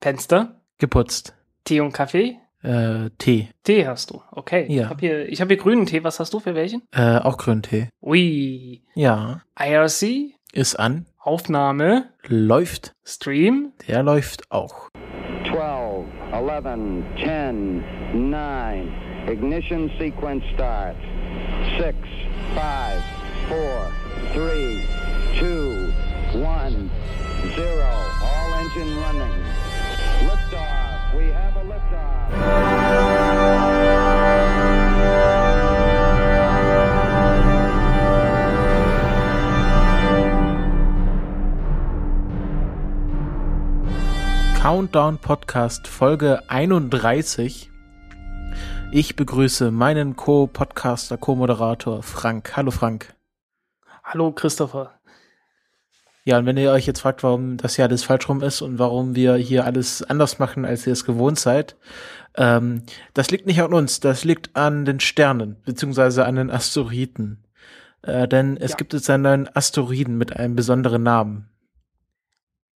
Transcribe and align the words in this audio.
Fenster, 0.00 0.60
Geputzt. 0.78 1.34
Tee 1.64 1.80
und 1.80 1.92
Kaffee. 1.92 2.38
Äh, 2.62 3.10
Tee. 3.18 3.48
Tee 3.64 3.86
hast 3.86 4.10
du, 4.10 4.22
okay. 4.30 4.66
Ja. 4.68 4.84
Ich 4.84 4.88
habe 4.90 5.00
hier, 5.00 5.28
ich 5.28 5.40
hab 5.40 5.48
hier 5.48 5.56
grünen 5.56 5.86
Tee. 5.86 6.04
Was 6.04 6.20
hast 6.20 6.32
du 6.34 6.40
für 6.40 6.54
welchen? 6.54 6.82
Äh, 6.92 7.18
auch 7.18 7.36
Grüntee. 7.36 7.88
Ui. 8.00 8.82
Ja. 8.94 9.42
IRC, 9.58 10.34
Ist 10.52 10.76
an. 10.76 11.06
Aufnahme, 11.18 12.10
Läuft. 12.26 12.92
Stream. 13.04 13.72
Der 13.86 14.02
läuft 14.02 14.50
auch. 14.50 14.88
12, 15.50 16.06
11, 16.32 17.04
10, 17.22 18.30
9. 18.30 18.92
Ignition 19.30 19.90
sequence 19.98 20.44
starts. 20.54 20.98
6, 21.78 21.96
5, 22.54 22.62
4, 24.32 24.80
3, 25.42 25.50
2, 26.32 26.38
1, 26.38 26.76
0. 27.56 27.64
All 28.22 28.60
engine 28.60 28.96
running. 29.04 29.67
Countdown 44.60 45.16
Podcast 45.16 45.88
Folge 45.88 46.42
31. 46.48 47.70
Ich 48.92 49.16
begrüße 49.16 49.70
meinen 49.70 50.14
Co-Podcaster, 50.14 51.16
Co-Moderator 51.16 52.02
Frank. 52.02 52.54
Hallo 52.54 52.70
Frank. 52.70 53.14
Hallo 54.04 54.30
Christopher. 54.32 54.97
Ja, 56.28 56.36
und 56.36 56.44
wenn 56.44 56.58
ihr 56.58 56.72
euch 56.72 56.84
jetzt 56.84 57.00
fragt, 57.00 57.22
warum 57.22 57.56
das 57.56 57.76
hier 57.76 57.86
alles 57.86 58.04
falsch 58.04 58.28
rum 58.28 58.42
ist 58.42 58.60
und 58.60 58.78
warum 58.78 59.14
wir 59.16 59.36
hier 59.36 59.64
alles 59.64 60.02
anders 60.02 60.38
machen, 60.38 60.66
als 60.66 60.86
ihr 60.86 60.92
es 60.92 61.06
gewohnt 61.06 61.38
seid, 61.38 61.74
ähm, 62.36 62.82
das 63.14 63.30
liegt 63.30 63.46
nicht 63.46 63.62
an 63.62 63.72
uns, 63.72 64.00
das 64.00 64.24
liegt 64.24 64.54
an 64.54 64.84
den 64.84 65.00
Sternen, 65.00 65.56
beziehungsweise 65.64 66.26
an 66.26 66.36
den 66.36 66.50
Asteroiden. 66.50 67.46
Äh, 68.02 68.28
denn 68.28 68.58
es 68.58 68.72
Ja. 68.72 68.76
gibt 68.76 68.92
jetzt 68.92 69.08
einen 69.08 69.22
neuen 69.22 69.56
Asteroiden 69.56 70.18
mit 70.18 70.36
einem 70.36 70.54
besonderen 70.54 71.02
Namen. 71.02 71.48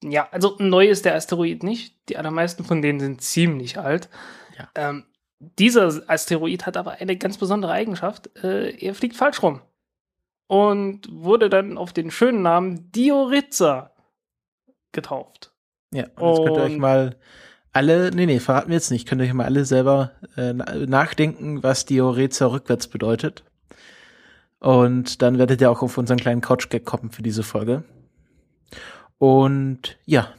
Ja, 0.03 0.29
also 0.31 0.57
neu 0.59 0.89
ist 0.89 1.05
der 1.05 1.15
Asteroid 1.15 1.63
nicht. 1.63 2.09
Die 2.09 2.17
allermeisten 2.17 2.65
von 2.65 2.81
denen 2.81 3.01
sind 3.01 3.21
ziemlich 3.21 3.79
alt. 3.79 4.09
Ja. 4.59 4.69
Ähm, 4.77 5.05
dieser 5.59 6.03
Asteroid 6.09 6.65
hat 6.65 6.79
aber 6.79 6.93
eine 6.93 7.19
ganz 7.19 7.37
besondere 7.37 7.73
Eigenschaft. 7.73 8.31
Äh, 8.43 8.71
er 8.79 8.95
fliegt 8.95 9.15
falsch 9.15 9.43
rum. 9.43 9.61
Und 10.53 11.08
wurde 11.11 11.48
dann 11.48 11.78
auf 11.78 11.95
den 11.95 12.11
schönen 12.11 12.42
Namen 12.42 12.92
Dioritza 12.92 13.91
getauft. 14.92 15.50
Ja, 15.95 16.08
und 16.17 16.28
jetzt 16.28 16.45
könnt 16.45 16.56
ihr 16.58 16.62
euch 16.64 16.77
mal 16.77 17.17
alle, 17.72 18.11
nee, 18.11 18.27
nee, 18.27 18.39
verraten 18.39 18.69
wir 18.69 18.75
jetzt 18.75 18.91
nicht, 18.91 19.08
könnt 19.08 19.23
ihr 19.23 19.28
euch 19.28 19.33
mal 19.33 19.47
alle 19.47 19.64
selber 19.64 20.11
äh, 20.36 20.53
na- 20.53 20.75
nachdenken, 20.75 21.62
was 21.62 21.86
Dioreza 21.86 22.45
rückwärts 22.45 22.89
bedeutet. 22.89 23.45
Und 24.58 25.23
dann 25.23 25.39
werdet 25.39 25.62
ihr 25.62 25.70
auch 25.70 25.80
auf 25.80 25.97
unseren 25.97 26.19
kleinen 26.19 26.42
Couch-Gag 26.42 26.84
kommen 26.84 27.12
für 27.12 27.23
diese 27.23 27.45
Folge. 27.45 27.84
Und 29.17 29.98
ja, 30.05 30.34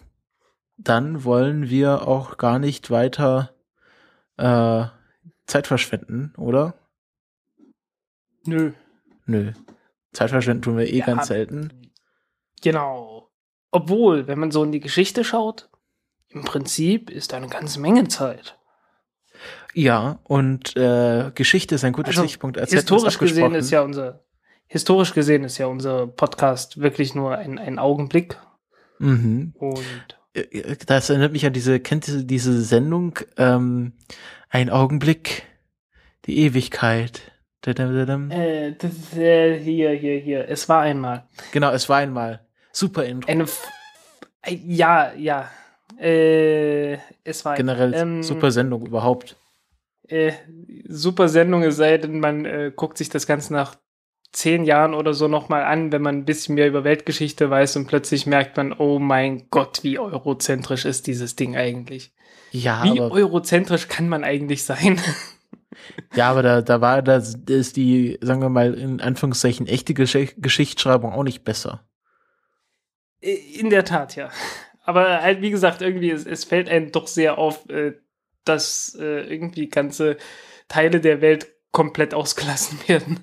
dann 0.77 1.23
wollen 1.23 1.71
wir 1.71 2.07
auch 2.07 2.37
gar 2.37 2.59
nicht 2.59 2.91
weiter 2.91 3.55
äh, 4.37 4.85
Zeit 5.47 5.65
verschwenden, 5.65 6.33
oder? 6.37 6.75
Nö. 8.45 8.73
Nö. 9.25 9.53
Zeit 10.13 10.29
verschwenden 10.29 10.61
tun 10.61 10.77
wir 10.77 10.87
eh 10.87 10.99
Ja. 10.99 11.05
ganz 11.05 11.27
selten. 11.27 11.91
Genau. 12.61 13.29
Obwohl, 13.71 14.27
wenn 14.27 14.39
man 14.39 14.51
so 14.51 14.63
in 14.63 14.71
die 14.71 14.79
Geschichte 14.79 15.23
schaut, 15.23 15.69
im 16.29 16.43
Prinzip 16.43 17.09
ist 17.09 17.33
da 17.33 17.37
eine 17.37 17.47
ganze 17.47 17.79
Menge 17.79 18.07
Zeit. 18.07 18.57
Ja, 19.73 20.19
und 20.23 20.75
äh, 20.77 21.31
Geschichte 21.33 21.75
ist 21.75 21.83
ein 21.83 21.93
guter 21.93 22.09
Also, 22.09 22.23
Stichpunkt. 22.23 22.57
Als 22.59 22.71
historisch 22.71 23.17
gesehen 23.17 23.55
ist 23.55 23.71
ja 23.71 23.81
unser 23.81 24.23
historisch 24.67 25.13
gesehen 25.13 25.43
ist 25.43 25.57
ja 25.57 25.67
unser 25.67 26.07
Podcast 26.07 26.79
wirklich 26.79 27.13
nur 27.15 27.35
ein, 27.37 27.57
ein 27.59 27.79
Augenblick 27.79 28.37
Mhm. 28.99 29.53
und 29.57 29.83
Äh, 30.33 30.75
Das 30.85 31.09
erinnert 31.09 31.31
mich 31.33 31.45
an 31.45 31.53
diese, 31.53 31.79
kennt 31.79 32.07
diese 32.29 32.61
Sendung, 32.61 33.19
ähm, 33.37 33.93
ein 34.49 34.69
Augenblick, 34.69 35.43
die 36.25 36.37
Ewigkeit. 36.39 37.32
Äh, 38.31 38.73
das 38.77 38.91
ist, 38.91 39.17
äh, 39.17 39.59
hier 39.59 39.91
hier 39.91 40.19
hier 40.19 40.49
es 40.49 40.67
war 40.69 40.81
einmal 40.81 41.27
Genau, 41.51 41.71
es 41.71 41.87
war 41.89 41.97
einmal. 41.97 42.45
Super 42.71 43.05
Intro. 43.05 43.31
eine 43.31 43.43
F 43.43 43.67
äh, 44.45 44.55
ja 44.65 45.13
ja 45.13 45.49
äh, 45.99 46.97
es 47.23 47.45
war 47.45 47.55
Generell 47.55 47.93
ähm, 47.93 48.23
super 48.23 48.51
Sendung 48.51 48.85
überhaupt. 48.85 49.37
super 50.87 51.29
Sendung 51.29 51.63
es 51.63 51.77
sei 51.77 51.97
denn 51.97 52.19
man 52.19 52.73
guckt 52.75 52.97
sich 52.97 53.09
das 53.09 53.25
Ganze 53.25 53.53
nach 53.53 53.75
zehn 54.33 54.65
Jahren 54.65 54.93
oder 54.93 55.13
so 55.13 55.27
nochmal 55.27 55.63
an, 55.63 55.91
wenn 55.91 56.01
man 56.01 56.17
ein 56.17 56.25
bisschen 56.25 56.55
mehr 56.55 56.67
über 56.67 56.83
Weltgeschichte 56.83 57.49
weiß 57.49 57.77
und 57.77 57.87
plötzlich 57.87 58.25
merkt 58.25 58.57
man, 58.57 58.73
oh 58.73 58.99
mein 58.99 59.47
Gott, 59.51 59.83
wie 59.83 59.99
eurozentrisch 59.99 60.85
ist 60.85 61.07
dieses 61.07 61.35
Ding 61.35 61.55
eigentlich. 61.55 62.11
Ja, 62.51 62.83
Wie 62.83 62.99
eurozentrisch 62.99 63.87
kann 63.87 64.09
man 64.09 64.23
eigentlich 64.23 64.63
sein? 64.63 64.99
ja, 66.15 66.29
aber 66.29 66.43
da, 66.43 66.61
da 66.61 66.81
war 66.81 67.01
das, 67.01 67.35
ist 67.47 67.75
die, 67.75 68.17
sagen 68.21 68.41
wir 68.41 68.49
mal, 68.49 68.73
in 68.73 69.01
Anführungszeichen 69.01 69.67
echte 69.67 69.93
Gesch 69.93 70.35
Geschichtsschreibung 70.37 71.13
auch 71.13 71.23
nicht 71.23 71.43
besser. 71.43 71.87
In 73.21 73.69
der 73.69 73.85
Tat, 73.85 74.15
ja. 74.15 74.29
Aber 74.83 75.21
halt, 75.21 75.41
wie 75.41 75.51
gesagt, 75.51 75.81
irgendwie, 75.81 76.11
es, 76.11 76.25
es 76.25 76.43
fällt 76.43 76.69
einem 76.69 76.91
doch 76.91 77.07
sehr 77.07 77.37
auf, 77.37 77.69
äh, 77.69 77.93
dass 78.43 78.97
äh, 78.99 79.21
irgendwie 79.21 79.69
ganze 79.69 80.17
Teile 80.67 80.99
der 80.99 81.21
Welt 81.21 81.53
komplett 81.73 82.13
ausgelassen 82.13 82.79
werden. 82.87 83.19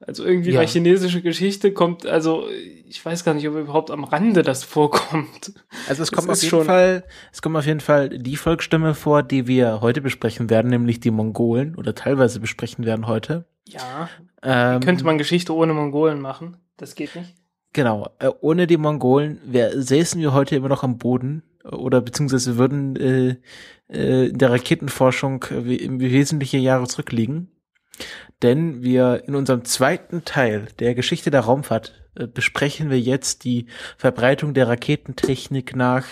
Also 0.00 0.24
irgendwie 0.24 0.50
Ja. 0.52 0.60
bei 0.60 0.66
chinesische 0.68 1.22
Geschichte 1.22 1.72
kommt, 1.72 2.06
also 2.06 2.46
ich 2.88 3.04
weiß 3.04 3.24
gar 3.24 3.34
nicht, 3.34 3.48
ob 3.48 3.56
überhaupt 3.56 3.90
am 3.90 4.04
Rande 4.04 4.42
das 4.42 4.62
vorkommt. 4.62 5.52
Also 5.88 6.02
es 6.04 6.10
Das 6.10 6.12
kommt 6.12 6.28
auf 6.28 6.34
ist 6.36 6.42
jeden 6.42 6.64
Fall, 6.64 7.02
es 7.32 7.42
kommt 7.42 7.56
auf 7.56 7.66
jeden 7.66 7.80
Fall 7.80 8.10
die 8.10 8.36
Volksstimme 8.36 8.94
vor, 8.94 9.22
die 9.24 9.48
wir 9.48 9.80
heute 9.80 10.00
besprechen 10.02 10.48
werden, 10.50 10.70
nämlich 10.70 11.00
die 11.00 11.10
Mongolen 11.10 11.74
oder 11.74 11.94
teilweise 11.96 12.38
besprechen 12.38 12.84
werden 12.86 13.08
heute. 13.08 13.46
Ja, 13.66 14.08
Ähm, 14.42 14.80
könnte 14.80 15.04
man 15.04 15.18
Geschichte 15.18 15.52
ohne 15.52 15.72
Mongolen 15.74 16.20
machen. 16.20 16.58
Das 16.76 16.94
geht 16.94 17.16
nicht. 17.16 17.34
Genau, 17.72 18.08
äh, 18.20 18.30
ohne 18.40 18.66
die 18.66 18.76
Mongolen 18.76 19.40
wär, 19.44 19.82
säßen 19.82 20.20
wir 20.20 20.32
heute 20.32 20.56
immer 20.56 20.68
noch 20.68 20.82
am 20.84 20.98
Boden 20.98 21.42
äh, 21.64 21.68
oder 21.68 22.00
beziehungsweise 22.00 22.56
würden 22.58 22.96
äh, 22.96 23.36
äh, 23.88 24.26
in 24.26 24.38
der 24.38 24.50
Raketenforschung 24.50 25.44
äh, 25.50 25.76
im 25.76 26.00
wesentliche 26.00 26.58
Jahre 26.58 26.86
zurückliegen. 26.86 27.50
Denn 28.42 28.82
wir 28.82 29.24
in 29.26 29.34
unserem 29.34 29.64
zweiten 29.64 30.24
Teil 30.24 30.68
der 30.78 30.94
Geschichte 30.94 31.30
der 31.30 31.40
Raumfahrt 31.40 31.94
äh, 32.14 32.26
besprechen 32.26 32.90
wir 32.90 33.00
jetzt 33.00 33.44
die 33.44 33.66
Verbreitung 33.96 34.52
der 34.52 34.68
Raketentechnik 34.68 35.74
nach 35.74 36.06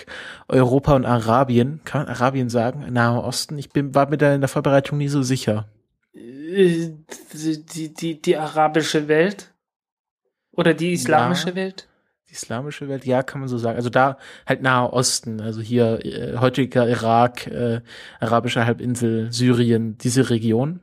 Europa 0.48 0.94
und 0.94 1.04
Arabien. 1.04 1.80
Kann 1.84 2.02
man 2.06 2.14
Arabien 2.14 2.48
sagen? 2.48 2.90
Nahe 2.92 3.22
Osten? 3.22 3.58
Ich 3.58 3.70
bin, 3.70 3.94
war 3.94 4.08
mir 4.08 4.16
da 4.16 4.34
in 4.34 4.40
der 4.40 4.48
Vorbereitung 4.48 4.98
nie 4.98 5.08
so 5.08 5.22
sicher. 5.22 5.68
Die, 6.14 6.96
die, 7.34 7.92
die, 7.92 8.22
die 8.22 8.36
arabische 8.36 9.08
Welt? 9.08 9.52
Oder 10.52 10.72
die 10.72 10.92
islamische 10.92 11.50
Ja. 11.50 11.54
Welt? 11.56 11.88
Islamische 12.34 12.88
Welt, 12.88 13.06
ja, 13.06 13.22
kann 13.22 13.40
man 13.40 13.48
so 13.48 13.58
sagen. 13.58 13.76
Also 13.76 13.90
da 13.90 14.18
halt 14.46 14.62
Nahe 14.62 14.92
Osten, 14.92 15.40
also 15.40 15.60
hier 15.60 16.04
äh, 16.04 16.36
heutiger 16.38 16.88
Irak, 16.88 17.46
äh, 17.46 17.80
arabische 18.20 18.66
Halbinsel, 18.66 19.32
Syrien, 19.32 19.96
diese 19.98 20.30
Region. 20.30 20.80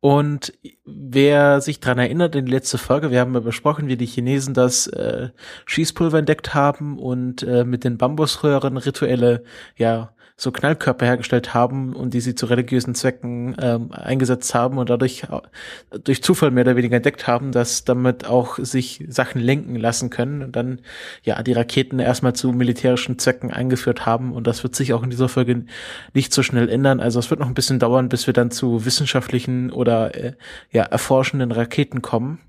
Und 0.00 0.52
wer 0.84 1.60
sich 1.60 1.80
dran 1.80 1.98
erinnert, 1.98 2.34
in 2.34 2.46
die 2.46 2.52
letzte 2.52 2.78
Folge, 2.78 3.10
wir 3.10 3.20
haben 3.20 3.34
ja 3.34 3.40
besprochen, 3.40 3.88
wie 3.88 3.96
die 3.96 4.06
Chinesen 4.06 4.54
das 4.54 4.86
äh, 4.88 5.28
Schießpulver 5.66 6.18
entdeckt 6.18 6.54
haben 6.54 6.98
und 6.98 7.42
äh, 7.42 7.64
mit 7.64 7.84
den 7.84 7.98
Bambusröhren 7.98 8.76
rituelle, 8.76 9.44
ja, 9.76 10.14
so 10.42 10.50
Knallkörper 10.50 11.06
hergestellt 11.06 11.54
haben 11.54 11.94
und 11.94 12.14
die 12.14 12.20
sie 12.20 12.34
zu 12.34 12.46
religiösen 12.46 12.96
Zwecken 12.96 13.54
ähm, 13.60 13.92
eingesetzt 13.92 14.54
haben 14.56 14.76
und 14.76 14.90
dadurch 14.90 15.30
au- 15.30 15.42
durch 16.02 16.20
Zufall 16.20 16.50
mehr 16.50 16.64
oder 16.64 16.74
weniger 16.74 16.96
entdeckt 16.96 17.28
haben, 17.28 17.52
dass 17.52 17.84
damit 17.84 18.26
auch 18.26 18.58
sich 18.58 19.04
Sachen 19.08 19.40
lenken 19.40 19.76
lassen 19.76 20.10
können 20.10 20.42
und 20.42 20.56
dann 20.56 20.80
ja 21.22 21.40
die 21.44 21.52
Raketen 21.52 22.00
erstmal 22.00 22.32
zu 22.32 22.50
militärischen 22.52 23.20
Zwecken 23.20 23.52
eingeführt 23.52 24.04
haben 24.04 24.32
und 24.32 24.48
das 24.48 24.64
wird 24.64 24.74
sich 24.74 24.92
auch 24.92 25.04
in 25.04 25.10
dieser 25.10 25.28
Folge 25.28 25.64
nicht 26.12 26.34
so 26.34 26.42
schnell 26.42 26.68
ändern. 26.68 26.98
Also 26.98 27.20
es 27.20 27.30
wird 27.30 27.38
noch 27.38 27.46
ein 27.46 27.54
bisschen 27.54 27.78
dauern, 27.78 28.08
bis 28.08 28.26
wir 28.26 28.34
dann 28.34 28.50
zu 28.50 28.84
wissenschaftlichen 28.84 29.70
oder 29.70 30.14
äh, 30.16 30.32
ja 30.72 30.82
erforschenden 30.82 31.52
Raketen 31.52 32.02
kommen. 32.02 32.40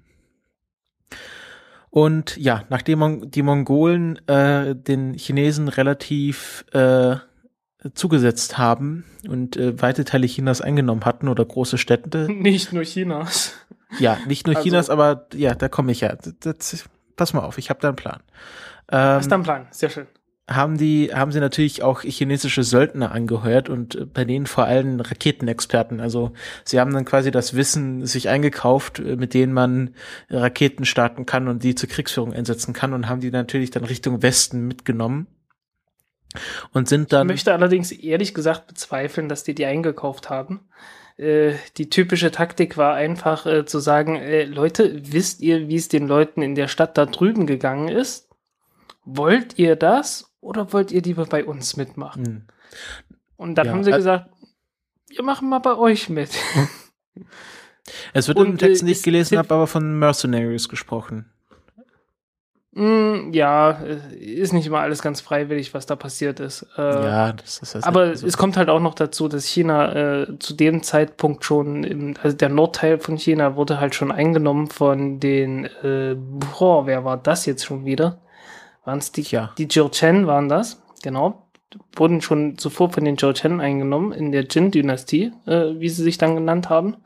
Und 1.92 2.38
ja, 2.38 2.64
nachdem 2.70 3.30
die 3.30 3.44
Mongolen 3.44 4.28
äh, 4.28 4.74
den 4.76 5.14
Chinesen 5.14 5.68
relativ 5.68 6.66
äh, 6.74 7.18
zugesetzt 7.94 8.58
haben 8.58 9.04
und 9.28 9.58
äh, 9.58 9.82
weite 9.82 10.06
Teile 10.06 10.28
Chinas 10.28 10.62
eingenommen 10.62 11.06
hatten 11.06 11.28
oder 11.28 11.44
große 11.46 11.78
Städte. 11.78 12.28
Nicht 12.32 12.74
nur 12.74 12.84
Chinas. 12.84 13.54
Ja, 14.00 14.18
nicht 14.28 14.48
nur 14.48 14.56
Also- 14.56 14.64
Chinas, 14.68 14.90
aber 14.90 15.28
ja, 15.36 15.54
da 15.54 15.70
komme 15.70 15.92
ich 15.92 16.02
ja. 16.02 16.16
Das, 16.40 16.86
pass 17.16 17.34
mal 17.34 17.42
auf, 17.42 17.58
ich 17.60 17.70
habe 17.70 17.80
da 17.80 17.90
einen 17.90 17.96
Plan. 17.96 18.22
Ähm, 18.92 18.98
Hast 19.00 19.30
du 19.30 19.36
einen 19.36 19.44
Plan? 19.44 19.68
Sehr 19.70 19.90
schön. 19.92 20.08
haben 20.50 20.78
die, 20.80 21.12
haben 21.14 21.32
sie 21.32 21.40
natürlich 21.40 21.84
auch 21.84 22.02
chinesische 22.02 22.64
Söldner 22.64 23.12
angehört 23.12 23.70
und 23.70 23.94
äh, 23.96 24.06
bei 24.06 24.26
denen 24.26 24.48
vor 24.48 24.64
allem 24.66 25.00
Raketenexperten. 25.00 26.00
Also 26.02 26.34
sie 26.66 26.80
haben 26.80 26.92
dann 26.92 27.06
quasi 27.06 27.30
das 27.30 27.54
Wissen 27.56 28.06
sich 28.08 28.30
eingekauft, 28.30 28.98
äh, 29.00 29.16
mit 29.16 29.34
denen 29.36 29.54
man 29.54 29.92
Raketen 30.30 30.86
starten 30.86 31.26
kann 31.28 31.48
und 31.48 31.64
die 31.64 31.76
zur 31.76 31.88
Kriegsführung 31.88 32.34
einsetzen 32.34 32.74
kann 32.74 32.94
und 32.94 33.08
haben 33.08 33.22
die 33.22 33.30
natürlich 33.32 33.70
dann 33.72 33.84
Richtung 33.86 34.22
Westen 34.24 34.68
mitgenommen. 34.68 35.28
Und 36.72 36.88
sind 36.88 37.14
dann. 37.14 37.28
Ich 37.28 37.34
möchte 37.34 37.54
allerdings 37.54 37.92
ehrlich 37.92 38.34
gesagt 38.34 38.68
bezweifeln, 38.68 39.30
dass 39.30 39.44
die 39.44 39.56
die 39.56 39.66
eingekauft 39.66 40.30
haben. 40.30 40.62
Äh, 41.18 41.54
die 41.78 41.90
typische 41.90 42.32
Taktik 42.32 42.78
war 42.78 42.96
einfach 42.96 43.46
äh, 43.46 43.66
zu 43.66 43.80
sagen, 43.80 44.16
äh, 44.16 44.46
Leute, 44.46 45.00
wisst 45.12 45.42
ihr, 45.42 45.68
wie 45.68 45.76
es 45.76 45.88
den 45.88 46.08
Leuten 46.08 46.42
in 46.42 46.56
der 46.56 46.68
Stadt 46.68 46.98
da 46.98 47.06
drüben 47.06 47.46
gegangen 47.46 47.88
ist? 47.88 48.30
Wollt 49.06 49.60
ihr 49.60 49.76
das 49.76 50.34
oder 50.42 50.74
wollt 50.74 50.92
ihr 50.92 51.02
lieber 51.02 51.26
bei 51.26 51.46
uns 51.46 51.78
mitmachen? 51.78 52.26
Hm. 52.26 52.42
Und 53.36 53.56
dann 53.56 53.68
ja, 53.68 53.74
haben 53.74 53.84
sie 53.84 53.92
gesagt, 53.92 54.30
wir 55.10 55.24
machen 55.24 55.50
mal 55.50 55.60
bei 55.60 55.76
euch 55.76 56.10
mit. 56.10 56.30
Es 58.14 58.30
wird 58.30 58.38
Und, 58.38 58.48
im 58.48 58.58
Text 58.58 58.82
nicht 58.84 59.04
gelesen, 59.04 59.38
habe 59.38 59.54
aber 59.54 59.68
von 59.68 60.00
Mercenaries 60.00 60.70
gesprochen. 60.70 61.33
Mm, 62.76 63.34
ja, 63.34 63.72
äh, 63.84 64.16
ist 64.18 64.52
nicht 64.52 64.66
immer 64.66 64.80
alles 64.80 65.04
ganz 65.04 65.22
freiwillig, 65.22 65.76
was 65.76 65.86
da 65.86 65.96
passiert 65.96 66.40
ist. 66.40 66.66
Äh, 66.76 66.82
ja, 66.82 67.34
das 67.34 67.60
ist 67.60 67.76
das 67.76 67.84
Aber 67.84 68.16
so. 68.16 68.26
es 68.26 68.36
kommt 68.36 68.58
halt 68.58 68.70
auch 68.70 68.80
noch 68.80 68.96
dazu, 68.96 69.28
dass 69.28 69.46
China 69.46 70.24
äh, 70.24 70.40
zu 70.40 70.56
dem 70.56 70.82
Zeitpunkt 70.82 71.46
schon, 71.46 71.84
im, 71.84 72.16
also 72.24 72.36
der 72.36 72.50
Nordteil 72.50 72.98
von 72.98 73.18
China 73.18 73.56
wurde 73.56 73.80
halt 73.80 73.94
schon 73.94 74.12
eingenommen 74.12 74.68
von 74.68 75.20
den, 75.20 75.66
äh, 75.84 76.16
boah, 76.18 76.88
wer 76.88 77.06
war 77.06 77.18
das 77.18 77.46
jetzt 77.46 77.64
schon 77.64 77.86
wieder? 77.86 78.22
Waren 78.86 78.98
es 78.98 79.12
die, 79.12 79.22
ja. 79.22 79.52
die 79.60 79.68
Jurchen 79.70 80.26
waren 80.26 80.50
das, 80.50 80.82
genau. 81.04 81.44
Wurden 81.96 82.22
schon 82.22 82.58
zuvor 82.58 82.92
von 82.92 83.06
den 83.06 83.18
Jurchen 83.18 83.60
eingenommen 83.60 84.14
in 84.14 84.32
der 84.32 84.46
Jin-Dynastie, 84.46 85.32
äh, 85.46 85.80
wie 85.80 85.90
sie 85.90 86.04
sich 86.04 86.18
dann 86.18 86.36
genannt 86.36 86.70
haben. 86.70 86.98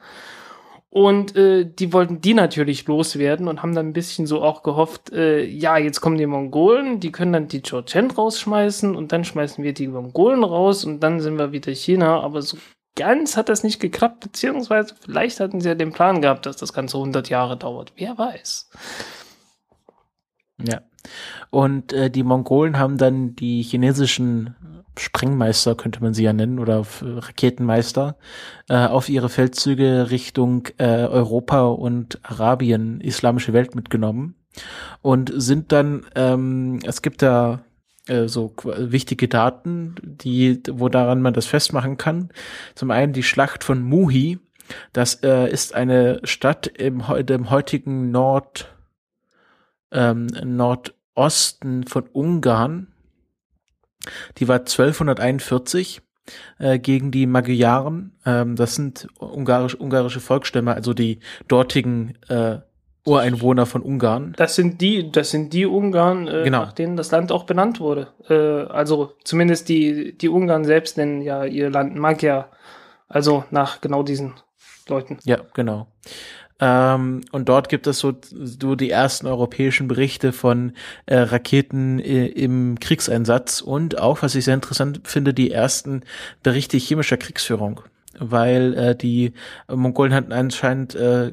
Und 0.89 1.35
äh, 1.35 1.65
die 1.65 1.91
wollten 1.91 2.21
die 2.21 2.33
natürlich 2.33 2.87
loswerden 2.87 3.47
und 3.47 3.61
haben 3.61 3.75
dann 3.75 3.87
ein 3.87 3.93
bisschen 3.93 4.25
so 4.25 4.41
auch 4.41 4.63
gehofft, 4.63 5.11
äh, 5.11 5.43
ja, 5.43 5.77
jetzt 5.77 5.99
kommen 5.99 6.17
die 6.17 6.25
Mongolen, 6.25 7.01
die 7.01 7.11
können 7.11 7.33
dann 7.33 7.47
die 7.49 7.61
Georgian 7.61 8.09
rausschmeißen 8.09 8.95
und 8.95 9.11
dann 9.11 9.25
schmeißen 9.25 9.63
wir 9.63 9.73
die 9.73 9.89
Mongolen 9.89 10.43
raus 10.43 10.85
und 10.85 11.01
dann 11.01 11.19
sind 11.19 11.37
wir 11.37 11.51
wieder 11.51 11.73
China. 11.73 12.21
Aber 12.21 12.41
so 12.41 12.57
ganz 12.95 13.35
hat 13.35 13.49
das 13.49 13.63
nicht 13.63 13.79
geklappt, 13.79 14.21
beziehungsweise 14.21 14.95
vielleicht 14.99 15.39
hatten 15.41 15.59
sie 15.59 15.67
ja 15.67 15.75
den 15.75 15.91
Plan 15.91 16.21
gehabt, 16.21 16.45
dass 16.45 16.55
das 16.55 16.71
Ganze 16.71 16.97
100 16.97 17.29
Jahre 17.29 17.57
dauert. 17.57 17.91
Wer 17.97 18.17
weiß. 18.17 18.69
Ja. 20.65 20.81
Und 21.49 21.93
äh, 21.93 22.09
die 22.09 22.23
Mongolen 22.23 22.77
haben 22.77 22.97
dann 22.97 23.35
die 23.35 23.61
chinesischen 23.61 24.55
Sprengmeister, 24.97 25.75
könnte 25.75 26.01
man 26.01 26.13
sie 26.13 26.23
ja 26.23 26.33
nennen, 26.33 26.59
oder 26.59 26.83
Raketenmeister, 27.01 28.17
äh, 28.69 28.85
auf 28.85 29.09
ihre 29.09 29.29
Feldzüge 29.29 30.09
Richtung 30.09 30.67
äh, 30.77 31.05
Europa 31.05 31.67
und 31.67 32.19
Arabien, 32.23 32.99
islamische 33.01 33.53
Welt 33.53 33.75
mitgenommen 33.75 34.35
und 35.01 35.31
sind 35.35 35.71
dann, 35.71 36.05
ähm, 36.15 36.79
es 36.83 37.01
gibt 37.01 37.21
da 37.21 37.63
äh, 38.07 38.27
so 38.27 38.53
wichtige 38.65 39.27
Daten, 39.27 39.95
die, 40.03 40.61
wo 40.71 40.89
daran 40.89 41.21
man 41.21 41.33
das 41.33 41.45
festmachen 41.45 41.97
kann. 41.97 42.29
Zum 42.75 42.91
einen 42.91 43.13
die 43.13 43.23
Schlacht 43.23 43.63
von 43.63 43.81
Muhi, 43.81 44.39
das 44.93 45.15
äh, 45.23 45.49
ist 45.49 45.73
eine 45.73 46.19
Stadt 46.23 46.67
im, 46.67 47.03
im 47.27 47.49
heutigen 47.49 48.11
Nord, 48.11 48.73
ähm, 49.91 50.27
Nordosten 51.17 51.83
von 51.85 52.07
Ungarn, 52.13 52.87
die 54.37 54.47
war 54.47 54.59
1241 54.59 56.01
äh, 56.59 56.77
gegen 56.77 57.09
die 57.11 57.25
Magyaren. 57.25 58.15
Ähm, 58.25 58.55
das 58.55 58.75
sind 58.75 59.07
ungarisch, 59.17 59.75
ungarische 59.79 60.19
Volksstämme, 60.19 60.75
also 60.75 60.93
die 60.93 61.19
dortigen 61.47 62.17
äh, 62.29 62.59
Ureinwohner 63.03 63.65
von 63.65 63.81
Ungarn. 63.81 64.33
Das 64.37 64.55
sind 64.55 64.79
die, 64.79 65.11
das 65.11 65.31
sind 65.31 65.53
die 65.53 65.65
Ungarn, 65.65 66.27
äh, 66.27 66.43
genau. 66.43 66.61
nach 66.61 66.73
denen 66.73 66.97
das 66.97 67.09
Land 67.09 67.31
auch 67.31 67.45
benannt 67.45 67.79
wurde. 67.79 68.09
Äh, 68.29 68.71
also 68.71 69.13
zumindest 69.23 69.69
die, 69.69 70.15
die 70.15 70.29
Ungarn 70.29 70.65
selbst 70.65 70.97
nennen 70.97 71.21
ja 71.21 71.45
ihr 71.45 71.71
Land 71.71 71.95
Magyar. 71.97 72.51
Also 73.07 73.43
nach 73.49 73.81
genau 73.81 74.03
diesen 74.03 74.35
Leuten. 74.87 75.17
Ja, 75.23 75.39
genau. 75.53 75.87
Ähm, 76.59 77.21
und 77.31 77.49
dort 77.49 77.69
gibt 77.69 77.87
es 77.87 77.99
so, 77.99 78.13
so 78.21 78.75
die 78.75 78.89
ersten 78.89 79.27
europäischen 79.27 79.87
Berichte 79.87 80.33
von 80.33 80.73
äh, 81.05 81.17
Raketen 81.17 81.99
äh, 81.99 82.27
im 82.27 82.79
Kriegseinsatz. 82.79 83.61
Und 83.61 83.99
auch, 83.99 84.21
was 84.21 84.35
ich 84.35 84.45
sehr 84.45 84.55
interessant 84.55 85.01
finde, 85.03 85.33
die 85.33 85.51
ersten 85.51 86.01
Berichte 86.43 86.77
chemischer 86.77 87.17
Kriegsführung 87.17 87.81
weil 88.19 88.73
äh, 88.73 88.95
die 88.95 89.33
Mongolen 89.67 90.13
hatten 90.13 90.31
anscheinend 90.31 90.95
äh, 90.95 91.31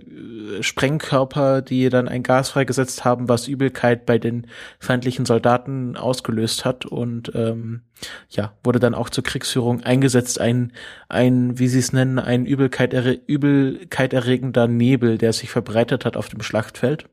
Sprengkörper, 0.61 1.63
die 1.63 1.89
dann 1.89 2.09
ein 2.09 2.23
Gas 2.23 2.51
freigesetzt 2.51 3.05
haben, 3.05 3.29
was 3.29 3.49
Übelkeit 3.49 4.07
bei 4.07 4.19
den 4.19 4.47
feindlichen 4.79 5.27
Soldaten 5.27 5.97
ausgelöst 5.97 6.65
hat 6.65 6.87
und 6.87 7.33
ähm, 7.35 7.83
ja, 8.29 8.53
wurde 8.63 8.81
dann 8.81 8.95
auch 8.95 9.11
zur 9.11 9.25
Kriegsführung 9.25 9.83
eingesetzt, 9.83 10.41
ein, 10.41 10.73
ein 11.09 11.59
wie 11.59 11.69
sie 11.69 11.79
es 11.79 11.93
nennen, 11.93 12.19
ein 12.19 12.47
Übelkeit, 12.47 12.93
Übelkeit 13.27 14.13
erregender 14.13 14.67
Nebel, 14.67 15.19
der 15.19 15.33
sich 15.33 15.51
verbreitet 15.51 16.05
hat 16.05 16.17
auf 16.17 16.29
dem 16.29 16.43
Schlachtfeld. 16.43 17.07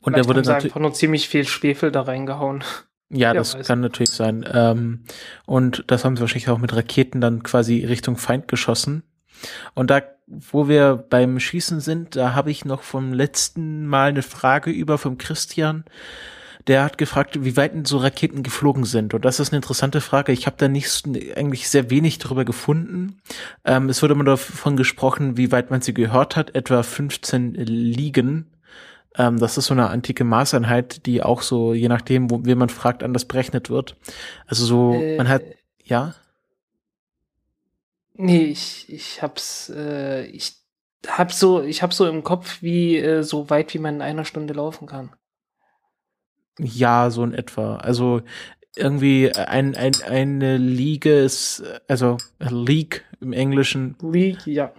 Und 0.00 0.12
Vielleicht 0.12 0.16
der 0.16 0.28
wurde 0.28 0.40
natürlich 0.42 0.64
einfach 0.64 0.80
nur 0.80 0.92
ziemlich 0.92 1.28
viel 1.28 1.46
Schwefel 1.46 1.90
da 1.90 2.02
reingehauen. 2.02 2.62
Ja, 3.10 3.32
das 3.32 3.54
weiß. 3.54 3.66
kann 3.66 3.80
natürlich 3.80 4.10
sein. 4.10 4.44
Ähm, 4.52 5.04
und 5.46 5.84
das 5.86 6.04
haben 6.04 6.16
sie 6.16 6.20
wahrscheinlich 6.20 6.48
auch 6.48 6.58
mit 6.58 6.74
Raketen 6.74 7.20
dann 7.20 7.42
quasi 7.42 7.84
Richtung 7.84 8.16
Feind 8.16 8.48
geschossen. 8.48 9.02
Und 9.74 9.90
da, 9.90 10.02
wo 10.26 10.68
wir 10.68 10.96
beim 10.96 11.40
Schießen 11.40 11.80
sind, 11.80 12.16
da 12.16 12.34
habe 12.34 12.50
ich 12.50 12.64
noch 12.64 12.82
vom 12.82 13.12
letzten 13.12 13.86
Mal 13.86 14.10
eine 14.10 14.22
Frage 14.22 14.70
über 14.70 14.98
vom 14.98 15.16
Christian. 15.16 15.84
Der 16.66 16.84
hat 16.84 16.98
gefragt, 16.98 17.42
wie 17.42 17.56
weit 17.56 17.72
denn 17.72 17.86
so 17.86 17.96
Raketen 17.96 18.42
geflogen 18.42 18.84
sind. 18.84 19.14
Und 19.14 19.24
das 19.24 19.40
ist 19.40 19.52
eine 19.52 19.58
interessante 19.58 20.02
Frage. 20.02 20.32
Ich 20.32 20.44
habe 20.44 20.56
da 20.58 20.68
nicht 20.68 21.04
eigentlich 21.34 21.70
sehr 21.70 21.88
wenig 21.88 22.18
darüber 22.18 22.44
gefunden. 22.44 23.22
Ähm, 23.64 23.88
es 23.88 24.02
wurde 24.02 24.12
immer 24.12 24.24
davon 24.24 24.76
gesprochen, 24.76 25.38
wie 25.38 25.50
weit 25.50 25.70
man 25.70 25.80
sie 25.80 25.94
gehört 25.94 26.36
hat, 26.36 26.54
etwa 26.54 26.82
15 26.82 27.54
Liegen. 27.54 28.50
Ähm, 29.16 29.38
das 29.38 29.58
ist 29.58 29.66
so 29.66 29.74
eine 29.74 29.88
antike 29.88 30.24
Maßeinheit, 30.24 31.06
die 31.06 31.22
auch 31.22 31.42
so, 31.42 31.74
je 31.74 31.88
nachdem, 31.88 32.30
wo, 32.30 32.44
wen 32.44 32.58
man 32.58 32.68
fragt, 32.68 33.02
anders 33.02 33.24
berechnet 33.24 33.70
wird. 33.70 33.96
Also 34.46 34.64
so, 34.64 34.94
äh, 34.94 35.16
man 35.16 35.28
hat, 35.28 35.42
ja? 35.84 36.14
Nee, 38.14 38.44
ich, 38.44 38.86
ich 38.88 39.22
hab's, 39.22 39.72
äh, 39.74 40.24
ich 40.26 40.56
hab 41.06 41.32
so, 41.32 41.62
ich 41.62 41.82
hab 41.82 41.94
so 41.94 42.06
im 42.06 42.24
Kopf, 42.24 42.62
wie 42.62 42.96
äh, 42.96 43.22
so 43.22 43.48
weit, 43.50 43.72
wie 43.74 43.78
man 43.78 43.96
in 43.96 44.02
einer 44.02 44.24
Stunde 44.24 44.54
laufen 44.54 44.86
kann. 44.86 45.10
Ja, 46.58 47.10
so 47.10 47.22
in 47.22 47.34
etwa. 47.34 47.76
Also 47.76 48.22
irgendwie 48.74 49.32
ein, 49.32 49.76
ein, 49.76 49.92
eine 50.04 50.56
Liga 50.56 51.10
ist, 51.10 51.62
also 51.86 52.18
League 52.38 53.04
im 53.20 53.32
Englischen. 53.32 53.96
League, 54.02 54.46
ja 54.46 54.72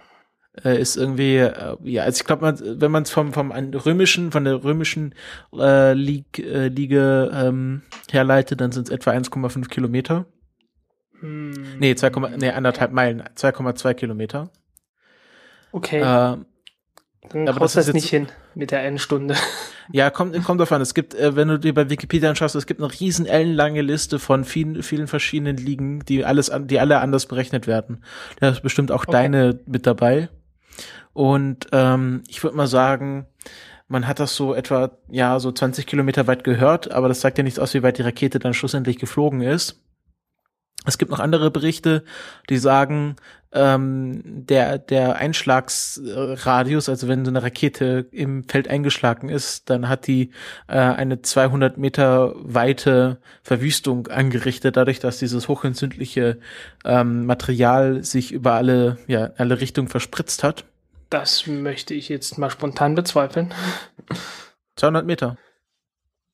äh, 0.64 0.80
ist 0.80 0.96
irgendwie, 0.96 1.36
äh, 1.36 1.76
ja, 1.84 2.04
also 2.04 2.20
ich 2.20 2.26
glaube, 2.26 2.42
man, 2.42 2.80
wenn 2.80 2.90
man 2.90 3.02
es 3.02 3.10
vom, 3.10 3.32
vom 3.32 3.52
römischen, 3.52 4.32
von 4.32 4.44
der 4.44 4.62
römischen 4.62 5.14
äh, 5.56 5.92
Liga, 5.94 6.42
äh, 6.42 6.68
Liga 6.68 7.46
ähm, 7.48 7.82
herleitet, 8.10 8.60
dann 8.60 8.72
sind 8.72 8.88
es 8.88 8.94
etwa 8.94 9.10
1,5 9.10 9.68
Kilometer. 9.68 10.26
Hm. 11.20 11.52
Nee, 11.78 11.94
2, 11.94 12.10
nee, 12.38 12.50
anderthalb 12.50 12.92
Meilen, 12.92 13.22
2,2 13.36 13.94
Kilometer. 13.94 14.50
Okay. 15.72 16.00
Äh, 16.00 16.36
dann 17.28 17.48
aber 17.48 17.60
das, 17.60 17.74
das 17.74 17.92
nicht 17.92 18.08
hin 18.08 18.28
mit 18.54 18.70
der 18.70 18.80
einen 18.80 18.98
Stunde. 18.98 19.34
Ja, 19.92 20.08
kommt, 20.10 20.40
kommt 20.44 20.60
davon. 20.60 20.80
Es 20.80 20.94
gibt, 20.94 21.16
äh, 21.16 21.34
wenn 21.34 21.48
du 21.48 21.58
dir 21.58 21.74
bei 21.74 21.90
Wikipedia 21.90 22.30
anschaust, 22.30 22.54
es 22.54 22.66
gibt 22.66 22.80
eine 22.80 22.92
riesen 23.00 23.26
ellenlange 23.26 23.82
Liste 23.82 24.20
von 24.20 24.44
vielen, 24.44 24.84
vielen 24.84 25.08
verschiedenen 25.08 25.56
Ligen, 25.56 26.04
die 26.04 26.24
alles, 26.24 26.48
die 26.66 26.78
alle 26.78 27.00
anders 27.00 27.26
berechnet 27.26 27.66
werden. 27.66 28.04
Da 28.38 28.50
ist 28.50 28.62
bestimmt 28.62 28.92
auch 28.92 29.02
okay. 29.02 29.10
deine 29.10 29.58
mit 29.66 29.88
dabei. 29.88 30.28
Und 31.12 31.66
ähm, 31.72 32.22
ich 32.28 32.42
würde 32.42 32.56
mal 32.56 32.66
sagen, 32.66 33.26
man 33.88 34.06
hat 34.06 34.20
das 34.20 34.36
so 34.36 34.54
etwa, 34.54 34.92
ja, 35.08 35.40
so 35.40 35.50
20 35.50 35.86
Kilometer 35.86 36.26
weit 36.26 36.44
gehört, 36.44 36.92
aber 36.92 37.08
das 37.08 37.20
sagt 37.20 37.38
ja 37.38 37.44
nichts 37.44 37.58
aus, 37.58 37.74
wie 37.74 37.82
weit 37.82 37.98
die 37.98 38.02
Rakete 38.02 38.38
dann 38.38 38.54
schlussendlich 38.54 38.98
geflogen 38.98 39.40
ist. 39.40 39.82
Es 40.86 40.96
gibt 40.96 41.10
noch 41.10 41.18
andere 41.18 41.50
Berichte, 41.50 42.04
die 42.48 42.56
sagen, 42.56 43.16
ähm, 43.52 44.22
der, 44.24 44.78
der 44.78 45.16
Einschlagsradius, 45.16 46.88
also 46.88 47.06
wenn 47.06 47.24
so 47.24 47.30
eine 47.30 47.42
Rakete 47.42 48.06
im 48.12 48.44
Feld 48.44 48.68
eingeschlagen 48.68 49.28
ist, 49.28 49.68
dann 49.68 49.88
hat 49.88 50.06
die 50.06 50.30
äh, 50.68 50.78
eine 50.78 51.20
200 51.20 51.76
Meter 51.76 52.32
weite 52.36 53.18
Verwüstung 53.42 54.06
angerichtet, 54.06 54.76
dadurch, 54.76 55.00
dass 55.00 55.18
dieses 55.18 55.48
hochentzündliche 55.48 56.38
ähm, 56.84 57.26
Material 57.26 58.02
sich 58.02 58.32
über 58.32 58.54
alle, 58.54 58.96
ja, 59.06 59.32
alle 59.36 59.60
Richtungen 59.60 59.88
verspritzt 59.88 60.44
hat. 60.44 60.64
Das 61.10 61.46
möchte 61.46 61.92
ich 61.94 62.08
jetzt 62.08 62.38
mal 62.38 62.50
spontan 62.50 62.94
bezweifeln. 62.94 63.52
200 64.76 65.04
Meter. 65.04 65.36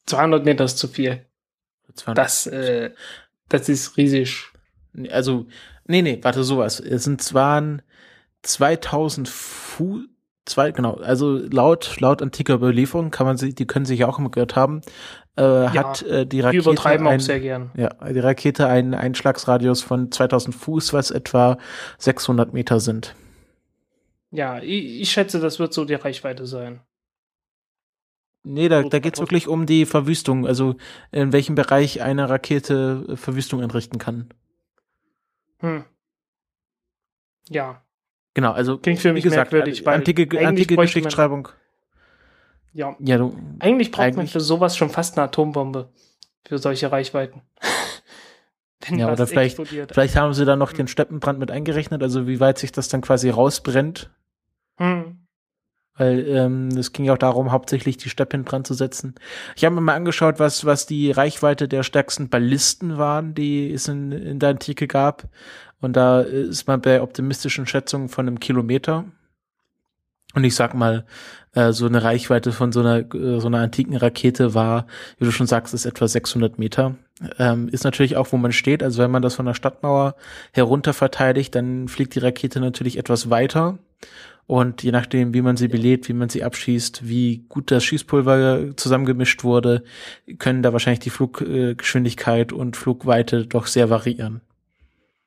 200 0.07 0.45
Meter 0.45 0.65
ist 0.65 0.79
zu 0.79 0.87
viel. 0.87 1.25
Das, 2.15 2.47
äh, 2.47 2.91
das 3.49 3.69
ist 3.69 3.97
riesig. 3.97 4.45
Also, 5.11 5.47
nee, 5.87 6.03
nee, 6.03 6.19
warte, 6.23 6.45
sowas. 6.45 6.81
Es 6.81 7.05
sind 7.05 7.23
zwar 7.23 7.63
2000 8.43 9.29
Fuß, 9.29 10.05
zwei, 10.45 10.71
genau, 10.73 10.95
also 10.95 11.39
laut, 11.39 12.01
laut 12.01 12.23
antiker 12.23 12.55
Überlieferung 12.55 13.11
kann 13.11 13.27
man 13.27 13.37
sie, 13.37 13.55
die 13.55 13.67
können 13.67 13.85
sich 13.85 14.01
ja 14.01 14.09
auch 14.09 14.19
immer 14.19 14.31
gehört 14.31 14.57
haben, 14.57 14.83
äh, 15.37 15.43
ja, 15.43 15.75
hat 15.75 16.03
äh, 16.03 16.27
die 16.27 16.41
Rakete. 16.41 16.63
Die 16.63 16.69
übertreiben 16.69 17.07
ein, 17.07 17.21
auch 17.21 17.25
sehr 17.25 17.41
gern. 17.41 17.71
Ja, 17.77 17.91
die 18.11 18.19
Rakete 18.19 18.67
einen 18.67 18.95
Einschlagsradius 18.95 19.83
von 19.83 20.13
2000 20.13 20.55
Fuß, 20.55 20.93
was 20.93 21.11
etwa 21.11 21.59
600 21.99 22.53
Meter 22.53 22.79
sind. 22.81 23.15
Ja, 24.37 24.59
ich, 24.63 25.01
ich 25.01 25.11
schätze, 25.11 25.41
das 25.41 25.59
wird 25.59 25.73
so 25.73 25.87
die 25.87 25.95
Reichweite 25.95 26.47
sein. 26.47 26.81
Nee, 28.45 28.69
da, 28.69 28.83
da 28.83 28.99
geht 28.99 29.15
es 29.15 29.21
wirklich 29.21 29.49
um 29.49 29.65
die 29.65 29.87
Verwüstung, 29.87 30.47
also 30.47 30.77
in 31.11 31.33
welchem 31.33 31.55
Bereich 31.55 32.03
eine 32.03 32.29
Rakete 32.29 33.07
äh, 33.09 33.17
Verwüstung 33.17 33.63
entrichten 33.63 33.99
kann. 33.99 34.29
Hm. 35.61 35.85
Ja. 37.49 37.83
Genau, 38.35 38.53
also 38.53 38.77
klingt 38.77 39.01
für 39.01 39.15
mich 39.15 39.25
wie 39.25 39.31
gesagt, 39.31 39.53
merkwürdig, 39.53 39.87
weil 39.87 39.95
antike, 39.95 40.47
antike 40.47 40.77
Geschichtsschreibung. 40.77 41.49
Ja. 42.75 42.95
ja 42.99 43.17
du, 43.17 43.35
eigentlich 43.59 43.91
braucht 43.91 44.03
eigentlich, 44.03 44.17
man 44.17 44.27
für 44.29 44.41
sowas 44.41 44.77
schon 44.77 44.91
fast 44.91 45.17
eine 45.17 45.25
Atombombe 45.25 45.89
für 46.47 46.59
solche 46.59 46.93
Reichweiten. 46.93 47.41
Wenn 48.87 48.99
ja, 48.99 49.11
oder 49.11 49.27
vielleicht, 49.27 49.59
explodiert. 49.59 49.95
vielleicht 49.95 50.15
haben 50.15 50.35
sie 50.35 50.45
da 50.45 50.57
noch 50.57 50.75
den 50.75 50.89
Steppenbrand 50.89 51.39
mit 51.39 51.51
eingerechnet, 51.51 52.03
also 52.03 52.27
wie 52.27 52.39
weit 52.39 52.59
sich 52.59 52.71
das 52.71 52.89
dann 52.89 53.01
quasi 53.01 53.31
rausbrennt. 53.31 54.11
Hm. 54.79 55.27
Weil 55.99 56.27
ähm, 56.29 56.69
es 56.77 56.93
ging 56.93 57.07
ja 57.07 57.15
auch 57.15 57.19
darum, 57.19 57.53
hauptsächlich 57.53 57.97
die 57.97 58.11
Steppe 58.11 58.37
in 58.37 58.45
Brand 58.45 58.67
zu 58.67 58.75
setzen. 58.75 59.15
Ich 59.57 59.65
habe 59.65 59.75
mir 59.75 59.81
mal 59.81 59.95
angeschaut, 59.95 60.39
was, 60.39 60.67
was 60.67 60.87
die 60.87 61.11
Reichweite 61.11 61.69
der 61.69 61.83
stärksten 61.83 62.29
Ballisten 62.29 62.99
waren, 62.99 63.35
die 63.35 63.73
es 63.73 63.89
in, 63.89 64.13
in 64.13 64.39
der 64.39 64.51
Antike 64.51 64.87
gab. 64.87 65.25
Und 65.81 65.95
da 65.95 66.21
ist 66.21 66.67
man 66.67 66.83
bei 66.83 67.01
optimistischen 67.01 67.67
Schätzungen 67.67 68.09
von 68.09 68.27
einem 68.27 68.41
Kilometer. 68.41 69.05
Und 70.35 70.45
ich 70.45 70.55
sag 70.55 70.75
mal, 70.75 71.07
äh, 71.55 71.73
so 71.73 71.87
eine 71.87 72.03
Reichweite 72.03 72.53
von 72.53 72.73
so 72.73 72.81
einer, 72.81 72.99
äh, 73.15 73.41
so 73.41 73.47
einer 73.47 73.61
antiken 73.61 73.97
Rakete 73.97 74.53
war, 74.55 74.87
wie 75.19 75.25
du 75.25 75.33
schon 75.33 75.47
sagst, 75.47 75.73
ist 75.73 75.87
etwa 75.87 76.07
600 76.07 76.59
Meter. 76.59 76.97
Ähm, 77.39 77.69
ist 77.69 77.85
natürlich 77.85 78.19
auch, 78.19 78.33
wo 78.33 78.37
man 78.37 78.53
steht. 78.53 78.83
Also 78.83 79.03
wenn 79.03 79.11
man 79.11 79.23
das 79.23 79.35
von 79.35 79.47
der 79.47 79.55
Stadtmauer 79.55 80.15
herunter 80.53 80.93
verteidigt, 80.93 81.55
dann 81.55 81.89
fliegt 81.89 82.15
die 82.15 82.19
Rakete 82.19 82.61
natürlich 82.61 82.99
etwas 82.99 83.31
weiter. 83.31 83.79
Und 84.47 84.85
je 84.85 84.93
nachdem, 84.93 85.35
wie 85.35 85.43
man 85.43 85.57
sie 85.57 85.67
belädt, 85.67 86.09
wie 86.09 86.13
man 86.13 86.29
sie 86.29 86.45
abschießt, 86.45 87.09
wie 87.09 87.45
gut 87.49 87.71
das 87.73 87.83
Schießpulver 87.83 88.77
zusammengemischt 88.77 89.43
wurde, 89.43 89.83
können 90.39 90.63
da 90.63 90.73
wahrscheinlich 90.73 91.01
die 91.01 91.11
Fluggeschwindigkeit 91.11 92.53
und 92.53 92.77
Flugweite 92.77 93.47
doch 93.47 93.67
sehr 93.67 93.91
variieren. 93.91 94.41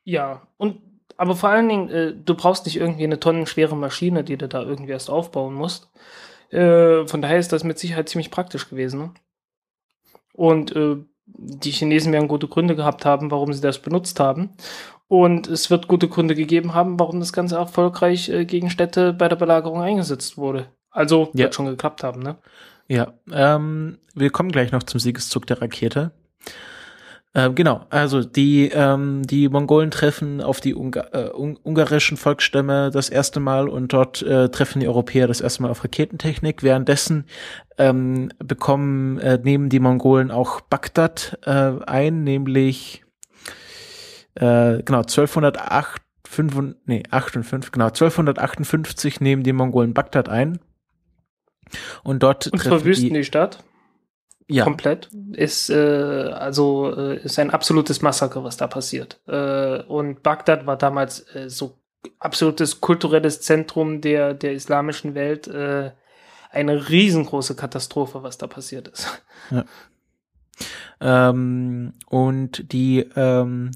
Ja, 0.05 0.47
und 0.57 0.77
aber 1.17 1.35
vor 1.35 1.49
allen 1.49 1.67
Dingen, 1.67 1.89
äh, 1.89 2.13
du 2.15 2.33
brauchst 2.33 2.65
nicht 2.65 2.77
irgendwie 2.77 3.03
eine 3.03 3.19
tonnenschwere 3.19 3.75
Maschine, 3.75 4.23
die 4.23 4.37
du 4.37 4.47
da 4.47 4.63
irgendwie 4.63 4.93
erst 4.93 5.09
aufbauen 5.09 5.53
musst. 5.53 5.89
Äh, 6.49 7.05
von 7.07 7.21
daher 7.21 7.39
ist 7.39 7.51
das 7.51 7.65
mit 7.65 7.77
Sicherheit 7.77 8.07
ziemlich 8.07 8.31
praktisch 8.31 8.69
gewesen. 8.69 8.99
Ne? 9.01 9.11
Und 10.31 10.73
äh, 10.77 10.95
die 11.25 11.71
Chinesen 11.71 12.13
werden 12.13 12.29
gute 12.29 12.47
Gründe 12.47 12.77
gehabt 12.77 13.03
haben, 13.03 13.31
warum 13.31 13.51
sie 13.51 13.59
das 13.59 13.79
benutzt 13.79 14.21
haben. 14.21 14.51
Und 15.09 15.47
es 15.47 15.71
wird 15.71 15.87
gute 15.87 16.07
Gründe 16.07 16.35
gegeben 16.35 16.75
haben, 16.75 16.99
warum 16.99 17.19
das 17.19 17.33
Ganze 17.33 17.55
erfolgreich 17.55 18.29
äh, 18.29 18.45
gegen 18.45 18.69
Städte 18.69 19.11
bei 19.11 19.27
der 19.27 19.35
Belagerung 19.35 19.81
eingesetzt 19.81 20.37
wurde. 20.37 20.67
Also 20.91 21.31
ja. 21.33 21.45
wird 21.45 21.55
schon 21.55 21.65
geklappt 21.65 22.03
haben, 22.03 22.21
ne? 22.21 22.37
Ja, 22.87 23.13
ähm, 23.31 23.97
wir 24.13 24.29
kommen 24.29 24.51
gleich 24.51 24.71
noch 24.71 24.83
zum 24.83 24.99
Siegeszug 24.99 25.47
der 25.47 25.61
Rakete. 25.61 26.11
Ähm, 27.35 27.55
genau, 27.55 27.85
also 27.89 28.23
die, 28.23 28.69
ähm, 28.73 29.23
die 29.23 29.49
Mongolen 29.49 29.91
treffen 29.91 30.41
auf 30.41 30.61
die 30.61 30.73
Ungar 30.73 31.13
äh, 31.13 31.29
ungarischen 31.29 32.17
Volksstämme 32.17 32.91
das 32.91 33.09
erste 33.09 33.39
Mal 33.39 33.67
und 33.67 33.93
dort 33.93 34.21
äh, 34.21 34.49
treffen 34.49 34.79
die 34.79 34.87
Europäer 34.87 35.27
das 35.27 35.41
erste 35.41 35.63
Mal 35.63 35.71
auf 35.71 35.83
Raketentechnik. 35.83 36.61
Währenddessen 36.61 37.25
ähm, 37.79 38.31
bekommen, 38.39 39.17
äh, 39.19 39.39
nehmen 39.41 39.69
die 39.69 39.79
Mongolen 39.79 40.29
auch 40.31 40.61
Bagdad 40.61 41.39
äh, 41.45 41.71
ein, 41.85 42.23
nämlich 42.23 43.03
äh, 44.39 44.81
genau, 44.83 44.99
1208, 44.99 46.01
5, 46.27 46.75
nee, 46.85 47.03
58, 47.09 47.71
genau, 47.71 47.87
1258 47.87 49.21
nehmen 49.21 49.43
die 49.43 49.53
Mongolen 49.53 49.93
Bagdad 49.93 50.29
ein. 50.29 50.59
Und 52.03 52.23
dort 52.23 52.47
und 52.47 52.61
verwüsten 52.61 53.09
die, 53.09 53.15
die 53.15 53.23
Stadt. 53.23 53.63
Ja. 54.47 54.63
Komplett. 54.63 55.09
Ist, 55.33 55.69
äh, 55.69 55.75
also, 55.75 56.91
äh, 56.95 57.21
ist 57.21 57.37
ein 57.37 57.51
absolutes 57.51 58.01
Massaker, 58.01 58.43
was 58.43 58.57
da 58.57 58.67
passiert. 58.67 59.19
Äh, 59.27 59.83
und 59.83 60.23
Bagdad 60.23 60.65
war 60.65 60.75
damals 60.75 61.19
äh, 61.35 61.49
so 61.49 61.77
absolutes 62.17 62.81
kulturelles 62.81 63.41
Zentrum 63.41 64.01
der, 64.01 64.33
der 64.33 64.53
islamischen 64.53 65.13
Welt. 65.13 65.47
Äh, 65.47 65.91
eine 66.51 66.89
riesengroße 66.89 67.55
Katastrophe, 67.55 68.23
was 68.23 68.37
da 68.37 68.47
passiert 68.47 68.87
ist. 68.87 69.23
Ja. 69.51 69.65
Ähm, 71.01 71.93
und 72.07 72.71
die 72.71 73.05
ähm, 73.15 73.71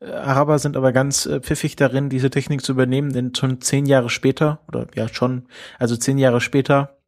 Araber 0.00 0.58
sind 0.58 0.76
aber 0.76 0.92
ganz 0.92 1.26
äh, 1.26 1.40
pfiffig 1.40 1.76
darin, 1.76 2.08
diese 2.08 2.30
Technik 2.30 2.62
zu 2.62 2.72
übernehmen, 2.72 3.12
denn 3.12 3.34
schon 3.34 3.60
zehn 3.60 3.86
Jahre 3.86 4.10
später, 4.10 4.60
oder 4.68 4.86
ja 4.94 5.08
schon, 5.08 5.46
also 5.78 5.96
zehn 5.96 6.18
Jahre 6.18 6.40
später, 6.40 6.98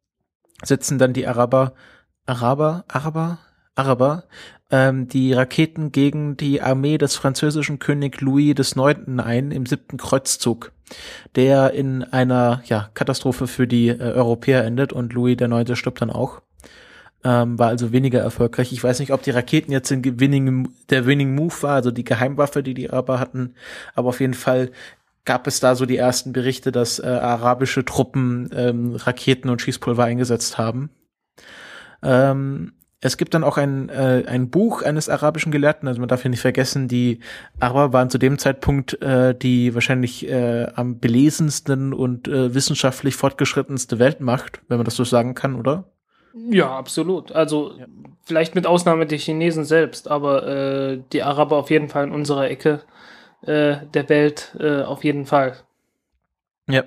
setzen 0.63 0.97
dann 0.97 1.13
die 1.13 1.27
Araber, 1.27 1.73
Araber, 2.25 2.85
Araber, 2.87 3.39
Araber, 3.75 4.23
ähm, 4.71 5.07
die 5.07 5.33
Raketen 5.33 5.91
gegen 5.91 6.35
die 6.35 6.61
Armee 6.61 6.97
des 6.97 7.15
französischen 7.15 7.79
König 7.79 8.19
Louis 8.21 8.55
des 8.55 8.75
Neunten 8.75 9.19
ein 9.19 9.51
im 9.51 9.65
siebten 9.65 9.97
Kreuzzug, 9.97 10.71
der 11.35 11.71
in 11.71 12.03
einer 12.03 12.63
ja, 12.65 12.89
Katastrophe 12.93 13.47
für 13.47 13.67
die 13.67 13.89
äh, 13.89 13.99
Europäer 13.99 14.63
endet 14.65 14.91
und 14.91 15.13
Louis 15.13 15.37
der 15.37 15.47
Neunte 15.47 15.75
stirbt 15.75 16.01
dann 16.01 16.09
auch 16.09 16.41
ähm, 17.23 17.57
war 17.59 17.69
also 17.69 17.91
weniger 17.91 18.19
erfolgreich. 18.19 18.71
Ich 18.71 18.83
weiß 18.83 18.99
nicht, 18.99 19.11
ob 19.11 19.23
die 19.23 19.31
Raketen 19.31 19.71
jetzt 19.71 19.91
in 19.91 20.19
winning, 20.19 20.69
der 20.89 21.05
Winning 21.05 21.35
Move 21.35 21.53
war, 21.61 21.75
also 21.75 21.91
die 21.91 22.03
Geheimwaffe, 22.03 22.63
die 22.63 22.73
die 22.73 22.89
Araber 22.89 23.19
hatten, 23.19 23.55
aber 23.95 24.09
auf 24.09 24.19
jeden 24.19 24.33
Fall 24.33 24.71
gab 25.25 25.45
es 25.45 25.59
da 25.59 25.75
so 25.75 25.85
die 25.85 25.97
ersten 25.97 26.31
Berichte, 26.31 26.71
dass 26.71 26.99
äh, 26.99 27.05
arabische 27.05 27.83
Truppen 27.83 28.49
ähm, 28.53 28.95
Raketen 28.95 29.49
und 29.49 29.61
Schießpulver 29.61 30.05
eingesetzt 30.05 30.57
haben. 30.57 30.89
Ähm, 32.01 32.73
es 32.99 33.17
gibt 33.17 33.33
dann 33.35 33.43
auch 33.43 33.57
ein, 33.57 33.89
äh, 33.89 34.23
ein 34.25 34.49
Buch 34.49 34.81
eines 34.81 35.07
arabischen 35.07 35.51
Gelehrten, 35.51 35.87
also 35.87 35.99
man 35.99 36.09
darf 36.09 36.23
hier 36.23 36.31
nicht 36.31 36.41
vergessen, 36.41 36.87
die 36.87 37.19
Araber 37.59 37.93
waren 37.93 38.09
zu 38.09 38.17
dem 38.17 38.39
Zeitpunkt 38.39 38.99
äh, 39.01 39.35
die 39.37 39.75
wahrscheinlich 39.75 40.27
äh, 40.27 40.67
am 40.73 40.99
belesensten 40.99 41.93
und 41.93 42.27
äh, 42.27 42.55
wissenschaftlich 42.55 43.15
fortgeschrittenste 43.15 43.99
Weltmacht, 43.99 44.61
wenn 44.67 44.77
man 44.77 44.85
das 44.85 44.95
so 44.95 45.03
sagen 45.03 45.35
kann, 45.35 45.55
oder? 45.55 45.91
Ja, 46.49 46.75
absolut. 46.75 47.31
Also 47.31 47.73
ja. 47.77 47.85
vielleicht 48.23 48.55
mit 48.55 48.67
Ausnahme 48.67 49.05
der 49.05 49.17
Chinesen 49.17 49.65
selbst, 49.65 50.09
aber 50.09 50.47
äh, 50.47 50.99
die 51.11 51.23
Araber 51.23 51.57
auf 51.57 51.69
jeden 51.69 51.89
Fall 51.89 52.05
in 52.05 52.11
unserer 52.11 52.49
Ecke 52.49 52.83
äh, 53.41 53.77
der 53.93 54.09
Welt 54.09 54.55
äh, 54.59 54.81
auf 54.81 55.03
jeden 55.03 55.25
Fall. 55.25 55.57
Ja. 56.69 56.83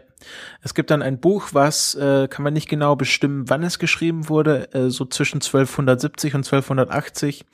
Es 0.62 0.75
gibt 0.75 0.90
dann 0.90 1.00
ein 1.00 1.19
Buch, 1.19 1.49
was 1.52 1.95
äh, 1.95 2.28
kann 2.28 2.42
man 2.42 2.52
nicht 2.52 2.69
genau 2.69 2.95
bestimmen, 2.95 3.49
wann 3.49 3.62
es 3.62 3.78
geschrieben 3.78 4.28
wurde, 4.28 4.73
äh, 4.75 4.90
so 4.90 5.07
zwischen 5.07 5.37
1270 5.37 6.35
und 6.35 6.40
1280 6.40 7.47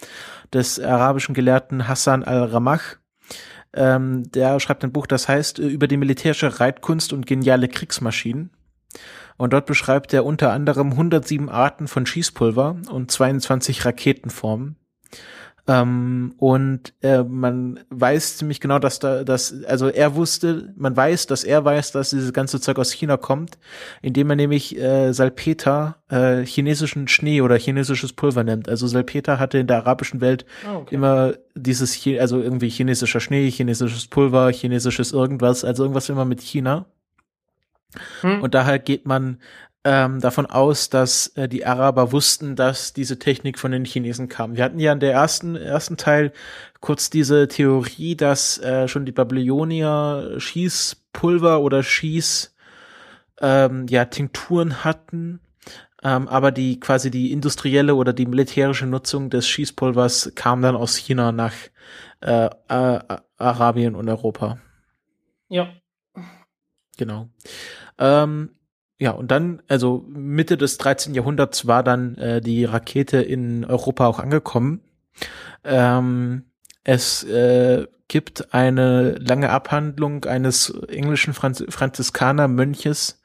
des 0.53 0.81
arabischen 0.81 1.35
Gelehrten 1.35 1.87
Hassan 1.87 2.25
al-Ramach. 2.25 2.97
Ähm, 3.73 4.31
der 4.33 4.59
schreibt 4.59 4.83
ein 4.83 4.93
Buch, 4.93 5.07
das 5.07 5.29
heißt 5.29 5.61
äh, 5.61 5.67
über 5.67 5.87
die 5.87 5.97
militärische 5.97 6.59
Reitkunst 6.59 7.13
und 7.13 7.27
geniale 7.27 7.69
Kriegsmaschinen. 7.69 8.51
Und 9.37 9.53
dort 9.53 9.67
beschreibt 9.67 10.13
er 10.15 10.25
unter 10.25 10.53
anderem 10.53 10.93
107 10.93 11.49
Arten 11.49 11.89
von 11.89 12.07
Schießpulver 12.07 12.77
und 12.91 13.11
22 13.11 13.85
Raketenformen. 13.85 14.77
Ähm, 15.69 16.35
und 16.39 16.95
äh, 17.03 17.25
man 17.25 17.81
weiß 17.91 18.37
ziemlich 18.37 18.61
genau, 18.61 18.79
dass 18.79 19.01
da, 19.01 19.25
dass, 19.25 19.65
also 19.65 19.89
er 19.89 20.15
wusste, 20.15 20.73
man 20.77 20.97
weiß, 20.97 21.27
dass 21.27 21.43
er 21.43 21.65
weiß, 21.65 21.91
dass 21.91 22.11
dieses 22.11 22.33
ganze 22.33 22.61
Zeug 22.61 22.79
aus 22.79 22.93
China 22.93 23.17
kommt, 23.17 23.59
indem 24.01 24.31
er 24.31 24.37
nämlich 24.37 24.79
äh, 24.79 25.13
Salpeter, 25.13 25.97
äh, 26.09 26.45
chinesischen 26.45 27.09
Schnee 27.09 27.41
oder 27.41 27.59
chinesisches 27.59 28.13
Pulver 28.13 28.45
nimmt. 28.45 28.69
Also 28.69 28.87
Salpeter 28.87 29.41
hatte 29.41 29.59
in 29.59 29.67
der 29.67 29.79
arabischen 29.79 30.21
Welt 30.21 30.47
oh, 30.73 30.79
okay. 30.79 30.95
immer 30.95 31.35
dieses, 31.57 32.01
also 32.21 32.41
irgendwie 32.41 32.69
chinesischer 32.69 33.19
Schnee, 33.19 33.51
chinesisches 33.51 34.07
Pulver, 34.07 34.53
chinesisches 34.53 35.11
irgendwas, 35.11 35.65
also 35.65 35.83
irgendwas 35.83 36.09
immer 36.09 36.25
mit 36.25 36.43
China. 36.43 36.87
Hm. 38.21 38.43
Und 38.43 38.55
daher 38.55 38.79
geht 38.79 39.07
man 39.07 39.39
ähm, 39.87 40.21
davon 40.21 40.47
aus, 40.47 40.91
dass 40.91 41.29
äh, 41.37 41.49
die 41.49 41.65
Araber 41.65 42.11
wussten, 42.11 42.57
dass 42.57 42.93
diese 42.93 43.21
Technik 43.21 43.57
von 43.57 43.71
den 43.71 43.85
Chinesen 43.85 44.29
kam. 44.29 44.57
Wir 44.57 44.65
hatten 44.65 44.81
ja 44.81 44.93
in 44.93 44.99
der 44.99 45.13
ersten, 45.13 45.55
ersten 45.55 45.97
Teil 45.97 46.33
kurz 46.81 47.09
diese 47.09 47.47
Theorie, 47.47 48.17
dass 48.17 48.59
äh, 48.59 48.89
schon 48.89 49.07
die 49.07 49.13
Babylonier 49.13 50.35
Schießpulver 50.39 51.61
oder 51.61 51.85
Schieß 51.85 52.53
ähm, 53.41 53.87
ja, 53.89 54.07
Tinkturen 54.07 54.83
hatten. 54.83 55.39
Ähm, 56.03 56.27
aber 56.27 56.51
die 56.51 56.81
quasi 56.81 57.13
die 57.13 57.31
industrielle 57.31 57.95
oder 57.95 58.13
die 58.13 58.27
militärische 58.27 58.87
Nutzung 58.87 59.31
des 59.31 59.47
Schießpulvers 59.47 60.33
kam 60.35 60.63
dann 60.63 60.75
aus 60.75 60.97
China 60.97 61.31
nach 61.31 61.55
äh, 62.23 62.51
Arabien 63.39 63.95
und 63.95 64.09
Europa. 64.09 64.59
Ja. 65.49 65.69
Genau. 66.97 67.29
Ähm, 67.99 68.51
ja, 68.99 69.11
und 69.11 69.31
dann, 69.31 69.63
also 69.69 70.05
Mitte 70.09 70.57
des 70.57 70.79
13. 70.79 71.15
Jahrhunderts 71.15 71.67
war 71.67 71.83
dann 71.83 72.17
äh, 72.17 72.41
die 72.41 72.65
Rakete 72.65 73.19
in 73.19 73.65
Europa 73.65 74.07
auch 74.07 74.19
angekommen. 74.19 74.81
Ähm, 75.65 76.45
es 76.85 77.25
äh, 77.25 77.87
gibt 78.09 78.55
eine 78.55 79.17
lange 79.17 79.51
Abhandlung 79.51 80.25
eines 80.25 80.71
englischen 80.89 81.35
Franz 81.35 81.65
Franziskaner-Mönches 81.69 83.21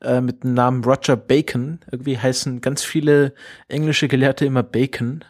äh, 0.00 0.20
mit 0.20 0.42
dem 0.42 0.54
Namen 0.54 0.82
Roger 0.82 1.16
Bacon. 1.16 1.80
Irgendwie 1.90 2.18
heißen 2.18 2.60
ganz 2.60 2.82
viele 2.82 3.34
englische 3.68 4.08
Gelehrte 4.08 4.44
immer 4.44 4.62
Bacon. 4.62 5.24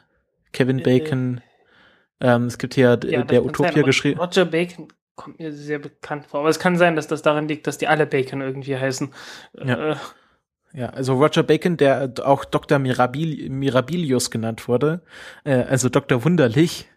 Kevin 0.53 0.79
äh, 0.79 0.83
Bacon. 0.83 1.41
Äh, 2.21 2.35
ähm, 2.35 2.47
es 2.47 2.57
gibt 2.57 2.75
hier 2.75 2.99
ja, 3.05 3.25
der 3.25 3.45
Utopia 3.45 3.83
geschrieben. 3.83 4.21
Roger 4.21 4.45
Bacon 4.45 4.89
kommt 5.15 5.39
mir 5.39 5.53
sehr 5.53 5.79
bekannt 5.79 6.27
vor. 6.27 6.41
Aber 6.41 6.49
es 6.49 6.59
kann 6.59 6.77
sein, 6.77 6.97
dass 6.97 7.07
das 7.07 7.23
daran 7.23 7.49
liegt, 7.49 7.67
dass 7.67 7.79
die 7.79 7.89
alle 7.89 8.07
Bacon 8.07 8.41
irgendwie 8.41 8.77
heißen. 8.77 9.13
Ja. 9.65 9.93
Äh, 9.93 9.97
ja, 10.75 10.89
also 10.89 11.15
Roger 11.15 11.43
Bacon, 11.43 11.77
der 11.77 12.15
auch 12.25 12.45
Dr. 12.45 12.79
Mirabil 12.79 13.51
Mirabilius 13.51 14.31
genannt 14.31 14.69
wurde, 14.69 15.03
äh, 15.45 15.55
also 15.55 15.89
Dr. 15.91 16.25
Wunderlich. 16.25 16.89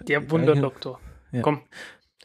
Der 0.00 0.30
Wunderdoktor. 0.30 1.00
Ja. 1.30 1.40
Komm, 1.40 1.62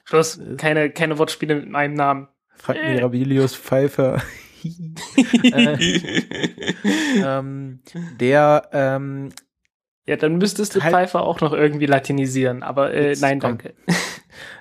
Schluss, 0.03 0.37
äh. 0.37 0.55
keine, 0.57 0.89
keine 0.89 1.17
Wortspiele 1.17 1.55
mit 1.55 1.69
meinem 1.69 1.93
Namen. 1.93 2.27
Frank 2.55 2.79
äh. 2.79 2.95
Mirabilius 2.95 3.55
Pfeiffer. 3.55 4.21
äh, 5.43 6.21
ähm, 7.23 7.79
der 8.19 8.69
ähm, 8.73 9.29
ja, 10.05 10.15
dann 10.15 10.37
müsstest 10.37 10.75
du 10.75 10.81
halt, 10.81 10.93
Pfeiffer 10.93 11.21
auch 11.21 11.41
noch 11.41 11.53
irgendwie 11.53 11.85
latinisieren, 11.85 12.63
aber 12.63 12.93
äh, 12.93 13.15
nein, 13.19 13.39
komm. 13.39 13.57
danke. 13.57 13.73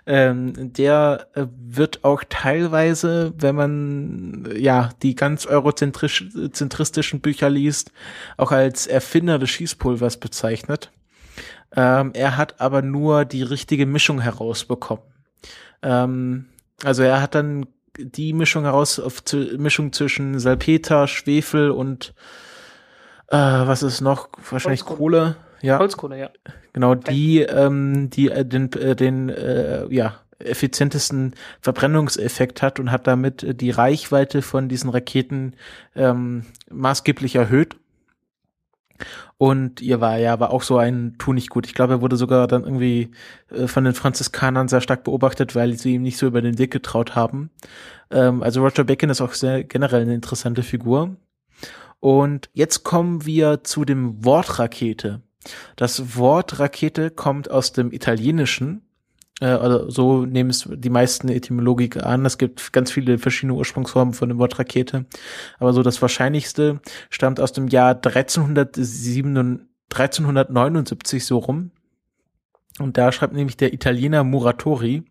Ähm, 0.07 0.73
der 0.73 1.29
äh, 1.35 1.47
wird 1.51 2.05
auch 2.05 2.25
teilweise, 2.29 3.33
wenn 3.37 3.55
man 3.55 4.49
ja 4.57 4.91
die 5.03 5.15
ganz 5.15 5.47
eurozentristischen 5.47 7.21
Bücher 7.21 7.51
liest, 7.51 7.93
auch 8.37 8.53
als 8.53 8.87
Erfinder 8.87 9.39
des 9.39 9.51
Schießpulvers 9.51 10.19
bezeichnet. 10.19 10.91
Ähm, 11.75 12.13
er 12.15 12.37
hat 12.37 12.61
aber 12.61 12.83
nur 12.83 13.25
die 13.25 13.43
richtige 13.43 13.87
Mischung 13.87 14.21
herausbekommen. 14.21 15.05
Ähm, 15.83 16.47
also 16.85 17.03
er 17.03 17.21
hat 17.21 17.35
dann 17.35 17.67
die 17.99 18.33
Mischung 18.33 18.65
heraus, 18.65 19.01
auf 19.01 19.23
Mischung 19.57 19.93
zwischen 19.93 20.39
Salpeter, 20.39 21.09
Schwefel 21.09 21.71
und 21.71 22.15
äh, 23.29 23.37
was 23.37 23.83
ist 23.83 24.01
noch? 24.01 24.29
Wahrscheinlich. 24.51 24.85
Kohle. 24.85 25.37
Ja. 25.67 25.79
Holzkohle, 25.81 26.19
ja. 26.19 26.31
Genau, 26.73 26.95
die, 26.95 27.41
ähm, 27.41 28.09
die 28.11 28.31
äh, 28.31 28.45
den, 28.45 28.73
äh, 28.73 28.95
den 28.95 29.29
äh, 29.29 29.87
ja, 29.93 30.21
effizientesten 30.39 31.35
Verbrennungseffekt 31.61 32.63
hat 32.63 32.79
und 32.79 32.93
hat 32.93 33.07
damit 33.07 33.43
äh, 33.43 33.55
die 33.55 33.71
Reichweite 33.71 34.43
von 34.43 34.69
diesen 34.69 34.91
Raketen 34.91 35.55
ähm, 35.97 36.45
maßgeblich 36.71 37.35
erhöht. 37.35 37.77
Und 39.39 39.83
ihr 39.83 40.01
war 40.01 40.17
ja 40.19 40.33
aber 40.33 40.51
auch 40.51 40.63
so 40.63 40.79
ein 40.79 41.17
Tu 41.19 41.33
nicht 41.33 41.51
gut. 41.51 41.67
Ich 41.67 41.75
glaube, 41.75 41.95
er 41.95 42.01
wurde 42.01 42.17
sogar 42.17 42.47
dann 42.47 42.63
irgendwie 42.63 43.11
äh, 43.51 43.67
von 43.67 43.85
den 43.85 43.93
Franziskanern 43.93 44.69
sehr 44.69 44.81
stark 44.81 45.03
beobachtet, 45.03 45.55
weil 45.55 45.75
sie 45.75 45.95
ihm 45.95 46.03
nicht 46.03 46.17
so 46.17 46.27
über 46.27 46.43
den 46.43 46.59
Weg 46.59 46.71
getraut 46.71 47.17
haben. 47.17 47.51
Ähm, 48.11 48.43
also 48.43 48.63
Roger 48.63 48.85
Bacon 48.85 49.11
ist 49.11 49.21
auch 49.21 49.33
sehr 49.33 49.65
generell 49.65 50.03
eine 50.03 50.15
interessante 50.15 50.63
Figur. 50.63 51.17
Und 52.01 52.51
jetzt 52.53 52.85
kommen 52.85 53.27
wir 53.27 53.65
zu 53.65 53.85
dem 53.85 54.25
Wort 54.25 54.59
Rakete. 54.59 55.23
Das 55.77 56.17
Wort 56.17 56.59
Rakete 56.59 57.11
kommt 57.11 57.51
aus 57.51 57.73
dem 57.73 57.93
Italienischen. 57.93 58.83
Äh, 59.41 59.55
oder 59.55 59.91
so 59.91 60.25
nehmen 60.25 60.51
es 60.51 60.69
die 60.71 60.91
meisten 60.91 61.29
Etymologiker 61.29 62.07
an. 62.07 62.25
Es 62.25 62.39
gibt 62.39 62.73
ganz 62.73 62.91
viele 62.91 63.19
verschiedene 63.19 63.55
Ursprungsformen 63.55 64.15
von 64.15 64.29
dem 64.29 64.39
Wort 64.39 64.59
Rakete. 64.59 65.07
Aber 65.59 65.73
so 65.73 65.83
das 65.83 66.01
Wahrscheinlichste 66.03 66.81
stammt 67.11 67.41
aus 67.41 67.53
dem 67.53 67.69
Jahr 67.69 67.95
1307, 67.95 69.69
1379 69.91 71.25
so 71.25 71.39
rum. 71.39 71.71
Und 72.79 72.99
da 72.99 73.13
schreibt 73.13 73.35
nämlich 73.35 73.57
der 73.57 73.73
Italiener 73.73 74.25
Muratori 74.25 75.05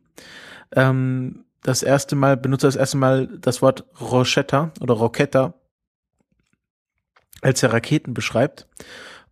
ähm, 0.76 1.46
das 1.64 1.82
erste 1.82 2.16
Mal, 2.16 2.38
benutzt 2.38 2.64
das 2.64 2.76
erste 2.76 2.98
Mal 2.98 3.28
das 3.40 3.62
Wort 3.62 3.86
Rochetta 4.00 4.72
oder 4.82 4.94
Roquetta 4.94 5.56
als 7.42 7.62
er 7.64 7.74
Raketen 7.74 8.14
beschreibt. 8.14 8.68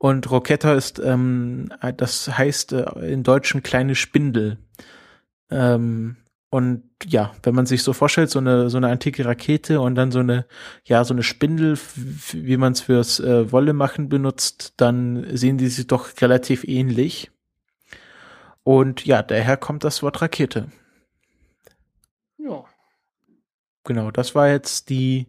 Und 0.04 0.30
Roketta 0.30 0.74
ist, 0.74 1.00
ähm, 1.00 1.70
das 1.96 2.38
heißt 2.38 2.74
äh, 2.74 2.84
in 3.10 3.24
Deutschen 3.24 3.64
kleine 3.64 3.96
Spindel. 3.96 4.58
Ähm, 5.50 6.18
und 6.50 6.84
ja, 7.06 7.32
wenn 7.42 7.56
man 7.56 7.66
sich 7.66 7.84
so 7.84 7.94
vorstellt, 7.94 8.30
so 8.30 8.40
eine 8.40 8.70
so 8.70 8.76
eine 8.76 8.90
antike 8.90 9.24
Rakete 9.24 9.80
und 9.80 9.96
dann 9.96 10.12
so 10.12 10.20
eine 10.20 10.46
ja 10.84 11.06
so 11.06 11.14
eine 11.14 11.24
Spindel, 11.24 11.80
wie 12.34 12.58
man 12.58 12.74
es 12.74 12.82
fürs 12.82 13.22
äh, 13.22 13.50
Wolle 13.54 13.72
machen 13.72 14.10
benutzt, 14.10 14.74
dann 14.76 15.26
sehen 15.38 15.58
die 15.58 15.70
sich 15.70 15.88
doch 15.88 16.10
relativ 16.20 16.66
ähnlich. 16.66 17.32
Und 18.64 19.06
ja, 19.06 19.24
daher 19.24 19.56
kommt 19.56 19.86
das 19.86 20.04
Wort 20.04 20.22
Rakete. 20.22 20.68
Ja. 22.38 22.66
Genau, 23.86 24.12
das 24.12 24.36
war 24.36 24.50
jetzt 24.50 24.90
die 24.90 25.28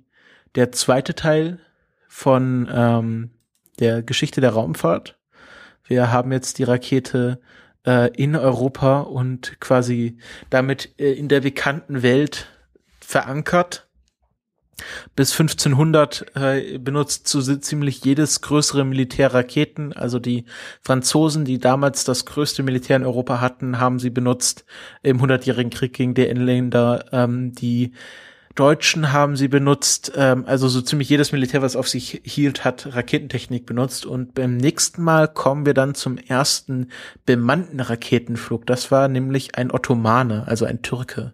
der 0.56 0.72
zweite 0.72 1.14
Teil 1.14 1.60
von 2.08 2.68
ähm, 2.72 3.30
der 3.78 4.02
Geschichte 4.02 4.40
der 4.40 4.50
Raumfahrt. 4.50 5.18
Wir 5.84 6.10
haben 6.10 6.32
jetzt 6.32 6.58
die 6.58 6.64
Rakete 6.64 7.40
äh, 7.86 8.10
in 8.14 8.36
Europa 8.36 9.00
und 9.00 9.60
quasi 9.60 10.18
damit 10.50 10.94
äh, 10.98 11.12
in 11.12 11.28
der 11.28 11.40
bekannten 11.40 12.02
Welt 12.02 12.48
verankert. 13.00 13.88
Bis 15.14 15.32
1500 15.32 16.26
äh, 16.34 16.78
benutzt 16.78 17.28
so 17.28 17.40
ziemlich 17.40 18.04
jedes 18.04 18.40
größere 18.40 18.84
Militär 18.84 19.32
Raketen. 19.32 19.92
Also 19.92 20.18
die 20.18 20.46
Franzosen, 20.82 21.44
die 21.44 21.58
damals 21.58 22.04
das 22.04 22.24
größte 22.24 22.64
Militär 22.64 22.96
in 22.96 23.04
Europa 23.04 23.40
hatten, 23.40 23.78
haben 23.78 24.00
sie 24.00 24.10
benutzt 24.10 24.64
im 25.02 25.20
Hundertjährigen 25.20 25.70
Krieg 25.70 25.92
gegen 25.92 26.14
die 26.14 26.26
Engländer. 26.26 27.04
Ähm, 27.12 27.52
die 27.52 27.92
Deutschen 28.54 29.12
haben 29.12 29.36
sie 29.36 29.48
benutzt, 29.48 30.12
ähm, 30.14 30.44
also 30.46 30.68
so 30.68 30.80
ziemlich 30.80 31.08
jedes 31.08 31.32
Militär, 31.32 31.62
was 31.62 31.74
auf 31.74 31.88
sich 31.88 32.22
hielt, 32.24 32.64
hat 32.64 32.94
Raketentechnik 32.94 33.66
benutzt. 33.66 34.06
Und 34.06 34.34
beim 34.34 34.56
nächsten 34.56 35.02
Mal 35.02 35.26
kommen 35.26 35.66
wir 35.66 35.74
dann 35.74 35.94
zum 35.94 36.18
ersten 36.18 36.90
bemannten 37.26 37.80
Raketenflug. 37.80 38.66
Das 38.66 38.90
war 38.90 39.08
nämlich 39.08 39.56
ein 39.56 39.72
Ottomane, 39.72 40.44
also 40.46 40.64
ein 40.64 40.82
Türke. 40.82 41.32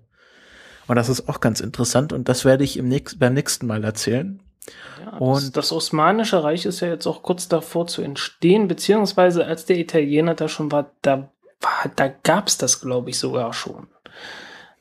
Und 0.87 0.97
das 0.97 1.09
ist 1.09 1.29
auch 1.29 1.41
ganz 1.41 1.61
interessant 1.61 2.13
und 2.13 2.29
das 2.29 2.45
werde 2.45 2.65
ich 2.65 2.77
im 2.77 2.89
nächsten, 2.89 3.21
beim 3.21 3.35
nächsten 3.35 3.67
Mal 3.67 3.85
erzählen. 3.85 4.41
Ja, 5.05 5.19
und 5.19 5.43
das, 5.43 5.53
das 5.53 5.73
Osmanische 5.73 6.43
Reich 6.43 6.67
ist 6.67 6.81
ja 6.81 6.89
jetzt 6.89 7.07
auch 7.07 7.23
kurz 7.23 7.49
davor 7.49 7.87
zu 7.87 8.03
entstehen, 8.03 8.67
beziehungsweise 8.67 9.47
als 9.47 9.67
der 9.67 9.79
Italiener 9.79 10.35
da 10.35 10.49
schon 10.49 10.73
war, 10.73 10.91
da, 11.03 11.31
war, 11.61 11.93
da 11.95 12.09
gab's 12.09 12.59
das, 12.59 12.81
glaube 12.81 13.11
ich, 13.11 13.19
sogar 13.19 13.53
schon 13.53 13.87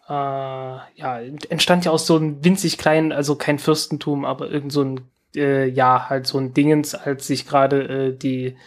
äh, 0.09 0.11
ja, 0.11 1.19
entstand 1.49 1.85
ja 1.85 1.91
aus 1.91 2.07
so 2.07 2.15
einem 2.15 2.43
winzig 2.43 2.77
kleinen, 2.77 3.11
also 3.11 3.35
kein 3.35 3.59
Fürstentum, 3.59 4.25
aber 4.25 4.49
irgend 4.49 4.71
so 4.71 4.83
ein, 4.83 5.01
äh, 5.35 5.67
ja, 5.67 6.09
halt 6.09 6.25
so 6.27 6.39
ein 6.39 6.53
Dingens, 6.53 6.95
als 6.95 7.27
sich 7.27 7.47
gerade 7.47 8.07
äh, 8.07 8.17
die, 8.17 8.57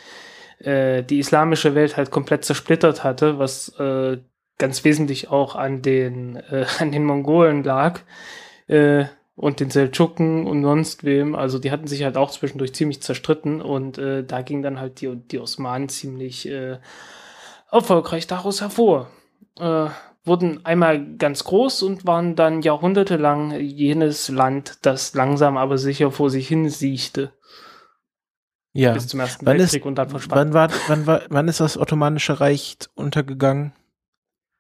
äh, 0.61 1.03
die 1.03 1.19
islamische 1.19 1.75
Welt 1.75 1.97
halt 1.97 2.11
komplett 2.11 2.45
zersplittert 2.45 3.03
hatte, 3.03 3.39
was 3.39 3.71
äh, 3.81 4.19
ganz 4.59 4.85
wesentlich 4.85 5.31
auch 5.31 5.57
an 5.57 5.83
den, 5.83 6.37
äh, 6.37 6.67
an 6.79 6.93
den 6.93 7.05
Mongolen 7.05 7.65
lag. 7.65 8.01
Äh, 8.69 9.07
und 9.35 9.61
den 9.61 9.71
Seldschuken 9.71 10.47
und 10.47 10.63
sonst 10.63 11.05
wem. 11.05 11.35
Also 11.35 11.59
die 11.59 11.71
hatten 11.71 11.87
sich 11.87 12.05
halt 12.05 12.17
auch 12.17 12.31
zwischendurch 12.31 12.75
ziemlich 12.75 13.03
zerstritten 13.03 13.63
und 13.63 13.99
äh, 13.99 14.23
da 14.25 14.43
ging 14.43 14.63
dann 14.63 14.79
halt 14.79 15.01
die, 15.01 15.17
die 15.17 15.39
Osmanen 15.39 15.89
ziemlich 15.89 16.47
äh, 16.49 16.79
erfolgreich 17.71 18.27
daraus 18.27 18.61
hervor. 18.61 19.11
Äh, 19.59 19.89
wurden 20.25 20.65
einmal 20.65 21.17
ganz 21.17 21.45
groß 21.45 21.83
und 21.83 22.07
waren 22.07 22.37
dann 22.37 22.63
jahrhundertelang 22.63 23.59
jenes 23.59 24.29
Land, 24.29 24.79
das 24.83 25.15
langsam 25.15 25.57
aber 25.57 25.79
sicher 25.79 26.11
vor 26.11 26.31
sich 26.31 26.49
hin 26.49 26.69
siechte. 26.69 27.33
Ja. 28.73 28.95
Bis 28.95 29.09
zum 29.09 29.21
Ersten 29.21 29.45
wann 29.45 29.59
Weltkrieg 29.59 29.83
ist, 29.83 29.87
und 29.87 29.97
dann 29.97 30.09
verschwand. 30.09 30.55
Wann, 30.55 30.55
war, 30.55 30.71
wann, 30.89 31.07
war, 31.07 31.23
wann 31.29 31.49
ist 31.49 31.61
das 31.61 31.77
Ottomanische 31.77 32.41
Reich 32.41 32.79
untergegangen? 32.95 33.73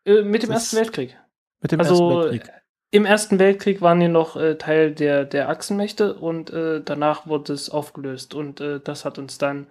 Äh, 0.04 0.22
mit 0.22 0.42
dem 0.42 0.50
das 0.50 0.64
Ersten 0.64 0.76
Weltkrieg. 0.76 1.18
Mit 1.60 1.72
dem 1.72 1.80
also, 1.80 2.10
Ersten 2.10 2.32
Weltkrieg. 2.32 2.54
Im 2.90 3.06
Ersten 3.06 3.38
Weltkrieg 3.38 3.80
waren 3.80 4.00
die 4.00 4.08
noch 4.08 4.36
äh, 4.36 4.56
Teil 4.56 4.92
der, 4.92 5.24
der 5.24 5.48
Achsenmächte 5.48 6.12
und 6.12 6.50
äh, 6.50 6.82
danach 6.84 7.26
wurde 7.26 7.54
es 7.54 7.70
aufgelöst. 7.70 8.34
Und 8.34 8.60
äh, 8.60 8.80
das 8.80 9.06
hat 9.06 9.18
uns 9.18 9.38
dann 9.38 9.66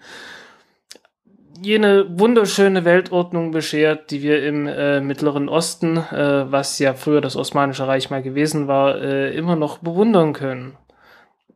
jene 1.60 2.06
wunderschöne 2.20 2.86
Weltordnung 2.86 3.52
beschert, 3.52 4.12
die 4.12 4.22
wir 4.22 4.46
im 4.46 4.68
äh, 4.68 5.02
Mittleren 5.02 5.50
Osten, 5.50 5.98
äh, 5.98 6.52
was 6.52 6.80
ja 6.80 6.94
früher 6.94 7.22
das 7.22 7.36
Osmanische 7.36 7.88
Reich 7.88 8.10
mal 8.10 8.22
gewesen 8.22 8.68
war, 8.68 9.02
äh, 9.02 9.36
immer 9.36 9.56
noch 9.56 9.80
bewundern 9.80 10.34
können. 10.34 10.78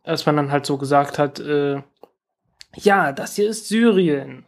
Als 0.04 0.26
man 0.26 0.38
dann 0.38 0.52
halt 0.52 0.66
so 0.66 0.78
gesagt 0.78 1.18
hat, 1.18 1.40
äh, 1.40 1.82
Ja, 2.76 3.12
das 3.12 3.36
hier 3.36 3.50
ist 3.50 3.68
Syrien. 3.68 4.46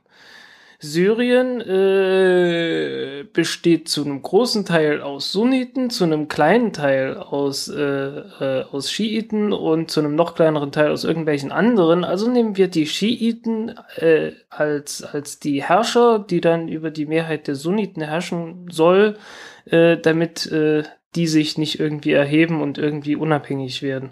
Syrien 0.79 1.59
äh, 1.61 3.25
besteht 3.33 3.89
zu 3.89 4.05
einem 4.05 4.21
großen 4.21 4.63
Teil 4.63 5.01
aus 5.01 5.31
Sunniten, 5.31 5.89
zu 5.89 6.03
einem 6.03 6.27
kleinen 6.27 6.71
Teil 6.71 7.17
aus, 7.17 7.67
äh, 7.67 7.81
äh, 7.81 8.63
aus 8.71 8.91
Schiiten 8.91 9.53
und 9.53 9.89
zu 9.89 10.01
einem 10.01 10.13
noch 10.13 10.35
kleineren 10.35 10.71
Teil 10.71 10.91
aus 10.91 11.03
irgendwelchen 11.03 11.51
anderen. 11.51 12.03
Also 12.03 12.29
nehmen 12.29 12.57
wir 12.57 12.67
die 12.67 12.85
Schiiten 12.85 13.73
äh, 13.95 14.33
als, 14.49 15.01
als 15.03 15.39
die 15.39 15.63
Herrscher, 15.63 16.19
die 16.19 16.41
dann 16.41 16.67
über 16.67 16.91
die 16.91 17.07
Mehrheit 17.07 17.47
der 17.47 17.55
Sunniten 17.55 18.03
herrschen 18.03 18.67
soll, 18.69 19.17
äh, 19.65 19.97
damit 19.97 20.45
äh, 20.51 20.83
die 21.15 21.27
sich 21.27 21.57
nicht 21.57 21.79
irgendwie 21.79 22.11
erheben 22.11 22.61
und 22.61 22.77
irgendwie 22.77 23.15
unabhängig 23.15 23.81
werden. 23.81 24.11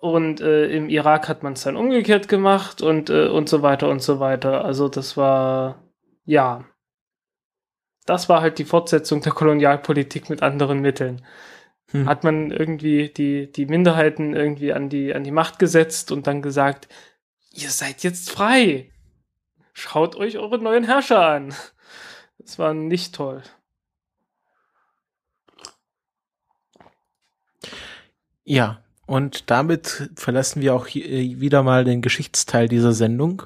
Und 0.00 0.40
äh, 0.40 0.66
im 0.66 0.88
Irak 0.88 1.28
hat 1.28 1.42
man 1.42 1.54
es 1.54 1.62
dann 1.62 1.76
umgekehrt 1.76 2.28
gemacht 2.28 2.82
und, 2.82 3.10
äh, 3.10 3.28
und 3.28 3.48
so 3.48 3.62
weiter 3.62 3.88
und 3.88 4.02
so 4.02 4.20
weiter. 4.20 4.64
Also 4.64 4.88
das 4.88 5.16
war, 5.16 5.82
ja, 6.24 6.64
das 8.04 8.28
war 8.28 8.40
halt 8.40 8.58
die 8.58 8.64
Fortsetzung 8.64 9.20
der 9.20 9.32
Kolonialpolitik 9.32 10.30
mit 10.30 10.42
anderen 10.42 10.80
Mitteln. 10.80 11.24
Hm. 11.90 12.08
Hat 12.08 12.24
man 12.24 12.50
irgendwie 12.50 13.08
die, 13.08 13.50
die 13.50 13.66
Minderheiten 13.66 14.34
irgendwie 14.34 14.72
an 14.72 14.88
die, 14.88 15.14
an 15.14 15.24
die 15.24 15.30
Macht 15.30 15.58
gesetzt 15.58 16.12
und 16.12 16.26
dann 16.26 16.42
gesagt, 16.42 16.88
ihr 17.52 17.70
seid 17.70 18.02
jetzt 18.02 18.30
frei. 18.30 18.92
Schaut 19.72 20.16
euch 20.16 20.38
eure 20.38 20.58
neuen 20.58 20.84
Herrscher 20.84 21.26
an. 21.26 21.54
Das 22.38 22.58
war 22.58 22.74
nicht 22.74 23.14
toll. 23.14 23.42
Ja, 28.44 28.84
und 29.06 29.50
damit 29.50 30.10
verlassen 30.16 30.60
wir 30.60 30.74
auch 30.74 30.88
äh, 30.88 31.40
wieder 31.40 31.62
mal 31.62 31.84
den 31.84 32.02
Geschichtsteil 32.02 32.68
dieser 32.68 32.92
Sendung 32.92 33.42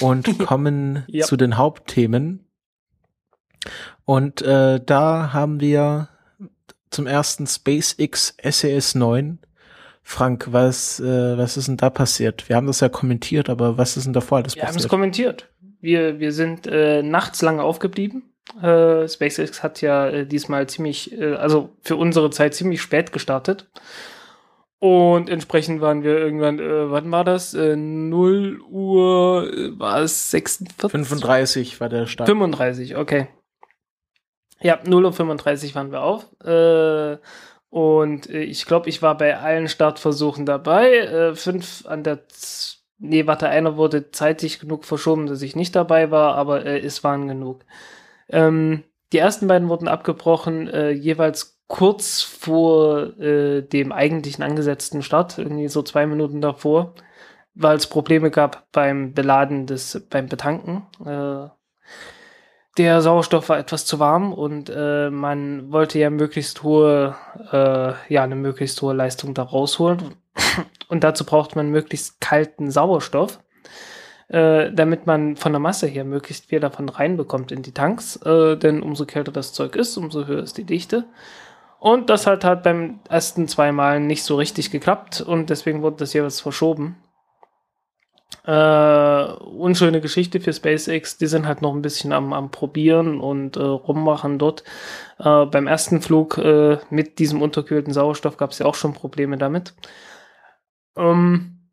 und 0.00 0.38
kommen 0.46 1.04
ja. 1.06 1.24
zu 1.24 1.36
den 1.36 1.56
Hauptthemen. 1.56 2.44
Und 4.04 4.42
äh, 4.42 4.80
da 4.84 5.32
haben 5.32 5.60
wir 5.60 6.08
zum 6.90 7.06
ersten 7.06 7.46
SpaceX 7.46 8.36
SAS 8.42 8.94
9. 8.94 9.38
Frank, 10.02 10.48
was, 10.52 11.00
äh, 11.00 11.36
was 11.36 11.56
ist 11.56 11.66
denn 11.66 11.76
da 11.76 11.90
passiert? 11.90 12.48
Wir 12.48 12.54
haben 12.54 12.68
das 12.68 12.78
ja 12.78 12.88
kommentiert, 12.88 13.50
aber 13.50 13.76
was 13.76 13.96
ist 13.96 14.04
denn 14.04 14.12
davor 14.12 14.38
alles 14.38 14.54
wir 14.54 14.62
passiert? 14.62 14.74
Wir 14.74 14.80
haben 14.80 14.84
es 14.84 14.88
kommentiert. 14.88 15.48
Wir, 15.80 16.20
wir 16.20 16.32
sind 16.32 16.66
äh, 16.66 17.02
nachts 17.02 17.42
lange 17.42 17.62
aufgeblieben. 17.62 18.22
Äh, 18.62 19.08
SpaceX 19.08 19.62
hat 19.64 19.80
ja 19.82 20.08
äh, 20.08 20.26
diesmal 20.26 20.68
ziemlich, 20.68 21.12
äh, 21.18 21.34
also 21.34 21.70
für 21.82 21.96
unsere 21.96 22.30
Zeit 22.30 22.54
ziemlich 22.54 22.80
spät 22.80 23.12
gestartet. 23.12 23.66
Und 24.78 25.30
entsprechend 25.30 25.80
waren 25.80 26.02
wir 26.02 26.18
irgendwann, 26.18 26.58
äh, 26.58 26.90
wann 26.90 27.10
war 27.10 27.24
das? 27.24 27.54
Äh, 27.54 27.76
0 27.76 28.60
Uhr, 28.68 29.50
äh, 29.52 29.78
war 29.78 30.00
es 30.00 30.30
46? 30.30 30.90
35 30.90 31.80
war 31.80 31.88
der 31.88 32.06
Start. 32.06 32.28
35, 32.28 32.96
okay. 32.96 33.28
Ja, 34.60 34.78
0 34.84 35.06
Uhr 35.06 35.12
35 35.12 35.74
waren 35.74 35.92
wir 35.92 36.02
auf. 36.02 36.26
Äh, 36.44 37.18
und 37.70 38.28
äh, 38.28 38.42
ich 38.42 38.66
glaube, 38.66 38.88
ich 38.88 39.00
war 39.00 39.16
bei 39.16 39.38
allen 39.38 39.68
Startversuchen 39.68 40.44
dabei. 40.44 40.98
Äh, 40.98 41.34
fünf 41.34 41.86
an 41.86 42.02
der, 42.02 42.28
Z 42.28 42.76
nee, 42.98 43.26
warte, 43.26 43.48
einer 43.48 43.76
wurde 43.76 44.10
zeitig 44.10 44.58
genug 44.60 44.84
verschoben, 44.84 45.26
dass 45.26 45.42
ich 45.42 45.56
nicht 45.56 45.74
dabei 45.76 46.10
war, 46.10 46.34
aber 46.34 46.64
äh, 46.64 46.78
es 46.78 47.04
waren 47.04 47.28
genug. 47.28 47.64
Ähm, 48.28 48.84
die 49.12 49.18
ersten 49.18 49.46
beiden 49.46 49.68
wurden 49.68 49.88
abgebrochen, 49.88 50.68
äh, 50.68 50.90
jeweils 50.90 51.55
kurz 51.68 52.22
vor 52.22 53.18
äh, 53.18 53.62
dem 53.62 53.92
eigentlichen 53.92 54.44
angesetzten 54.44 55.02
Start, 55.02 55.38
irgendwie 55.38 55.68
so 55.68 55.82
zwei 55.82 56.06
Minuten 56.06 56.40
davor, 56.40 56.94
weil 57.54 57.76
es 57.76 57.86
Probleme 57.86 58.30
gab 58.30 58.70
beim 58.72 59.12
Beladen 59.14 59.66
des, 59.66 60.06
beim 60.10 60.28
Betanken. 60.28 60.86
Äh, 61.04 61.48
der 62.76 63.00
Sauerstoff 63.00 63.48
war 63.48 63.58
etwas 63.58 63.86
zu 63.86 63.98
warm 63.98 64.32
und 64.32 64.70
äh, 64.74 65.08
man 65.08 65.72
wollte 65.72 65.98
ja 65.98 66.10
möglichst 66.10 66.62
hohe, 66.62 67.14
äh, 67.50 68.12
ja, 68.12 68.22
eine 68.22 68.36
möglichst 68.36 68.80
hohe 68.82 68.94
Leistung 68.94 69.32
da 69.32 69.42
rausholen. 69.42 70.14
Und 70.88 71.02
dazu 71.02 71.24
braucht 71.24 71.56
man 71.56 71.70
möglichst 71.70 72.20
kalten 72.20 72.70
Sauerstoff, 72.70 73.40
äh, 74.28 74.70
damit 74.70 75.06
man 75.06 75.34
von 75.34 75.52
der 75.52 75.58
Masse 75.58 75.86
her 75.88 76.04
möglichst 76.04 76.46
viel 76.46 76.60
davon 76.60 76.88
reinbekommt 76.88 77.50
in 77.50 77.62
die 77.62 77.72
Tanks. 77.72 78.16
Äh, 78.16 78.56
denn 78.56 78.82
umso 78.82 79.04
kälter 79.04 79.32
das 79.32 79.52
Zeug 79.52 79.74
ist, 79.74 79.96
umso 79.96 80.26
höher 80.26 80.42
ist 80.42 80.58
die 80.58 80.64
Dichte. 80.64 81.06
Und 81.78 82.10
das 82.10 82.26
hat 82.26 82.44
halt 82.44 82.62
beim 82.62 83.00
ersten 83.08 83.48
zwei 83.48 83.70
Malen 83.72 84.06
nicht 84.06 84.24
so 84.24 84.36
richtig 84.36 84.70
geklappt 84.70 85.20
und 85.20 85.50
deswegen 85.50 85.82
wurde 85.82 85.96
das 85.96 86.12
jeweils 86.14 86.40
verschoben. 86.40 86.96
Äh, 88.44 89.32
unschöne 89.42 90.00
Geschichte 90.00 90.40
für 90.40 90.52
SpaceX, 90.52 91.18
die 91.18 91.26
sind 91.26 91.46
halt 91.46 91.62
noch 91.62 91.74
ein 91.74 91.82
bisschen 91.82 92.12
am, 92.12 92.32
am 92.32 92.50
Probieren 92.50 93.20
und 93.20 93.56
äh, 93.56 93.60
rummachen 93.60 94.38
dort. 94.38 94.62
Äh, 95.18 95.46
beim 95.46 95.66
ersten 95.66 96.00
Flug 96.00 96.38
äh, 96.38 96.78
mit 96.90 97.18
diesem 97.18 97.42
unterkühlten 97.42 97.92
Sauerstoff 97.92 98.36
gab 98.36 98.50
es 98.50 98.58
ja 98.58 98.66
auch 98.66 98.74
schon 98.74 98.94
Probleme 98.94 99.36
damit. 99.36 99.74
Ähm, 100.96 101.70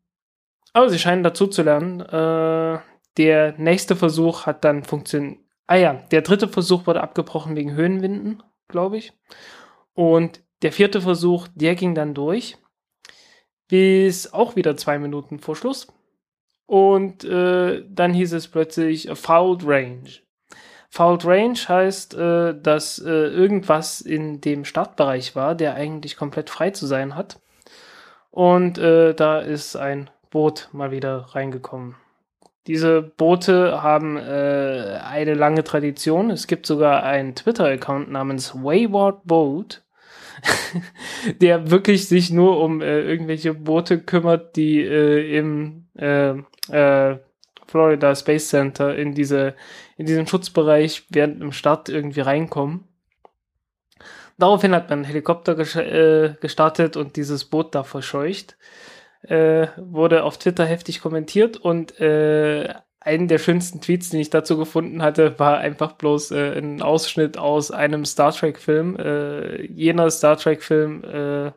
aber 0.72 0.90
sie 0.90 0.98
scheinen 0.98 1.22
dazu 1.22 1.46
zu 1.46 1.62
lernen. 1.62 2.00
Äh, 2.00 2.80
der 3.16 3.54
nächste 3.56 3.94
Versuch 3.94 4.46
hat 4.46 4.64
dann 4.64 4.82
funktioniert. 4.82 5.38
Ah 5.66 5.76
ja, 5.76 5.94
der 6.10 6.22
dritte 6.22 6.48
Versuch 6.48 6.86
wurde 6.86 7.02
abgebrochen 7.02 7.56
wegen 7.56 7.72
Höhenwinden, 7.72 8.42
glaube 8.68 8.96
ich. 8.98 9.12
Und 9.94 10.42
der 10.62 10.72
vierte 10.72 11.00
Versuch, 11.00 11.48
der 11.54 11.74
ging 11.74 11.94
dann 11.94 12.14
durch, 12.14 12.56
bis 13.68 14.32
auch 14.32 14.56
wieder 14.56 14.76
zwei 14.76 14.98
Minuten 14.98 15.38
vor 15.38 15.56
Schluss. 15.56 15.88
Und 16.66 17.24
äh, 17.24 17.84
dann 17.88 18.14
hieß 18.14 18.32
es 18.32 18.48
plötzlich 18.48 19.08
Fouled 19.12 19.66
Range. 19.66 20.10
Fouled 20.88 21.24
Range 21.24 21.58
heißt, 21.58 22.14
äh, 22.14 22.54
dass 22.60 22.98
äh, 22.98 23.10
irgendwas 23.10 24.00
in 24.00 24.40
dem 24.40 24.64
Startbereich 24.64 25.36
war, 25.36 25.54
der 25.54 25.74
eigentlich 25.74 26.16
komplett 26.16 26.50
frei 26.50 26.70
zu 26.70 26.86
sein 26.86 27.16
hat. 27.16 27.40
Und 28.30 28.78
äh, 28.78 29.14
da 29.14 29.40
ist 29.40 29.76
ein 29.76 30.10
Boot 30.30 30.68
mal 30.72 30.90
wieder 30.90 31.26
reingekommen. 31.30 31.96
Diese 32.66 33.02
Boote 33.02 33.82
haben 33.82 34.16
äh, 34.16 34.98
eine 35.04 35.34
lange 35.34 35.64
Tradition. 35.64 36.30
Es 36.30 36.46
gibt 36.46 36.66
sogar 36.66 37.02
einen 37.02 37.34
Twitter-Account 37.34 38.10
namens 38.10 38.54
Wayward 38.54 39.24
Boat, 39.24 39.83
der 41.40 41.70
wirklich 41.70 42.08
sich 42.08 42.30
nur 42.30 42.60
um 42.60 42.80
äh, 42.80 43.00
irgendwelche 43.02 43.54
Boote 43.54 44.00
kümmert, 44.00 44.56
die 44.56 44.80
äh, 44.80 45.38
im 45.38 45.86
äh, 45.96 46.34
äh, 46.70 47.18
Florida 47.66 48.14
Space 48.14 48.48
Center 48.48 48.94
in 48.94 49.14
diese 49.14 49.54
in 49.96 50.06
diesen 50.06 50.26
Schutzbereich 50.26 51.06
während 51.10 51.40
dem 51.40 51.52
Start 51.52 51.88
irgendwie 51.88 52.20
reinkommen. 52.20 52.84
Daraufhin 54.38 54.74
hat 54.74 54.90
man 54.90 55.00
einen 55.00 55.04
Helikopter 55.04 55.56
äh, 55.58 56.34
gestartet 56.40 56.96
und 56.96 57.16
dieses 57.16 57.44
Boot 57.44 57.74
da 57.74 57.84
verscheucht. 57.84 58.56
Äh, 59.22 59.68
wurde 59.76 60.24
auf 60.24 60.38
Twitter 60.38 60.66
heftig 60.66 61.00
kommentiert 61.00 61.56
und 61.56 61.98
einen 63.04 63.28
der 63.28 63.38
schönsten 63.38 63.80
Tweets, 63.80 64.10
den 64.10 64.20
ich 64.20 64.30
dazu 64.30 64.56
gefunden 64.56 65.02
hatte, 65.02 65.38
war 65.38 65.58
einfach 65.58 65.92
bloß 65.92 66.30
äh, 66.30 66.58
ein 66.58 66.80
Ausschnitt 66.80 67.36
aus 67.36 67.70
einem 67.70 68.04
Star 68.06 68.32
Trek-Film. 68.32 68.96
Äh, 68.96 69.66
jener 69.66 70.10
Star 70.10 70.38
Trek-Film, 70.38 71.04
äh, 71.04 71.52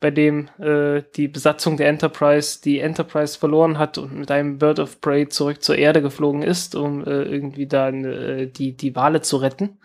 bei 0.00 0.10
dem 0.10 0.48
äh, 0.58 1.02
die 1.14 1.28
Besatzung 1.28 1.76
der 1.76 1.88
Enterprise 1.88 2.60
die 2.62 2.80
Enterprise 2.80 3.38
verloren 3.38 3.78
hat 3.78 3.98
und 3.98 4.14
mit 4.14 4.30
einem 4.30 4.58
Bird 4.58 4.80
of 4.80 5.00
Prey 5.00 5.28
zurück 5.28 5.62
zur 5.62 5.76
Erde 5.76 6.02
geflogen 6.02 6.42
ist, 6.42 6.74
um 6.74 7.04
äh, 7.04 7.22
irgendwie 7.22 7.66
dann 7.66 8.04
äh, 8.04 8.46
die, 8.48 8.76
die 8.76 8.96
Wale 8.96 9.20
zu 9.20 9.36
retten. 9.36 9.78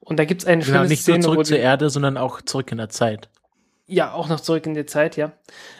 Und 0.00 0.18
da 0.18 0.24
gibt's 0.24 0.44
eine 0.44 0.62
genau, 0.62 0.78
schöne 0.78 0.88
nicht 0.88 1.02
Szene, 1.02 1.18
nur 1.20 1.32
zurück 1.32 1.46
zur 1.46 1.58
Erde, 1.58 1.90
sondern 1.90 2.16
auch 2.16 2.42
zurück 2.42 2.70
in 2.72 2.78
der 2.78 2.88
Zeit. 2.88 3.28
Ja, 3.90 4.12
auch 4.12 4.28
noch 4.28 4.40
zurück 4.40 4.66
in 4.66 4.74
die 4.74 4.84
Zeit, 4.84 5.16
ja. 5.16 5.32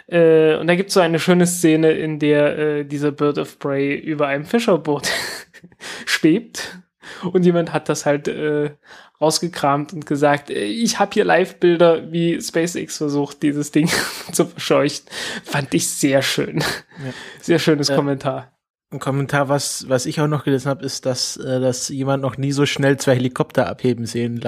Äh, 0.07 0.57
und 0.57 0.67
da 0.67 0.75
gibt's 0.75 0.95
so 0.95 1.01
eine 1.01 1.19
schöne 1.19 1.47
Szene, 1.47 1.93
in 1.93 2.19
der 2.19 2.59
äh, 2.59 2.85
dieser 2.85 3.13
Bird 3.13 3.37
of 3.37 3.59
Prey 3.59 3.95
über 3.95 4.27
einem 4.27 4.47
Fischerboot 4.47 5.09
schwebt. 6.07 6.79
Und 7.33 7.45
jemand 7.45 7.73
hat 7.75 7.91
das 7.91 8.07
halt 8.07 8.27
äh, 8.27 8.71
rausgekramt 9.21 9.93
und 9.93 10.07
gesagt, 10.07 10.49
äh, 10.49 10.65
ich 10.65 10.99
habe 10.99 11.11
hier 11.13 11.25
Live-Bilder, 11.25 12.11
wie 12.11 12.41
SpaceX 12.41 12.97
versucht, 12.97 13.43
dieses 13.43 13.73
Ding 13.73 13.91
zu 14.33 14.47
verscheuchen. 14.47 15.05
Fand 15.45 15.75
ich 15.75 15.89
sehr 15.89 16.23
schön. 16.23 16.61
Ja. 16.61 17.13
Sehr 17.43 17.59
schönes 17.59 17.89
Kommentar. 17.89 18.53
Ein 18.91 19.01
Kommentar, 19.01 19.51
was, 19.51 19.87
was 19.91 20.07
ich 20.07 20.19
auch 20.23 20.29
noch 20.29 20.45
gelesen 20.45 20.71
habe, 20.71 20.83
ist, 20.83 21.05
dass, 21.05 21.37
äh, 21.37 21.61
dass 21.61 21.91
jemand 21.91 22.23
noch 22.23 22.39
nie 22.39 22.53
so 22.53 22.65
schnell 22.65 22.97
zwei 22.97 23.17
Helikopter 23.17 23.69
abheben 23.69 24.07
sehen, 24.07 24.41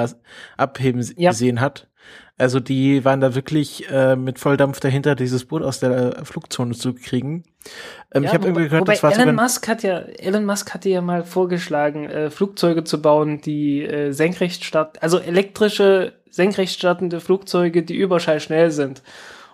abheben 0.57 1.07
ja. 1.18 1.35
sehen 1.35 1.61
hat. 1.61 1.89
Also 2.40 2.59
die 2.59 3.05
waren 3.05 3.20
da 3.20 3.35
wirklich 3.35 3.87
äh, 3.90 4.16
mit 4.16 4.38
Volldampf 4.38 4.81
dahinter, 4.81 5.14
dieses 5.14 5.44
Boot 5.44 5.62
aus 5.62 5.79
der 5.79 6.16
äh, 6.16 6.24
Flugzone 6.24 6.74
zu 6.74 6.94
kriegen. 6.94 7.44
Ähm, 8.12 8.22
ja, 8.22 8.31
ich 8.31 8.35
habe 8.35 8.46
irgendwie 8.46 8.64
gehört, 8.64 8.81
wobei 8.81 8.94
das 8.94 9.03
war 9.03 9.12
Elon 9.12 9.35
Musk 9.35 9.68
hat 9.68 9.83
ja 9.83 9.98
Elon 9.98 10.46
Musk 10.46 10.72
hatte 10.72 10.88
ja 10.88 11.03
mal 11.03 11.22
vorgeschlagen, 11.22 12.09
äh, 12.09 12.31
Flugzeuge 12.31 12.83
zu 12.83 13.03
bauen, 13.03 13.42
die 13.42 13.85
äh, 13.85 14.12
senkrecht 14.12 14.64
starten, 14.64 14.98
also 15.03 15.18
elektrische 15.18 16.14
senkrecht 16.31 16.79
startende 16.79 17.20
Flugzeuge, 17.20 17.83
die 17.83 17.96
überschallschnell 17.96 18.70
sind. 18.70 19.03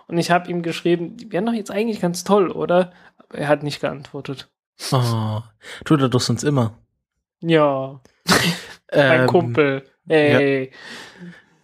Und 0.07 0.17
ich 0.17 0.31
habe 0.31 0.49
ihm 0.49 0.61
geschrieben, 0.61 1.17
die 1.17 1.29
wären 1.33 1.45
doch 1.45 1.53
jetzt 1.53 1.71
eigentlich 1.71 1.99
ganz 1.99 2.23
toll, 2.23 2.51
oder? 2.51 2.93
Aber 3.17 3.37
er 3.37 3.49
hat 3.49 3.63
nicht 3.63 3.81
geantwortet. 3.81 4.47
Oh, 4.93 5.41
tut 5.83 5.99
er 5.99 6.07
doch 6.07 6.21
sonst 6.21 6.43
immer. 6.43 6.77
Ja. 7.41 7.99
mein 8.93 9.21
Ähm, 9.21 9.27
Kumpel. 9.27 9.83
Ey. 10.07 10.71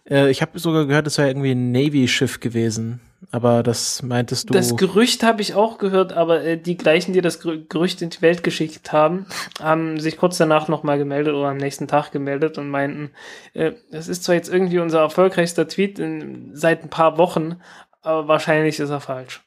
Äh, 0.08 0.30
ich 0.30 0.42
habe 0.42 0.58
sogar 0.58 0.86
gehört, 0.86 1.06
es 1.06 1.16
wäre 1.18 1.28
irgendwie 1.28 1.52
ein 1.52 1.72
Navy-Schiff 1.72 2.40
gewesen. 2.40 3.00
Aber 3.30 3.62
das 3.62 4.02
meintest 4.02 4.50
du. 4.50 4.52
Das 4.52 4.76
Gerücht 4.76 5.22
habe 5.22 5.40
ich 5.40 5.54
auch 5.54 5.78
gehört, 5.78 6.12
aber 6.12 6.42
äh, 6.44 6.58
die 6.58 6.76
gleichen, 6.76 7.14
die 7.14 7.22
das 7.22 7.40
Gerü- 7.40 7.66
Gerücht 7.68 8.02
in 8.02 8.10
die 8.10 8.20
Welt 8.20 8.42
geschickt 8.44 8.92
haben, 8.92 9.24
haben 9.62 9.98
sich 9.98 10.18
kurz 10.18 10.36
danach 10.36 10.68
nochmal 10.68 10.98
gemeldet 10.98 11.32
oder 11.34 11.48
am 11.48 11.56
nächsten 11.56 11.88
Tag 11.88 12.12
gemeldet 12.12 12.58
und 12.58 12.68
meinten, 12.68 13.12
äh, 13.54 13.72
das 13.90 14.08
ist 14.08 14.24
zwar 14.24 14.34
jetzt 14.34 14.50
irgendwie 14.52 14.78
unser 14.78 15.00
erfolgreichster 15.00 15.66
Tweet 15.66 15.98
in, 15.98 16.50
seit 16.54 16.82
ein 16.82 16.90
paar 16.90 17.16
Wochen, 17.16 17.60
aber 18.02 18.28
wahrscheinlich 18.28 18.78
ist 18.78 18.90
er 18.90 19.00
falsch. 19.00 19.42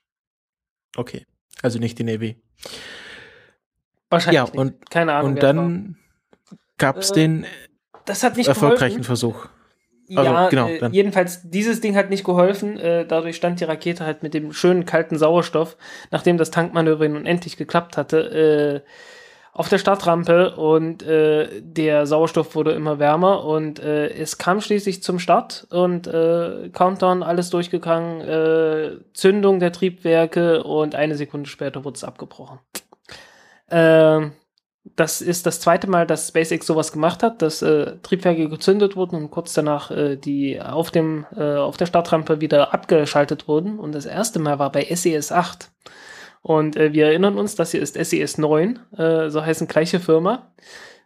okay. 0.95 1.25
Also 1.63 1.77
nicht 1.79 1.97
die 1.97 2.03
Navy. 2.03 2.35
Wahrscheinlich 4.09 4.35
Ja, 4.35 4.43
nicht. 4.45 4.55
und- 4.55 4.89
Keine 4.89 5.13
Ahnung. 5.13 5.31
Und 5.33 5.43
dann 5.43 5.97
gab 6.77 6.97
es 6.97 7.11
Äh, 7.11 7.13
den 7.15 7.45
nicht 8.35 8.47
erfolgreichen 8.47 9.01
geholfen. 9.01 9.03
Versuch. 9.03 9.47
Ja, 10.07 10.45
Also, 10.45 10.49
genau, 10.49 10.67
äh, 10.67 10.89
jedenfalls, 10.91 11.41
dieses 11.49 11.81
Ding 11.81 11.95
hat 11.95 12.09
nicht 12.09 12.23
geholfen. 12.23 12.79
Äh, 12.79 13.05
dadurch 13.05 13.35
stand 13.35 13.59
die 13.59 13.65
Rakete 13.65 14.05
halt 14.05 14.23
mit 14.23 14.33
dem 14.33 14.53
schönen 14.53 14.85
kalten 14.85 15.17
Sauerstoff, 15.17 15.75
nachdem 16.11 16.37
das 16.37 16.49
Tankmanöver 16.51 17.07
nun 17.09 17.25
endlich 17.25 17.57
geklappt 17.57 17.97
hatte, 17.97 18.83
äh, 18.85 18.89
auf 19.51 19.69
der 19.69 19.79
Startrampe 19.79 20.55
und 20.55 21.01
äh, 21.01 21.61
der 21.61 22.05
Sauerstoff 22.05 22.53
wurde 22.55 22.71
immer 22.73 22.99
wärmer 22.99 23.43
und 23.43 23.79
äh, 23.79 24.09
es 24.09 24.37
kam 24.37 24.61
schließlich 24.61 25.01
zum 25.01 25.17
Start 25.17 25.65
und 25.71 26.05
äh, 26.05 26.69
Countdown, 26.71 27.23
alles 27.23 27.49
durchgegangen, 27.49 29.01
Zündung 29.13 29.59
der 29.59 29.71
Triebwerke 29.71 30.63
und 30.63 30.93
eine 30.93 31.15
Sekunde 31.15 31.49
später 31.49 31.83
wurde 31.83 31.95
es 31.95 32.03
abgebrochen. 32.03 32.59
Ähm, 33.71 34.33
das 34.95 35.21
ist 35.21 35.45
das 35.45 35.59
zweite 35.59 35.89
Mal, 35.89 36.07
dass 36.07 36.29
SpaceX 36.29 36.65
sowas 36.65 36.91
gemacht 36.91 37.23
hat, 37.23 37.41
dass 37.41 37.61
äh, 37.61 37.97
Triebwerke 38.03 38.49
gezündet 38.49 38.95
wurden 38.95 39.15
und 39.15 39.31
kurz 39.31 39.53
danach 39.53 39.91
äh, 39.91 40.15
die 40.15 40.61
auf 40.61 40.91
dem 40.91 41.25
äh, 41.35 41.55
auf 41.55 41.77
der 41.77 41.85
Startrampe 41.85 42.41
wieder 42.41 42.73
abgeschaltet 42.73 43.47
wurden. 43.47 43.79
Und 43.79 43.93
das 43.93 44.05
erste 44.05 44.39
Mal 44.39 44.59
war 44.59 44.71
bei 44.71 44.83
SES 44.83 45.31
8. 45.31 45.69
Und 46.41 46.77
äh, 46.77 46.93
wir 46.93 47.07
erinnern 47.07 47.37
uns, 47.37 47.55
das 47.55 47.71
hier 47.71 47.81
ist 47.81 47.95
SES 47.95 48.37
9, 48.37 48.79
äh, 48.97 49.29
so 49.29 49.45
heißen 49.45 49.67
gleiche 49.67 49.99
Firma. 49.99 50.53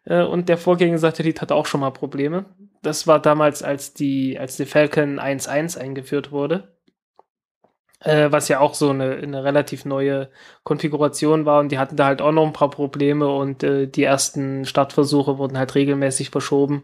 Äh, 0.06 0.24
und 0.24 0.50
der 0.50 0.58
Vorgängersatellit 0.58 1.42
hatte 1.42 1.56
auch 1.56 1.66
schon 1.66 1.82
mal 1.82 1.92
Probleme. 1.92 2.46
Das 2.82 3.08
war 3.08 3.22
damals, 3.22 3.64
als 3.64 3.94
die 3.94 4.38
als 4.40 4.58
die 4.58 4.66
Falcon 4.66 5.20
1.1 5.20 5.78
eingeführt 5.78 6.32
wurde 6.32 6.70
äh, 8.02 8.32
was 8.32 8.48
ja 8.48 8.60
auch 8.60 8.74
so 8.74 8.90
eine, 8.90 9.16
eine 9.16 9.44
relativ 9.44 9.86
neue 9.86 10.30
Konfiguration 10.64 11.46
war 11.46 11.60
und 11.60 11.72
die 11.72 11.80
hatten 11.80 11.96
da 11.96 12.06
halt 12.06 12.22
auch 12.22 12.32
noch 12.32 12.46
ein 12.46 12.54
paar 12.54 12.70
Probleme 12.70 13.28
und 13.28 13.64
äh, 13.64 13.88
die 13.88 14.04
ersten 14.04 14.66
Startversuche 14.66 15.38
wurden 15.38 15.58
halt 15.58 15.76
regelmäßig 15.76 16.30
verschoben. 16.30 16.84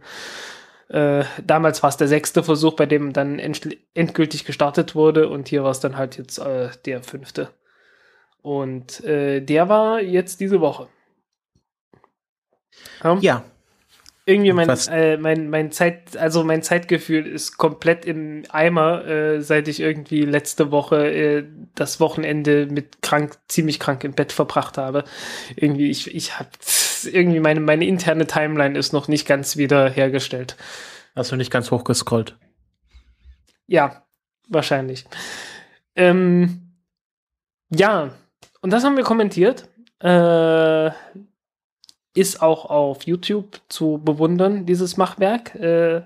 Äh, 0.89 1.25
damals 1.45 1.83
war 1.83 1.89
es 1.89 1.97
der 1.97 2.07
sechste 2.07 2.43
Versuch, 2.43 2.75
bei 2.75 2.85
dem 2.85 3.11
dann 3.11 3.39
end 3.39 3.77
endgültig 3.93 4.45
gestartet 4.45 4.95
wurde 4.95 5.27
und 5.27 5.49
hier 5.49 5.63
war 5.63 5.71
es 5.71 5.79
dann 5.79 5.97
halt 5.97 6.17
jetzt 6.17 6.37
äh, 6.37 6.69
der 6.85 7.03
fünfte. 7.03 7.49
Und 8.41 9.03
äh, 9.03 9.41
der 9.41 9.67
war 9.67 10.01
jetzt 10.01 10.39
diese 10.39 10.61
Woche. 10.61 10.87
Ja 13.03 13.17
Ja, 13.21 13.43
irgendwie 14.27 14.51
mein, 14.51 14.69
äh, 14.89 15.15
mein, 15.15 15.49
mein 15.49 15.71
Zeit, 15.71 16.17
also 16.17 16.43
mein 16.43 16.61
Zeitgefühl 16.61 17.25
ist 17.25 17.57
komplett 17.57 18.03
im 18.03 18.43
Eimer, 18.49 19.05
äh, 19.05 19.41
seit 19.41 19.69
ich 19.69 19.79
irgendwie 19.79 20.25
letzte 20.25 20.69
Woche 20.69 21.09
äh, 21.09 21.45
das 21.75 22.01
Wochenende 22.01 22.65
mit 22.65 23.01
krank, 23.01 23.37
ziemlich 23.47 23.79
krank 23.79 24.03
im 24.03 24.11
Bett 24.11 24.33
verbracht 24.33 24.77
habe. 24.77 25.05
Irgendwie, 25.55 25.89
ich, 25.89 26.13
ich 26.13 26.37
hab 26.37 26.49
irgendwie 27.09 27.39
meine, 27.39 27.61
meine 27.61 27.85
interne 27.85 28.27
Timeline 28.27 28.77
ist 28.77 28.91
noch 28.91 29.07
nicht 29.07 29.25
ganz 29.25 29.55
wieder 29.55 29.89
hergestellt. 29.89 30.57
hast 31.15 31.31
du 31.31 31.37
nicht 31.37 31.51
ganz 31.51 31.71
hochgescrollt. 31.71 32.35
Ja, 33.65 34.03
wahrscheinlich. 34.49 35.05
Ähm, 35.95 36.73
ja, 37.69 38.11
und 38.59 38.73
das 38.73 38.83
haben 38.83 38.97
wir 38.97 39.05
kommentiert. 39.05 39.69
Äh, 39.99 40.91
ist 42.17 42.41
auch 42.41 42.65
auf 42.65 43.03
YouTube 43.03 43.61
zu 43.69 44.01
bewundern, 44.03 44.65
dieses 44.65 44.97
Machwerk. 44.97 45.55
Äh, 45.55 46.01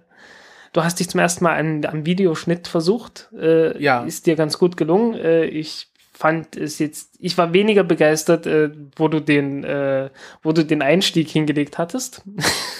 du 0.74 0.84
hast 0.84 1.00
dich 1.00 1.10
zum 1.10 1.19
ersten 1.19 1.43
Mal 1.43 1.58
an, 1.58 1.86
am 1.86 2.06
Videoschnitt 2.06 2.67
versucht. 2.67 3.30
Äh, 3.38 3.82
Ja. 3.82 4.04
Ist 4.04 4.26
dir 4.28 4.36
ganz 4.36 4.58
gut 4.58 4.78
gelungen. 4.78 5.13
Äh, 5.15 5.45
ich 5.45 5.88
fand 6.13 6.56
es 6.56 6.78
jetzt, 6.78 7.15
ich 7.19 7.38
war 7.38 7.52
weniger 7.54 7.84
begeistert, 7.84 8.45
äh, 8.45 8.69
wo 8.95 9.08
du 9.08 9.19
den, 9.19 9.63
äh, 9.63 10.10
wo 10.43 10.52
du 10.52 10.63
den 10.63 10.82
Einstieg 10.82 11.30
hingelegt 11.30 11.78
hattest. 11.78 12.21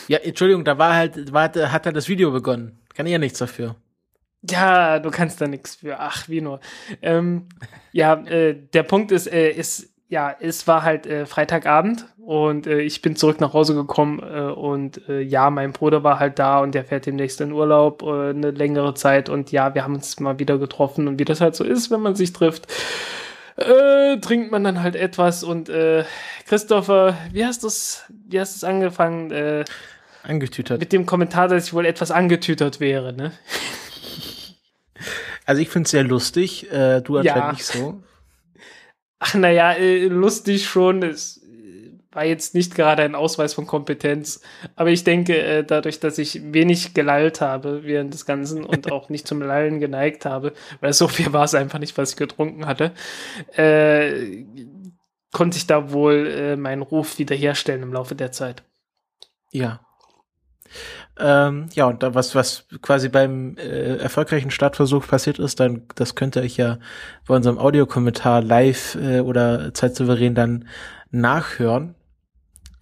Ja, 0.08 0.17
Entschuldigung, 0.17 0.65
da 0.65 0.78
war 0.78 0.96
halt, 0.96 1.32
war, 1.32 1.44
hat 1.44 1.86
er 1.86 1.94
das 1.94 2.10
Video 2.10 2.32
begonnen. 2.32 2.80
Kann 2.96 3.06
ich 3.06 3.13
ja 3.13 3.17
nichts 3.17 3.39
dafür. 3.39 3.76
Ja, 4.50 5.00
du 5.00 5.10
kannst 5.10 5.39
da 5.39 5.48
nichts 5.48 5.76
für. 5.76 6.00
Ach, 6.00 6.28
wie 6.28 6.41
nur. 6.41 6.60
Ähm, 7.02 7.48
ja, 7.94 8.15
äh, 8.26 8.56
der 8.74 8.84
Punkt 8.84 9.12
ist, 9.12 9.32
äh, 9.32 9.52
ist, 9.52 9.91
ja, 10.12 10.36
es 10.41 10.67
war 10.67 10.84
halt 10.84 11.08
äh, 11.08 11.26
Freitagabend 11.26 12.06
und 12.17 12.67
äh, 12.67 12.82
ich 12.82 13.02
bin 13.02 13.15
zurück 13.15 13.39
nach 13.39 13.54
Hause 13.54 13.74
gekommen 13.76 14.19
äh, 14.19 14.41
und 14.41 15.08
äh, 15.08 15.21
ja, 15.21 15.50
mein 15.50 15.71
Bruder 15.71 16.04
war 16.04 16.19
halt 16.19 16.38
da 16.38 16.60
und 16.60 16.76
der 16.76 16.84
fährt 16.84 17.06
demnächst 17.06 17.39
in 17.39 17.54
Urlaub 17.54 18.04
äh, 18.04 18.32
eine 18.32 18.52
längere 18.52 18.93
Zeit 18.93 19.30
und 19.30 19.54
ja, 19.54 19.74
wir 19.74 19.86
haben 19.86 19.95
uns 19.95 20.19
mal 20.19 20.38
wieder 20.38 20.58
getroffen 20.58 21.08
und 21.08 21.17
wie 21.17 21.24
das 21.24 21.39
halt 21.39 21.56
so 21.56 21.63
ist, 21.63 21.91
wenn 21.91 22.02
man 22.02 22.15
sich 22.15 22.34
trifft, 22.34 22.67
äh, 23.56 24.17
trinkt 24.17 24.52
man 24.52 24.65
dann 24.65 24.84
halt 24.84 24.97
etwas 24.97 25.45
und 25.45 25.71
Christopher, 26.45 27.15
wie 27.32 27.45
hast 27.45 27.63
du's, 27.63 28.04
wie 28.28 28.38
hast 28.38 28.56
du's 28.56 28.65
angefangen? 28.65 29.63
Angetütert. 30.24 30.82
mit 30.82 30.91
dem 30.91 31.06
Kommentar, 31.06 31.47
dass 31.47 31.67
ich 31.67 31.74
wohl 31.74 31.86
etwas 31.86 32.12
angetütert 32.12 32.82
wäre, 32.82 33.13
ne? 33.13 33.32
Also 35.45 35.62
ich 35.62 35.69
finde 35.69 35.86
es 35.86 35.91
sehr 35.91 36.04
lustig. 36.04 36.67
Du 36.69 37.15
Ja. 37.15 37.21
anscheinend 37.21 37.54
nicht 37.54 37.65
so. 37.65 38.04
Ach, 39.24 39.36
naja, 39.36 39.74
äh, 39.74 40.08
lustig 40.08 40.66
schon. 40.66 41.04
Es 41.04 41.44
äh, 41.44 41.92
war 42.12 42.26
jetzt 42.26 42.56
nicht 42.56 42.74
gerade 42.74 43.04
ein 43.04 43.14
Ausweis 43.14 43.54
von 43.54 43.68
Kompetenz. 43.68 44.42
Aber 44.76 44.90
ich 44.90 45.04
denke, 45.04 45.40
äh, 45.40 45.64
dadurch, 45.64 46.00
dass 46.00 46.18
ich 46.18 46.42
wenig 46.54 46.96
gelallt 46.96 47.40
habe 47.40 47.84
während 47.84 48.16
des 48.16 48.26
Ganzen 48.26 48.64
und 48.66 48.92
auch 48.92 49.10
nicht 49.10 49.28
zum 49.28 49.40
Lallen 49.44 49.80
geneigt 49.80 50.26
habe, 50.26 50.54
weil 50.80 50.92
so 50.94 51.08
viel 51.08 51.32
war 51.34 51.44
es 51.44 51.54
einfach 51.54 51.78
nicht, 51.78 51.96
was 52.00 52.12
ich 52.12 52.18
getrunken 52.18 52.66
hatte, 52.66 52.94
äh, 53.54 54.44
konnte 55.32 55.58
ich 55.58 55.68
da 55.68 55.92
wohl 55.92 56.58
meinen 56.58 56.82
Ruf 56.82 57.20
wiederherstellen 57.20 57.84
im 57.84 57.94
Laufe 57.94 58.16
der 58.16 58.32
Zeit. 58.32 58.64
Ja. 59.52 59.80
Ähm, 61.24 61.68
ja, 61.74 61.86
und 61.86 62.02
da 62.04 62.16
was, 62.16 62.34
was 62.36 62.66
quasi 62.82 63.08
beim 63.10 63.56
äh, 63.58 63.98
erfolgreichen 63.98 64.50
Startversuch 64.50 65.08
passiert 65.08 65.38
ist, 65.40 65.60
dann, 65.60 65.84
das 65.96 66.16
könnt 66.16 66.36
ihr 66.36 66.42
euch 66.42 66.58
ja 66.58 66.80
bei 67.28 67.36
unserem 67.36 67.60
Audiokommentar 67.60 68.42
live 68.42 68.96
äh, 68.96 69.20
oder 69.20 69.74
zeitsouverän 69.74 70.34
dann 70.36 70.68
nachhören. 71.12 71.96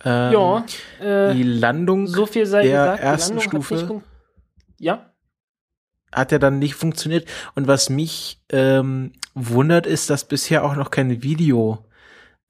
Ähm, 0.05 0.31
ja, 0.31 0.65
äh, 1.01 1.33
Die 1.33 1.43
Landung 1.43 2.07
so 2.07 2.25
viel 2.25 2.45
sei 2.45 2.63
der 2.63 2.71
gesagt. 2.83 2.99
die 2.99 3.03
ersten 3.05 3.35
hat 3.37 3.43
Stufe- 3.43 3.87
fun- 3.87 4.03
ja, 4.79 5.11
hat 6.13 6.31
ja 6.31 6.39
dann 6.39 6.59
nicht 6.59 6.75
funktioniert. 6.75 7.27
Und 7.55 7.67
was 7.67 7.89
mich 7.89 8.41
ähm, 8.51 9.11
wundert, 9.35 9.85
ist, 9.85 10.09
dass 10.09 10.23
bisher 10.25 10.63
auch 10.63 10.75
noch 10.75 10.89
kein 10.91 11.21
Video 11.21 11.85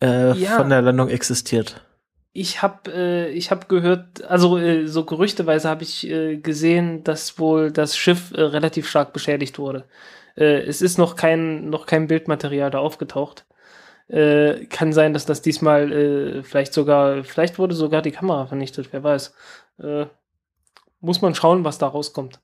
äh, 0.04 0.34
Ja. 0.38 0.58
von 0.58 0.70
der 0.70 0.82
Landung 0.84 1.10
existiert. 1.10 1.84
Ich 2.40 2.62
habe 2.62 2.90
äh, 2.94 3.30
ich 3.32 3.52
hab 3.52 3.68
gehört, 3.68 4.24
also 4.24 4.58
äh, 4.58 4.88
so 4.88 5.04
gerüchteweise 5.04 5.68
habe 5.68 5.84
ich 5.84 6.10
äh, 6.10 6.38
gesehen, 6.38 7.04
dass 7.04 7.38
wohl 7.38 7.70
das 7.70 7.98
Schiff 7.98 8.32
äh, 8.32 8.42
relativ 8.42 8.88
stark 8.88 9.12
beschädigt 9.12 9.60
wurde. 9.60 9.84
Äh, 10.38 10.62
es 10.62 10.82
ist 10.82 10.98
noch 10.98 11.18
kein 11.18 11.70
noch 11.70 11.86
kein 11.86 12.08
Bildmaterial 12.08 12.72
da 12.72 12.80
aufgetaucht. 12.80 13.46
Äh, 14.08 14.68
kann 14.68 14.94
sein, 14.94 15.14
dass 15.14 15.26
das 15.26 15.42
diesmal 15.42 15.92
äh, 15.92 16.44
vielleicht 16.44 16.74
sogar 16.74 17.26
vielleicht 17.26 17.60
wurde 17.60 17.76
sogar 17.76 18.02
die 18.02 18.12
Kamera 18.12 18.46
vernichtet, 18.48 18.88
wer 18.94 19.04
weiß. 19.04 19.36
Äh, 19.84 20.06
muss 21.02 21.22
man 21.22 21.36
schauen, 21.36 21.66
was 21.66 21.78
da 21.78 21.88
rauskommt. 21.88 22.40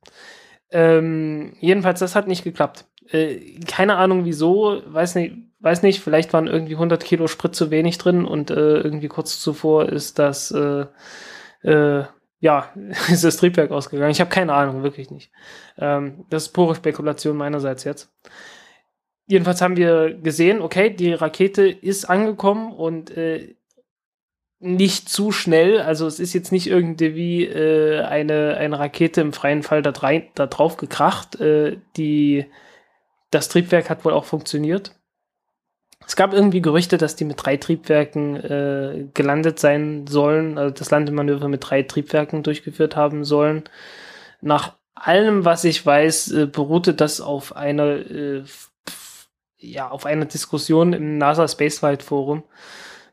Ähm, 0.71 1.55
jedenfalls, 1.62 1.99
das 2.01 2.15
hat 2.15 2.27
nicht 2.27 2.43
geklappt. 2.43 2.86
Äh, 3.12 3.60
keine 3.65 3.95
Ahnung 3.95 4.25
wieso, 4.25 4.81
weiß 4.88 5.15
nicht, 5.15 5.36
weiß 5.59 5.83
nicht, 5.83 6.01
vielleicht 6.01 6.33
waren 6.33 6.47
irgendwie 6.47 6.73
100 6.73 7.03
Kilo 7.03 7.27
Sprit 7.27 7.55
zu 7.55 7.71
wenig 7.71 7.97
drin 7.97 8.25
und 8.25 8.51
äh, 8.51 8.77
irgendwie 8.79 9.07
kurz 9.07 9.39
zuvor 9.39 9.89
ist 9.89 10.19
das, 10.19 10.51
äh, 10.51 10.85
äh, 11.63 12.05
ja, 12.39 12.69
ist 13.09 13.23
das 13.23 13.37
Triebwerk 13.37 13.71
ausgegangen. 13.71 14.11
Ich 14.11 14.19
habe 14.19 14.29
keine 14.29 14.53
Ahnung, 14.53 14.83
wirklich 14.83 15.11
nicht. 15.11 15.31
Ähm, 15.77 16.25
das 16.29 16.43
ist 16.43 16.53
pure 16.53 16.75
Spekulation 16.75 17.37
meinerseits 17.37 17.83
jetzt. 17.83 18.11
Jedenfalls 19.27 19.61
haben 19.61 19.77
wir 19.77 20.13
gesehen, 20.13 20.61
okay, 20.61 20.91
die 20.91 21.13
Rakete 21.13 21.67
ist 21.67 22.05
angekommen 22.05 22.71
und 22.71 23.09
äh, 23.17 23.55
nicht 24.59 25.09
zu 25.09 25.31
schnell. 25.31 25.81
Also 25.81 26.05
es 26.05 26.19
ist 26.19 26.33
jetzt 26.33 26.51
nicht 26.51 26.67
irgendwie 26.67 27.45
äh, 27.45 28.01
eine, 28.01 28.57
eine 28.57 28.77
Rakete 28.77 29.21
im 29.21 29.33
freien 29.33 29.63
Fall 29.63 29.81
da, 29.81 29.91
drei, 29.91 30.31
da 30.35 30.45
drauf 30.47 30.77
gekracht. 30.77 31.39
Äh, 31.39 31.77
die 31.97 32.45
das 33.31 33.49
Triebwerk 33.49 33.89
hat 33.89 34.05
wohl 34.05 34.13
auch 34.13 34.25
funktioniert. 34.25 34.95
Es 36.07 36.15
gab 36.15 36.33
irgendwie 36.33 36.61
Gerüchte, 36.61 36.97
dass 36.97 37.15
die 37.15 37.25
mit 37.25 37.43
drei 37.43 37.57
Triebwerken 37.57 38.35
äh, 38.35 39.07
gelandet 39.13 39.59
sein 39.59 40.05
sollen, 40.07 40.57
also 40.57 40.73
das 40.73 40.91
Landemanöver 40.91 41.47
mit 41.47 41.69
drei 41.69 41.83
Triebwerken 41.83 42.43
durchgeführt 42.43 42.95
haben 42.95 43.23
sollen. 43.23 43.63
Nach 44.41 44.73
allem, 44.93 45.45
was 45.45 45.63
ich 45.63 45.85
weiß, 45.85 46.31
äh, 46.31 46.45
beruhte 46.47 46.93
das 46.93 47.21
auf 47.21 47.55
einer, 47.55 47.85
äh, 48.09 48.43
ja, 49.57 49.89
auf 49.89 50.05
einer 50.05 50.25
Diskussion 50.25 50.93
im 50.93 51.17
NASA 51.17 51.47
Spaceflight 51.47 52.03
Forum, 52.03 52.43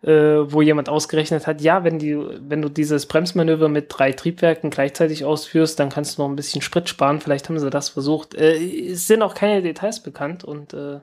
äh, 0.03 0.11
wo 0.13 0.61
jemand 0.63 0.89
ausgerechnet 0.89 1.47
hat, 1.47 1.61
ja, 1.63 1.85
wenn 1.85 1.99
die, 1.99 2.17
wenn 2.17 2.61
du 2.61 2.69
dieses 2.69 3.07
Bremsmanöver 3.07 3.69
mit 3.69 3.87
drei 3.89 4.13
Triebwerken 4.13 4.71
gleichzeitig 4.71 5.25
ausführst, 5.25 5.79
dann 5.79 5.89
kannst 5.91 6.19
du 6.19 6.23
noch 6.23 6.29
ein 6.29 6.37
bisschen 6.37 6.61
Sprit 6.63 6.89
sparen. 6.89 7.21
Vielleicht 7.21 7.49
haben 7.49 7.59
sie 7.59 7.71
das 7.71 7.89
versucht. 7.89 8.35
Äh, 8.35 8.91
es 8.91 9.07
sind 9.07 9.23
auch 9.23 9.35
keine 9.35 9.63
Details 9.63 10.01
bekannt 10.03 10.45
und 10.45 10.75
äh, 10.75 11.01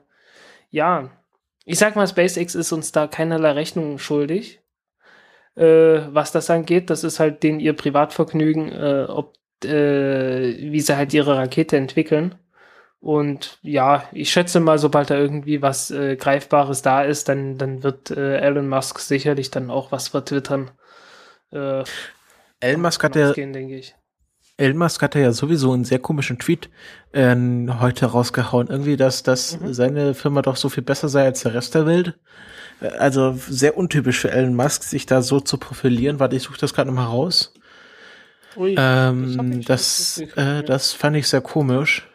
ja, 0.70 1.10
ich 1.64 1.78
sag 1.78 1.96
mal, 1.96 2.06
SpaceX 2.06 2.54
ist 2.54 2.72
uns 2.72 2.92
da 2.92 3.06
keinerlei 3.06 3.52
Rechnung 3.52 3.98
schuldig, 3.98 4.60
äh, 5.56 6.00
was 6.10 6.32
das 6.32 6.50
angeht. 6.50 6.90
Das 6.90 7.04
ist 7.04 7.20
halt 7.20 7.42
den 7.42 7.60
ihr 7.60 7.74
Privatvergnügen, 7.74 8.72
äh, 8.72 9.06
ob, 9.08 9.34
äh, 9.64 10.72
wie 10.72 10.80
sie 10.80 10.96
halt 10.96 11.14
ihre 11.14 11.36
Rakete 11.36 11.76
entwickeln. 11.76 12.36
Und 13.00 13.58
ja, 13.62 14.04
ich 14.12 14.30
schätze 14.30 14.60
mal, 14.60 14.78
sobald 14.78 15.10
da 15.10 15.16
irgendwie 15.16 15.62
was 15.62 15.90
äh, 15.90 16.16
Greifbares 16.16 16.82
da 16.82 17.02
ist, 17.02 17.28
dann, 17.28 17.56
dann 17.56 17.82
wird 17.82 18.10
äh, 18.10 18.38
Elon 18.38 18.68
Musk 18.68 18.98
sicherlich 18.98 19.50
dann 19.50 19.70
auch 19.70 19.90
was 19.90 20.08
vertwittern. 20.08 20.70
Äh, 21.50 21.82
Elon 22.60 22.82
Musk 22.82 23.02
hat 23.02 23.16
ja, 23.16 23.32
denke 23.32 23.76
ich. 23.76 23.94
Elon 24.60 24.76
Musk 24.76 25.02
hatte 25.02 25.20
ja 25.20 25.32
sowieso 25.32 25.72
einen 25.72 25.84
sehr 25.84 25.98
komischen 25.98 26.38
Tweet 26.38 26.68
äh, 27.12 27.34
heute 27.80 28.06
rausgehauen. 28.06 28.68
Irgendwie, 28.68 28.96
dass, 28.96 29.22
dass 29.22 29.58
mhm. 29.58 29.72
seine 29.72 30.14
Firma 30.14 30.42
doch 30.42 30.56
so 30.56 30.68
viel 30.68 30.82
besser 30.82 31.08
sei 31.08 31.24
als 31.24 31.42
der 31.42 31.54
Rest 31.54 31.74
der 31.74 31.86
Welt. 31.86 32.14
Äh, 32.80 32.88
also 32.88 33.34
sehr 33.48 33.76
untypisch 33.76 34.20
für 34.20 34.30
Elon 34.30 34.54
Musk, 34.54 34.82
sich 34.82 35.06
da 35.06 35.22
so 35.22 35.40
zu 35.40 35.56
profilieren. 35.56 36.20
Warte, 36.20 36.36
ich 36.36 36.42
suche 36.42 36.58
das 36.58 36.74
gerade 36.74 36.90
nochmal 36.90 37.06
raus. 37.06 37.54
Ui, 38.56 38.74
ähm, 38.76 39.62
das, 39.64 40.20
das, 40.34 40.36
äh, 40.36 40.62
das 40.62 40.92
fand 40.92 41.16
ich 41.16 41.28
sehr 41.28 41.40
komisch. 41.40 42.06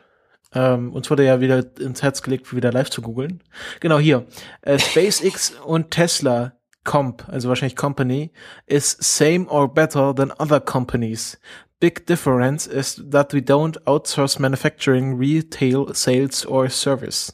Ähm, 0.54 0.94
uns 0.94 1.10
wurde 1.10 1.26
ja 1.26 1.42
wieder 1.42 1.66
ins 1.80 2.04
Herz 2.04 2.22
gelegt, 2.22 2.56
wieder 2.56 2.72
live 2.72 2.90
zu 2.90 3.02
googeln. 3.02 3.42
Genau 3.80 4.00
hier. 4.00 4.26
Äh, 4.62 4.80
SpaceX 4.80 5.54
und 5.66 5.92
Tesla 5.92 6.54
Comp, 6.86 7.28
also 7.28 7.50
wahrscheinlich 7.50 7.76
Company, 7.76 8.32
is 8.68 8.96
same 9.02 9.48
or 9.50 9.68
better 9.68 10.14
than 10.16 10.32
other 10.40 10.62
companies 10.62 11.38
big 11.80 12.06
difference 12.06 12.68
is 12.68 12.96
that 13.12 13.34
we 13.34 13.42
don't 13.42 13.78
outsource 13.86 14.40
manufacturing, 14.40 15.18
retail, 15.18 15.94
sales 15.94 16.46
or 16.46 16.70
service. 16.70 17.34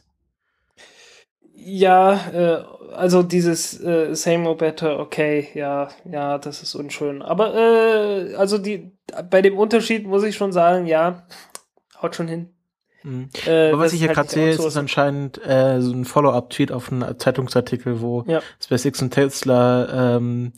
Ja, 1.54 2.20
äh, 2.34 2.64
also 2.94 3.24
dieses 3.24 3.80
äh, 3.80 4.16
same 4.16 4.50
or 4.50 4.58
better, 4.58 5.00
okay, 5.00 5.50
ja, 5.54 5.90
ja, 6.06 6.38
das 6.40 6.64
ist 6.64 6.76
unschön. 6.76 7.22
Aber 7.22 7.54
äh, 7.56 8.36
also 8.36 8.58
die 8.58 8.92
bei 9.30 9.42
dem 9.42 9.58
Unterschied 9.58 10.08
muss 10.08 10.24
ich 10.24 10.36
schon 10.36 10.52
sagen, 10.52 10.88
ja, 10.88 11.28
haut 12.02 12.16
schon 12.16 12.28
hin. 12.28 12.50
Mhm. 13.04 13.30
Äh, 13.46 13.70
Aber 13.70 13.80
was 13.80 13.94
ich 13.94 14.00
hier 14.00 14.10
halt 14.10 14.18
gerade 14.18 14.30
sehe, 14.30 14.50
ist, 14.52 14.64
ist 14.64 14.78
anscheinend 14.78 15.44
äh, 15.46 15.82
so 15.82 15.92
ein 15.92 16.06
Follow-up-Tweet 16.06 16.72
auf 16.72 16.92
einen 16.92 17.18
Zeitungsartikel, 17.18 18.02
wo 18.02 18.24
ja. 18.28 18.42
SpaceX 18.62 19.02
und 19.02 19.12
Tesla 19.12 20.16
ähm, 20.18 20.54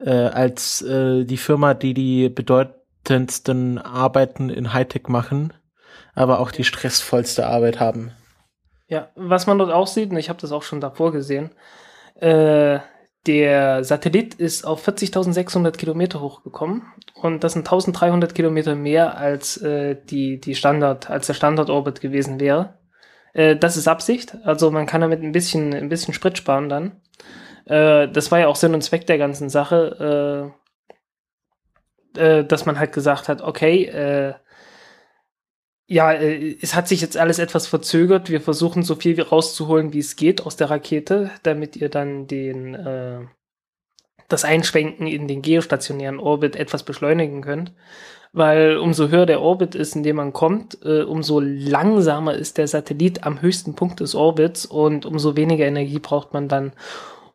äh, 0.00 0.10
als 0.10 0.82
äh, 0.82 1.24
die 1.24 1.36
Firma, 1.36 1.74
die 1.74 1.94
die 1.94 2.28
bedeut 2.28 2.74
bedeutendsten 3.04 3.78
Arbeiten 3.78 4.50
in 4.50 4.72
Hightech 4.72 5.08
machen, 5.08 5.52
aber 6.14 6.40
auch 6.40 6.50
die 6.50 6.64
stressvollste 6.64 7.46
Arbeit 7.46 7.80
haben. 7.80 8.12
Ja, 8.88 9.08
was 9.14 9.46
man 9.46 9.58
dort 9.58 9.72
auch 9.72 9.86
sieht, 9.86 10.10
und 10.10 10.16
ich 10.16 10.28
habe 10.28 10.40
das 10.40 10.52
auch 10.52 10.62
schon 10.62 10.80
davor 10.80 11.12
gesehen, 11.12 11.50
äh, 12.20 12.78
der 13.26 13.84
Satellit 13.84 14.34
ist 14.34 14.64
auf 14.64 14.86
40.600 14.86 15.72
Kilometer 15.76 16.20
hochgekommen 16.20 16.82
und 17.14 17.42
das 17.44 17.54
sind 17.54 17.66
1300 17.66 18.34
Kilometer 18.34 18.74
mehr 18.74 19.16
als 19.16 19.56
äh, 19.58 19.96
die, 20.10 20.40
die 20.40 20.54
Standard, 20.54 21.10
als 21.10 21.26
der 21.26 21.34
Standardorbit 21.34 22.00
gewesen 22.00 22.40
wäre. 22.40 22.78
Äh, 23.32 23.56
das 23.56 23.76
ist 23.76 23.88
Absicht, 23.88 24.36
also 24.44 24.70
man 24.70 24.86
kann 24.86 25.00
damit 25.00 25.22
ein 25.22 25.32
bisschen, 25.32 25.74
ein 25.74 25.88
bisschen 25.88 26.14
Sprit 26.14 26.36
sparen 26.38 26.68
dann. 26.68 27.00
Äh, 27.66 28.08
das 28.08 28.30
war 28.30 28.40
ja 28.40 28.48
auch 28.48 28.56
Sinn 28.56 28.74
und 28.74 28.82
Zweck 28.82 29.06
der 29.06 29.18
ganzen 29.18 29.48
Sache. 29.48 30.52
Äh, 30.52 30.64
äh, 32.16 32.44
dass 32.44 32.66
man 32.66 32.78
halt 32.78 32.92
gesagt 32.92 33.28
hat, 33.28 33.42
okay, 33.42 33.84
äh, 33.86 34.34
ja, 35.86 36.12
äh, 36.12 36.56
es 36.60 36.74
hat 36.74 36.88
sich 36.88 37.00
jetzt 37.00 37.16
alles 37.16 37.38
etwas 37.38 37.66
verzögert. 37.66 38.30
Wir 38.30 38.40
versuchen 38.40 38.82
so 38.82 38.94
viel 38.94 39.20
rauszuholen, 39.20 39.92
wie 39.92 39.98
es 39.98 40.16
geht 40.16 40.44
aus 40.44 40.56
der 40.56 40.70
Rakete, 40.70 41.30
damit 41.42 41.76
ihr 41.76 41.88
dann 41.88 42.26
den 42.26 42.74
äh, 42.74 43.20
das 44.28 44.44
Einschwenken 44.44 45.06
in 45.06 45.28
den 45.28 45.42
geostationären 45.42 46.18
Orbit 46.18 46.56
etwas 46.56 46.82
beschleunigen 46.82 47.42
könnt. 47.42 47.72
Weil 48.32 48.78
umso 48.78 49.10
höher 49.10 49.26
der 49.26 49.42
Orbit 49.42 49.76
ist, 49.76 49.94
in 49.94 50.02
dem 50.02 50.16
man 50.16 50.32
kommt, 50.32 50.78
äh, 50.84 51.02
umso 51.02 51.38
langsamer 51.40 52.34
ist 52.34 52.58
der 52.58 52.66
Satellit 52.66 53.24
am 53.24 53.40
höchsten 53.42 53.74
Punkt 53.76 54.00
des 54.00 54.16
Orbits 54.16 54.66
und 54.66 55.06
umso 55.06 55.36
weniger 55.36 55.66
Energie 55.66 56.00
braucht 56.00 56.32
man 56.32 56.48
dann, 56.48 56.72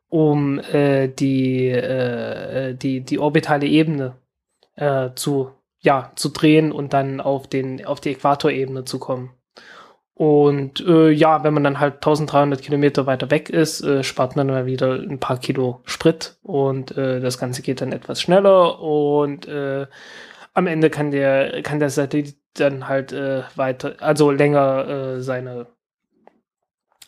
um 0.09 0.59
äh, 0.59 1.07
die, 1.07 1.69
äh, 1.69 2.73
die, 2.75 3.01
die 3.01 3.19
orbitale 3.19 3.65
Ebene 3.65 4.17
äh, 4.75 5.11
zu, 5.15 5.51
ja, 5.81 6.11
zu 6.15 6.29
drehen 6.29 6.71
und 6.71 6.93
dann 6.93 7.21
auf, 7.21 7.47
den, 7.47 7.85
auf 7.85 8.01
die 8.01 8.11
Äquatorebene 8.11 8.85
zu 8.85 8.99
kommen. 8.99 9.31
Und 10.13 10.81
äh, 10.85 11.11
ja, 11.11 11.45
wenn 11.45 11.53
man 11.53 11.63
dann 11.63 11.79
halt 11.79 11.95
1300 11.95 12.61
Kilometer 12.61 13.05
weiter 13.05 13.31
weg 13.31 13.49
ist, 13.49 13.81
äh, 13.81 14.03
spart 14.03 14.35
man 14.35 14.47
mal 14.47 14.65
wieder 14.65 14.95
ein 14.95 15.19
paar 15.19 15.37
Kilo 15.37 15.79
Sprit 15.85 16.35
und 16.43 16.97
äh, 16.97 17.21
das 17.21 17.37
Ganze 17.37 17.61
geht 17.61 17.79
dann 17.79 17.93
etwas 17.93 18.21
schneller 18.21 18.81
und 18.81 19.47
äh, 19.47 19.87
am 20.53 20.67
Ende 20.67 20.89
kann 20.89 21.11
der, 21.11 21.61
kann 21.61 21.79
der 21.79 21.89
Satellit 21.89 22.35
dann 22.55 22.89
halt 22.89 23.13
äh, 23.13 23.43
weiter, 23.55 23.95
also 23.99 24.29
länger 24.29 24.87
äh, 24.89 25.21
seine, 25.21 25.67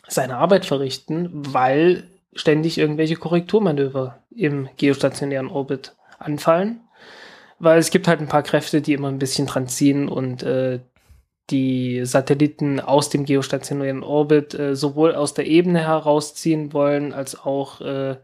seine 0.08 0.38
Arbeit 0.38 0.64
verrichten, 0.64 1.28
weil 1.32 2.04
ständig 2.32 2.78
irgendwelche 2.78 3.16
Korrekturmanöver 3.16 4.20
im 4.30 4.70
geostationären 4.78 5.48
Orbit 5.48 5.94
anfallen 6.18 6.80
weil 7.62 7.78
es 7.78 7.90
gibt 7.90 8.08
halt 8.08 8.20
ein 8.20 8.28
paar 8.28 8.42
Kräfte, 8.42 8.82
die 8.82 8.92
immer 8.92 9.08
ein 9.08 9.20
bisschen 9.20 9.46
dran 9.46 9.68
ziehen 9.68 10.08
und 10.08 10.42
äh, 10.42 10.80
die 11.50 12.04
Satelliten 12.04 12.80
aus 12.80 13.08
dem 13.08 13.24
geostationären 13.24 14.02
Orbit 14.02 14.52
äh, 14.54 14.74
sowohl 14.74 15.14
aus 15.14 15.32
der 15.34 15.46
Ebene 15.46 15.80
herausziehen 15.80 16.72
wollen, 16.72 17.12
als 17.12 17.38
auch 17.38 17.80
äh, 17.80 18.16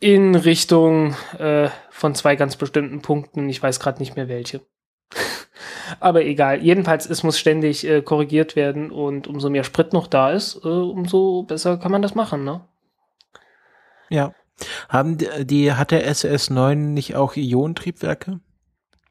in 0.00 0.34
Richtung 0.34 1.14
äh, 1.38 1.70
von 1.88 2.14
zwei 2.14 2.36
ganz 2.36 2.56
bestimmten 2.56 3.00
Punkten. 3.00 3.48
Ich 3.48 3.62
weiß 3.62 3.80
gerade 3.80 4.00
nicht 4.00 4.16
mehr 4.16 4.28
welche. 4.28 4.60
Aber 6.00 6.22
egal. 6.22 6.62
Jedenfalls, 6.62 7.08
es 7.08 7.22
muss 7.22 7.38
ständig 7.38 7.88
äh, 7.88 8.02
korrigiert 8.02 8.54
werden 8.54 8.90
und 8.90 9.28
umso 9.28 9.48
mehr 9.48 9.64
Sprit 9.64 9.94
noch 9.94 10.08
da 10.08 10.30
ist, 10.30 10.56
äh, 10.62 10.68
umso 10.68 11.44
besser 11.44 11.78
kann 11.78 11.92
man 11.92 12.02
das 12.02 12.14
machen, 12.14 12.44
ne? 12.44 12.60
Ja. 14.10 14.34
Haben 14.88 15.18
die, 15.18 15.72
hat 15.72 15.90
der 15.90 16.10
SS9 16.10 16.74
nicht 16.74 17.14
auch 17.14 17.36
Ionentriebwerke? 17.36 18.40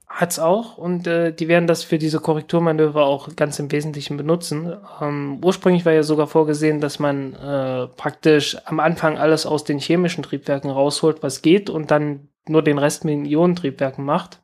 Hat's 0.07 0.39
auch 0.39 0.77
und 0.77 1.07
äh, 1.07 1.33
die 1.33 1.49
werden 1.49 1.67
das 1.67 1.83
für 1.83 1.97
diese 1.97 2.19
Korrekturmanöver 2.19 3.05
auch 3.05 3.35
ganz 3.35 3.59
im 3.59 3.71
Wesentlichen 3.71 4.15
benutzen. 4.15 4.73
Ähm, 5.01 5.41
ursprünglich 5.43 5.85
war 5.85 5.91
ja 5.91 6.03
sogar 6.03 6.27
vorgesehen, 6.27 6.79
dass 6.79 6.99
man 6.99 7.33
äh, 7.33 7.87
praktisch 7.87 8.55
am 8.65 8.79
Anfang 8.79 9.17
alles 9.17 9.45
aus 9.45 9.65
den 9.65 9.77
chemischen 9.77 10.23
Triebwerken 10.23 10.69
rausholt, 10.69 11.21
was 11.21 11.41
geht, 11.41 11.69
und 11.69 11.91
dann 11.91 12.29
nur 12.47 12.61
den 12.61 12.77
Rest 12.77 13.03
mit 13.03 13.13
den 13.13 13.25
Ionentriebwerken 13.25 14.05
macht. 14.05 14.39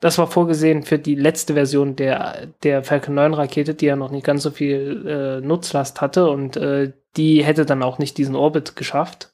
Das 0.00 0.16
war 0.16 0.26
vorgesehen 0.26 0.82
für 0.82 0.98
die 0.98 1.14
letzte 1.14 1.54
Version 1.54 1.94
der, 1.94 2.48
der 2.62 2.82
Falcon 2.82 3.14
9 3.14 3.34
Rakete, 3.34 3.74
die 3.74 3.86
ja 3.86 3.96
noch 3.96 4.10
nicht 4.10 4.24
ganz 4.24 4.42
so 4.42 4.50
viel 4.50 5.06
äh, 5.06 5.46
Nutzlast 5.46 6.00
hatte 6.00 6.30
und 6.30 6.56
äh, 6.56 6.92
die 7.16 7.44
hätte 7.44 7.66
dann 7.66 7.82
auch 7.82 7.98
nicht 7.98 8.16
diesen 8.16 8.34
Orbit 8.34 8.76
geschafft. 8.76 9.29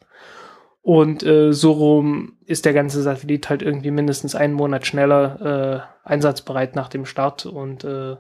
Und 0.87 1.25
äh, 1.25 1.53
so 1.53 1.73
rum 1.73 2.37
ist 2.45 2.65
der 2.65 2.73
ganze 2.73 3.03
Satellit 3.03 3.51
halt 3.51 3.61
irgendwie 3.61 3.91
mindestens 3.91 4.37
einen 4.37 4.55
Monat 4.55 4.87
schneller 4.87 5.85
äh, 6.05 6.09
einsatzbereit 6.09 6.77
nach 6.77 6.89
dem 6.89 7.07
Start. 7.07 7.45
Und 7.45 7.83
äh, 7.83 8.15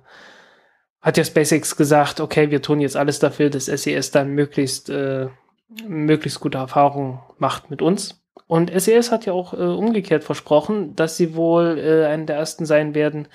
hat 1.00 1.16
ja 1.16 1.22
SpaceX 1.22 1.76
gesagt, 1.76 2.18
okay, 2.18 2.50
wir 2.50 2.62
tun 2.62 2.80
jetzt 2.80 2.96
alles 2.96 3.20
dafür, 3.20 3.50
dass 3.50 3.66
SES 3.66 3.86
e 3.86 4.00
dann 4.12 4.30
möglichst, 4.32 4.90
äh, 4.90 5.28
möglichst 5.86 6.40
gute 6.40 6.58
Erfahrungen 6.58 7.20
macht 7.38 7.70
mit 7.70 7.82
uns. 7.82 8.20
Und 8.48 8.72
SES 8.72 9.10
e 9.10 9.10
hat 9.12 9.26
ja 9.26 9.32
auch 9.32 9.54
äh, 9.54 9.58
umgekehrt 9.58 10.24
versprochen, 10.24 10.96
dass 10.96 11.16
sie 11.16 11.36
wohl 11.36 11.78
äh, 11.78 12.06
einen 12.06 12.26
der 12.26 12.34
ersten 12.34 12.66
sein 12.66 12.96
werden, 12.96 13.28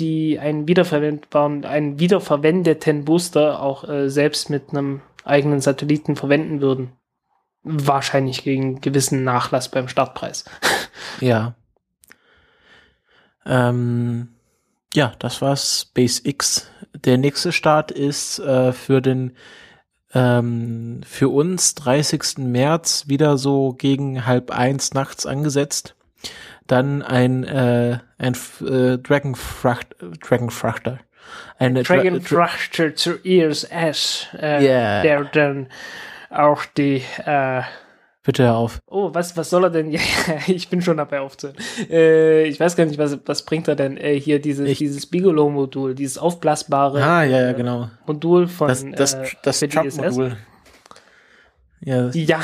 die 0.00 0.40
einen 0.40 0.66
wiederverwendbaren, 0.66 1.64
einen 1.64 2.00
wiederverwendeten 2.00 3.04
Booster 3.04 3.62
auch 3.62 3.88
äh, 3.88 4.10
selbst 4.10 4.50
mit 4.50 4.70
einem 4.70 5.00
eigenen 5.24 5.60
Satelliten 5.60 6.16
verwenden 6.16 6.60
würden 6.60 6.90
wahrscheinlich 7.64 8.44
gegen 8.44 8.80
gewissen 8.80 9.24
Nachlass 9.24 9.68
beim 9.70 9.88
Startpreis. 9.88 10.44
Ja. 11.20 11.54
Ähm, 13.46 14.28
Ja, 14.94 15.12
das 15.18 15.42
war 15.42 15.56
SpaceX. 15.56 16.70
Der 16.94 17.18
nächste 17.18 17.52
Start 17.52 17.90
ist 17.90 18.38
äh, 18.38 18.72
für 18.72 19.00
den 19.02 19.36
ähm, 20.14 21.00
für 21.04 21.28
uns 21.28 21.74
30. 21.74 22.38
März 22.38 23.04
wieder 23.08 23.36
so 23.36 23.72
gegen 23.72 24.24
halb 24.26 24.50
eins 24.52 24.94
nachts 24.94 25.26
angesetzt. 25.26 25.96
Dann 26.66 27.02
ein 27.02 27.44
ein 27.44 28.36
äh, 28.66 28.98
Dragon 28.98 29.34
Fracht 29.34 29.96
Dragon 30.20 30.50
Frachter. 30.50 31.00
Eine 31.58 31.82
Dragon 31.82 32.20
Frachter 32.22 32.94
zu 32.94 33.14
ISS, 33.16 34.28
äh, 34.38 34.62
Yeah. 34.64 35.02
der 35.02 35.24
dann 35.24 35.68
auch 36.34 36.64
die 36.66 37.02
äh, 37.24 37.62
Bitte 38.26 38.44
hör 38.44 38.56
auf. 38.56 38.80
Oh, 38.86 39.10
was, 39.12 39.36
was 39.36 39.50
soll 39.50 39.64
er 39.64 39.70
denn? 39.70 39.90
Ja, 39.92 40.00
ich 40.46 40.68
bin 40.70 40.80
schon 40.80 40.96
dabei 40.96 41.20
aufzuhören. 41.20 41.58
Äh, 41.90 42.44
ich 42.44 42.58
weiß 42.58 42.74
gar 42.74 42.86
nicht, 42.86 42.96
was, 42.98 43.18
was 43.26 43.44
bringt 43.44 43.68
er 43.68 43.76
denn 43.76 43.98
äh, 43.98 44.18
hier, 44.18 44.40
dieses, 44.40 44.66
Ich- 44.68 44.78
dieses 44.78 45.04
Bigelow-Modul, 45.06 45.94
dieses 45.94 46.16
aufblasbare 46.16 47.02
Ah, 47.02 47.22
ja, 47.24 47.40
ja, 47.42 47.50
äh, 47.50 47.54
genau. 47.54 47.90
Modul 48.06 48.48
von 48.48 48.68
Das, 48.68 48.84
das, 48.96 49.14
äh, 49.14 49.26
das 49.42 49.58
die 49.60 49.66
ISS. 49.66 49.96
Trump-Modul. 49.96 50.36
Ja, 51.80 52.08
Ja, 52.12 52.40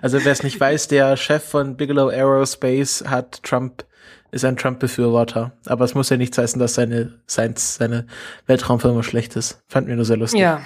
Also 0.00 0.24
wer 0.24 0.32
es 0.32 0.42
nicht 0.42 0.58
weiß, 0.58 0.88
der 0.88 1.16
Chef 1.16 1.44
von 1.44 1.76
Bigelow 1.76 2.08
Aerospace 2.08 3.04
hat 3.06 3.42
Trump, 3.42 3.84
ist 4.30 4.44
ein 4.44 4.56
Trump-Befürworter. 4.56 5.52
Aber 5.66 5.84
es 5.84 5.94
muss 5.94 6.08
ja 6.10 6.16
nichts 6.16 6.38
heißen, 6.38 6.58
dass 6.58 6.74
seine, 6.74 7.12
sein, 7.26 7.54
seine 7.56 8.06
Weltraumfirma 8.46 9.02
schlecht 9.02 9.36
ist. 9.36 9.62
Fand 9.68 9.86
mir 9.88 9.96
nur 9.96 10.04
sehr 10.06 10.16
lustig. 10.16 10.40
ja. 10.40 10.62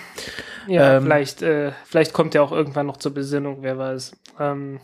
Ja, 0.69 0.97
Ähm, 0.97 1.03
vielleicht, 1.05 1.43
äh, 1.43 1.73
vielleicht 1.85 2.13
kommt 2.13 2.35
er 2.35 2.43
auch 2.43 2.53
irgendwann 2.53 2.87
noch 2.87 2.99
zur 2.99 3.13
Besinnung, 3.15 3.59
wer 3.63 3.79
weiß. 3.79 4.13
Ähm, 4.39 4.81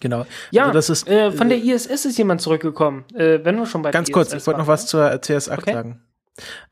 Genau. 0.00 0.26
ja, 0.50 0.62
Also 0.64 0.74
das 0.74 0.90
ist, 0.90 1.08
äh, 1.08 1.30
von 1.32 1.48
der 1.48 1.58
ISS 1.58 2.04
ist 2.04 2.18
jemand 2.18 2.40
zurückgekommen. 2.40 3.04
Äh, 3.14 3.40
wenn 3.44 3.56
wir 3.56 3.64
schon 3.66 3.82
bei 3.82 3.90
Ganz 3.90 4.10
kurz, 4.10 4.32
ISS 4.32 4.42
ich 4.42 4.46
wollte 4.46 4.60
noch 4.60 4.66
was 4.66 4.86
zur 4.86 5.06
CS8 5.10 5.58
Okay. 5.58 5.72
sagen. 5.72 6.02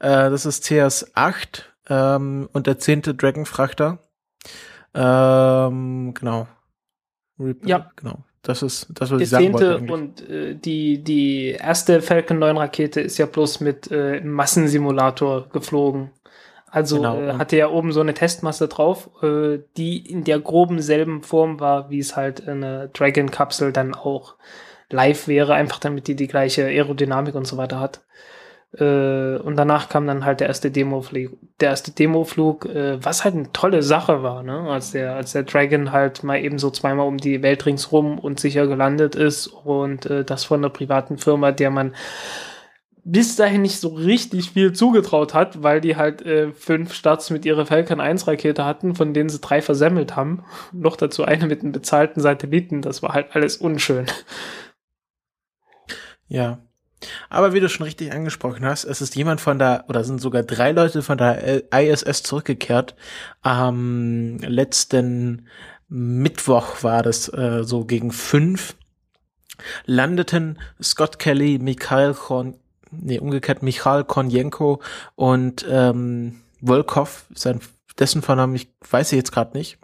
Äh, 0.00 0.28
das 0.30 0.44
ist 0.44 0.64
CS8 0.64 1.62
ähm, 1.88 2.48
und 2.52 2.66
der 2.66 2.78
zehnte 2.78 3.14
Dragon-Frachter. 3.14 4.00
Ähm, 4.94 6.14
genau. 6.14 6.46
Re- 7.38 7.56
Ja. 7.64 7.90
Genau. 7.96 8.18
Das 8.42 8.60
ist 8.62 8.88
das, 8.90 9.10
was 9.12 9.18
Der 9.18 9.20
ich 9.24 9.28
sagen 9.30 9.52
wollte. 9.52 9.76
zehnte 9.78 9.94
eigentlich. 9.94 10.28
und 10.28 10.28
äh, 10.30 10.54
die, 10.56 11.02
die 11.04 11.50
erste 11.52 12.02
Falcon 12.02 12.40
9 12.40 12.56
Rakete 12.56 13.00
ist 13.00 13.16
ja 13.18 13.26
bloß 13.26 13.60
mit 13.60 13.90
äh, 13.92 14.16
im 14.16 14.32
Massensimulator 14.32 15.48
geflogen. 15.50 16.10
Also 16.72 16.96
Genau, 16.96 17.20
äh, 17.20 17.34
hatte 17.34 17.56
ja 17.58 17.68
oben 17.68 17.92
so 17.92 18.00
eine 18.00 18.14
Testmasse 18.14 18.66
drauf, 18.66 19.10
äh, 19.22 19.58
die 19.76 19.98
in 19.98 20.24
der 20.24 20.40
groben 20.40 20.80
selben 20.80 21.22
Form 21.22 21.60
war, 21.60 21.90
wie 21.90 21.98
es 21.98 22.16
halt 22.16 22.48
eine 22.48 22.88
Dragon-Kapsel 22.94 23.72
dann 23.72 23.94
auch 23.94 24.36
live 24.88 25.28
wäre, 25.28 25.52
einfach 25.52 25.78
damit 25.78 26.08
die 26.08 26.16
die 26.16 26.28
gleiche 26.28 26.64
Aerodynamik 26.64 27.34
und 27.34 27.46
so 27.46 27.58
weiter 27.58 27.78
hat. 27.78 28.00
Äh, 28.78 29.36
und 29.36 29.56
danach 29.56 29.90
kam 29.90 30.06
dann 30.06 30.24
halt 30.24 30.40
der 30.40 30.48
erste 30.48 30.70
Demoflug, 30.70 31.32
der 31.60 31.70
erste 31.70 31.90
Demoflug, 31.90 32.64
äh, 32.64 33.04
was 33.04 33.22
halt 33.22 33.34
eine 33.34 33.52
tolle 33.52 33.82
Sache 33.82 34.22
war, 34.22 34.42
ne? 34.42 34.60
Als 34.70 34.92
der, 34.92 35.14
als 35.14 35.32
der 35.32 35.42
Dragon 35.42 35.92
halt 35.92 36.24
mal 36.24 36.38
eben 36.38 36.58
so 36.58 36.70
zweimal 36.70 37.06
um 37.06 37.18
die 37.18 37.42
Welt 37.42 37.66
ringsrum 37.66 38.18
und 38.18 38.40
sicher 38.40 38.66
gelandet 38.66 39.14
ist 39.14 39.46
und 39.46 40.06
äh, 40.06 40.24
das 40.24 40.44
von 40.44 40.60
einer 40.60 40.70
privaten 40.70 41.18
Firma, 41.18 41.52
der 41.52 41.68
man 41.68 41.94
bis 43.04 43.36
dahin 43.36 43.62
nicht 43.62 43.80
so 43.80 43.88
richtig 43.88 44.50
viel 44.50 44.72
zugetraut 44.72 45.34
hat, 45.34 45.62
weil 45.62 45.80
die 45.80 45.96
halt 45.96 46.22
äh, 46.22 46.52
fünf 46.52 46.94
Starts 46.94 47.30
mit 47.30 47.44
ihrer 47.44 47.66
Falcon 47.66 48.00
1 48.00 48.26
Rakete 48.26 48.64
hatten, 48.64 48.94
von 48.94 49.12
denen 49.12 49.28
sie 49.28 49.40
drei 49.40 49.60
versemmelt 49.60 50.14
haben. 50.14 50.44
Noch 50.72 50.96
dazu 50.96 51.24
eine 51.24 51.46
mit 51.46 51.62
einem 51.62 51.72
bezahlten 51.72 52.20
Satelliten. 52.20 52.82
Das 52.82 53.02
war 53.02 53.12
halt 53.12 53.34
alles 53.34 53.56
unschön. 53.56 54.06
Ja. 56.28 56.60
Aber 57.28 57.52
wie 57.52 57.60
du 57.60 57.68
schon 57.68 57.84
richtig 57.84 58.12
angesprochen 58.12 58.64
hast, 58.64 58.84
es 58.84 59.02
ist 59.02 59.16
jemand 59.16 59.40
von 59.40 59.58
der, 59.58 59.84
oder 59.88 60.04
sind 60.04 60.20
sogar 60.20 60.44
drei 60.44 60.70
Leute 60.70 61.02
von 61.02 61.18
der 61.18 61.64
ISS 61.72 62.22
zurückgekehrt. 62.22 62.94
Am 63.42 64.38
letzten 64.38 65.48
Mittwoch 65.88 66.82
war 66.82 67.02
das 67.02 67.28
äh, 67.28 67.64
so 67.64 67.84
gegen 67.84 68.12
fünf. 68.12 68.76
Landeten 69.84 70.58
Scott 70.82 71.18
Kelly, 71.18 71.58
Mikhail 71.58 72.14
Korn, 72.14 72.54
nee, 72.92 73.18
umgekehrt 73.18 73.62
Michail 73.62 74.04
Konjenko 74.04 74.80
und 75.16 75.66
ähm, 75.68 76.42
Volkov, 76.60 77.24
sein 77.34 77.60
dessen 77.98 78.22
Vornamen, 78.22 78.54
ich 78.54 78.68
weiß 78.90 79.12
ich 79.12 79.16
jetzt 79.16 79.32
gerade 79.32 79.56
nicht. 79.56 79.78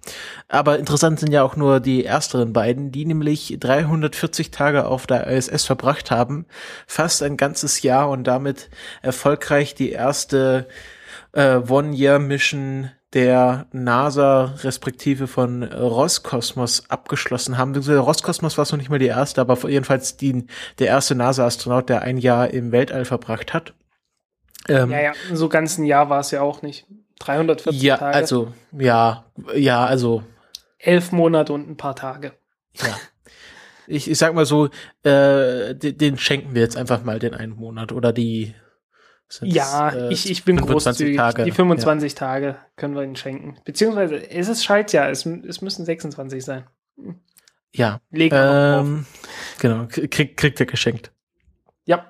Aber 0.48 0.78
interessant 0.78 1.20
sind 1.20 1.32
ja 1.32 1.42
auch 1.42 1.56
nur 1.56 1.80
die 1.80 2.04
ersteren 2.04 2.52
beiden, 2.52 2.90
die 2.90 3.04
nämlich 3.04 3.56
340 3.60 4.50
Tage 4.50 4.86
auf 4.86 5.06
der 5.06 5.26
ISS 5.26 5.64
verbracht 5.64 6.10
haben, 6.10 6.46
fast 6.86 7.22
ein 7.22 7.36
ganzes 7.36 7.82
Jahr 7.82 8.08
und 8.10 8.24
damit 8.24 8.70
erfolgreich 9.02 9.74
die 9.74 9.90
erste 9.90 10.68
äh, 11.32 11.56
One-Year-Mission 11.56 12.90
der 13.14 13.66
NASA 13.72 14.56
respektive 14.62 15.26
von 15.26 15.62
Roskosmos 15.62 16.90
abgeschlossen 16.90 17.56
haben. 17.56 17.72
Beziehungsweise 17.72 18.00
Roskosmos 18.00 18.58
war 18.58 18.62
es 18.62 18.72
noch 18.72 18.78
nicht 18.78 18.90
mal 18.90 18.98
die 18.98 19.06
erste, 19.06 19.40
aber 19.40 19.68
jedenfalls 19.68 20.16
die, 20.16 20.46
der 20.78 20.88
erste 20.88 21.14
NASA-Astronaut, 21.14 21.88
der 21.88 22.02
ein 22.02 22.18
Jahr 22.18 22.50
im 22.50 22.70
Weltall 22.70 23.04
verbracht 23.04 23.54
hat. 23.54 23.74
Ähm, 24.68 24.90
Ja, 24.90 25.00
ja, 25.00 25.12
so 25.32 25.48
ganz 25.48 25.78
ein 25.78 25.84
Jahr 25.84 26.10
war 26.10 26.20
es 26.20 26.30
ja 26.30 26.42
auch 26.42 26.62
nicht. 26.62 26.86
340 27.20 27.82
ja, 27.82 27.96
Tage, 27.96 28.16
also, 28.16 28.52
ja, 28.72 29.24
ja, 29.54 29.84
also, 29.84 30.22
elf 30.78 31.10
Monate 31.10 31.52
und 31.52 31.68
ein 31.68 31.76
paar 31.76 31.96
Tage. 31.96 32.32
ja. 32.74 32.96
Ich, 33.90 34.10
ich 34.10 34.18
sag 34.18 34.34
mal 34.34 34.44
so, 34.44 34.66
äh, 35.02 35.74
den, 35.74 35.96
den 35.96 36.18
schenken 36.18 36.54
wir 36.54 36.60
jetzt 36.60 36.76
einfach 36.76 37.02
mal 37.04 37.18
den 37.18 37.34
einen 37.34 37.56
Monat 37.56 37.90
oder 37.90 38.12
die. 38.12 38.54
Sind's, 39.28 39.54
Ja, 39.54 39.90
äh, 39.90 40.12
ich, 40.12 40.30
ich 40.30 40.44
bin 40.44 40.56
25 40.58 40.84
großzügig. 40.84 41.16
Tage. 41.16 41.44
Die 41.44 41.50
25 41.50 42.14
Tage 42.14 42.56
können 42.76 42.94
wir 42.94 43.02
ihnen 43.02 43.16
schenken. 43.16 43.56
Beziehungsweise, 43.64 44.30
es 44.30 44.48
ist 44.48 44.64
Schaltjahr, 44.64 45.10
es, 45.10 45.26
es 45.26 45.60
müssen 45.60 45.84
26 45.84 46.44
sein. 46.44 46.64
Ja. 47.74 48.00
Legen. 48.10 48.34
Ähm, 48.38 49.06
genau, 49.58 49.86
krieg, 49.88 50.36
kriegt 50.36 50.60
er 50.60 50.66
geschenkt. 50.66 51.12
Ja. 51.84 52.06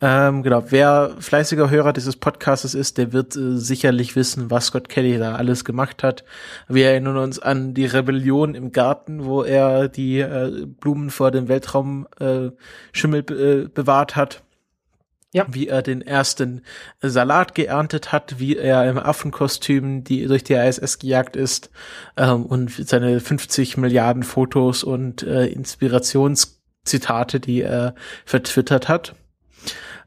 Ähm, 0.00 0.42
genau, 0.42 0.64
wer 0.70 1.16
fleißiger 1.18 1.70
Hörer 1.70 1.92
dieses 1.92 2.16
Podcasts 2.16 2.74
ist, 2.74 2.98
der 2.98 3.12
wird 3.12 3.36
äh, 3.36 3.56
sicherlich 3.56 4.16
wissen, 4.16 4.50
was 4.50 4.66
Scott 4.66 4.88
Kelly 4.88 5.18
da 5.18 5.36
alles 5.36 5.64
gemacht 5.64 6.02
hat. 6.02 6.24
Wir 6.68 6.90
erinnern 6.90 7.16
uns 7.16 7.38
an 7.38 7.74
die 7.74 7.86
Rebellion 7.86 8.54
im 8.54 8.70
Garten, 8.70 9.24
wo 9.24 9.42
er 9.42 9.88
die 9.88 10.18
äh, 10.18 10.66
Blumen 10.66 11.10
vor 11.10 11.30
dem 11.30 11.48
Weltraumschimmel 11.48 13.24
äh, 13.30 13.32
äh, 13.32 13.68
bewahrt 13.68 14.14
hat. 14.14 14.42
Ja. 15.34 15.46
Wie 15.50 15.66
er 15.66 15.82
den 15.82 16.00
ersten 16.00 16.62
Salat 17.02 17.56
geerntet 17.56 18.12
hat, 18.12 18.38
wie 18.38 18.56
er 18.56 18.88
im 18.88 18.98
Affenkostüm 18.98 20.04
die 20.04 20.26
durch 20.26 20.44
die 20.44 20.54
ISS 20.54 21.00
gejagt 21.00 21.34
ist 21.34 21.70
ähm, 22.16 22.46
und 22.46 22.70
seine 22.70 23.18
50 23.18 23.76
Milliarden 23.76 24.22
Fotos 24.22 24.84
und 24.84 25.24
äh, 25.24 25.46
Inspirationszitate, 25.46 27.40
die 27.40 27.62
er 27.62 27.96
vertwittert 28.24 28.88
hat. 28.88 29.16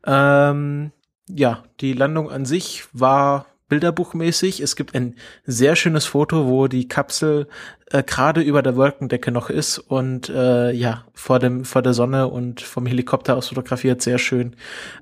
Ähm, 0.06 0.94
ja, 1.30 1.62
die 1.82 1.92
Landung 1.92 2.32
an 2.32 2.46
sich 2.46 2.86
war 2.94 3.48
bilderbuchmäßig. 3.70 4.60
Es 4.60 4.76
gibt 4.76 4.96
ein 4.96 5.16
sehr 5.46 5.76
schönes 5.76 6.06
Foto, 6.06 6.48
wo 6.48 6.68
die 6.68 6.88
Kapsel 6.88 7.48
äh, 7.92 8.04
gerade 8.04 8.42
über 8.42 8.62
der 8.62 8.76
Wolkendecke 8.76 9.32
noch 9.32 9.50
ist 9.50 9.78
und 9.78 10.30
äh, 10.30 10.72
ja, 10.72 11.06
vor 11.14 11.40
dem 11.40 11.66
vor 11.66 11.82
der 11.82 11.94
Sonne 11.94 12.28
und 12.28 12.62
vom 12.62 12.86
Helikopter 12.86 13.36
aus 13.36 13.50
fotografiert, 13.50 14.02
sehr 14.02 14.18
schön. 14.18 14.56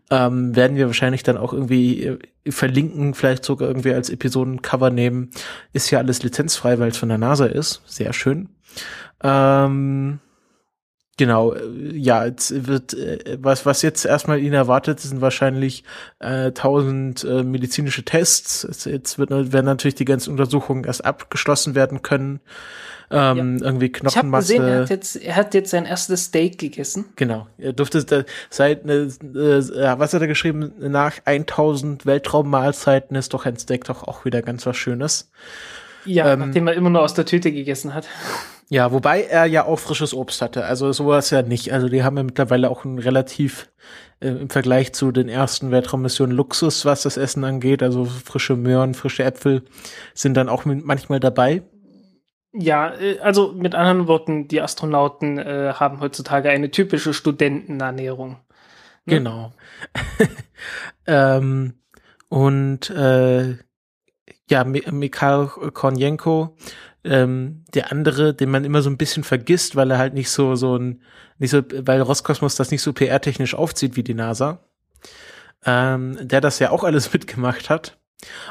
Ähm, 0.10 0.56
werden 0.56 0.78
wir 0.78 0.88
wahrscheinlich 0.88 1.24
dann 1.24 1.38
auch 1.38 1.54
irgendwie 1.54 2.04
äh, 2.04 2.20
verlinken, 2.52 3.14
vielleicht 3.14 3.46
sogar 3.46 3.68
irgendwie 3.68 3.94
als 3.94 4.10
Episodencover 4.10 4.90
nehmen. 4.90 5.32
Ist 5.74 5.90
ja 5.92 6.00
alles 6.00 6.24
lizenzfrei, 6.24 6.80
weil 6.80 6.90
es 6.90 6.98
von 6.98 7.10
der 7.10 7.18
NASA 7.18 7.46
ist. 7.46 7.82
Sehr 7.86 8.14
schön. 8.14 8.50
Ähm, 9.24 10.20
Genau, 11.18 11.54
äh, 11.54 11.62
ja, 11.94 12.26
jetzt 12.26 12.68
wird 12.68 12.94
äh, 12.94 13.38
was 13.42 13.66
was 13.66 13.82
jetzt 13.82 14.06
erstmal 14.06 14.40
ihn 14.40 14.54
erwartet, 14.54 15.00
sind 15.00 15.22
wahrscheinlich 15.22 15.84
äh, 16.20 16.48
1000 16.48 17.24
äh, 17.24 17.44
medizinische 17.44 18.04
Tests. 18.04 18.64
Es, 18.66 18.86
jetzt 18.86 19.18
wird 19.18 19.30
werden 19.30 19.66
natürlich 19.66 19.96
die 19.96 20.06
ganzen 20.06 20.32
Untersuchungen 20.32 20.84
erst 20.84 21.06
abgeschlossen 21.06 21.74
werden 21.74 22.02
können. 22.02 22.42
Ähm, 23.12 23.60
Irgendwie 23.62 23.86
Ich 23.86 23.94
habe 23.94 24.10
Knochenmasse. 24.10 24.54
gesehen, 24.54 24.68
er 24.68 24.82
hat, 24.82 24.90
jetzt, 24.90 25.16
er 25.16 25.36
hat 25.36 25.54
jetzt 25.54 25.70
sein 25.70 25.86
erstes 25.86 26.26
Steak 26.26 26.58
gegessen. 26.58 27.06
Genau, 27.16 27.48
er 27.58 27.72
durfte 27.72 28.26
seit 28.50 28.86
äh, 28.86 29.04
äh, 29.04 30.00
was 30.00 30.14
hat 30.14 30.22
er 30.22 30.28
geschrieben 30.28 30.74
nach 30.80 31.14
1000 31.24 32.06
Weltraummahlzeiten 32.06 33.16
ist 33.16 33.34
doch 33.34 33.46
ein 33.46 33.58
Steak 33.58 33.86
doch 33.86 34.04
auch 34.04 34.26
wieder 34.26 34.42
ganz 34.42 34.66
was 34.66 34.76
Schönes. 34.76 35.30
Ja, 36.04 36.34
Ähm, 36.34 36.40
nachdem 36.40 36.68
er 36.68 36.74
immer 36.74 36.90
nur 36.90 37.02
aus 37.02 37.14
der 37.14 37.26
Tüte 37.26 37.52
gegessen 37.52 37.94
hat. 37.94 38.08
Ja, 38.70 38.92
wobei 38.92 39.24
er 39.24 39.46
ja 39.46 39.66
auch 39.66 39.78
frisches 39.78 40.14
Obst 40.14 40.42
hatte. 40.42 40.66
Also 40.66 40.92
sowas 40.92 41.30
ja 41.30 41.44
nicht. 41.44 41.72
Also 41.72 41.88
die 41.88 42.04
haben 42.04 42.18
ja 42.18 42.24
mittlerweile 42.24 42.70
auch 42.70 42.84
einen 42.84 42.98
relativ 42.98 43.70
äh, 44.20 44.30
im 44.30 44.50
Vergleich 44.50 44.94
zu 44.94 45.12
den 45.12 45.30
ersten 45.30 45.72
Weltraummissionen 45.72 46.36
Luxus, 46.36 46.84
was 46.86 47.04
das 47.04 47.18
Essen 47.18 47.44
angeht. 47.44 47.84
Also 47.84 48.06
frische 48.06 48.56
Möhren, 48.56 48.96
frische 48.96 49.24
Äpfel 49.24 49.64
sind 50.14 50.36
dann 50.36 50.50
auch 50.50 50.66
manchmal 50.66 51.20
dabei. 51.20 51.62
Ja, 52.54 52.94
äh, 52.96 53.20
also 53.20 53.52
mit 53.54 53.76
anderen 53.76 54.08
Worten, 54.08 54.48
die 54.48 54.62
Astronauten 54.62 55.38
äh, 55.38 55.74
haben 55.74 56.00
heutzutage 56.00 56.50
eine 56.50 56.72
typische 56.72 57.14
Studentenernährung. 57.14 58.38
Ne? 59.06 59.16
Genau. 59.18 59.54
ähm, 61.06 61.76
und 62.30 62.90
äh, 62.90 63.58
ja, 64.50 64.64
Mikhail 64.64 65.48
Kornienko, 65.48 66.56
ähm, 67.06 67.64
der 67.74 67.92
andere, 67.92 68.34
den 68.34 68.50
man 68.50 68.66
immer 68.66 68.82
so 68.82 68.90
ein 68.90 68.98
bisschen 68.98 69.24
vergisst, 69.24 69.76
weil 69.76 69.92
er 69.92 69.98
halt 69.98 70.14
nicht 70.14 70.30
so 70.30 70.56
so 70.56 70.78
ein 70.78 71.02
nicht 71.38 71.52
so, 71.52 71.62
weil 71.62 72.02
Roskosmos 72.02 72.56
das 72.56 72.72
nicht 72.72 72.82
so 72.82 72.94
PR-technisch 72.94 73.56
aufzieht 73.56 73.96
wie 73.96 74.04
die 74.04 74.14
NASA, 74.14 74.60
ähm, 75.66 76.18
der 76.22 76.42
das 76.42 76.60
ja 76.60 76.72
auch 76.72 76.84
alles 76.84 77.14
mitgemacht 77.14 77.70
hat. 77.70 77.98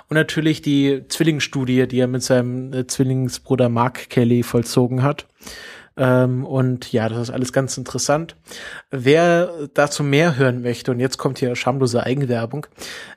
Und 0.08 0.14
natürlich 0.14 0.62
die 0.62 1.04
Zwillingsstudie, 1.08 1.88
die 1.88 1.98
er 1.98 2.06
mit 2.06 2.22
seinem 2.22 2.72
äh, 2.72 2.86
Zwillingsbruder 2.86 3.68
Mark 3.68 4.10
Kelly 4.10 4.42
vollzogen 4.42 5.02
hat. 5.02 5.26
Ähm, 5.96 6.44
und 6.44 6.92
ja, 6.92 7.08
das 7.08 7.28
ist 7.28 7.30
alles 7.30 7.52
ganz 7.52 7.78
interessant. 7.78 8.34
Wer 8.90 9.68
dazu 9.74 10.02
mehr 10.02 10.36
hören 10.36 10.62
möchte, 10.62 10.90
und 10.90 10.98
jetzt 10.98 11.18
kommt 11.18 11.38
hier 11.38 11.54
schamlose 11.54 12.02
Eigenwerbung, 12.02 12.66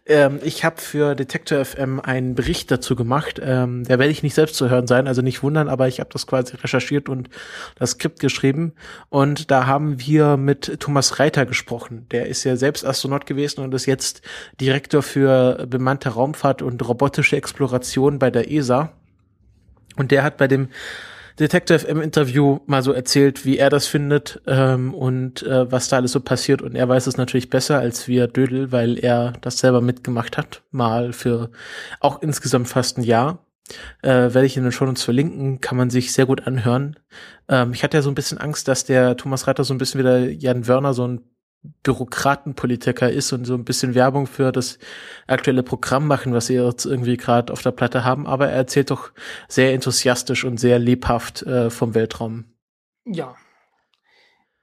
ähm, 0.06 0.40
ich 0.44 0.64
habe 0.64 0.80
für 0.80 1.16
Detector 1.16 1.66
FM 1.66 2.00
einen 2.00 2.36
Bericht 2.36 2.70
dazu 2.70 2.96
gemacht. 2.96 3.42
Ähm, 3.44 3.84
der 3.84 3.98
werde 3.98 4.12
ich 4.12 4.22
nicht 4.22 4.36
selbst 4.36 4.56
zu 4.56 4.70
hören 4.70 4.86
sein, 4.86 5.08
also 5.08 5.24
nicht 5.24 5.42
wundern, 5.42 5.70
aber 5.70 5.88
ich 5.88 6.00
habe 6.00 6.12
das 6.14 6.28
quasi 6.28 6.56
recherchiert 6.56 7.10
und 7.10 7.30
das 7.76 7.92
Skript 7.92 8.20
geschrieben. 8.20 8.74
Und 9.10 9.50
da 9.50 9.66
haben 9.66 10.00
wir 10.00 10.38
mit 10.38 10.80
Thomas 10.80 11.20
Reiter 11.20 11.48
gesprochen. 11.48 12.06
Der 12.12 12.28
ist 12.28 12.44
ja 12.44 12.58
selbst 12.58 12.86
Astronaut 12.86 13.26
gewesen 13.26 13.62
und 13.62 13.74
ist 13.74 13.88
jetzt 13.88 14.22
Direktor 14.62 15.02
für 15.02 15.66
bemannte 15.68 16.10
Raumfahrt 16.10 16.62
und 16.62 16.88
robotische 16.88 17.38
Exploration 17.38 18.20
bei 18.20 18.30
der 18.30 18.52
ESA. 18.52 18.92
Und 19.96 20.12
der 20.12 20.22
hat 20.22 20.38
bei 20.38 20.48
dem 20.48 20.70
Detective 21.40 21.86
im 21.88 22.02
Interview 22.02 22.60
mal 22.66 22.82
so 22.82 22.92
erzählt, 22.92 23.46
wie 23.46 23.58
er 23.58 23.70
das 23.70 23.86
findet 23.88 24.42
ähm, 24.48 24.94
und 24.94 25.44
äh, 25.44 25.72
was 25.72 25.88
da 25.88 25.98
alles 25.98 26.12
so 26.12 26.20
passiert. 26.20 26.62
Und 26.62 26.76
er 26.76 26.90
weiß 26.90 27.08
es 27.08 27.18
natürlich 27.18 27.50
besser 27.50 27.80
als 27.80 28.08
wir 28.08 28.28
Dödel, 28.28 28.72
weil 28.72 28.98
er 28.98 29.34
das 29.42 29.60
selber 29.60 29.82
mitgemacht 29.82 30.38
hat, 30.38 30.64
mal 30.72 31.14
für 31.14 31.52
auch 32.00 32.22
insgesamt 32.22 32.68
fast 32.68 32.98
ein 32.98 33.04
Jahr. 33.04 33.46
Äh, 34.02 34.34
werde 34.34 34.46
ich 34.46 34.56
in 34.56 34.64
den 34.64 34.72
Show 34.72 34.86
uns 34.86 35.04
verlinken, 35.04 35.60
kann 35.60 35.78
man 35.78 35.90
sich 35.90 36.14
sehr 36.14 36.26
gut 36.26 36.48
anhören. 36.48 36.96
Ähm, 37.50 37.74
ich 37.74 37.84
hatte 37.84 37.98
ja 37.98 38.02
so 38.02 38.10
ein 38.10 38.16
bisschen 38.16 38.38
Angst, 38.38 38.68
dass 38.68 38.86
der 38.86 39.18
Thomas 39.18 39.46
Reiter 39.46 39.64
so 39.66 39.74
ein 39.74 39.78
bisschen 39.78 40.00
wieder 40.00 40.20
Jan 40.20 40.68
Wörner 40.68 40.94
so 40.94 41.06
ein 41.06 41.22
Bürokratenpolitiker 41.84 43.10
ist 43.10 43.32
und 43.34 43.46
so 43.46 43.54
ein 43.54 43.66
bisschen 43.66 43.96
Werbung 43.96 44.28
für 44.28 44.52
das 44.52 44.80
aktuelle 45.28 45.64
Programm 45.64 46.08
machen, 46.08 46.34
was 46.34 46.48
sie 46.48 46.56
jetzt 46.56 46.86
irgendwie 46.86 47.18
gerade 47.18 47.54
auf 47.54 47.62
der 47.62 47.72
Platte 47.72 48.04
haben. 48.04 48.28
Aber 48.28 48.48
er 48.48 48.56
erzählt 48.56 48.92
doch 48.92 49.12
sehr 49.48 49.74
enthusiastisch 49.74 50.44
und 50.44 50.60
sehr 50.60 50.80
lebhaft 50.80 51.44
äh, 51.44 51.70
vom 51.70 51.96
Weltraum. 51.96 52.46
Ja. 53.06 53.36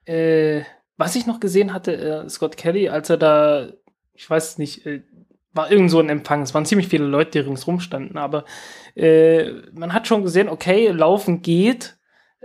Äh, 0.05 0.63
was 0.97 1.17
ich 1.17 1.27
noch 1.27 1.41
gesehen 1.41 1.73
hatte, 1.73 1.97
äh, 1.97 2.29
Scott 2.29 2.57
Kelly, 2.57 2.89
als 2.89 3.11
er 3.11 3.17
da, 3.17 3.69
ich 4.13 4.29
weiß 4.29 4.59
nicht, 4.59 4.87
äh, 4.87 5.03
war 5.53 5.71
irgend 5.71 5.91
so 5.91 6.01
ein 6.01 6.09
Empfang. 6.09 6.43
Es 6.43 6.53
waren 6.53 6.67
ziemlich 6.67 6.89
viele 6.89 7.05
Leute, 7.05 7.31
die 7.31 7.39
ringsrum 7.39 7.81
standen, 7.81 8.19
aber 8.19 8.45
äh, 8.97 9.51
man 9.73 9.93
hat 9.93 10.07
schon 10.07 10.23
gesehen, 10.23 10.49
okay, 10.49 10.89
laufen 10.89 11.43
geht 11.43 11.97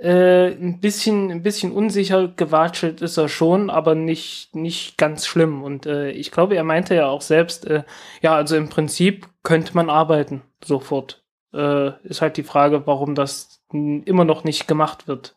äh, 0.02 0.47
ein 0.47 0.80
bisschen, 0.80 1.32
ein 1.32 1.43
bisschen 1.43 1.72
unsicher 1.72 2.30
gewatschelt 2.30 3.02
ist 3.02 3.18
er 3.18 3.28
schon, 3.28 3.70
aber 3.70 3.95
nicht, 3.95 4.56
nicht 4.56 4.97
ganz 4.97 5.26
schlimm. 5.28 5.64
Und 5.64 5.86
äh, 5.86 6.12
ich 6.12 6.32
glaube, 6.32 6.56
er 6.56 6.64
meinte 6.64 6.95
ja 6.95 7.08
auch 7.08 7.22
selbst, 7.22 7.68
äh, 7.68 7.84
ja, 8.22 8.36
also 8.36 8.56
im 8.56 8.70
Prinzip 8.70 9.28
könnte 9.43 9.76
man 9.76 9.89
arbeiten 9.89 10.41
sofort. 10.64 11.24
Äh, 11.54 11.91
ist 12.04 12.22
halt 12.22 12.38
die 12.38 12.43
Frage, 12.43 12.86
warum 12.88 13.16
das 13.16 13.62
immer 13.72 14.26
noch 14.26 14.43
nicht 14.43 14.68
gemacht 14.68 15.08
wird. 15.08 15.36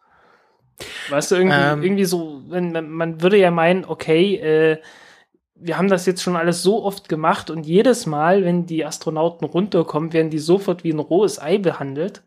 Weißt 1.11 1.31
du, 1.31 1.37
irgendwie, 1.37 1.57
ähm. 1.57 1.83
irgendwie 1.83 2.05
so, 2.05 2.43
wenn 2.49 2.91
man 2.91 3.21
würde 3.21 3.37
ja 3.37 3.51
meinen, 3.51 3.85
okay, 3.85 4.37
äh, 4.37 4.79
wir 5.55 5.79
haben 5.79 5.89
das 5.89 6.07
jetzt 6.07 6.23
schon 6.23 6.37
alles 6.37 6.63
so 6.63 6.85
oft 6.85 7.09
gemacht 7.09 7.51
und 7.51 7.67
jedes 7.67 8.07
Mal, 8.07 8.45
wenn 8.45 8.67
die 8.67 8.85
Astronauten 8.85 9.47
runterkommen, 9.47 10.13
werden 10.13 10.31
die 10.31 10.39
sofort 10.39 10.83
wie 10.83 10.93
ein 10.93 10.99
rohes 10.99 11.41
Ei 11.41 11.59
behandelt 11.59 12.23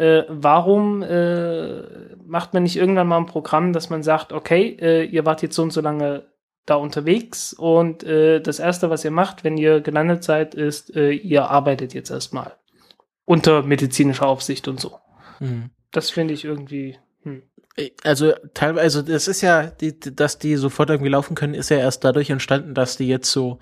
äh, 0.00 0.24
warum 0.28 1.02
äh, 1.02 1.82
macht 2.24 2.54
man 2.54 2.62
nicht 2.62 2.76
irgendwann 2.76 3.06
mal 3.06 3.18
ein 3.18 3.26
Programm, 3.26 3.72
dass 3.72 3.90
man 3.90 4.02
sagt, 4.02 4.32
okay, 4.32 4.76
äh, 4.80 5.04
ihr 5.04 5.26
wart 5.26 5.42
jetzt 5.42 5.54
so 5.54 5.62
und 5.62 5.72
so 5.72 5.80
lange 5.80 6.24
da 6.64 6.76
unterwegs 6.76 7.52
und 7.52 8.02
äh, 8.04 8.40
das 8.40 8.60
Erste, 8.60 8.90
was 8.90 9.04
ihr 9.04 9.10
macht, 9.10 9.44
wenn 9.44 9.58
ihr 9.58 9.80
gelandet 9.80 10.24
seid, 10.24 10.54
ist, 10.54 10.94
äh, 10.96 11.10
ihr 11.10 11.50
arbeitet 11.50 11.92
jetzt 11.94 12.10
erstmal 12.10 12.54
unter 13.24 13.62
medizinischer 13.62 14.26
Aufsicht 14.26 14.68
und 14.68 14.80
so. 14.80 14.98
Mhm. 15.38 15.70
Das 15.92 16.10
finde 16.10 16.34
ich 16.34 16.44
irgendwie. 16.44 16.98
Hm. 17.22 17.42
Also 18.04 18.32
teilweise, 18.52 18.98
also 18.98 19.02
das 19.02 19.28
ist 19.28 19.40
ja, 19.40 19.66
die, 19.66 19.98
dass 19.98 20.38
die 20.38 20.56
sofort 20.56 20.90
irgendwie 20.90 21.10
laufen 21.10 21.34
können, 21.34 21.54
ist 21.54 21.70
ja 21.70 21.78
erst 21.78 22.04
dadurch 22.04 22.28
entstanden, 22.28 22.74
dass 22.74 22.96
die 22.96 23.08
jetzt 23.08 23.30
so 23.30 23.58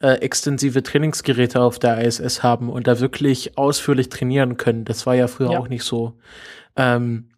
äh, 0.00 0.14
extensive 0.16 0.82
Trainingsgeräte 0.82 1.60
auf 1.60 1.78
der 1.78 2.04
ISS 2.04 2.42
haben 2.42 2.68
und 2.68 2.86
da 2.86 3.00
wirklich 3.00 3.56
ausführlich 3.56 4.08
trainieren 4.08 4.56
können. 4.56 4.84
Das 4.84 5.06
war 5.06 5.14
ja 5.14 5.28
früher 5.28 5.52
ja. 5.52 5.58
auch 5.58 5.68
nicht 5.68 5.84
so. 5.84 6.18
Ähm, 6.76 7.28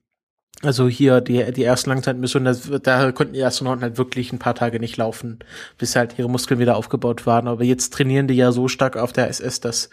also 0.64 0.88
hier 0.88 1.20
die, 1.20 1.52
die 1.52 1.64
ersten 1.64 1.90
Langzeitmissionen, 1.90 2.56
da, 2.70 2.78
da 2.78 3.12
konnten 3.12 3.34
die 3.34 3.44
Astronauten 3.44 3.82
halt 3.82 3.98
wirklich 3.98 4.32
ein 4.32 4.38
paar 4.38 4.54
Tage 4.54 4.80
nicht 4.80 4.96
laufen, 4.96 5.38
bis 5.78 5.96
halt 5.96 6.18
ihre 6.18 6.28
Muskeln 6.28 6.60
wieder 6.60 6.76
aufgebaut 6.76 7.26
waren. 7.26 7.48
Aber 7.48 7.64
jetzt 7.64 7.92
trainieren 7.92 8.28
die 8.28 8.34
ja 8.34 8.52
so 8.52 8.68
stark 8.68 8.96
auf 8.96 9.12
der 9.12 9.28
SS, 9.28 9.60
dass 9.60 9.90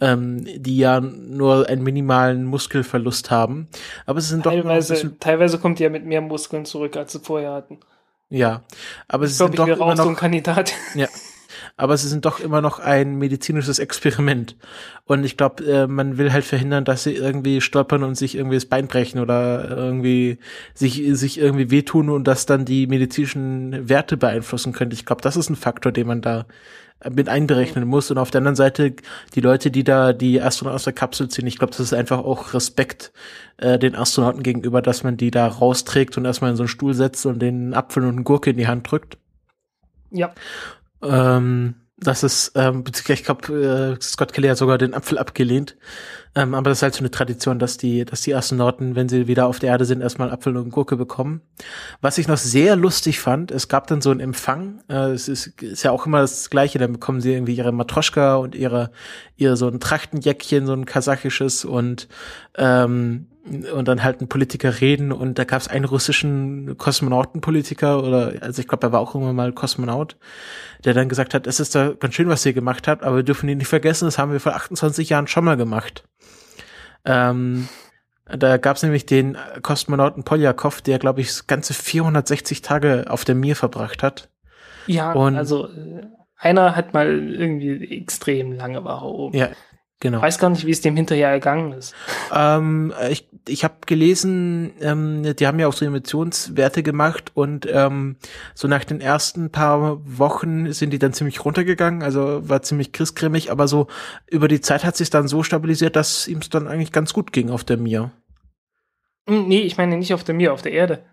ähm, 0.00 0.44
die 0.56 0.78
ja 0.78 1.00
nur 1.00 1.68
einen 1.68 1.82
minimalen 1.82 2.44
Muskelverlust 2.44 3.30
haben. 3.30 3.68
Aber 4.06 4.18
es 4.18 4.28
sind 4.28 4.44
teilweise, 4.44 4.94
doch 4.94 5.12
teilweise 5.20 5.58
kommt 5.58 5.78
die 5.78 5.84
ja 5.84 5.90
mit 5.90 6.04
mehr 6.04 6.20
Muskeln 6.20 6.64
zurück, 6.64 6.96
als 6.96 7.12
sie 7.12 7.20
vorher 7.20 7.52
hatten. 7.52 7.78
Ja, 8.28 8.62
aber 9.08 9.24
es 9.24 9.32
ist 9.32 9.40
doch 9.40 9.52
immer 9.52 9.76
noch 9.76 9.96
so 9.96 10.08
ein 10.08 10.16
Kandidat. 10.16 10.72
Ja, 10.94 11.08
aber 11.76 11.96
sie 11.96 12.08
sind 12.08 12.24
doch 12.24 12.40
immer 12.40 12.60
noch 12.60 12.78
ein 12.78 13.16
medizinisches 13.16 13.78
Experiment. 13.78 14.56
Und 15.04 15.24
ich 15.24 15.36
glaube, 15.36 15.64
äh, 15.64 15.86
man 15.86 16.18
will 16.18 16.32
halt 16.32 16.44
verhindern, 16.44 16.84
dass 16.84 17.04
sie 17.04 17.14
irgendwie 17.14 17.60
stolpern 17.60 18.02
und 18.02 18.16
sich 18.16 18.34
irgendwie 18.34 18.56
das 18.56 18.66
Bein 18.66 18.88
brechen 18.88 19.20
oder 19.20 19.68
irgendwie 19.70 20.38
sich, 20.74 21.02
sich 21.12 21.38
irgendwie 21.38 21.70
wehtun 21.70 22.10
und 22.10 22.24
das 22.24 22.46
dann 22.46 22.64
die 22.64 22.86
medizinischen 22.86 23.88
Werte 23.88 24.16
beeinflussen 24.16 24.72
könnte. 24.72 24.94
Ich 24.94 25.06
glaube, 25.06 25.22
das 25.22 25.36
ist 25.36 25.50
ein 25.50 25.56
Faktor, 25.56 25.92
den 25.92 26.06
man 26.06 26.20
da 26.20 26.46
mit 27.10 27.28
einberechnen 27.28 27.86
muss. 27.86 28.10
Und 28.10 28.18
auf 28.18 28.30
der 28.30 28.40
anderen 28.40 28.56
Seite 28.56 28.94
die 29.34 29.40
Leute, 29.40 29.70
die 29.70 29.84
da 29.84 30.12
die 30.12 30.40
Astronauten 30.40 30.76
aus 30.76 30.84
der 30.84 30.92
Kapsel 30.92 31.28
ziehen, 31.28 31.46
ich 31.46 31.58
glaube, 31.58 31.72
das 31.72 31.80
ist 31.80 31.94
einfach 31.94 32.18
auch 32.18 32.54
Respekt 32.54 33.12
äh, 33.56 33.78
den 33.78 33.94
Astronauten 33.94 34.42
gegenüber, 34.42 34.82
dass 34.82 35.02
man 35.02 35.16
die 35.16 35.30
da 35.30 35.46
rausträgt 35.46 36.16
und 36.16 36.24
erstmal 36.24 36.50
in 36.50 36.56
so 36.56 36.62
einen 36.62 36.68
Stuhl 36.68 36.94
setzt 36.94 37.26
und 37.26 37.40
den 37.40 37.74
Apfel 37.74 38.04
und 38.04 38.10
eine 38.10 38.22
Gurke 38.22 38.50
in 38.50 38.56
die 38.56 38.68
Hand 38.68 38.90
drückt. 38.90 39.18
Ja. 40.10 40.32
Ähm, 41.02 41.74
das 42.04 42.22
ist, 42.22 42.52
ähm, 42.56 42.84
ich 43.08 43.24
glaube, 43.24 43.96
äh, 43.98 44.02
Scott 44.02 44.32
Kelly 44.32 44.48
hat 44.48 44.56
sogar 44.56 44.78
den 44.78 44.94
Apfel 44.94 45.18
abgelehnt. 45.18 45.76
Ähm, 46.34 46.54
aber 46.54 46.70
das 46.70 46.78
ist 46.78 46.82
halt 46.82 46.94
so 46.94 47.00
eine 47.00 47.10
Tradition, 47.10 47.58
dass 47.58 47.76
die, 47.76 48.04
dass 48.04 48.22
die 48.22 48.34
Astronauten, 48.34 48.96
wenn 48.96 49.08
sie 49.08 49.26
wieder 49.26 49.46
auf 49.46 49.58
der 49.58 49.70
Erde 49.70 49.84
sind, 49.84 50.00
erstmal 50.00 50.30
Apfel 50.30 50.56
und 50.56 50.70
Gurke 50.70 50.96
bekommen. 50.96 51.42
Was 52.00 52.18
ich 52.18 52.26
noch 52.26 52.38
sehr 52.38 52.74
lustig 52.74 53.20
fand, 53.20 53.50
es 53.50 53.68
gab 53.68 53.86
dann 53.86 54.00
so 54.00 54.10
einen 54.10 54.20
Empfang. 54.20 54.82
Äh, 54.88 55.10
es 55.10 55.28
ist, 55.28 55.62
ist 55.62 55.82
ja 55.82 55.90
auch 55.90 56.06
immer 56.06 56.20
das 56.20 56.50
Gleiche. 56.50 56.78
Dann 56.78 56.92
bekommen 56.92 57.20
sie 57.20 57.32
irgendwie 57.32 57.54
ihre 57.54 57.72
Matroschka 57.72 58.36
und 58.36 58.54
ihre, 58.54 58.90
ihr 59.36 59.56
so 59.56 59.68
ein 59.68 59.78
Trachtenjäckchen, 59.78 60.66
so 60.66 60.72
ein 60.72 60.86
kasachisches 60.86 61.64
und 61.64 62.08
ähm, 62.56 63.26
und 63.44 63.88
dann 63.88 64.04
halt 64.04 64.20
ein 64.20 64.28
Politiker 64.28 64.80
reden 64.80 65.10
und 65.10 65.38
da 65.38 65.44
gab 65.44 65.60
es 65.60 65.68
einen 65.68 65.84
russischen 65.84 66.76
Kosmonautenpolitiker 66.78 68.02
oder 68.02 68.34
also 68.40 68.60
ich 68.60 68.68
glaube, 68.68 68.86
er 68.86 68.92
war 68.92 69.00
auch 69.00 69.14
immer 69.14 69.32
mal 69.32 69.52
Kosmonaut, 69.52 70.16
der 70.84 70.94
dann 70.94 71.08
gesagt 71.08 71.34
hat, 71.34 71.46
es 71.46 71.58
ist 71.58 71.74
da 71.74 71.92
ganz 71.98 72.14
schön, 72.14 72.28
was 72.28 72.46
ihr 72.46 72.52
gemacht 72.52 72.86
habt, 72.86 73.02
aber 73.02 73.16
wir 73.16 73.22
dürfen 73.24 73.48
ihn 73.48 73.58
nicht 73.58 73.66
vergessen, 73.66 74.04
das 74.04 74.18
haben 74.18 74.32
wir 74.32 74.40
vor 74.40 74.54
28 74.54 75.08
Jahren 75.08 75.26
schon 75.26 75.44
mal 75.44 75.56
gemacht. 75.56 76.04
Ähm, 77.04 77.68
da 78.26 78.56
gab 78.58 78.76
es 78.76 78.82
nämlich 78.84 79.06
den 79.06 79.36
Kosmonauten 79.62 80.22
Poljakov, 80.22 80.80
der 80.80 81.00
glaube 81.00 81.20
ich 81.20 81.46
ganze 81.48 81.74
460 81.74 82.62
Tage 82.62 83.06
auf 83.08 83.24
der 83.24 83.34
Mir 83.34 83.56
verbracht 83.56 84.04
hat. 84.04 84.28
Ja, 84.86 85.12
und 85.12 85.36
also 85.36 85.66
äh, 85.66 86.06
einer 86.36 86.76
hat 86.76 86.94
mal 86.94 87.08
irgendwie 87.08 87.98
extrem 87.98 88.52
lange 88.52 88.84
war 88.84 89.02
oben. 89.04 89.36
Ja, 89.36 89.48
Genau. 90.02 90.20
Weiß 90.20 90.40
gar 90.40 90.50
nicht, 90.50 90.66
wie 90.66 90.72
es 90.72 90.80
dem 90.80 90.96
hinterher 90.96 91.28
ergangen 91.28 91.70
ist. 91.74 91.94
Ähm, 92.34 92.92
ich 93.08 93.28
ich 93.48 93.62
habe 93.62 93.74
gelesen, 93.86 94.72
ähm, 94.80 95.22
die 95.36 95.46
haben 95.46 95.60
ja 95.60 95.68
auch 95.68 95.72
so 95.72 95.84
Emissionswerte 95.84 96.82
gemacht 96.82 97.30
und 97.34 97.68
ähm, 97.70 98.16
so 98.52 98.66
nach 98.66 98.82
den 98.82 99.00
ersten 99.00 99.50
paar 99.50 100.00
Wochen 100.04 100.72
sind 100.72 100.90
die 100.90 100.98
dann 100.98 101.12
ziemlich 101.12 101.44
runtergegangen, 101.44 102.02
also 102.02 102.48
war 102.48 102.62
ziemlich 102.62 102.90
christgrimmig, 102.90 103.52
aber 103.52 103.68
so 103.68 103.86
über 104.28 104.48
die 104.48 104.60
Zeit 104.60 104.84
hat 104.84 104.96
sich 104.96 105.08
dann 105.08 105.28
so 105.28 105.44
stabilisiert, 105.44 105.94
dass 105.94 106.26
ihm 106.26 106.38
es 106.38 106.50
dann 106.50 106.66
eigentlich 106.66 106.90
ganz 106.90 107.12
gut 107.12 107.32
ging 107.32 107.50
auf 107.50 107.62
der 107.62 107.76
Mir. 107.76 108.10
Hm, 109.28 109.46
nee, 109.46 109.60
ich 109.60 109.76
meine 109.76 109.96
nicht 109.96 110.14
auf 110.14 110.24
der 110.24 110.34
Mir, 110.34 110.52
auf 110.52 110.62
der 110.62 110.72
Erde. 110.72 111.04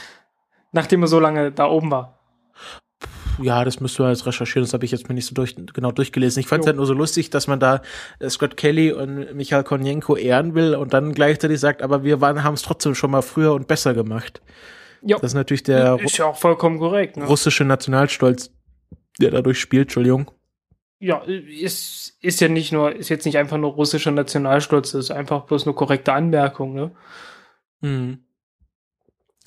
Nachdem 0.72 1.00
er 1.00 1.08
so 1.08 1.18
lange 1.18 1.50
da 1.50 1.64
oben 1.64 1.90
war 1.90 2.17
ja, 3.40 3.64
das 3.64 3.80
müsst 3.80 3.98
du 3.98 4.04
jetzt 4.04 4.26
recherchieren, 4.26 4.64
das 4.64 4.74
habe 4.74 4.84
ich 4.84 4.90
jetzt 4.90 5.08
mir 5.08 5.14
nicht 5.14 5.26
so 5.26 5.34
durch, 5.34 5.54
genau 5.72 5.92
durchgelesen. 5.92 6.40
Ich 6.40 6.46
fand 6.46 6.62
es 6.62 6.66
halt 6.66 6.76
nur 6.76 6.86
so 6.86 6.94
lustig, 6.94 7.30
dass 7.30 7.46
man 7.46 7.60
da 7.60 7.82
äh, 8.18 8.28
Scott 8.28 8.56
Kelly 8.56 8.92
und 8.92 9.34
Michael 9.34 9.64
Konjenko 9.64 10.16
ehren 10.16 10.54
will 10.54 10.74
und 10.74 10.92
dann 10.92 11.14
gleichzeitig 11.14 11.60
sagt, 11.60 11.82
aber 11.82 12.04
wir 12.04 12.20
waren, 12.20 12.44
haben 12.44 12.54
es 12.54 12.62
trotzdem 12.62 12.94
schon 12.94 13.10
mal 13.10 13.22
früher 13.22 13.52
und 13.52 13.68
besser 13.68 13.94
gemacht. 13.94 14.40
Jo. 15.02 15.18
Das 15.18 15.30
ist 15.30 15.34
natürlich 15.34 15.62
der 15.62 15.98
ist 16.00 16.18
ja 16.18 16.26
auch 16.26 16.36
vollkommen 16.36 16.78
korrekt. 16.78 17.16
Ne? 17.16 17.24
russische 17.24 17.64
Nationalstolz, 17.64 18.50
der 19.20 19.30
dadurch 19.30 19.60
spielt, 19.60 19.84
Entschuldigung. 19.84 20.30
Ja, 21.00 21.22
ist, 21.24 22.16
ist 22.20 22.40
ja 22.40 22.48
nicht 22.48 22.72
nur, 22.72 22.92
ist 22.94 23.08
jetzt 23.08 23.24
nicht 23.24 23.38
einfach 23.38 23.56
nur 23.56 23.72
russischer 23.72 24.10
Nationalstolz, 24.10 24.94
ist 24.94 25.12
einfach 25.12 25.44
bloß 25.44 25.66
eine 25.66 25.74
korrekte 25.74 26.12
Anmerkung, 26.12 26.74
ne? 26.74 26.90
Mhm. 27.80 28.24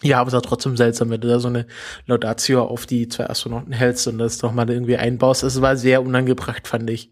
Ja, 0.04 0.20
aber 0.20 0.28
es 0.30 0.34
ist 0.34 0.40
auch 0.40 0.50
trotzdem 0.50 0.78
seltsam, 0.78 1.10
wenn 1.10 1.22
du 1.22 1.28
da 1.28 1.40
so 1.40 1.48
eine 1.48 1.68
Laudatio 2.08 2.64
auf 2.64 2.86
die 2.86 3.08
zwei 3.08 3.30
Astronauten 3.30 3.72
hältst 3.72 4.08
und 4.08 4.18
das 4.18 4.40
doch 4.40 4.52
mal 4.52 4.70
irgendwie 4.70 4.98
einbaust. 4.98 5.44
Es 5.44 5.62
war 5.62 5.78
sehr 5.78 6.02
unangebracht, 6.02 6.68
fand 6.68 6.90
ich. 6.90 7.12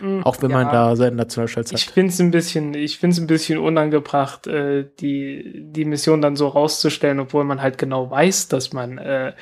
Mhm. 0.00 0.22
Auch 0.24 0.40
wenn 0.40 0.50
ja, 0.50 0.62
man 0.62 0.72
da 0.72 0.96
seinen 0.96 1.16
Nationalstolz 1.16 1.72
hat. 1.72 1.78
Ich 1.78 1.88
finde 1.88 2.10
es 2.10 2.20
ein 2.20 2.30
bisschen, 2.30 2.74
ich 2.74 2.98
finde 2.98 3.14
es 3.14 3.20
ein 3.20 3.26
bisschen 3.26 3.58
unangebracht, 3.58 4.46
äh, 4.46 4.86
die, 4.98 5.62
die 5.66 5.84
Mission 5.84 6.22
dann 6.22 6.36
so 6.36 6.48
rauszustellen, 6.48 7.20
obwohl 7.20 7.44
man 7.44 7.60
halt 7.62 7.78
genau 7.78 8.10
weiß, 8.10 8.48
dass 8.48 8.72
man, 8.72 8.98
äh, 8.98 9.34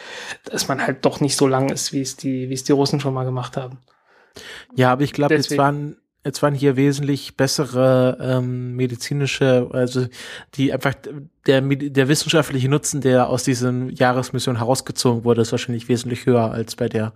dass 0.44 0.68
man 0.68 0.84
halt 0.84 1.04
doch 1.04 1.20
nicht 1.20 1.36
so 1.36 1.46
lang 1.46 1.70
ist, 1.70 1.92
wie 1.92 2.00
es 2.00 2.16
die, 2.16 2.48
wie 2.48 2.54
es 2.54 2.64
die 2.64 2.72
Russen 2.72 3.00
schon 3.00 3.14
mal 3.14 3.24
gemacht 3.24 3.56
haben. 3.56 3.78
Ja, 4.74 4.92
aber 4.92 5.02
ich 5.02 5.12
glaube, 5.12 5.34
jetzt 5.34 5.56
waren 5.56 5.96
Jetzt 6.24 6.42
waren 6.42 6.54
hier 6.54 6.76
wesentlich 6.76 7.36
bessere 7.36 8.18
ähm, 8.20 8.74
medizinische, 8.74 9.68
also 9.72 10.06
die 10.54 10.72
einfach 10.72 10.94
der, 11.46 11.60
der 11.60 12.08
wissenschaftliche 12.08 12.68
Nutzen, 12.68 13.00
der 13.00 13.28
aus 13.28 13.44
diesen 13.44 13.90
Jahresmission 13.90 14.56
herausgezogen 14.56 15.24
wurde, 15.24 15.42
ist 15.42 15.52
wahrscheinlich 15.52 15.88
wesentlich 15.88 16.26
höher 16.26 16.50
als 16.50 16.74
bei 16.74 16.88
der 16.88 17.12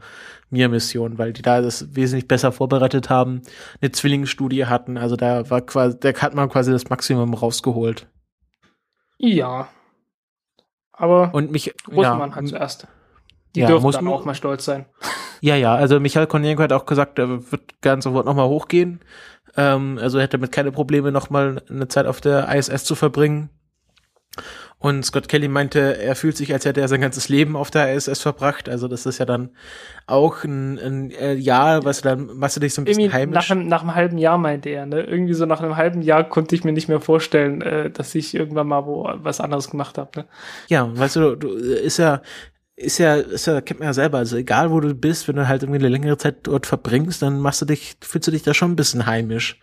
Mir-Mission, 0.51 1.19
weil 1.19 1.33
die 1.33 1.43
da 1.43 1.61
das 1.61 1.97
wesentlich 1.97 2.29
besser 2.29 2.53
vorbereitet 2.53 3.11
haben, 3.11 3.43
eine 3.81 3.91
Zwillingsstudie 3.91 4.67
hatten, 4.67 4.97
also 4.97 5.17
da 5.17 5.51
war 5.51 5.63
quasi, 5.63 5.99
da 5.99 6.13
hat 6.15 6.35
man 6.35 6.49
quasi 6.49 6.71
das 6.71 6.89
Maximum 6.89 7.35
rausgeholt. 7.35 8.07
Ja. 9.19 9.69
Aber 10.93 11.35
und 11.35 11.51
mich, 11.51 11.75
Russmann 11.89 12.31
ja, 12.31 12.37
hat 12.37 12.47
zuerst. 12.47 12.87
Die 13.55 13.61
ja, 13.61 13.67
dürfen 13.67 13.91
dann 13.91 14.09
auch 14.09 14.25
mal 14.25 14.35
stolz 14.35 14.65
sein. 14.65 14.87
Ja, 15.45 15.57
ja, 15.57 15.75
also 15.75 15.99
Michael 15.99 16.29
Kornienko 16.29 16.63
hat 16.63 16.73
auch 16.73 16.87
gesagt, 16.87 17.19
er 17.19 17.51
wird 17.51 17.81
ganz 17.81 18.05
sofort 18.05 18.27
nochmal 18.27 18.47
hochgehen. 18.47 19.01
Ähm, 19.57 19.99
also 20.01 20.19
er 20.19 20.23
hätte 20.23 20.39
damit 20.39 20.53
keine 20.53 20.71
Probleme, 20.71 21.11
nochmal 21.11 21.63
eine 21.69 21.89
Zeit 21.89 22.07
auf 22.07 22.21
der 22.21 22.49
ISS 22.55 22.85
zu 22.85 22.95
verbringen. 22.95 23.51
Und 24.83 25.05
Scott 25.05 25.29
Kelly 25.29 25.47
meinte, 25.47 25.99
er 25.99 26.17
fühlt 26.17 26.37
sich, 26.37 26.53
als 26.53 26.65
hätte 26.65 26.81
er 26.81 26.89
sein 26.89 27.01
ganzes 27.01 27.29
Leben 27.29 27.55
auf 27.55 27.71
der 27.71 27.95
ISS 27.95 28.21
verbracht. 28.21 28.69
Also 28.69 28.89
das 28.89 29.07
ist 29.07 29.19
ja 29.19 29.25
dann 29.25 29.51
auch 30.09 30.43
ein, 30.43 30.77
ein 30.79 31.11
äh, 31.13 31.35
Jahr, 31.35 31.85
was 31.85 32.01
dann 32.01 32.37
machst 32.37 32.57
du 32.57 32.61
dich 32.61 32.75
so 32.75 32.83
ein 32.83 32.87
bisschen 32.87 33.03
Irgendwie 33.03 33.17
heimisch. 33.17 33.49
Nach 33.49 33.57
einem, 33.57 33.69
nach 33.69 33.83
einem 33.83 33.95
halben 33.95 34.19
Jahr 34.19 34.39
meinte 34.39 34.71
er, 34.71 34.87
ne? 34.87 35.03
Irgendwie 35.03 35.35
so 35.35 35.47
nach 35.47 35.61
einem 35.61 35.77
halben 35.77 36.03
Jahr 36.03 36.25
konnte 36.29 36.57
ich 36.57 36.65
mir 36.65 36.73
nicht 36.73 36.89
mehr 36.89 37.01
vorstellen, 37.01 37.63
äh, 37.63 37.91
dass 37.91 38.13
ich 38.17 38.35
irgendwann 38.35 38.67
mal 38.67 38.85
wo 38.85 39.09
was 39.15 39.41
anderes 39.41 39.71
gemacht 39.71 39.99
habe. 39.99 40.11
Ne? 40.17 40.25
Ja, 40.67 40.91
weißt 40.93 41.15
du, 41.15 41.37
du 41.37 41.49
ist 41.51 41.99
ja 41.99 42.21
ist 42.77 42.99
ja, 42.99 43.17
ist 43.17 43.47
ja, 43.47 43.61
kennt 43.61 43.81
man 43.81 43.89
ja 43.89 43.93
selber, 43.93 44.19
also 44.19 44.37
egal 44.37 44.71
wo 44.71 44.81
du 44.81 44.95
bist, 44.95 45.29
wenn 45.29 45.37
du 45.37 45.49
halt 45.49 45.63
irgendwie 45.63 45.79
eine 45.79 45.89
längere 45.89 46.17
Zeit 46.17 46.39
dort 46.45 46.67
verbringst, 46.67 47.23
dann 47.23 47.41
machst 47.41 47.61
du 47.61 47.67
dich, 47.67 47.97
fühlst 48.01 48.27
du 48.27 48.33
dich 48.33 48.43
da 48.43 48.55
schon 48.55 48.73
ein 48.73 48.77
bisschen 48.77 49.07
heimisch. 49.07 49.59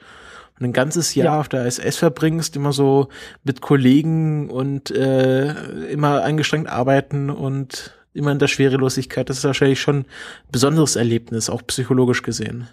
Und 0.59 0.65
ein 0.65 0.73
ganzes 0.73 1.15
Jahr 1.15 1.35
ja. 1.35 1.39
auf 1.39 1.47
der 1.47 1.65
SS 1.65 1.97
verbringst, 1.97 2.55
immer 2.55 2.73
so 2.73 3.07
mit 3.43 3.61
Kollegen 3.61 4.49
und 4.49 4.91
äh, 4.91 5.51
immer 5.89 6.23
angestrengt 6.23 6.67
arbeiten 6.67 7.29
und 7.29 7.97
immer 8.13 8.31
in 8.31 8.39
der 8.39 8.47
Schwerelosigkeit, 8.47 9.29
das 9.29 9.37
ist 9.37 9.43
wahrscheinlich 9.45 9.79
schon 9.79 9.99
ein 9.99 10.05
besonderes 10.51 10.95
Erlebnis, 10.95 11.49
auch 11.49 11.65
psychologisch 11.67 12.23
gesehen. 12.23 12.67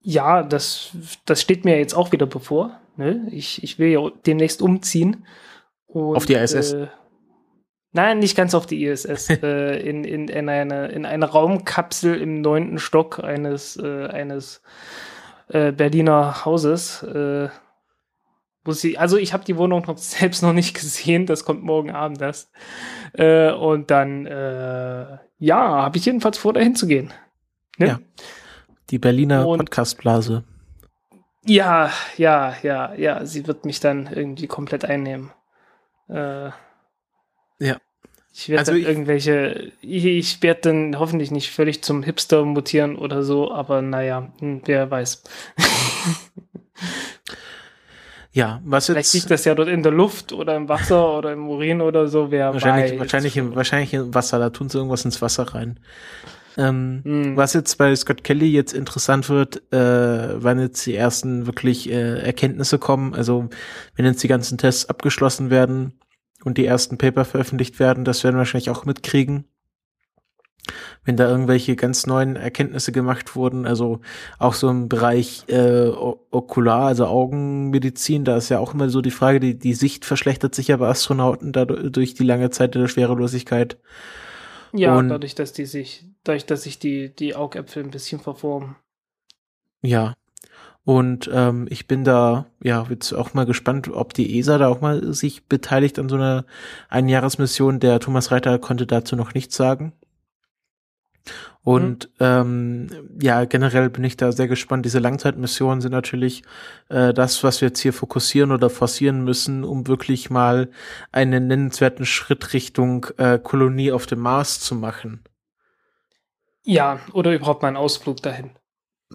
Ja, 0.00 0.42
das, 0.42 0.90
das 1.26 1.42
steht 1.42 1.64
mir 1.64 1.78
jetzt 1.78 1.94
auch 1.94 2.12
wieder 2.12 2.26
bevor. 2.26 2.80
Ne? 2.96 3.26
Ich, 3.30 3.62
ich 3.62 3.78
will 3.78 3.88
ja 3.88 4.10
demnächst 4.26 4.62
umziehen. 4.62 5.26
Und, 5.86 6.16
auf 6.16 6.26
die 6.26 6.34
ISS? 6.34 6.72
Äh, 6.72 6.86
Nein, 7.94 8.18
nicht 8.18 8.36
ganz 8.36 8.54
auf 8.54 8.66
die 8.66 8.84
ISS. 8.84 9.30
äh, 9.42 9.76
in, 9.78 10.02
in, 10.04 10.28
in, 10.28 10.48
eine, 10.48 10.88
in 10.88 11.06
eine 11.06 11.26
Raumkapsel 11.26 12.20
im 12.20 12.40
neunten 12.40 12.78
Stock 12.78 13.22
eines, 13.22 13.76
äh, 13.76 14.06
eines 14.08 14.62
äh, 15.48 15.70
Berliner 15.70 16.44
Hauses. 16.44 17.04
Äh, 17.04 17.48
wo 18.64 18.72
sie, 18.72 18.98
also 18.98 19.16
ich 19.16 19.32
habe 19.32 19.44
die 19.44 19.56
Wohnung 19.56 19.84
noch 19.86 19.98
selbst 19.98 20.42
noch 20.42 20.52
nicht 20.52 20.74
gesehen, 20.74 21.26
das 21.26 21.44
kommt 21.44 21.62
morgen 21.62 21.92
Abend 21.92 22.20
erst. 22.20 22.50
Äh, 23.12 23.52
und 23.52 23.92
dann, 23.92 24.26
äh, 24.26 25.18
ja, 25.38 25.82
habe 25.82 25.96
ich 25.96 26.04
jedenfalls 26.04 26.36
vor, 26.36 26.52
dahin 26.52 26.74
zu 26.74 26.88
gehen. 26.88 27.12
Ne? 27.78 27.86
Ja. 27.86 28.00
Die 28.90 28.98
Berliner 28.98 29.44
Podcastblase. 29.44 30.42
Ja, 31.46 31.90
ja, 32.16 32.56
ja, 32.62 32.92
ja, 32.94 33.24
sie 33.24 33.46
wird 33.46 33.64
mich 33.66 33.78
dann 33.78 34.08
irgendwie 34.12 34.48
komplett 34.48 34.84
einnehmen. 34.84 35.30
Äh. 36.08 36.50
Ich 38.36 38.48
werde 38.48 38.58
also 38.58 38.72
dann 38.72 38.82
irgendwelche, 38.82 39.70
ich, 39.80 40.04
ich 40.04 40.42
werde 40.42 40.60
dann 40.62 40.98
hoffentlich 40.98 41.30
nicht 41.30 41.52
völlig 41.52 41.84
zum 41.84 42.02
Hipster 42.02 42.44
mutieren 42.44 42.96
oder 42.96 43.22
so, 43.22 43.52
aber 43.52 43.80
naja, 43.80 44.32
hm, 44.40 44.60
wer 44.64 44.90
weiß. 44.90 45.22
ja, 48.32 48.60
was 48.64 48.88
jetzt. 48.88 48.96
Vielleicht 48.96 49.14
liegt 49.14 49.30
das 49.30 49.44
ja 49.44 49.54
dort 49.54 49.68
in 49.68 49.84
der 49.84 49.92
Luft 49.92 50.32
oder 50.32 50.56
im 50.56 50.68
Wasser 50.68 51.16
oder 51.16 51.32
im 51.32 51.48
Urin 51.48 51.80
oder 51.80 52.08
so, 52.08 52.32
wer 52.32 52.52
wahrscheinlich, 52.52 52.92
weiß. 52.94 52.98
Wahrscheinlich 52.98 53.36
im, 53.36 53.54
wahrscheinlich 53.54 53.94
im 53.94 54.12
Wasser, 54.12 54.40
da 54.40 54.50
tun 54.50 54.68
sie 54.68 54.78
irgendwas 54.78 55.04
ins 55.04 55.22
Wasser 55.22 55.54
rein. 55.54 55.78
Ähm, 56.56 57.02
hm. 57.04 57.36
Was 57.36 57.52
jetzt 57.52 57.78
bei 57.78 57.94
Scott 57.94 58.24
Kelly 58.24 58.50
jetzt 58.50 58.72
interessant 58.72 59.28
wird, 59.28 59.62
äh, 59.72 60.42
wann 60.42 60.58
jetzt 60.58 60.84
die 60.86 60.96
ersten 60.96 61.46
wirklich 61.46 61.88
äh, 61.88 62.18
Erkenntnisse 62.18 62.80
kommen, 62.80 63.14
also 63.14 63.48
wenn 63.94 64.06
jetzt 64.06 64.24
die 64.24 64.28
ganzen 64.28 64.58
Tests 64.58 64.88
abgeschlossen 64.88 65.50
werden, 65.50 65.94
und 66.44 66.58
die 66.58 66.66
ersten 66.66 66.98
Paper 66.98 67.24
veröffentlicht 67.24 67.78
werden, 67.78 68.04
das 68.04 68.22
werden 68.22 68.36
wir 68.36 68.40
wahrscheinlich 68.40 68.70
auch 68.70 68.84
mitkriegen. 68.84 69.44
Wenn 71.04 71.16
da 71.16 71.28
irgendwelche 71.28 71.76
ganz 71.76 72.06
neuen 72.06 72.36
Erkenntnisse 72.36 72.90
gemacht 72.90 73.36
wurden, 73.36 73.66
also 73.66 74.00
auch 74.38 74.54
so 74.54 74.70
im 74.70 74.88
Bereich 74.88 75.44
äh, 75.48 75.88
Okular, 75.88 76.86
also 76.86 77.06
Augenmedizin, 77.06 78.24
da 78.24 78.38
ist 78.38 78.48
ja 78.48 78.58
auch 78.58 78.72
immer 78.72 78.88
so 78.88 79.02
die 79.02 79.10
Frage, 79.10 79.40
die, 79.40 79.58
die 79.58 79.74
Sicht 79.74 80.06
verschlechtert 80.06 80.54
sich 80.54 80.68
ja 80.68 80.78
bei 80.78 80.88
Astronauten 80.88 81.52
dadurch 81.52 81.92
durch 81.92 82.14
die 82.14 82.24
lange 82.24 82.48
Zeit 82.48 82.74
der 82.74 82.88
Schwerelosigkeit. 82.88 83.78
Ja, 84.72 84.96
und 84.96 85.10
dadurch, 85.10 85.34
dass 85.34 85.52
die 85.52 85.66
sich, 85.66 86.06
dadurch, 86.24 86.46
dass 86.46 86.62
sich 86.62 86.78
die, 86.78 87.14
die 87.14 87.36
Augäpfel 87.36 87.84
ein 87.84 87.90
bisschen 87.90 88.20
verformen. 88.20 88.76
Ja, 89.82 90.14
und 90.84 91.30
ähm, 91.32 91.66
ich 91.70 91.86
bin 91.86 92.04
da 92.04 92.46
ja 92.62 92.86
jetzt 92.90 93.14
auch 93.14 93.32
mal 93.32 93.46
gespannt, 93.46 93.88
ob 93.88 94.12
die 94.12 94.38
ESA 94.38 94.58
da 94.58 94.68
auch 94.68 94.82
mal 94.82 95.14
sich 95.14 95.46
beteiligt 95.46 95.98
an 95.98 96.10
so 96.10 96.16
einer 96.16 96.44
Einjahresmission. 96.90 97.80
Der 97.80 98.00
Thomas 98.00 98.30
Reiter 98.30 98.58
konnte 98.58 98.86
dazu 98.86 99.16
noch 99.16 99.32
nichts 99.32 99.56
sagen. 99.56 99.94
Und 101.62 102.10
mhm. 102.20 102.20
ähm, 102.20 103.18
ja, 103.18 103.46
generell 103.46 103.88
bin 103.88 104.04
ich 104.04 104.18
da 104.18 104.30
sehr 104.32 104.46
gespannt. 104.46 104.84
Diese 104.84 104.98
Langzeitmissionen 104.98 105.80
sind 105.80 105.92
natürlich 105.92 106.42
äh, 106.90 107.14
das, 107.14 107.42
was 107.42 107.62
wir 107.62 107.68
jetzt 107.68 107.80
hier 107.80 107.94
fokussieren 107.94 108.52
oder 108.52 108.68
forcieren 108.68 109.24
müssen, 109.24 109.64
um 109.64 109.86
wirklich 109.86 110.28
mal 110.28 110.68
einen 111.12 111.46
nennenswerten 111.46 112.04
Schritt 112.04 112.52
Richtung 112.52 113.06
äh, 113.16 113.38
Kolonie 113.38 113.90
auf 113.90 114.04
dem 114.04 114.18
Mars 114.18 114.60
zu 114.60 114.74
machen. 114.74 115.24
Ja, 116.62 117.00
oder 117.14 117.34
überhaupt 117.34 117.62
mal 117.62 117.68
einen 117.68 117.78
Ausflug 117.78 118.18
dahin. 118.20 118.50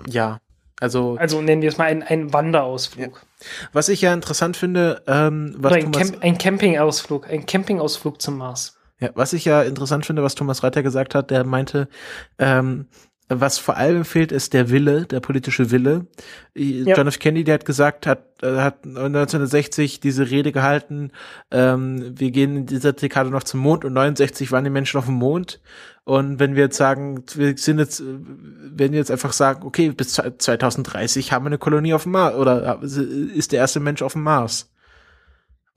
Ja, 0.08 0.40
also, 0.80 1.18
also 1.20 1.42
nennen 1.42 1.62
wir 1.62 1.70
es 1.70 1.78
mal 1.78 1.86
einen, 1.86 2.04
einen 2.04 2.34
Wanderausflug. 2.34 3.22
Ja. 3.40 3.48
Was 3.74 3.90
ich 3.90 4.02
ja 4.02 4.14
interessant 4.14 4.58
finde, 4.58 5.02
ähm, 5.08 5.56
was 5.58 5.72
Oder 5.72 5.82
ein, 5.82 5.92
Thomas, 5.92 6.12
Camp, 6.12 6.24
ein 6.24 6.38
Campingausflug, 6.38 7.30
ein 7.30 7.46
Campingausflug 7.46 8.22
zum 8.22 8.38
Mars. 8.38 8.78
Ja, 9.00 9.10
was 9.16 9.34
ich 9.34 9.46
ja 9.46 9.62
interessant 9.64 10.06
finde, 10.06 10.24
was 10.24 10.36
Thomas 10.36 10.64
Reiter 10.64 10.84
gesagt 10.84 11.16
hat, 11.16 11.32
der 11.32 11.46
meinte, 11.46 11.88
ähm, 12.38 12.88
was 13.30 13.60
vor 13.60 13.78
allem 13.78 14.06
fehlt, 14.06 14.32
ist 14.32 14.54
der 14.54 14.72
Wille, 14.72 15.06
der 15.06 15.20
politische 15.20 15.70
Wille. 15.70 16.08
Ja. 16.56 16.96
John 16.96 17.08
F. 17.08 17.20
Kennedy 17.20 17.52
hat 17.52 17.64
gesagt, 17.64 18.08
hat, 18.08 18.24
äh, 18.42 18.58
hat 18.58 18.86
1960 18.86 20.00
diese 20.00 20.30
Rede 20.32 20.52
gehalten, 20.52 21.12
ähm, 21.52 22.20
wir 22.20 22.32
gehen 22.32 22.56
in 22.56 22.66
dieser 22.66 22.94
Dekade 22.94 23.30
noch 23.30 23.44
zum 23.44 23.60
Mond 23.60 23.86
und 23.86 23.94
69 23.94 24.52
waren 24.52 24.64
die 24.64 24.72
Menschen 24.72 24.98
auf 24.98 25.06
dem 25.06 25.16
Mond. 25.16 25.62
Und 26.06 26.40
wenn 26.40 26.56
wir 26.56 26.64
jetzt 26.64 26.78
sagen, 26.78 27.24
wir 27.36 27.56
sind 27.56 27.78
jetzt, 27.78 28.02
wenn 28.02 28.92
wir 28.92 28.98
jetzt 28.98 29.12
einfach 29.12 29.32
sagen, 29.32 29.64
okay, 29.64 29.92
bis 29.92 30.14
2030 30.14 31.32
haben 31.32 31.46
wir 31.46 31.50
eine 31.50 31.60
Kolonie 31.60 31.94
auf 31.94 32.04
dem 32.04 32.14
Mars 32.14 32.36
oder 32.36 32.82
ist 32.82 33.52
der 33.52 33.60
erste 33.60 33.80
Mensch 33.80 34.02
auf 34.02 34.14
dem 34.14 34.24
Mars. 34.24 34.72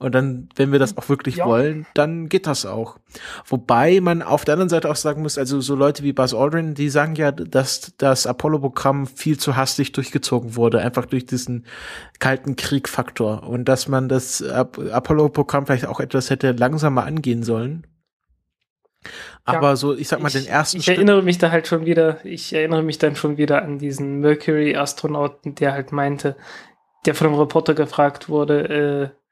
Und 0.03 0.13
dann, 0.13 0.49
wenn 0.57 0.73
wir 0.73 0.79
das 0.79 0.97
auch 0.97 1.07
wirklich 1.07 1.37
ja. 1.37 1.45
wollen, 1.45 1.85
dann 1.93 2.27
geht 2.27 2.45
das 2.45 2.65
auch. 2.65 2.97
Wobei 3.45 4.01
man 4.01 4.21
auf 4.21 4.43
der 4.43 4.55
anderen 4.55 4.67
Seite 4.67 4.91
auch 4.91 4.97
sagen 4.97 5.21
muss, 5.21 5.37
also 5.37 5.61
so 5.61 5.75
Leute 5.75 6.03
wie 6.03 6.11
Buzz 6.11 6.33
Aldrin, 6.33 6.73
die 6.73 6.89
sagen 6.89 7.15
ja, 7.15 7.31
dass 7.31 7.93
das 7.97 8.27
Apollo-Programm 8.27 9.07
viel 9.07 9.39
zu 9.39 9.55
hastig 9.55 9.93
durchgezogen 9.93 10.57
wurde, 10.57 10.81
einfach 10.81 11.05
durch 11.05 11.25
diesen 11.25 11.65
kalten 12.19 12.57
Krieg-Faktor. 12.57 13.43
Und 13.43 13.69
dass 13.69 13.87
man 13.87 14.09
das 14.09 14.41
Apollo-Programm 14.43 15.67
vielleicht 15.67 15.85
auch 15.85 16.01
etwas 16.01 16.29
hätte 16.29 16.51
langsamer 16.51 17.05
angehen 17.05 17.43
sollen. 17.43 17.87
Aber 19.45 19.69
ja, 19.69 19.75
so, 19.77 19.95
ich 19.95 20.09
sag 20.09 20.19
mal, 20.19 20.27
ich, 20.27 20.33
den 20.33 20.47
ersten 20.47 20.79
Ich 20.79 20.89
erinnere 20.89 21.21
mich 21.21 21.37
da 21.37 21.49
halt 21.49 21.67
schon 21.67 21.85
wieder, 21.85 22.25
ich 22.25 22.51
erinnere 22.51 22.83
mich 22.83 22.97
dann 22.97 23.15
schon 23.15 23.37
wieder 23.37 23.61
an 23.61 23.79
diesen 23.79 24.19
Mercury-Astronauten, 24.19 25.55
der 25.55 25.71
halt 25.71 25.93
meinte, 25.93 26.35
der 27.05 27.15
von 27.15 27.27
einem 27.27 27.39
Reporter 27.39 27.73
gefragt 27.73 28.27
wurde, 28.27 29.13
äh, 29.13 29.22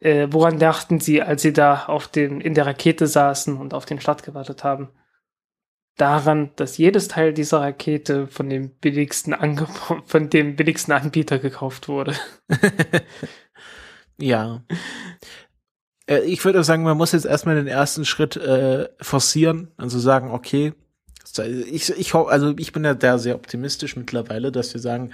Äh, 0.00 0.28
woran 0.30 0.58
dachten 0.58 0.98
Sie, 0.98 1.22
als 1.22 1.42
Sie 1.42 1.52
da 1.52 1.84
auf 1.84 2.08
den, 2.08 2.40
in 2.40 2.54
der 2.54 2.66
Rakete 2.66 3.06
saßen 3.06 3.56
und 3.56 3.74
auf 3.74 3.84
den 3.84 4.00
Start 4.00 4.22
gewartet 4.22 4.64
haben? 4.64 4.88
Daran, 5.96 6.50
dass 6.56 6.78
jedes 6.78 7.08
Teil 7.08 7.34
dieser 7.34 7.60
Rakete 7.60 8.26
von 8.26 8.48
dem 8.48 8.70
billigsten 8.70 9.34
Ange 9.34 9.66
von 10.06 10.30
dem 10.30 10.56
billigsten 10.56 10.94
Anbieter 10.94 11.38
gekauft 11.38 11.88
wurde. 11.88 12.14
ja. 14.18 14.64
Äh, 16.06 16.20
ich 16.20 16.42
würde 16.44 16.64
sagen, 16.64 16.82
man 16.82 16.96
muss 16.96 17.12
jetzt 17.12 17.26
erstmal 17.26 17.56
den 17.56 17.66
ersten 17.66 18.06
Schritt 18.06 18.36
äh, 18.36 18.88
forcieren, 19.02 19.72
also 19.76 19.98
sagen, 19.98 20.30
okay, 20.30 20.72
ich, 21.70 21.90
ich 21.90 22.14
also 22.14 22.54
ich 22.58 22.72
bin 22.72 22.84
ja 22.84 22.94
da 22.94 23.18
sehr 23.18 23.36
optimistisch 23.36 23.94
mittlerweile, 23.96 24.50
dass 24.50 24.72
wir 24.74 24.80
sagen, 24.80 25.12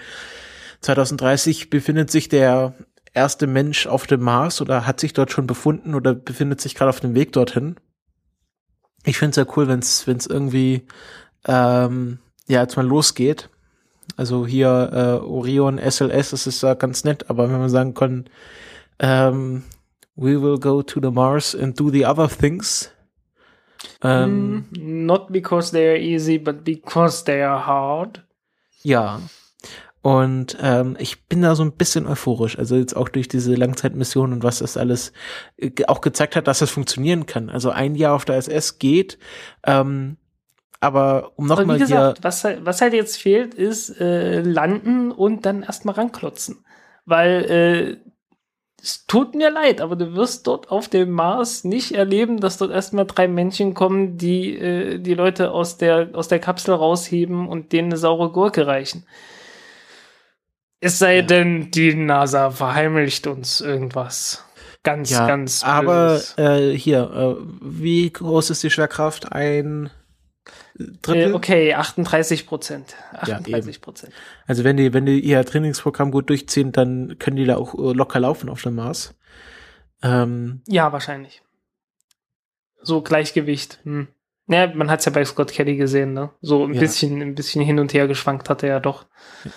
2030 0.80 1.68
befindet 1.68 2.10
sich 2.10 2.28
der 2.28 2.74
erste 3.16 3.46
Mensch 3.46 3.86
auf 3.86 4.06
dem 4.06 4.22
Mars 4.22 4.60
oder 4.60 4.86
hat 4.86 5.00
sich 5.00 5.12
dort 5.12 5.32
schon 5.32 5.46
befunden 5.46 5.94
oder 5.94 6.14
befindet 6.14 6.60
sich 6.60 6.74
gerade 6.74 6.90
auf 6.90 7.00
dem 7.00 7.14
Weg 7.14 7.32
dorthin. 7.32 7.76
Ich 9.04 9.18
finde 9.18 9.30
es 9.30 9.34
sehr 9.36 9.56
cool, 9.56 9.66
wenn 9.68 9.80
es 9.80 10.06
wenn 10.06 10.18
es 10.18 10.26
irgendwie 10.26 10.86
ähm, 11.46 12.18
ja 12.46 12.60
jetzt 12.62 12.76
mal 12.76 12.86
losgeht. 12.86 13.48
Also 14.16 14.46
hier 14.46 14.90
äh, 14.92 15.26
Orion 15.26 15.78
SLS, 15.78 16.30
das 16.30 16.46
ist 16.46 16.62
ja 16.62 16.74
ganz 16.74 17.04
nett, 17.04 17.28
aber 17.28 17.50
wenn 17.50 17.58
man 17.58 17.68
sagen 17.68 17.94
kann, 17.94 18.26
ähm, 18.98 19.64
we 20.14 20.40
will 20.40 20.58
go 20.58 20.82
to 20.82 21.00
the 21.00 21.10
Mars 21.10 21.54
and 21.54 21.78
do 21.78 21.90
the 21.90 22.06
other 22.06 22.28
things. 22.28 22.90
Ähm, 24.02 24.66
mm, 24.70 25.06
not 25.06 25.32
because 25.32 25.72
they 25.72 25.88
are 25.88 25.98
easy, 25.98 26.38
but 26.38 26.64
because 26.64 27.24
they 27.24 27.42
are 27.42 27.66
hard. 27.66 28.22
Ja, 28.82 29.20
und 30.06 30.56
ähm, 30.62 30.96
ich 31.00 31.26
bin 31.26 31.42
da 31.42 31.56
so 31.56 31.64
ein 31.64 31.72
bisschen 31.72 32.06
euphorisch. 32.06 32.56
Also 32.60 32.76
jetzt 32.76 32.94
auch 32.94 33.08
durch 33.08 33.26
diese 33.26 33.56
Langzeitmission 33.56 34.32
und 34.32 34.44
was 34.44 34.60
das 34.60 34.76
alles 34.76 35.12
äh, 35.56 35.72
auch 35.88 36.00
gezeigt 36.00 36.36
hat, 36.36 36.46
dass 36.46 36.60
das 36.60 36.70
funktionieren 36.70 37.26
kann. 37.26 37.50
Also 37.50 37.70
ein 37.70 37.96
Jahr 37.96 38.14
auf 38.14 38.24
der 38.24 38.36
SS 38.36 38.78
geht. 38.78 39.18
Ähm, 39.64 40.16
aber 40.78 41.32
um 41.34 41.46
nochmal 41.46 41.84
hier. 41.84 42.14
Was, 42.22 42.44
halt, 42.44 42.64
was 42.64 42.80
halt 42.80 42.92
jetzt 42.92 43.16
fehlt, 43.16 43.54
ist 43.54 44.00
äh, 44.00 44.42
landen 44.42 45.10
und 45.10 45.44
dann 45.44 45.64
erstmal 45.64 45.96
ranklotzen. 45.96 46.64
Weil 47.04 47.44
äh, 47.50 47.96
es 48.80 49.06
tut 49.06 49.34
mir 49.34 49.50
leid, 49.50 49.80
aber 49.80 49.96
du 49.96 50.14
wirst 50.14 50.46
dort 50.46 50.70
auf 50.70 50.86
dem 50.86 51.10
Mars 51.10 51.64
nicht 51.64 51.96
erleben, 51.96 52.38
dass 52.38 52.58
dort 52.58 52.70
erstmal 52.70 53.06
drei 53.06 53.26
Männchen 53.26 53.74
kommen, 53.74 54.16
die 54.16 54.56
äh, 54.56 55.00
die 55.00 55.14
Leute 55.14 55.50
aus 55.50 55.78
der, 55.78 56.10
aus 56.12 56.28
der 56.28 56.38
Kapsel 56.38 56.74
rausheben 56.74 57.48
und 57.48 57.72
denen 57.72 57.88
eine 57.88 57.96
saure 57.96 58.30
Gurke 58.30 58.68
reichen. 58.68 59.04
Es 60.80 60.98
sei 60.98 61.22
denn, 61.22 61.70
die 61.70 61.94
NASA 61.94 62.50
verheimlicht 62.50 63.26
uns 63.26 63.60
irgendwas. 63.60 64.44
Ganz, 64.82 65.10
ja, 65.10 65.26
ganz. 65.26 65.64
Aber 65.64 66.20
äh, 66.36 66.70
hier, 66.72 67.10
äh, 67.10 67.44
wie 67.60 68.10
groß 68.10 68.50
ist 68.50 68.62
die 68.62 68.70
Schwerkraft? 68.70 69.32
Ein 69.32 69.90
Drittel? 70.78 71.30
Äh, 71.30 71.34
okay, 71.34 71.74
38 71.74 72.46
Prozent. 72.46 72.94
38 73.12 73.80
Prozent. 73.80 74.12
Ja, 74.12 74.18
also 74.46 74.64
wenn 74.64 74.76
die, 74.76 74.92
wenn 74.92 75.06
die 75.06 75.20
ihr 75.20 75.44
Trainingsprogramm 75.44 76.10
gut 76.10 76.28
durchziehen, 76.28 76.72
dann 76.72 77.18
können 77.18 77.36
die 77.36 77.46
da 77.46 77.56
auch 77.56 77.74
äh, 77.74 77.92
locker 77.92 78.20
laufen 78.20 78.48
auf 78.48 78.62
dem 78.62 78.76
Mars. 78.76 79.14
Ähm, 80.02 80.62
ja, 80.68 80.92
wahrscheinlich. 80.92 81.42
So 82.82 83.02
Gleichgewicht. 83.02 83.80
Hm. 83.84 84.08
Ja, 84.48 84.72
man 84.72 84.90
hat 84.90 85.00
es 85.00 85.06
ja 85.06 85.12
bei 85.12 85.24
Scott 85.24 85.50
Kelly 85.50 85.76
gesehen, 85.76 86.12
ne? 86.12 86.30
So 86.40 86.64
ein 86.64 86.74
ja. 86.74 86.80
bisschen, 86.80 87.20
ein 87.20 87.34
bisschen 87.34 87.62
hin 87.62 87.80
und 87.80 87.92
her 87.92 88.06
geschwankt 88.06 88.48
hat 88.48 88.62
er 88.62 88.68
ja 88.68 88.80
doch. 88.80 89.06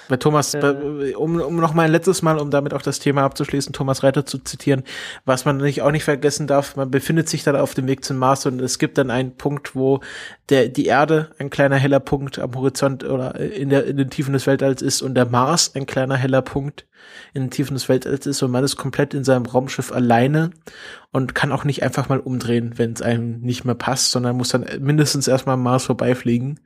Bei 0.08 0.18
Thomas, 0.18 0.56
äh, 0.56 1.14
um, 1.16 1.40
um 1.40 1.58
noch 1.58 1.76
mal 1.76 1.84
ein 1.84 1.92
letztes 1.92 2.24
Mal, 2.24 2.40
um 2.40 2.50
damit 2.50 2.74
auch 2.74 2.82
das 2.82 2.98
Thema 2.98 3.24
abzuschließen, 3.24 3.72
Thomas 3.72 4.02
Reiter 4.02 4.26
zu 4.26 4.40
zitieren, 4.40 4.84
was 5.26 5.46
man 5.46 5.58
nicht, 5.58 5.84
auch 5.84 5.92
nicht 5.92 6.06
vergessen 6.06 6.48
darf, 6.48 6.76
man 6.76 6.90
befindet 6.90 7.30
sich 7.30 7.44
dann 7.44 7.56
auf 7.56 7.76
dem 7.76 7.88
Weg 7.88 8.04
zum 8.04 8.18
Mars 8.18 8.48
und 8.48 8.60
es 8.62 8.80
gibt 8.80 8.98
dann 8.98 9.12
einen 9.12 9.38
Punkt, 9.38 9.76
wo 9.76 10.00
der, 10.50 10.70
die 10.70 10.86
Erde 10.86 11.30
ein 11.38 11.52
kleiner 11.52 11.76
heller 11.76 12.00
Punkt 12.00 12.40
am 12.40 12.56
Horizont 12.56 13.04
oder 13.04 13.40
in 13.40 13.70
der, 13.70 13.86
in 13.86 13.98
den 13.98 14.10
Tiefen 14.10 14.34
des 14.34 14.48
Weltalls 14.48 14.82
ist 14.82 15.04
und 15.04 15.14
der 15.14 15.26
Mars 15.26 15.76
ein 15.76 15.86
kleiner 15.86 16.16
heller 16.16 16.42
Punkt 16.42 16.88
in 17.34 17.43
den 17.43 17.52
Tiefen 17.52 17.74
des 17.74 17.89
Weltalls 17.89 18.26
ist 18.26 18.41
und 18.41 18.52
man 18.52 18.64
ist 18.64 18.76
komplett 18.76 19.14
in 19.14 19.24
seinem 19.24 19.45
Raumschiff 19.45 19.91
alleine 19.91 20.52
und 21.12 21.36
kann 21.36 21.52
auch 21.52 21.64
nicht 21.64 21.84
einfach 21.84 22.10
mal 22.10 22.20
umdrehen, 22.20 22.74
wenn 22.78 22.93
es 22.93 23.02
einem 23.02 23.41
nicht 23.41 23.66
mehr 23.66 23.76
passt, 23.76 24.12
sondern 24.12 24.38
muss 24.38 24.50
dann 24.50 24.66
mindestens 24.80 25.28
erstmal 25.28 25.54
am 25.54 25.64
Mars 25.64 25.86
vorbeifliegen. 25.86 26.60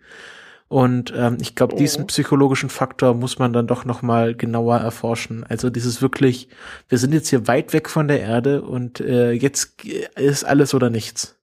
Und 0.68 1.14
ähm, 1.16 1.38
ich 1.40 1.56
glaube, 1.56 1.76
oh. 1.76 1.78
diesen 1.78 2.08
psychologischen 2.08 2.70
Faktor 2.70 3.14
muss 3.14 3.38
man 3.38 3.54
dann 3.54 3.68
doch 3.68 3.86
noch 3.86 4.02
mal 4.02 4.34
genauer 4.34 4.78
erforschen. 4.78 5.44
Also 5.44 5.70
dieses 5.70 6.02
wirklich, 6.02 6.50
wir 6.90 6.98
sind 6.98 7.14
jetzt 7.14 7.28
hier 7.28 7.48
weit 7.48 7.74
weg 7.74 7.90
von 7.90 8.08
der 8.08 8.22
Erde 8.22 8.64
und 8.64 9.00
äh, 9.00 9.34
jetzt 9.34 9.84
ist 10.16 10.44
alles 10.44 10.74
oder 10.74 10.90
nichts. 10.90 11.38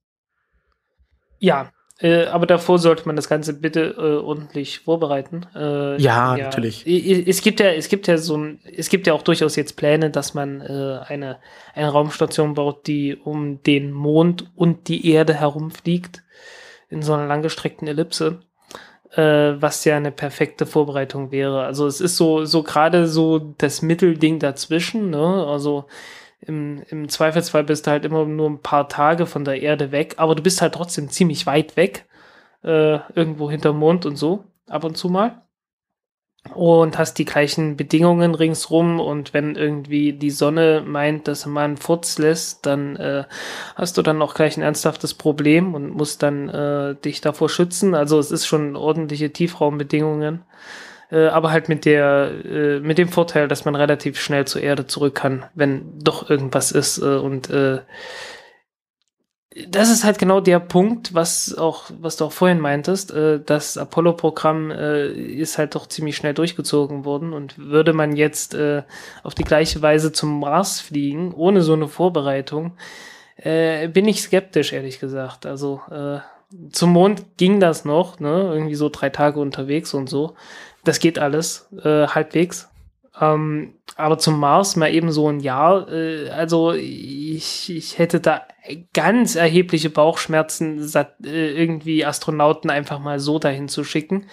Ja, 1.39 1.71
äh, 2.01 2.25
aber 2.25 2.47
davor 2.47 2.79
sollte 2.79 3.05
man 3.05 3.15
das 3.15 3.29
Ganze 3.29 3.53
bitte 3.53 3.95
äh, 3.97 4.23
ordentlich 4.23 4.79
vorbereiten. 4.79 5.45
Äh, 5.55 6.01
ja, 6.01 6.35
ja, 6.35 6.45
natürlich. 6.45 6.85
Es 6.87 7.41
gibt 7.41 7.59
ja, 7.59 7.67
es 7.67 7.89
gibt 7.89 8.07
ja 8.07 8.17
so 8.17 8.37
ein, 8.37 8.59
es 8.75 8.89
gibt 8.89 9.05
ja 9.05 9.13
auch 9.13 9.21
durchaus 9.21 9.55
jetzt 9.55 9.77
Pläne, 9.77 10.09
dass 10.09 10.33
man 10.33 10.61
äh, 10.61 10.99
eine, 11.05 11.37
eine 11.75 11.89
Raumstation 11.89 12.55
baut, 12.55 12.87
die 12.87 13.15
um 13.15 13.61
den 13.61 13.91
Mond 13.91 14.51
und 14.55 14.87
die 14.87 15.11
Erde 15.11 15.35
herumfliegt 15.35 16.23
in 16.89 17.03
so 17.03 17.13
einer 17.13 17.27
langgestreckten 17.27 17.87
Ellipse, 17.87 18.39
äh, 19.11 19.21
was 19.21 19.85
ja 19.85 19.95
eine 19.95 20.11
perfekte 20.11 20.65
Vorbereitung 20.65 21.31
wäre. 21.31 21.63
Also 21.65 21.85
es 21.85 22.01
ist 22.01 22.17
so, 22.17 22.45
so 22.45 22.63
gerade 22.63 23.07
so 23.07 23.37
das 23.37 23.83
Mittelding 23.83 24.39
dazwischen, 24.39 25.11
ne? 25.11 25.45
Also 25.47 25.85
im, 26.41 26.83
im 26.89 27.07
Zweifelsfall 27.09 27.63
bist 27.63 27.85
du 27.85 27.91
halt 27.91 28.05
immer 28.05 28.25
nur 28.25 28.49
ein 28.49 28.61
paar 28.61 28.89
Tage 28.89 29.25
von 29.25 29.45
der 29.45 29.61
Erde 29.61 29.91
weg, 29.91 30.15
aber 30.17 30.35
du 30.35 30.41
bist 30.41 30.61
halt 30.61 30.73
trotzdem 30.73 31.09
ziemlich 31.09 31.45
weit 31.45 31.77
weg, 31.77 32.05
äh, 32.63 32.99
irgendwo 33.13 33.49
hinterm 33.49 33.77
Mond 33.77 34.05
und 34.05 34.15
so, 34.15 34.45
ab 34.67 34.83
und 34.83 34.97
zu 34.97 35.09
mal. 35.09 35.41
Und 36.55 36.97
hast 36.97 37.19
die 37.19 37.25
gleichen 37.25 37.77
Bedingungen 37.77 38.33
ringsrum 38.33 38.99
und 38.99 39.31
wenn 39.31 39.55
irgendwie 39.55 40.13
die 40.13 40.31
Sonne 40.31 40.83
meint, 40.83 41.27
dass 41.27 41.45
man 41.45 41.77
Furz 41.77 42.17
lässt, 42.17 42.65
dann 42.65 42.95
äh, 42.95 43.25
hast 43.75 43.95
du 43.99 44.01
dann 44.01 44.23
auch 44.23 44.33
gleich 44.33 44.57
ein 44.57 44.63
ernsthaftes 44.63 45.13
Problem 45.13 45.75
und 45.75 45.91
musst 45.91 46.23
dann 46.23 46.49
äh, 46.49 46.95
dich 46.95 47.21
davor 47.21 47.47
schützen. 47.47 47.93
Also 47.93 48.17
es 48.17 48.31
ist 48.31 48.47
schon 48.47 48.75
ordentliche 48.75 49.31
Tiefraumbedingungen 49.31 50.41
äh, 51.11 51.27
aber 51.27 51.51
halt 51.51 51.69
mit 51.69 51.85
der, 51.85 52.31
äh, 52.45 52.79
mit 52.79 52.97
dem 52.97 53.09
Vorteil, 53.09 53.47
dass 53.47 53.65
man 53.65 53.75
relativ 53.75 54.19
schnell 54.19 54.45
zur 54.45 54.61
Erde 54.61 54.87
zurück 54.87 55.15
kann, 55.15 55.45
wenn 55.53 55.99
doch 55.99 56.29
irgendwas 56.29 56.71
ist 56.71 56.97
äh, 56.99 57.17
und 57.17 57.49
äh, 57.49 57.79
das 59.67 59.89
ist 59.89 60.05
halt 60.05 60.17
genau 60.17 60.39
der 60.39 60.59
Punkt, 60.61 61.13
was 61.13 61.57
auch, 61.57 61.91
was 61.99 62.15
du 62.15 62.25
auch 62.25 62.31
vorhin 62.31 62.59
meintest, 62.59 63.11
äh, 63.11 63.39
das 63.45 63.77
Apollo-Programm 63.77 64.71
äh, 64.71 65.07
ist 65.11 65.57
halt 65.57 65.75
doch 65.75 65.87
ziemlich 65.87 66.15
schnell 66.15 66.33
durchgezogen 66.33 67.03
worden 67.03 67.33
und 67.33 67.57
würde 67.57 67.91
man 67.91 68.15
jetzt 68.15 68.53
äh, 68.53 68.83
auf 69.23 69.35
die 69.35 69.43
gleiche 69.43 69.81
Weise 69.81 70.13
zum 70.13 70.39
Mars 70.39 70.79
fliegen, 70.79 71.33
ohne 71.33 71.61
so 71.61 71.73
eine 71.73 71.89
Vorbereitung, 71.89 72.77
äh, 73.35 73.89
bin 73.89 74.07
ich 74.07 74.21
skeptisch, 74.21 74.71
ehrlich 74.71 75.01
gesagt. 75.01 75.45
Also 75.45 75.81
äh, 75.91 76.19
zum 76.71 76.91
Mond 76.91 77.37
ging 77.37 77.59
das 77.59 77.85
noch, 77.85 78.19
ne? 78.19 78.51
Irgendwie 78.53 78.75
so 78.75 78.89
drei 78.89 79.09
Tage 79.09 79.39
unterwegs 79.39 79.93
und 79.93 80.09
so. 80.09 80.35
Das 80.83 80.99
geht 80.99 81.19
alles 81.19 81.69
äh, 81.83 82.07
halbwegs. 82.07 82.69
Ähm, 83.19 83.75
aber 83.97 84.17
zum 84.17 84.39
Mars 84.39 84.75
mal 84.75 84.93
eben 84.93 85.11
so 85.11 85.29
ein 85.29 85.39
Jahr. 85.39 85.91
Äh, 85.91 86.29
also 86.29 86.73
ich, 86.73 87.69
ich 87.69 87.97
hätte 87.97 88.19
da 88.19 88.41
ganz 88.93 89.35
erhebliche 89.35 89.89
Bauchschmerzen, 89.89 90.79
äh, 91.23 91.51
irgendwie 91.51 92.05
Astronauten 92.05 92.69
einfach 92.69 92.99
mal 92.99 93.19
so 93.19 93.39
dahin 93.39 93.67
zu 93.67 93.83
schicken 93.83 94.27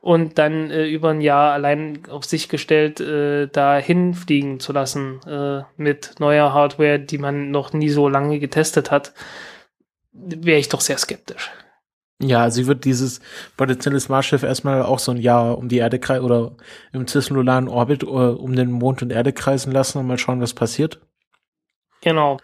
und 0.00 0.36
dann 0.36 0.70
äh, 0.70 0.86
über 0.86 1.10
ein 1.10 1.22
Jahr 1.22 1.52
allein 1.52 2.00
auf 2.10 2.24
sich 2.24 2.50
gestellt 2.50 3.00
äh, 3.00 3.46
dahin 3.46 4.12
fliegen 4.12 4.60
zu 4.60 4.72
lassen 4.72 5.20
äh, 5.26 5.62
mit 5.76 6.16
neuer 6.18 6.52
Hardware, 6.52 6.98
die 6.98 7.16
man 7.16 7.50
noch 7.50 7.72
nie 7.72 7.88
so 7.88 8.08
lange 8.08 8.38
getestet 8.38 8.90
hat, 8.90 9.14
wäre 10.14 10.58
ich 10.58 10.68
doch 10.68 10.80
sehr 10.80 10.98
skeptisch. 10.98 11.50
Ja, 12.22 12.50
sie 12.50 12.66
wird 12.66 12.84
dieses 12.84 13.20
potenzielle 13.56 13.98
Smart-Schiff 13.98 14.44
erstmal 14.44 14.82
auch 14.82 15.00
so 15.00 15.10
ein 15.10 15.18
Jahr 15.18 15.58
um 15.58 15.68
die 15.68 15.78
Erde 15.78 15.98
kreisen 15.98 16.24
oder 16.24 16.56
im 16.92 17.06
zirkularen 17.06 17.68
Orbit 17.68 18.04
uh, 18.04 18.30
um 18.30 18.54
den 18.54 18.70
Mond 18.70 19.02
und 19.02 19.10
Erde 19.10 19.32
kreisen 19.32 19.72
lassen 19.72 19.98
und 19.98 20.06
mal 20.06 20.18
schauen, 20.18 20.40
was 20.40 20.54
passiert. 20.54 21.00
Genau. 22.02 22.38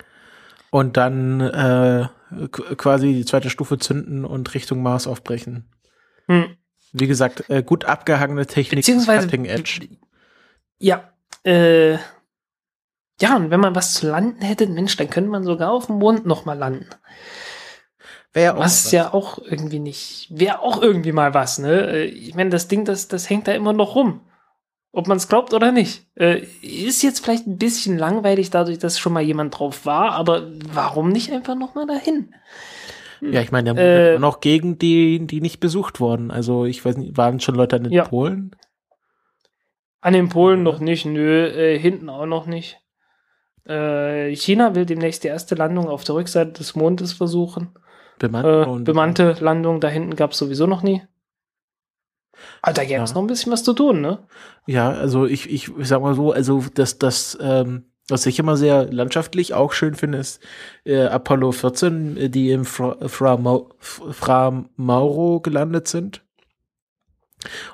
Und 0.71 0.97
dann 0.97 1.41
äh, 1.41 2.09
quasi 2.51 3.13
die 3.13 3.25
zweite 3.25 3.51
Stufe 3.51 3.79
zünden 3.79 4.25
und 4.25 4.53
Richtung 4.55 4.83
Mars 4.83 5.07
aufbrechen. 5.07 5.71
Hm. 6.27 6.57
Wie 6.93 7.07
gesagt, 7.07 7.49
äh, 7.49 7.63
gut 7.63 7.85
abgehangene 7.85 8.47
Technik, 8.47 8.81
Beziehungsweise, 8.81 9.27
Cutting 9.27 9.45
Edge. 9.45 9.89
Ja, 10.79 11.13
äh, 11.45 11.95
ja, 13.21 13.37
und 13.37 13.51
wenn 13.51 13.61
man 13.61 13.75
was 13.75 13.95
zu 13.95 14.09
landen 14.09 14.43
hätte, 14.43 14.67
Mensch, 14.67 14.97
dann 14.97 15.11
könnte 15.11 15.31
man 15.31 15.45
sogar 15.45 15.71
auf 15.71 15.87
dem 15.87 15.97
Mond 15.97 16.27
nochmal 16.27 16.59
landen. 16.59 16.87
Wäre 18.33 18.57
was, 18.59 18.85
was 18.85 18.93
ja 18.93 19.13
auch 19.13 19.39
irgendwie 19.39 19.81
nicht, 19.81 20.29
wäre 20.31 20.61
auch 20.61 20.81
irgendwie 20.81 21.13
mal 21.13 21.35
was, 21.35 21.59
ne? 21.59 21.91
Äh, 21.91 22.05
ich 22.05 22.35
meine, 22.35 22.51
das 22.51 22.69
Ding, 22.69 22.85
das, 22.85 23.09
das 23.09 23.29
hängt 23.29 23.49
da 23.49 23.53
immer 23.53 23.73
noch 23.73 23.97
rum. 23.97 24.21
Ob 24.93 25.07
man 25.07 25.17
es 25.19 25.29
glaubt 25.29 25.55
oder 25.55 25.71
nicht. 25.71 26.07
Äh, 26.17 26.43
ist 26.63 27.03
jetzt 27.03 27.25
vielleicht 27.25 27.47
ein 27.47 27.59
bisschen 27.59 27.97
langweilig, 27.97 28.51
dadurch, 28.51 28.79
dass 28.79 28.99
schon 28.99 29.13
mal 29.13 29.23
jemand 29.23 29.57
drauf 29.59 29.87
war, 29.87 30.13
aber 30.13 30.49
warum 30.73 31.11
nicht 31.11 31.33
einfach 31.33 31.55
nochmal 31.55 31.87
dahin? 31.87 32.35
Ja, 33.21 33.41
ich 33.41 33.53
meine, 33.53 33.79
Äh, 33.79 34.15
äh, 34.15 34.19
noch 34.19 34.41
gegen 34.41 34.79
die, 34.79 35.27
die 35.27 35.41
nicht 35.41 35.61
besucht 35.61 36.01
wurden. 36.01 36.31
Also 36.31 36.65
ich 36.65 36.85
weiß 36.85 36.97
nicht, 36.97 37.17
waren 37.17 37.39
schon 37.41 37.55
Leute 37.55 37.77
an 37.77 37.85
den 37.85 37.93
Ja. 37.93 38.05
Polen? 38.05 38.57
An 40.01 40.15
den 40.15 40.29
Polen 40.29 40.63
noch 40.63 40.81
nicht, 40.81 41.05
nö, 41.05 41.47
äh, 41.47 41.79
hinten 41.79 42.09
auch 42.09 42.27
noch 42.27 42.47
nicht. 42.47 42.79
Äh, 43.69 44.35
China 44.35 44.75
will 44.75 44.87
demnächst 44.87 45.23
die 45.23 45.29
erste 45.29 45.55
Landung 45.55 45.89
auf 45.89 46.03
der 46.05 46.15
Rückseite 46.15 46.53
des 46.53 46.75
Mondes 46.75 47.13
versuchen. 47.13 47.75
Bemannt 48.21 48.47
Äh, 48.47 48.85
bemannte 48.85 49.37
Landung 49.41 49.81
da 49.81 49.89
hinten 49.89 50.15
gab 50.15 50.31
es 50.33 50.39
sowieso 50.39 50.67
noch 50.69 50.83
nie. 50.85 51.03
Aber 52.63 52.73
da 52.75 52.85
gäbe 52.85 53.03
es 53.03 53.11
Ja. 53.11 53.15
noch 53.15 53.23
ein 53.23 53.27
bisschen 53.27 53.51
was 53.53 53.65
zu 53.65 53.73
tun, 53.73 54.01
ne? 54.01 54.19
Ja, 54.67 54.91
also 54.91 55.27
ich, 55.27 55.51
ich 55.51 55.71
sag 55.81 56.01
mal 56.03 56.15
so, 56.15 56.31
also 56.33 56.63
das, 56.75 56.99
das, 56.99 57.37
ähm, 57.41 57.85
was 58.09 58.27
ich 58.27 58.39
immer 58.39 58.57
sehr 58.57 58.93
landschaftlich 58.93 59.55
auch 59.55 59.73
schön 59.73 59.95
finde, 59.95 60.19
ist 60.19 60.41
äh, 60.85 61.03
Apollo 61.07 61.53
14, 61.53 62.17
äh, 62.17 62.29
die 62.31 62.51
im 62.51 62.65
Fra, 62.65 62.97
Fra, 63.09 63.37
Mau- 63.37 63.71
Fra 63.79 64.65
Mauro 64.77 65.41
gelandet 65.41 65.89
sind. 65.89 66.23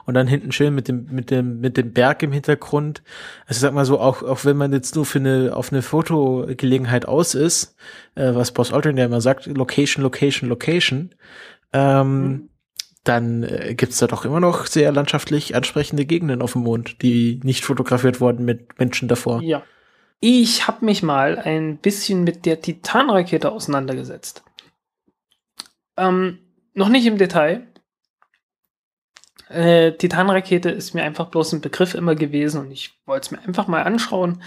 Und 0.05 0.14
dann 0.14 0.27
hinten 0.27 0.53
schön 0.53 0.75
mit 0.75 0.89
dem, 0.89 1.07
mit 1.11 1.31
dem, 1.31 1.61
mit 1.61 1.77
dem 1.77 1.93
Berg 1.93 2.23
im 2.23 2.33
Hintergrund. 2.33 3.03
Also 3.47 3.61
sag 3.61 3.75
mal 3.75 3.85
so, 3.85 3.99
auch, 3.99 4.23
auch 4.23 4.45
wenn 4.45 4.57
man 4.57 4.73
jetzt 4.73 4.95
nur 4.95 5.05
für 5.05 5.19
eine, 5.19 5.57
auf 5.57 5.73
eine 5.73 5.83
Fotogelegenheit 5.83 7.07
aus 7.07 7.35
ist, 7.35 7.77
äh, 8.14 8.35
was 8.35 8.53
Boss 8.53 8.73
Aldrin 8.73 8.97
ja 8.97 9.05
immer 9.07 9.21
sagt, 9.21 9.47
Location, 9.47 10.03
Location, 10.03 10.49
Location, 10.49 11.14
ähm, 11.73 12.23
Mhm. 12.29 12.49
dann 13.05 13.43
äh, 13.43 13.75
gibt's 13.77 13.99
da 13.99 14.07
doch 14.07 14.25
immer 14.25 14.41
noch 14.41 14.67
sehr 14.67 14.93
landschaftlich 14.93 15.55
ansprechende 15.55 16.07
Gegenden 16.07 16.43
auf 16.43 16.53
dem 16.53 16.62
Mond, 16.62 17.03
die 17.03 17.41
nicht 17.43 17.64
fotografiert 17.64 18.21
wurden 18.21 18.45
mit 18.45 18.79
Menschen 18.79 19.09
davor. 19.09 19.43
Ja. 19.43 19.62
Ich 20.21 20.67
habe 20.67 20.85
mich 20.85 21.03
mal 21.03 21.39
ein 21.39 21.77
bisschen 21.77 22.25
mit 22.25 22.47
der 22.47 22.61
Titan-Rakete 22.62 23.53
auseinandergesetzt. 23.53 24.43
Ähm, 25.99 26.39
noch 26.75 26.89
nicht 26.89 27.07
im 27.07 27.19
Detail. 27.19 27.67
Äh, 29.49 29.92
Titan-Rakete 29.92 30.70
ist 30.70 30.94
mir 30.94 31.03
einfach 31.03 31.26
bloß 31.26 31.53
ein 31.53 31.61
Begriff 31.61 31.94
immer 31.94 32.14
gewesen 32.14 32.61
und 32.62 32.70
ich 32.72 32.99
wollte 33.07 33.26
es 33.26 33.30
mir 33.30 33.47
einfach 33.47 33.68
mal 33.68 33.82
anschauen, 33.82 34.42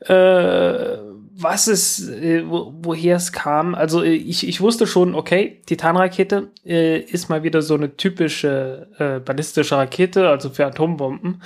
äh, 0.00 0.98
was 1.38 1.66
es, 1.66 2.08
äh, 2.08 2.44
wo, 2.46 2.72
woher 2.82 3.16
es 3.16 3.32
kam. 3.32 3.74
Also 3.74 4.02
äh, 4.02 4.14
ich, 4.14 4.46
ich 4.46 4.60
wusste 4.60 4.86
schon, 4.86 5.14
okay, 5.14 5.62
Titan-Rakete 5.66 6.50
äh, 6.64 6.98
ist 6.98 7.28
mal 7.28 7.42
wieder 7.42 7.62
so 7.62 7.74
eine 7.74 7.96
typische 7.96 8.88
äh, 8.98 9.20
ballistische 9.20 9.76
Rakete, 9.76 10.28
also 10.28 10.50
für 10.50 10.66
Atombomben. 10.66 11.42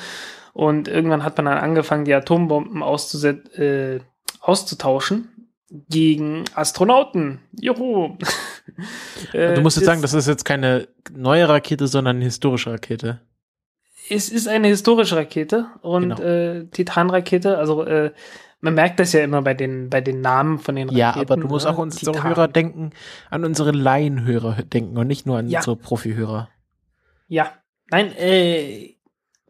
Und 0.53 0.89
irgendwann 0.89 1.23
hat 1.23 1.37
man 1.37 1.47
dann 1.47 1.59
angefangen, 1.59 2.05
die 2.05 2.15
Atombomben 2.15 2.83
auszuset 2.83 3.57
äh, 3.57 4.01
auszutauschen 4.41 5.40
gegen 5.89 6.45
Astronauten. 6.55 7.41
Juhu. 7.61 8.17
Äh, 9.33 9.55
du 9.55 9.61
musst 9.63 9.77
jetzt 9.77 9.83
es- 9.83 9.87
sagen, 9.87 10.01
das 10.03 10.15
ist 10.15 10.29
jetzt 10.29 10.45
keine 10.45 10.89
neue 11.13 11.49
Rakete, 11.49 11.87
sondern 11.87 12.17
eine 12.17 12.25
historische 12.25 12.71
Rakete. 12.73 13.21
es 14.09 14.29
ist 14.31 14.49
eine 14.49 14.69
historische 14.69 15.17
Rakete 15.17 15.67
und 15.83 16.03
Genau. 16.17 16.21
äh, 16.23 16.67
Titan-Rakete, 16.67 17.59
also 17.59 17.85
äh, 17.85 18.13
man 18.61 18.75
merkt 18.75 19.01
das 19.01 19.13
ja 19.13 19.21
immer 19.25 19.43
bei 19.43 19.55
den, 19.55 19.91
bei 19.91 20.01
den 20.01 20.21
Namen 20.21 20.59
von 20.61 20.77
den 20.77 20.89
Raketen. 20.89 20.99
Ja, 20.99 21.15
aber 21.17 21.37
du 21.37 21.49
musst 21.49 21.67
ne? 21.67 21.73
auch 21.73 21.79
unsere 21.79 22.13
Titan. 22.13 22.29
Hörer 22.29 22.49
denken, 22.49 22.91
an 23.29 23.45
unsere 23.45 23.73
Laienhörer 23.73 24.63
denken 24.63 24.97
und 24.97 25.07
nicht 25.09 25.27
nur 25.27 25.39
an 25.39 25.49
Ja. 25.49 25.59
unsere 25.59 25.77
Profihörer. 25.77 26.49
Ja, 27.29 27.53
nein, 27.91 28.13
äh, 28.17 28.95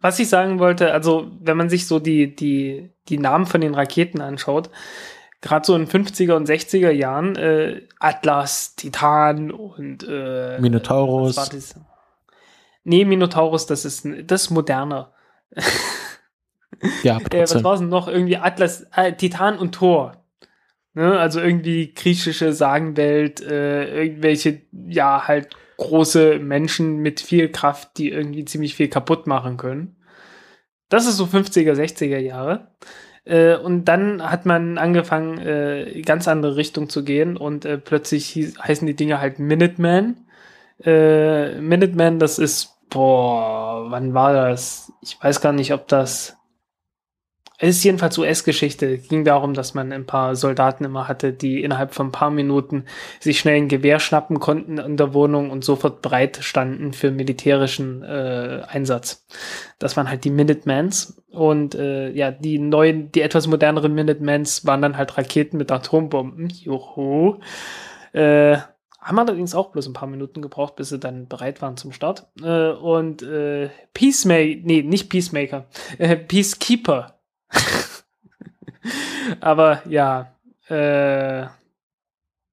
was 0.01 0.19
ich 0.19 0.29
sagen 0.29 0.59
wollte, 0.59 0.93
also 0.93 1.31
wenn 1.41 1.57
man 1.59 1.69
sich 1.69 1.87
so 1.87 1.99
die, 2.01 2.35
die, 2.35 2.91
die 3.09 3.19
Namen 3.19 3.47
von 3.47 3.61
den 3.61 3.75
Raketen 3.75 4.21
anschaut, 4.23 4.71
gerade 5.41 5.67
so 5.67 5.75
in 5.75 5.87
50er 5.87 6.35
und 6.35 6.49
60er 6.49 6.91
Jahren, 6.91 7.37
äh, 7.37 7.83
Atlas, 7.99 8.77
Titan 8.77 9.51
und 9.51 10.07
äh, 10.09 10.59
Minotaurus. 10.61 11.37
was 11.37 11.53
war 11.53 11.55
das? 11.55 11.75
Nee, 12.85 13.05
Minotaurus, 13.05 13.67
das 13.67 13.85
ist, 13.85 14.07
das 14.25 14.43
ist 14.43 14.51
moderner. 14.51 15.13
Ja, 17.03 17.19
Äh, 17.31 17.43
was 17.43 17.63
war 17.63 17.75
es 17.75 17.81
denn 17.81 17.89
noch? 17.89 18.09
Irgendwie 18.09 18.37
Atlas, 18.37 18.87
äh, 18.95 19.13
Titan 19.13 19.59
und 19.59 19.75
Thor. 19.75 20.25
Ne? 20.95 21.19
Also 21.19 21.41
irgendwie 21.41 21.93
griechische 21.93 22.53
Sagenwelt, 22.53 23.41
äh, 23.41 24.03
irgendwelche, 24.03 24.63
ja, 24.73 25.27
halt 25.29 25.51
große 25.77 26.39
Menschen 26.39 26.99
mit 26.99 27.21
viel 27.21 27.51
Kraft, 27.51 27.97
die 27.97 28.11
irgendwie 28.11 28.45
ziemlich 28.45 28.75
viel 28.75 28.89
kaputt 28.89 29.27
machen 29.27 29.57
können. 29.57 29.97
Das 30.89 31.07
ist 31.07 31.17
so 31.17 31.25
50er, 31.25 31.73
60er 31.75 32.19
Jahre. 32.19 32.73
Äh, 33.25 33.57
und 33.57 33.85
dann 33.87 34.23
hat 34.31 34.47
man 34.47 34.79
angefangen, 34.79 35.39
äh, 35.39 36.03
ganz 36.03 36.29
andere 36.29 36.57
Richtung 36.57 36.89
zu 36.89 37.05
gehen 37.05 37.37
und 37.37 37.65
äh, 37.65 37.79
plötzlich 37.79 38.27
hieß, 38.29 38.59
heißen 38.59 38.87
die 38.87 38.97
Dinge 38.97 39.21
halt 39.21 39.39
Minuteman. 39.39 40.17
Äh, 40.85 41.61
Minuteman, 41.61 42.19
das 42.19 42.39
ist, 42.39 42.77
boah, 42.89 43.91
wann 43.91 44.15
war 44.15 44.33
das? 44.33 44.93
Ich 45.03 45.23
weiß 45.23 45.41
gar 45.41 45.53
nicht, 45.53 45.73
ob 45.73 45.89
das 45.89 46.40
es 47.63 47.77
ist 47.77 47.85
jedenfalls 47.85 48.17
US-Geschichte. 48.17 48.97
Ging 48.97 49.25
darum, 49.25 49.53
dass 49.53 49.75
man 49.75 49.93
ein 49.93 50.07
paar 50.07 50.35
Soldaten 50.35 50.85
immer 50.85 51.09
hatte, 51.09 51.35
die 51.35 51.63
innerhalb 51.63 51.93
von 51.93 52.09
ein 52.09 52.13
paar 52.13 52.31
Minuten 52.31 52.87
sich 53.21 53.39
schnell 53.39 53.57
ein 53.57 53.69
Gewehr 53.69 54.01
schnappen 54.01 54.41
konnten 54.41 54.79
in 54.79 54.97
der 54.97 55.13
Wohnung 55.13 55.51
und 55.51 55.63
sofort 55.63 56.01
bereit 56.01 56.39
standen 56.41 56.95
für 56.95 57.11
militärischen 57.11 58.03
äh, 58.03 58.63
Einsatz. 58.67 59.27
Das 59.79 59.95
waren 59.99 60.09
halt 60.09 60.25
die 60.25 60.31
Minutemans. 60.31 61.23
Und 61.31 61.75
äh, 61.75 62.11
ja, 62.11 62.31
die 62.31 62.59
neuen, 62.59 63.13
die 63.13 63.21
etwas 63.21 63.47
moderneren 63.47 63.95
Minutemans 63.95 64.65
waren 64.65 64.81
dann 64.81 64.97
halt 64.97 65.19
Raketen 65.19 65.59
mit 65.59 65.71
Atombomben. 65.71 66.49
Juhu. 66.49 67.41
Äh, 68.13 68.57
haben 69.01 69.19
allerdings 69.19 69.55
auch 69.55 69.71
bloß 69.71 69.87
ein 69.87 69.93
paar 69.93 70.09
Minuten 70.09 70.41
gebraucht, 70.41 70.77
bis 70.77 70.89
sie 70.89 70.99
dann 70.99 71.29
bereit 71.29 71.61
waren 71.61 71.77
zum 71.77 71.93
Start. 71.93 72.27
Äh, 72.43 72.71
und 72.71 73.23
äh, 73.23 73.69
Peacemaker, 73.93 74.61
nee, 74.63 74.83
nicht 74.83 75.11
Peacemaker, 75.11 75.67
äh, 75.99 76.17
Peacekeeper. 76.17 77.20
Aber 79.41 79.83
ja, 79.89 80.33
äh, 80.69 81.47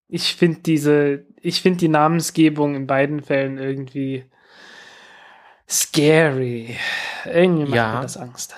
ich 0.08 0.36
finde 0.36 0.60
diese, 0.62 1.26
ich 1.42 1.62
finde 1.62 1.80
die 1.80 1.88
Namensgebung 1.90 2.76
in 2.76 2.88
beiden 2.88 3.22
Fällen 3.22 3.58
irgendwie 3.58 4.26
scary. 5.70 6.78
Irgendwie 7.26 7.66
macht 7.66 7.76
Ja. 7.76 7.96
mir 7.96 8.02
das 8.02 8.18
Angst. 8.18 8.56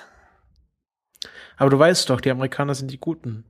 Aber 1.58 1.70
du 1.70 1.80
weißt 1.80 2.10
doch, 2.10 2.22
die 2.22 2.32
Amerikaner 2.32 2.76
sind 2.76 2.92
die 2.92 3.00
Guten. 3.00 3.44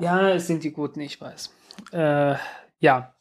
Ja, 0.00 0.30
es 0.30 0.46
sind 0.46 0.64
die 0.64 0.72
Guten, 0.72 1.00
ich 1.00 1.20
weiß. 1.20 1.52
Äh, 1.92 2.36
ja. 2.80 3.14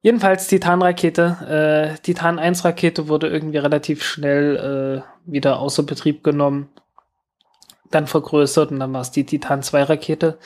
Jedenfalls 0.00 0.48
Titan-Rakete. 0.48 1.94
Äh, 1.96 1.98
Titan 2.00 2.38
1-Rakete 2.38 3.08
wurde 3.08 3.28
irgendwie 3.28 3.58
relativ 3.58 4.02
schnell 4.04 5.02
äh, 5.26 5.30
wieder 5.30 5.58
außer 5.58 5.82
Betrieb 5.82 6.22
genommen, 6.24 6.68
dann 7.90 8.06
vergrößert 8.06 8.70
und 8.70 8.80
dann 8.80 8.92
war 8.92 9.00
es 9.00 9.10
die 9.10 9.24
Titan 9.24 9.62
2-Rakete. 9.62 10.38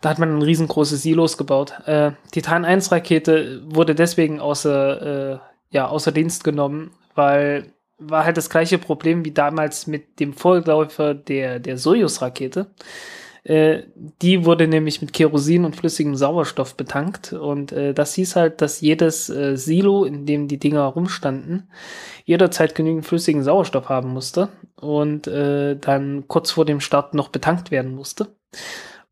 Da 0.00 0.08
hat 0.08 0.18
man 0.18 0.38
ein 0.38 0.42
riesengroßes 0.42 1.02
Silos 1.02 1.36
gebaut. 1.36 1.74
Äh, 1.86 2.12
Titan 2.32 2.64
1-Rakete 2.64 3.62
wurde 3.66 3.94
deswegen 3.94 4.40
außer, 4.40 5.34
äh, 5.34 5.38
ja, 5.70 5.88
außer 5.88 6.12
Dienst 6.12 6.42
genommen, 6.44 6.92
weil 7.14 7.72
war 8.00 8.24
halt 8.24 8.38
das 8.38 8.48
gleiche 8.48 8.78
Problem 8.78 9.24
wie 9.24 9.30
damals 9.30 9.86
mit 9.86 10.18
dem 10.20 10.32
Vorläufer 10.32 11.14
der, 11.14 11.60
der 11.60 11.76
Soyuz-Rakete. 11.76 12.66
Äh, 13.44 13.84
die 14.20 14.44
wurde 14.44 14.68
nämlich 14.68 15.00
mit 15.00 15.12
Kerosin 15.12 15.64
und 15.64 15.76
flüssigem 15.76 16.14
Sauerstoff 16.14 16.74
betankt 16.74 17.32
und 17.32 17.72
äh, 17.72 17.94
das 17.94 18.14
hieß 18.14 18.36
halt, 18.36 18.60
dass 18.60 18.80
jedes 18.80 19.30
äh, 19.30 19.56
Silo, 19.56 20.04
in 20.04 20.26
dem 20.26 20.46
die 20.46 20.58
Dinger 20.58 20.84
rumstanden, 20.84 21.70
jederzeit 22.24 22.74
genügend 22.74 23.06
flüssigen 23.06 23.42
Sauerstoff 23.42 23.88
haben 23.88 24.10
musste 24.10 24.50
und 24.76 25.26
äh, 25.26 25.76
dann 25.76 26.24
kurz 26.28 26.50
vor 26.50 26.66
dem 26.66 26.80
Start 26.80 27.14
noch 27.14 27.28
betankt 27.28 27.70
werden 27.70 27.94
musste. 27.94 28.28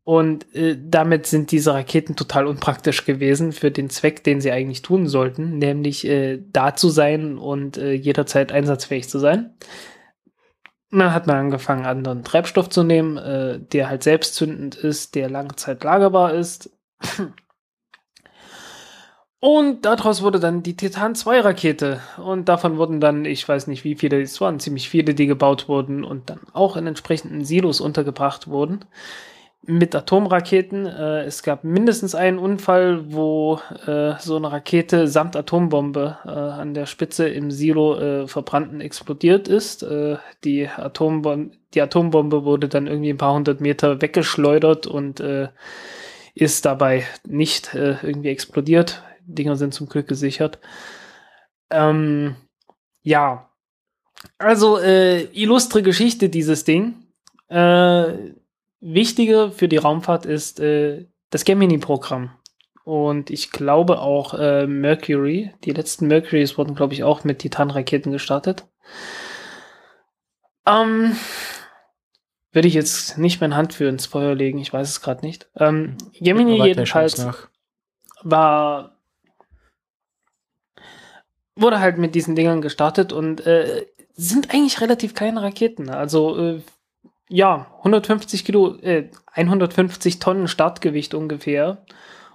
Und 0.03 0.55
äh, 0.55 0.77
damit 0.79 1.27
sind 1.27 1.51
diese 1.51 1.73
Raketen 1.73 2.15
total 2.15 2.47
unpraktisch 2.47 3.05
gewesen 3.05 3.51
für 3.51 3.71
den 3.71 3.89
Zweck, 3.89 4.23
den 4.23 4.41
sie 4.41 4.51
eigentlich 4.51 4.81
tun 4.81 5.07
sollten, 5.07 5.57
nämlich 5.57 6.07
da 6.51 6.75
zu 6.75 6.89
sein 6.89 7.37
und 7.37 7.77
jederzeit 7.77 8.51
einsatzfähig 8.51 9.07
zu 9.07 9.19
sein. 9.19 9.53
Dann 10.91 11.13
hat 11.13 11.27
man 11.27 11.37
angefangen, 11.37 11.85
anderen 11.85 12.23
Treibstoff 12.23 12.69
zu 12.69 12.83
nehmen, 12.83 13.17
äh, 13.17 13.59
der 13.59 13.89
halt 13.89 14.03
selbstzündend 14.03 14.75
ist, 14.75 15.15
der 15.15 15.29
lange 15.29 15.55
Zeit 15.55 15.83
lagerbar 15.83 16.33
ist. 16.33 16.71
Und 19.41 19.85
daraus 19.85 20.21
wurde 20.21 20.39
dann 20.41 20.63
die 20.63 20.75
Titan 20.75 21.15
2 21.15 21.39
Rakete. 21.41 22.01
Und 22.17 22.49
davon 22.49 22.77
wurden 22.77 22.99
dann, 22.99 23.23
ich 23.23 23.47
weiß 23.47 23.67
nicht 23.67 23.85
wie 23.85 23.95
viele, 23.95 24.21
es 24.21 24.41
waren 24.41 24.59
ziemlich 24.59 24.89
viele, 24.89 25.13
die 25.13 25.27
gebaut 25.27 25.69
wurden 25.69 26.03
und 26.03 26.29
dann 26.29 26.41
auch 26.51 26.75
in 26.75 26.87
entsprechenden 26.87 27.45
Silos 27.45 27.79
untergebracht 27.79 28.47
wurden. 28.47 28.83
Mit 29.65 29.93
Atomraketen. 29.93 30.85
Äh, 30.85 31.23
es 31.23 31.43
gab 31.43 31.63
mindestens 31.63 32.15
einen 32.15 32.39
Unfall, 32.39 33.11
wo 33.11 33.59
äh, 33.85 34.13
so 34.19 34.37
eine 34.37 34.51
Rakete 34.51 35.07
samt 35.07 35.35
Atombombe 35.35 36.17
äh, 36.25 36.29
an 36.29 36.73
der 36.73 36.85
Spitze 36.85 37.27
im 37.27 37.51
Silo 37.51 37.97
äh, 37.97 38.27
verbrannten 38.27 38.81
explodiert 38.81 39.47
ist. 39.47 39.83
Äh, 39.83 40.17
die, 40.43 40.67
Atombom 40.67 41.51
die 41.73 41.81
Atombombe 41.81 42.45
wurde 42.45 42.67
dann 42.67 42.87
irgendwie 42.87 43.11
ein 43.11 43.17
paar 43.17 43.35
hundert 43.35 43.61
Meter 43.61 44.01
weggeschleudert 44.01 44.87
und 44.87 45.19
äh, 45.19 45.49
ist 46.33 46.65
dabei 46.65 47.03
nicht 47.27 47.73
irgendwie 47.73 48.29
explodiert. 48.29 49.03
Dinger 49.25 49.55
sind 49.57 49.73
zum 49.73 49.89
Glück 49.89 50.07
gesichert. 50.07 50.59
Ähm, 51.69 52.35
ja, 53.01 53.49
also 54.37 54.79
illustre 54.79 55.83
Geschichte 55.83 56.29
dieses 56.29 56.63
Ding. 56.63 57.07
Äh, 57.49 58.13
wichtiger 58.79 59.51
für 59.51 59.67
die 59.67 59.77
Raumfahrt 59.77 60.25
ist 60.25 60.59
äh, 60.59 61.07
das 61.29 61.45
Gemini-Programm. 61.45 62.31
Und 62.83 63.29
ich 63.29 63.51
glaube 63.51 63.99
auch 63.99 64.33
äh, 64.33 64.65
Mercury. 64.65 65.53
Die 65.63 65.71
letzten 65.71 66.07
Mercurys 66.07 66.57
wurden, 66.57 66.75
glaube 66.75 66.93
ich, 66.93 67.03
auch 67.03 67.23
mit 67.23 67.39
Titan-Raketen 67.39 68.11
gestartet. 68.11 68.65
Ähm, 70.65 71.15
würde 72.51 72.67
ich 72.67 72.73
jetzt 72.73 73.17
nicht 73.17 73.41
meine 73.41 73.55
Hand 73.55 73.73
für 73.73 73.87
ins 73.87 74.07
Feuer 74.07 74.33
legen, 74.33 74.59
ich 74.59 74.73
weiß 74.73 74.89
es 74.89 75.01
gerade 75.01 75.25
nicht. 75.25 75.49
Ähm, 75.55 75.97
Gemini 76.19 76.63
jedenfalls 76.65 77.27
war 78.23 78.95
wurde 81.55 81.79
halt 81.79 81.97
mit 81.97 82.15
diesen 82.15 82.35
Dingern 82.35 82.61
gestartet 82.61 83.11
und 83.11 83.45
äh, 83.45 83.85
sind 84.13 84.53
eigentlich 84.53 84.81
relativ 84.81 85.13
kleine 85.13 85.41
Raketen. 85.41 85.89
Also 85.89 86.37
äh, 86.37 86.61
ja, 87.29 87.67
150 87.77 88.43
Kilo, 88.43 88.75
äh, 88.81 89.09
150 89.33 90.19
Tonnen 90.19 90.47
Startgewicht 90.47 91.13
ungefähr 91.13 91.85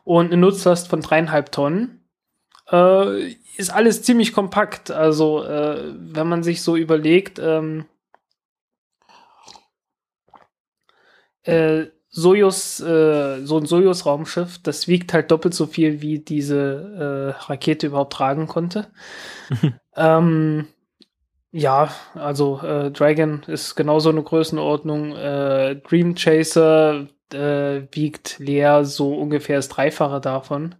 und 0.04 0.26
eine 0.26 0.36
Nutzlast 0.36 0.88
von 0.88 1.00
dreieinhalb 1.00 1.52
Tonnen. 1.52 2.04
Äh, 2.70 3.32
ist 3.56 3.70
alles 3.70 4.02
ziemlich 4.02 4.32
kompakt. 4.32 4.90
Also, 4.90 5.44
äh, 5.44 5.92
wenn 5.96 6.28
man 6.28 6.42
sich 6.42 6.62
so 6.62 6.76
überlegt, 6.76 7.38
ähm, 7.38 7.86
äh, 11.42 11.86
Sojus, 12.08 12.78
äh, 12.78 13.44
so 13.44 13.58
ein 13.58 13.66
Sojus-Raumschiff, 13.66 14.58
das 14.62 14.86
wiegt 14.86 15.12
halt 15.12 15.32
doppelt 15.32 15.52
so 15.52 15.66
viel, 15.66 16.00
wie 16.00 16.20
diese 16.20 17.34
äh, 17.36 17.44
Rakete 17.46 17.88
überhaupt 17.88 18.12
tragen 18.12 18.46
konnte. 18.46 18.86
ähm, 19.96 20.68
ja, 21.56 21.88
also 22.14 22.60
äh, 22.62 22.90
Dragon 22.90 23.44
ist 23.46 23.76
genauso 23.76 24.10
eine 24.10 24.24
Größenordnung. 24.24 25.14
Äh, 25.14 25.76
Dream 25.76 26.16
Chaser 26.16 27.06
äh, 27.32 27.82
wiegt 27.92 28.40
leer 28.40 28.84
so 28.84 29.14
ungefähr 29.14 29.54
das 29.56 29.68
Dreifache 29.68 30.20
davon. 30.20 30.74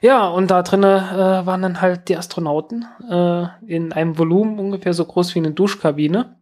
Ja, 0.00 0.28
und 0.28 0.52
da 0.52 0.62
drinnen 0.62 0.84
äh, 0.84 1.44
waren 1.44 1.62
dann 1.62 1.80
halt 1.80 2.08
die 2.08 2.16
Astronauten 2.16 2.86
äh, 3.10 3.46
in 3.66 3.92
einem 3.92 4.16
Volumen 4.16 4.60
ungefähr 4.60 4.94
so 4.94 5.04
groß 5.04 5.34
wie 5.34 5.40
eine 5.40 5.50
Duschkabine. 5.50 6.36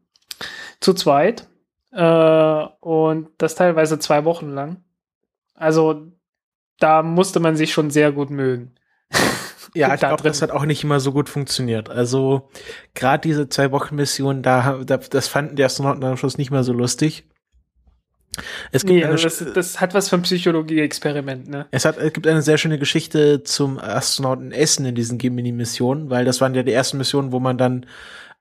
Zu 0.80 0.92
zweit. 0.92 1.48
Äh, 1.90 2.66
und 2.80 3.28
das 3.38 3.54
teilweise 3.54 3.98
zwei 3.98 4.26
Wochen 4.26 4.50
lang. 4.50 4.84
Also 5.54 6.12
da 6.80 7.02
musste 7.02 7.40
man 7.40 7.56
sich 7.56 7.72
schon 7.72 7.88
sehr 7.90 8.12
gut 8.12 8.28
mögen. 8.28 8.74
Ja, 9.74 9.92
ich 9.92 10.00
glaube, 10.00 10.22
das 10.22 10.40
hat 10.40 10.50
auch 10.50 10.64
nicht 10.64 10.84
immer 10.84 11.00
so 11.00 11.12
gut 11.12 11.28
funktioniert. 11.28 11.90
Also 11.90 12.48
gerade 12.94 13.26
diese 13.26 13.48
zwei 13.48 13.72
Wochen 13.72 13.96
Mission, 13.96 14.42
da, 14.42 14.80
da 14.84 14.98
das 14.98 15.28
fanden 15.28 15.56
die 15.56 15.64
Astronauten 15.64 16.04
am 16.04 16.16
Schluss 16.16 16.38
nicht 16.38 16.50
mehr 16.50 16.62
so 16.62 16.72
lustig. 16.72 17.24
Es 18.72 18.82
gibt 18.84 18.94
nee, 18.94 19.04
also 19.04 19.24
das, 19.24 19.44
das, 19.54 19.80
hat 19.80 19.94
was 19.94 20.08
vom 20.08 20.22
Psychologie-Experiment, 20.22 21.48
ne? 21.48 21.66
Es, 21.70 21.84
hat, 21.84 21.98
es 21.98 22.12
gibt 22.12 22.26
eine 22.26 22.42
sehr 22.42 22.58
schöne 22.58 22.78
Geschichte 22.78 23.42
zum 23.42 23.78
Astronauten 23.78 24.52
Essen 24.52 24.84
in 24.86 24.94
diesen 24.94 25.18
Gemini-Missionen, 25.18 26.10
weil 26.10 26.24
das 26.24 26.40
waren 26.40 26.54
ja 26.54 26.62
die 26.62 26.72
ersten 26.72 26.98
Missionen, 26.98 27.32
wo 27.32 27.40
man 27.40 27.58
dann 27.58 27.86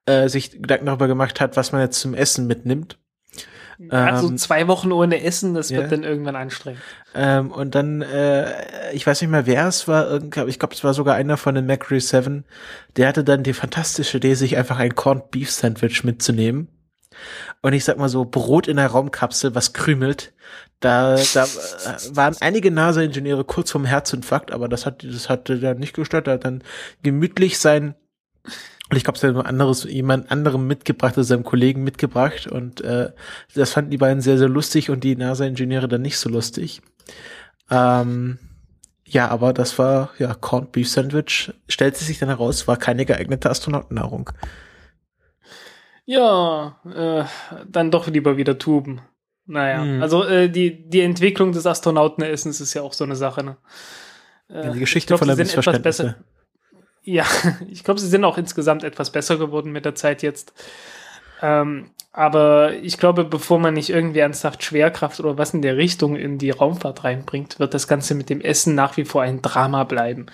äh, 0.05 0.29
sich 0.29 0.51
Gedanken 0.51 0.87
darüber 0.87 1.07
gemacht 1.07 1.39
hat, 1.41 1.57
was 1.57 1.71
man 1.71 1.81
jetzt 1.81 1.99
zum 1.99 2.13
Essen 2.13 2.47
mitnimmt. 2.47 2.97
Also 3.89 4.29
ähm, 4.29 4.37
zwei 4.37 4.67
Wochen 4.67 4.91
ohne 4.91 5.23
Essen, 5.23 5.53
das 5.53 5.71
wird 5.71 5.83
ja. 5.83 5.87
dann 5.87 6.03
irgendwann 6.03 6.35
anstrengend. 6.35 6.81
Ähm, 7.15 7.51
und 7.51 7.75
dann, 7.75 8.01
äh, 8.01 8.91
ich 8.93 9.05
weiß 9.05 9.21
nicht 9.21 9.29
mehr, 9.29 9.45
wer 9.45 9.67
es 9.67 9.87
war, 9.87 10.21
ich 10.47 10.59
glaube, 10.59 10.73
es 10.73 10.83
war 10.83 10.93
sogar 10.93 11.15
einer 11.15 11.37
von 11.37 11.55
den 11.55 11.65
Macri 11.65 11.99
7, 11.99 12.45
der 12.97 13.07
hatte 13.07 13.23
dann 13.23 13.43
die 13.43 13.53
fantastische 13.53 14.17
Idee, 14.17 14.35
sich 14.35 14.57
einfach 14.57 14.79
ein 14.79 14.95
Corned 14.95 15.31
Beef 15.31 15.51
Sandwich 15.51 16.03
mitzunehmen. 16.03 16.67
Und 17.61 17.73
ich 17.73 17.83
sag 17.85 17.97
mal 17.97 18.09
so, 18.09 18.25
Brot 18.25 18.67
in 18.67 18.77
der 18.77 18.87
Raumkapsel, 18.87 19.55
was 19.55 19.73
krümelt. 19.73 20.33
Da, 20.79 21.15
da 21.33 21.45
äh, 21.45 22.15
waren 22.15 22.35
einige 22.41 22.71
NASA-Ingenieure 22.71 23.45
kurz 23.45 23.71
vorm 23.71 23.85
Herzinfarkt, 23.85 24.51
aber 24.51 24.67
das 24.67 24.85
hat, 24.85 25.03
das 25.03 25.29
hatte 25.29 25.59
dann 25.59 25.77
nicht 25.77 25.95
gestört. 25.95 26.27
Er 26.27 26.33
hat 26.33 26.45
dann 26.45 26.63
gemütlich 27.03 27.59
sein 27.59 27.95
und 28.93 28.97
ich 28.97 29.05
glaube, 29.05 29.17
es 29.17 29.23
hat 29.23 29.31
jemand 29.31 29.47
anderes, 29.47 29.85
jemand 29.85 30.31
anderem 30.31 30.67
mitgebracht, 30.67 31.17
also 31.17 31.27
seinem 31.27 31.43
Kollegen 31.43 31.83
mitgebracht. 31.83 32.45
Und 32.45 32.81
äh, 32.81 33.09
das 33.55 33.71
fanden 33.71 33.89
die 33.89 33.97
beiden 33.97 34.21
sehr, 34.21 34.37
sehr 34.37 34.49
lustig 34.49 34.91
und 34.91 35.03
die 35.03 35.15
NASA-Ingenieure 35.15 35.87
dann 35.87 36.03
nicht 36.03 36.19
so 36.19 36.29
lustig. 36.29 36.79
Ähm, 37.71 38.37
ja, 39.03 39.29
aber 39.29 39.51
das 39.51 39.79
war 39.79 40.11
ja 40.19 40.35
Corned 40.35 40.71
Beef 40.71 40.87
Sandwich. 40.87 41.51
Stellte 41.67 42.03
sich 42.03 42.19
dann 42.19 42.29
heraus, 42.29 42.67
war 42.67 42.77
keine 42.77 43.03
geeignete 43.03 43.49
Astronautennahrung. 43.49 44.29
Ja, 46.05 46.77
äh, 46.85 47.23
dann 47.67 47.89
doch 47.89 48.05
lieber 48.07 48.37
wieder 48.37 48.59
Tuben. 48.59 49.01
Naja, 49.47 49.81
hm. 49.81 50.03
also 50.03 50.23
äh, 50.23 50.49
die, 50.49 50.87
die 50.87 51.01
Entwicklung 51.01 51.51
des 51.51 51.65
Astronautenessens 51.65 52.61
ist 52.61 52.75
ja 52.75 52.83
auch 52.83 52.93
so 52.93 53.05
eine 53.05 53.15
Sache. 53.15 53.43
Ne? 53.43 53.57
Äh, 54.49 54.71
die 54.73 54.79
Geschichte 54.79 55.07
glaub, 55.07 55.19
voller 55.19 55.35
Missverständnisse. 55.35 56.15
Ja, 57.03 57.25
ich 57.69 57.83
glaube, 57.83 57.99
sie 57.99 58.07
sind 58.07 58.23
auch 58.23 58.37
insgesamt 58.37 58.83
etwas 58.83 59.11
besser 59.11 59.37
geworden 59.37 59.71
mit 59.71 59.85
der 59.85 59.95
Zeit 59.95 60.23
jetzt. 60.23 60.53
Ähm, 61.41 61.91
aber 62.11 62.73
ich 62.75 62.97
glaube, 62.97 63.25
bevor 63.25 63.59
man 63.59 63.73
nicht 63.73 63.89
irgendwie 63.89 64.19
ernsthaft 64.19 64.63
Schwerkraft 64.63 65.19
oder 65.19 65.37
was 65.37 65.53
in 65.53 65.61
der 65.61 65.77
Richtung 65.77 66.15
in 66.15 66.37
die 66.37 66.51
Raumfahrt 66.51 67.03
reinbringt, 67.03 67.59
wird 67.59 67.73
das 67.73 67.87
Ganze 67.87 68.15
mit 68.15 68.29
dem 68.29 68.39
Essen 68.39 68.75
nach 68.75 68.97
wie 68.97 69.05
vor 69.05 69.23
ein 69.23 69.41
Drama 69.41 69.83
bleiben 69.83 70.27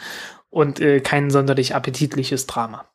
und 0.49 0.79
äh, 0.79 0.99
kein 0.99 1.29
sonderlich 1.29 1.75
appetitliches 1.75 2.47
Drama. 2.47 2.85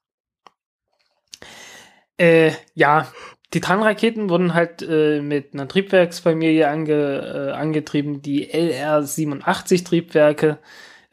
Äh, 2.18 2.52
ja, 2.74 3.08
Titanraketen 3.50 4.28
wurden 4.28 4.54
halt 4.54 4.82
äh, 4.82 5.20
mit 5.20 5.54
einer 5.54 5.66
Triebwerksfamilie 5.66 6.68
ange, 6.68 7.52
äh, 7.52 7.52
angetrieben, 7.52 8.20
die 8.20 8.52
LR-87 8.52 9.84
Triebwerke. 9.84 10.58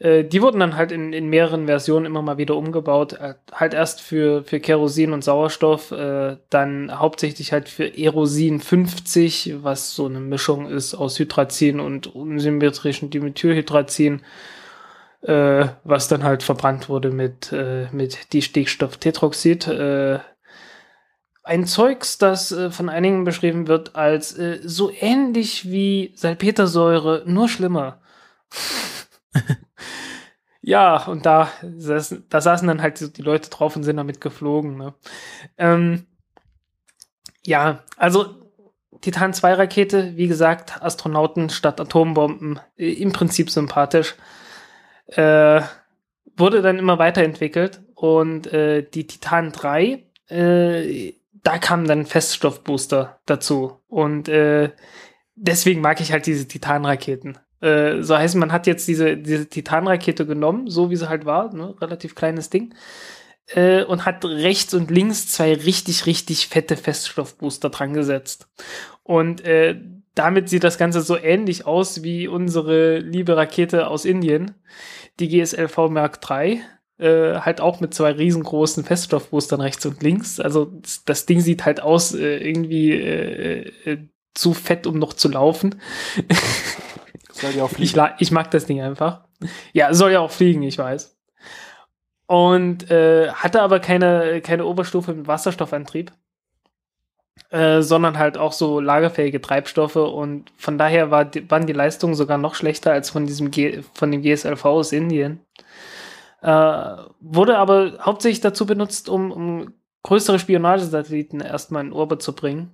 Äh, 0.02 0.24
die 0.24 0.42
wurden 0.42 0.58
dann 0.58 0.76
halt 0.76 0.90
in, 0.90 1.12
in 1.12 1.28
mehreren 1.28 1.66
Versionen 1.66 2.06
immer 2.06 2.22
mal 2.22 2.36
wieder 2.36 2.56
umgebaut. 2.56 3.12
Äh, 3.12 3.34
halt 3.52 3.72
erst 3.72 4.00
für, 4.00 4.42
für 4.42 4.58
Kerosin 4.58 5.12
und 5.12 5.22
Sauerstoff, 5.22 5.92
äh, 5.92 6.38
dann 6.50 6.98
hauptsächlich 6.98 7.52
halt 7.52 7.68
für 7.68 7.96
Erosin 7.96 8.60
50, 8.60 9.62
was 9.62 9.94
so 9.94 10.06
eine 10.06 10.18
Mischung 10.18 10.68
ist 10.68 10.94
aus 10.94 11.18
Hydrazin 11.20 11.78
und 11.78 12.08
unsymmetrischen 12.08 13.10
Dimethylhydrazin, 13.10 14.22
äh, 15.22 15.66
was 15.84 16.08
dann 16.08 16.24
halt 16.24 16.42
verbrannt 16.42 16.88
wurde 16.88 17.10
mit, 17.10 17.52
äh, 17.52 17.86
mit 17.92 18.32
Distickstofftetroxid. 18.32 19.68
Äh, 19.68 20.18
ein 21.44 21.64
Zeugs, 21.66 22.18
das 22.18 22.50
äh, 22.50 22.70
von 22.72 22.88
einigen 22.88 23.22
beschrieben 23.22 23.68
wird 23.68 23.94
als 23.94 24.36
äh, 24.36 24.58
so 24.64 24.90
ähnlich 24.90 25.70
wie 25.70 26.12
Salpetersäure, 26.16 27.22
nur 27.24 27.48
schlimmer. 27.48 28.00
Ja, 30.62 31.04
und 31.06 31.26
da, 31.26 31.48
saßen, 31.62 32.26
da 32.28 32.40
saßen 32.40 32.68
dann 32.68 32.80
halt 32.80 33.16
die 33.16 33.22
Leute 33.22 33.50
drauf 33.50 33.74
und 33.74 33.82
sind 33.82 33.96
damit 33.96 34.20
geflogen. 34.20 34.76
Ne? 34.76 34.94
Ähm, 35.58 36.06
ja, 37.44 37.82
also 37.96 38.42
Titan 39.00 39.34
2 39.34 39.54
Rakete, 39.54 40.16
wie 40.16 40.28
gesagt, 40.28 40.80
Astronauten 40.80 41.50
statt 41.50 41.80
Atombomben, 41.80 42.60
im 42.76 43.12
Prinzip 43.12 43.50
sympathisch. 43.50 44.14
Äh, 45.06 45.62
wurde 46.36 46.62
dann 46.62 46.78
immer 46.78 46.98
weiterentwickelt 46.98 47.82
und 47.94 48.46
äh, 48.52 48.88
die 48.88 49.08
Titan 49.08 49.50
3, 49.50 50.04
äh, 50.28 51.14
da 51.42 51.58
kamen 51.58 51.88
dann 51.88 52.06
Feststoffbooster 52.06 53.20
dazu 53.26 53.80
und 53.88 54.28
äh, 54.28 54.70
deswegen 55.34 55.80
mag 55.80 56.00
ich 56.00 56.12
halt 56.12 56.26
diese 56.26 56.46
Titan-Raketen. 56.46 57.38
Äh, 57.62 58.02
so 58.02 58.16
heißt, 58.16 58.34
man 58.34 58.52
hat 58.52 58.66
jetzt 58.66 58.88
diese, 58.88 59.16
diese 59.16 59.46
Titanrakete 59.46 60.26
genommen, 60.26 60.68
so 60.68 60.90
wie 60.90 60.96
sie 60.96 61.08
halt 61.08 61.24
war, 61.24 61.54
ne? 61.54 61.74
relativ 61.80 62.14
kleines 62.14 62.50
Ding, 62.50 62.74
äh, 63.54 63.84
und 63.84 64.04
hat 64.04 64.24
rechts 64.24 64.74
und 64.74 64.90
links 64.90 65.28
zwei 65.28 65.54
richtig, 65.54 66.06
richtig 66.06 66.48
fette 66.48 66.76
Feststoffbooster 66.76 67.70
dran 67.70 67.94
gesetzt. 67.94 68.48
Und 69.04 69.44
äh, 69.44 69.80
damit 70.14 70.48
sieht 70.48 70.64
das 70.64 70.76
Ganze 70.76 71.00
so 71.02 71.16
ähnlich 71.16 71.64
aus 71.64 72.02
wie 72.02 72.28
unsere 72.28 72.98
liebe 72.98 73.36
Rakete 73.36 73.86
aus 73.86 74.04
Indien, 74.04 74.54
die 75.20 75.28
GSLV 75.28 75.88
Mark 75.88 76.20
III. 76.28 76.62
Äh, 76.98 77.40
halt 77.40 77.60
auch 77.60 77.80
mit 77.80 77.94
zwei 77.94 78.12
riesengroßen 78.12 78.84
Feststoffboostern 78.84 79.60
rechts 79.60 79.86
und 79.86 80.02
links. 80.02 80.40
Also 80.40 80.66
das, 80.66 81.04
das 81.04 81.26
Ding 81.26 81.40
sieht 81.40 81.64
halt 81.64 81.80
aus 81.80 82.14
äh, 82.14 82.36
irgendwie 82.36 82.92
äh, 82.92 83.72
äh, 83.84 83.98
zu 84.34 84.52
fett, 84.52 84.86
um 84.86 84.98
noch 84.98 85.12
zu 85.14 85.28
laufen. 85.28 85.80
Soll 87.42 87.50
ja 87.52 87.64
auch 87.64 87.72
Ich, 87.78 87.94
la- 87.94 88.14
ich 88.18 88.30
mag 88.30 88.50
das 88.50 88.64
Ding 88.66 88.80
einfach. 88.80 89.20
Ja, 89.74 89.92
soll 89.92 90.12
ja 90.12 90.20
auch 90.20 90.30
fliegen, 90.30 90.62
ich 90.62 90.78
weiß. 90.78 91.16
Und 92.26 92.90
äh, 92.90 93.30
hatte 93.32 93.60
aber 93.60 93.80
keine, 93.80 94.40
keine 94.40 94.64
Oberstufe 94.64 95.12
mit 95.12 95.26
Wasserstoffantrieb, 95.26 96.12
äh, 97.50 97.82
sondern 97.82 98.18
halt 98.18 98.38
auch 98.38 98.52
so 98.52 98.80
lagerfähige 98.80 99.40
Treibstoffe 99.40 99.96
und 99.96 100.50
von 100.56 100.78
daher 100.78 101.10
war 101.10 101.30
waren 101.48 101.66
die 101.66 101.72
Leistungen 101.74 102.14
sogar 102.14 102.38
noch 102.38 102.54
schlechter 102.54 102.92
als 102.92 103.10
von 103.10 103.26
diesem 103.26 103.50
G, 103.50 103.82
von 103.94 104.10
dem 104.10 104.22
GSLV 104.22 104.64
aus 104.64 104.92
Indien. 104.92 105.40
Äh, 106.40 106.96
wurde 107.20 107.58
aber 107.58 107.98
hauptsächlich 108.00 108.40
dazu 108.40 108.64
benutzt, 108.66 109.08
um, 109.08 109.30
um 109.30 109.74
größere 110.02 110.38
Spionagesatelliten 110.38 111.40
erstmal 111.40 111.84
in 111.84 111.92
Orbit 111.92 112.22
zu 112.22 112.34
bringen. 112.34 112.72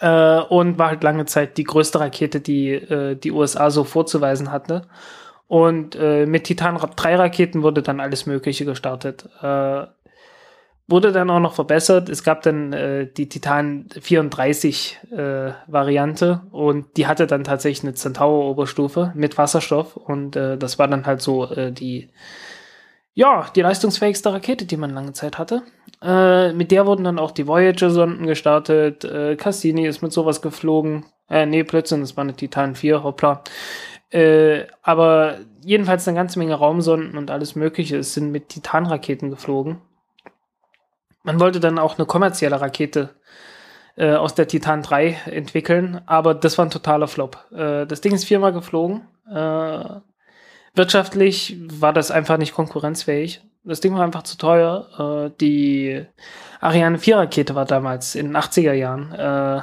Äh, 0.00 0.40
und 0.40 0.78
war 0.78 0.88
halt 0.88 1.02
lange 1.02 1.26
Zeit 1.26 1.56
die 1.56 1.64
größte 1.64 2.00
Rakete, 2.00 2.40
die 2.40 2.70
äh, 2.72 3.16
die 3.16 3.32
USA 3.32 3.70
so 3.70 3.84
vorzuweisen 3.84 4.50
hatte. 4.50 4.82
Und 5.46 5.94
äh, 5.96 6.26
mit 6.26 6.44
Titan 6.44 6.76
3 6.76 7.16
Raketen 7.16 7.62
wurde 7.62 7.82
dann 7.82 8.00
alles 8.00 8.26
Mögliche 8.26 8.64
gestartet. 8.64 9.28
Äh, 9.42 9.86
wurde 10.86 11.12
dann 11.12 11.30
auch 11.30 11.40
noch 11.40 11.54
verbessert. 11.54 12.08
Es 12.08 12.22
gab 12.24 12.42
dann 12.42 12.72
äh, 12.72 13.06
die 13.06 13.28
Titan 13.28 13.86
34 13.98 14.98
äh, 15.12 15.52
Variante 15.66 16.42
und 16.50 16.96
die 16.96 17.06
hatte 17.06 17.26
dann 17.26 17.44
tatsächlich 17.44 17.84
eine 17.84 17.94
Centaur-Oberstufe 17.94 19.12
mit 19.14 19.38
Wasserstoff 19.38 19.96
und 19.96 20.36
äh, 20.36 20.58
das 20.58 20.78
war 20.78 20.88
dann 20.88 21.06
halt 21.06 21.22
so 21.22 21.50
äh, 21.50 21.72
die 21.72 22.10
ja, 23.14 23.46
die 23.54 23.62
leistungsfähigste 23.62 24.32
Rakete, 24.32 24.66
die 24.66 24.76
man 24.76 24.90
lange 24.90 25.12
Zeit 25.12 25.38
hatte. 25.38 25.62
Äh, 26.02 26.52
mit 26.52 26.70
der 26.72 26.86
wurden 26.86 27.04
dann 27.04 27.18
auch 27.18 27.30
die 27.30 27.46
Voyager-Sonden 27.46 28.26
gestartet. 28.26 29.04
Äh, 29.04 29.36
Cassini 29.36 29.86
ist 29.86 30.02
mit 30.02 30.12
sowas 30.12 30.42
geflogen. 30.42 31.06
Äh, 31.30 31.46
nee, 31.46 31.64
plötzlich, 31.64 32.00
das 32.00 32.16
war 32.16 32.22
eine 32.22 32.34
Titan 32.34 32.74
4, 32.74 33.04
hoppla. 33.04 33.42
Äh, 34.10 34.66
aber 34.82 35.38
jedenfalls 35.62 36.06
eine 36.06 36.16
ganze 36.16 36.38
Menge 36.38 36.54
Raumsonden 36.54 37.16
und 37.16 37.30
alles 37.30 37.54
Mögliche 37.54 37.98
es 37.98 38.14
sind 38.14 38.32
mit 38.32 38.48
Titan-Raketen 38.48 39.30
geflogen. 39.30 39.80
Man 41.22 41.40
wollte 41.40 41.60
dann 41.60 41.78
auch 41.78 41.96
eine 41.96 42.06
kommerzielle 42.06 42.60
Rakete 42.60 43.10
äh, 43.96 44.14
aus 44.14 44.34
der 44.34 44.48
Titan 44.48 44.82
3 44.82 45.22
entwickeln, 45.26 46.00
aber 46.06 46.34
das 46.34 46.58
war 46.58 46.66
ein 46.66 46.70
totaler 46.70 47.08
Flop. 47.08 47.38
Äh, 47.52 47.86
das 47.86 48.00
Ding 48.00 48.12
ist 48.12 48.24
viermal 48.24 48.52
geflogen. 48.52 49.08
Wirtschaftlich 50.74 51.56
war 51.68 51.92
das 51.92 52.10
einfach 52.10 52.36
nicht 52.36 52.54
konkurrenzfähig. 52.54 53.42
Das 53.62 53.80
Ding 53.80 53.94
war 53.94 54.02
einfach 54.02 54.24
zu 54.24 54.36
teuer. 54.36 55.26
Äh, 55.26 55.36
die 55.40 56.04
Ariane 56.60 56.98
4 56.98 57.18
Rakete 57.18 57.54
war 57.54 57.64
damals 57.64 58.14
in 58.14 58.26
den 58.26 58.36
80er 58.36 58.72
Jahren 58.72 59.12
äh, 59.12 59.62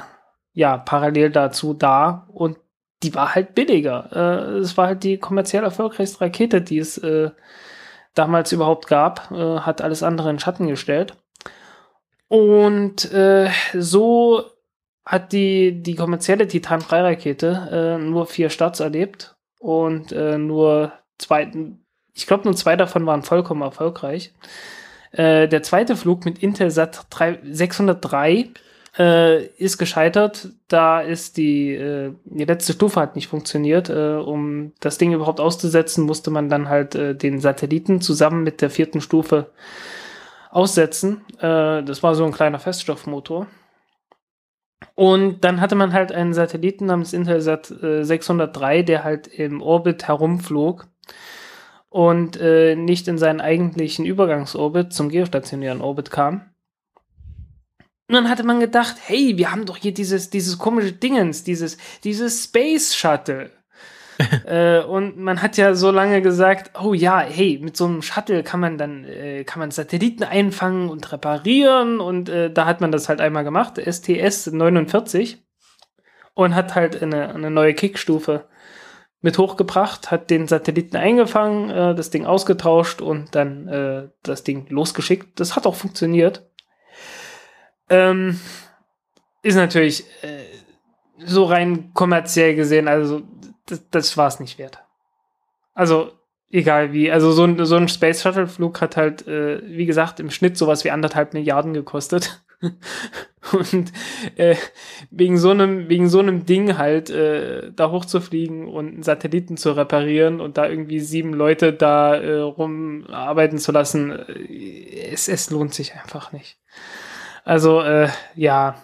ja 0.54 0.76
parallel 0.78 1.30
dazu 1.30 1.74
da 1.74 2.26
und 2.32 2.56
die 3.02 3.14
war 3.14 3.34
halt 3.34 3.54
billiger. 3.54 4.08
Äh, 4.12 4.58
es 4.58 4.76
war 4.76 4.86
halt 4.88 5.04
die 5.04 5.18
kommerziell 5.18 5.64
erfolgreichste 5.64 6.22
Rakete, 6.22 6.62
die 6.62 6.78
es 6.78 6.98
äh, 6.98 7.30
damals 8.14 8.52
überhaupt 8.52 8.86
gab. 8.86 9.30
Äh, 9.30 9.60
hat 9.60 9.82
alles 9.82 10.02
andere 10.02 10.30
in 10.30 10.38
Schatten 10.38 10.66
gestellt. 10.66 11.14
Und 12.28 13.12
äh, 13.12 13.50
so 13.74 14.44
hat 15.04 15.32
die, 15.32 15.82
die 15.82 15.94
kommerzielle 15.94 16.46
Titan 16.46 16.80
3 16.80 17.02
Rakete 17.02 17.98
nur 18.00 18.24
vier 18.26 18.50
Starts 18.50 18.78
erlebt 18.80 19.34
und 19.58 20.12
äh, 20.12 20.38
nur 20.38 20.92
zwei, 21.18 21.50
ich 22.14 22.26
glaube 22.26 22.44
nur 22.44 22.56
zwei 22.56 22.76
davon 22.76 23.06
waren 23.06 23.22
vollkommen 23.22 23.62
erfolgreich. 23.62 24.32
Äh, 25.12 25.48
der 25.48 25.62
zweite 25.62 25.96
Flug 25.96 26.24
mit 26.24 26.42
Intelsat 26.42 27.06
3, 27.10 27.40
603 27.50 28.48
äh, 28.98 29.46
ist 29.56 29.78
gescheitert. 29.78 30.48
Da 30.68 31.00
ist 31.00 31.36
die, 31.36 31.74
äh, 31.74 32.12
die 32.24 32.44
letzte 32.44 32.72
Stufe 32.72 33.00
hat 33.00 33.16
nicht 33.16 33.28
funktioniert. 33.28 33.88
Äh, 33.90 34.16
um 34.16 34.72
das 34.80 34.98
Ding 34.98 35.12
überhaupt 35.12 35.40
auszusetzen, 35.40 36.04
musste 36.04 36.30
man 36.30 36.48
dann 36.48 36.68
halt 36.68 36.94
äh, 36.94 37.14
den 37.14 37.40
Satelliten 37.40 38.00
zusammen 38.00 38.42
mit 38.42 38.60
der 38.62 38.70
vierten 38.70 39.00
Stufe 39.00 39.50
aussetzen. 40.50 41.24
Äh, 41.38 41.82
das 41.82 42.02
war 42.02 42.14
so 42.14 42.24
ein 42.24 42.32
kleiner 42.32 42.58
Feststoffmotor. 42.58 43.46
Und 44.94 45.44
dann 45.44 45.60
hatte 45.60 45.74
man 45.74 45.92
halt 45.92 46.12
einen 46.12 46.34
Satelliten 46.34 46.86
namens 46.86 47.12
Intelsat 47.12 47.70
äh, 47.82 48.04
603, 48.04 48.82
der 48.82 49.04
halt 49.04 49.26
im 49.26 49.62
Orbit 49.62 50.08
herumflog 50.08 50.86
und 51.88 52.40
äh, 52.40 52.74
nicht 52.74 53.06
in 53.06 53.18
seinen 53.18 53.40
eigentlichen 53.40 54.04
Übergangsorbit 54.06 54.92
zum 54.92 55.10
geostationären 55.10 55.82
Orbit 55.82 56.10
kam. 56.10 56.52
Und 58.08 58.14
dann 58.16 58.28
hatte 58.28 58.44
man 58.44 58.60
gedacht, 58.60 58.96
hey, 59.06 59.36
wir 59.36 59.52
haben 59.52 59.66
doch 59.66 59.76
hier 59.76 59.94
dieses, 59.94 60.30
dieses 60.30 60.58
komische 60.58 60.92
Dingens, 60.92 61.44
dieses, 61.44 61.78
dieses 62.02 62.44
Space 62.44 62.94
Shuttle. 62.94 63.50
äh, 64.46 64.80
und 64.80 65.18
man 65.18 65.42
hat 65.42 65.56
ja 65.56 65.74
so 65.74 65.90
lange 65.90 66.22
gesagt, 66.22 66.78
oh 66.80 66.94
ja, 66.94 67.20
hey, 67.20 67.58
mit 67.62 67.76
so 67.76 67.86
einem 67.86 68.02
Shuttle 68.02 68.42
kann 68.42 68.60
man 68.60 68.78
dann, 68.78 69.04
äh, 69.04 69.44
kann 69.44 69.60
man 69.60 69.70
Satelliten 69.70 70.24
einfangen 70.24 70.88
und 70.88 71.12
reparieren 71.12 72.00
und 72.00 72.28
äh, 72.28 72.50
da 72.50 72.66
hat 72.66 72.80
man 72.80 72.92
das 72.92 73.08
halt 73.08 73.20
einmal 73.20 73.44
gemacht, 73.44 73.78
STS 73.78 74.48
49 74.48 75.42
und 76.34 76.54
hat 76.54 76.74
halt 76.74 77.02
eine, 77.02 77.34
eine 77.34 77.50
neue 77.50 77.74
Kickstufe 77.74 78.46
mit 79.22 79.38
hochgebracht, 79.38 80.10
hat 80.10 80.30
den 80.30 80.48
Satelliten 80.48 80.96
eingefangen, 80.96 81.70
äh, 81.70 81.94
das 81.94 82.10
Ding 82.10 82.26
ausgetauscht 82.26 83.00
und 83.00 83.34
dann 83.34 83.68
äh, 83.68 84.08
das 84.22 84.42
Ding 84.42 84.66
losgeschickt. 84.68 85.38
Das 85.40 85.56
hat 85.56 85.66
auch 85.66 85.76
funktioniert. 85.76 86.50
Ähm, 87.88 88.40
ist 89.42 89.54
natürlich 89.54 90.04
äh, 90.22 90.44
so 91.24 91.44
rein 91.44 91.92
kommerziell 91.94 92.56
gesehen, 92.56 92.88
also 92.88 93.22
das, 93.66 93.88
das 93.90 94.16
war 94.16 94.26
es 94.26 94.40
nicht 94.40 94.58
wert. 94.58 94.82
Also 95.72 96.12
egal 96.50 96.92
wie, 96.92 97.10
also 97.10 97.32
so 97.32 97.44
ein, 97.44 97.64
so 97.64 97.76
ein 97.76 97.88
Space 97.88 98.22
Shuttle 98.22 98.46
Flug 98.46 98.80
hat 98.80 98.96
halt, 98.96 99.26
äh, 99.26 99.62
wie 99.64 99.86
gesagt, 99.86 100.20
im 100.20 100.30
Schnitt 100.30 100.58
sowas 100.58 100.84
wie 100.84 100.90
anderthalb 100.90 101.32
Milliarden 101.32 101.74
gekostet. 101.74 102.42
und 103.52 103.92
äh, 104.36 104.56
wegen 105.10 105.36
so 105.36 105.50
einem 105.50 105.88
wegen 105.88 106.08
so 106.08 106.20
einem 106.20 106.46
Ding 106.46 106.78
halt 106.78 107.10
äh, 107.10 107.72
da 107.74 107.90
hochzufliegen 107.90 108.68
und 108.68 108.88
einen 108.88 109.02
Satelliten 109.02 109.56
zu 109.56 109.72
reparieren 109.72 110.40
und 110.40 110.56
da 110.56 110.68
irgendwie 110.68 111.00
sieben 111.00 111.34
Leute 111.34 111.72
da 111.72 112.14
äh, 112.16 112.38
rumarbeiten 112.38 113.58
zu 113.58 113.72
lassen, 113.72 114.12
äh, 114.12 115.10
es, 115.12 115.28
es 115.28 115.50
lohnt 115.50 115.74
sich 115.74 115.94
einfach 115.94 116.32
nicht. 116.32 116.58
Also 117.44 117.80
äh, 117.82 118.08
ja, 118.34 118.76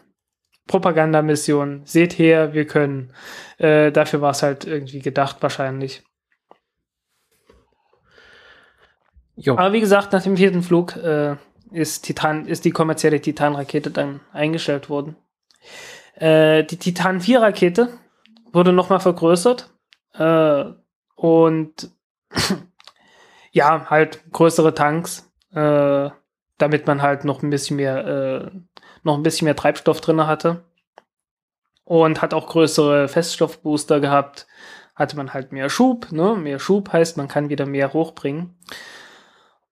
Propagandamission, 0.67 1.83
seht 1.85 2.19
her, 2.19 2.53
wir 2.53 2.67
können. 2.67 3.13
Äh, 3.59 3.91
dafür 3.91 4.21
war 4.21 4.31
es 4.31 4.43
halt 4.43 4.65
irgendwie 4.67 5.01
gedacht 5.01 5.39
wahrscheinlich. 5.41 6.03
Jo. 9.37 9.57
Aber 9.57 9.73
wie 9.73 9.81
gesagt, 9.81 10.13
nach 10.13 10.23
dem 10.23 10.37
vierten 10.37 10.63
Flug 10.63 10.97
äh, 10.97 11.37
ist, 11.71 12.03
Titan, 12.03 12.47
ist 12.47 12.65
die 12.65 12.71
kommerzielle 12.71 13.21
Titan-Rakete 13.21 13.91
dann 13.91 14.21
eingestellt 14.33 14.89
worden. 14.89 15.17
Äh, 16.15 16.65
die 16.65 16.79
Titan 16.79 17.21
4-Rakete 17.21 17.99
wurde 18.53 18.73
nochmal 18.73 19.01
vergrößert 19.01 19.71
äh, 20.15 20.65
und 21.15 21.91
ja, 23.53 23.87
halt 23.89 24.21
größere 24.33 24.75
Tanks, 24.75 25.31
äh, 25.53 26.11
damit 26.59 26.87
man 26.87 27.03
halt 27.03 27.25
noch 27.25 27.43
ein 27.43 27.51
bisschen 27.51 27.77
mehr, 27.77 28.07
äh, 28.07 28.51
noch 29.03 29.17
ein 29.17 29.23
bisschen 29.23 29.47
mehr 29.47 29.57
Treibstoff 29.57 30.01
drin 30.01 30.27
hatte. 30.27 30.65
Und 31.85 32.21
hat 32.21 32.35
auch 32.35 32.49
größere 32.49 33.09
Feststoffbooster 33.09 34.01
gehabt. 34.01 34.47
Hatte 34.95 35.17
man 35.17 35.33
halt 35.33 35.53
mehr 35.53 35.71
Schub, 35.71 36.13
ne? 36.13 36.35
Mehr 36.37 36.59
Schub 36.59 36.93
heißt, 36.93 37.17
man 37.17 37.29
kann 37.29 37.49
wieder 37.49 37.65
mehr 37.65 37.95
hochbringen. 37.95 38.59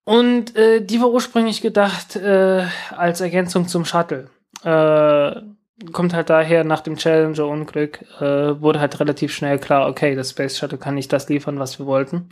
Und 0.07 0.55
äh, 0.55 0.81
die 0.83 1.01
war 1.01 1.11
ursprünglich 1.11 1.63
gedacht 1.63 2.15
äh, 2.15 2.65
als 2.97 3.21
Ergänzung 3.21 3.67
zum 3.67 3.85
Shuttle. 3.85 4.31
Äh, 4.63 5.43
kommt 5.91 6.15
halt 6.15 6.31
daher, 6.31 6.63
nach 6.63 6.81
dem 6.81 6.97
Challenger-Unglück 6.97 8.03
äh, 8.21 8.61
wurde 8.61 8.79
halt 8.79 9.01
relativ 9.01 9.35
schnell 9.35 9.59
klar, 9.59 9.89
okay, 9.89 10.15
das 10.15 10.31
Space 10.31 10.57
Shuttle 10.59 10.79
kann 10.79 10.95
nicht 10.95 11.13
das 11.13 11.29
liefern, 11.29 11.59
was 11.59 11.81
wir 11.81 11.87
wollten. 11.87 12.29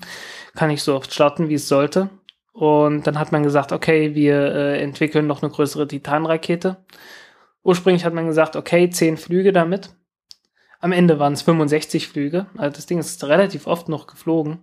Kann 0.55 0.69
nicht 0.69 0.85
so 0.85 0.95
oft 0.95 1.13
starten, 1.13 1.49
wie 1.49 1.55
es 1.55 1.67
sollte. 1.67 2.11
Und 2.53 3.09
dann 3.09 3.19
hat 3.19 3.33
man 3.33 3.43
gesagt, 3.43 3.73
okay, 3.73 4.15
wir 4.15 4.55
äh, 4.55 4.81
entwickeln 4.81 5.27
noch 5.27 5.43
eine 5.43 5.51
größere 5.51 5.89
Titan-Rakete. 5.89 6.77
Ursprünglich 7.65 8.05
hat 8.05 8.15
man 8.15 8.29
gesagt, 8.29 8.55
okay, 8.55 8.89
10 8.89 9.17
Flüge 9.17 9.53
damit. 9.53 9.91
Am 10.79 10.93
Ende 10.93 11.19
waren 11.19 11.33
es 11.33 11.43
65 11.43 12.07
Flüge. 12.07 12.47
Also 12.57 12.77
das 12.77 12.87
Ding 12.87 13.01
ist 13.01 13.25
relativ 13.25 13.67
oft 13.67 13.89
noch 13.89 14.07
geflogen. 14.07 14.61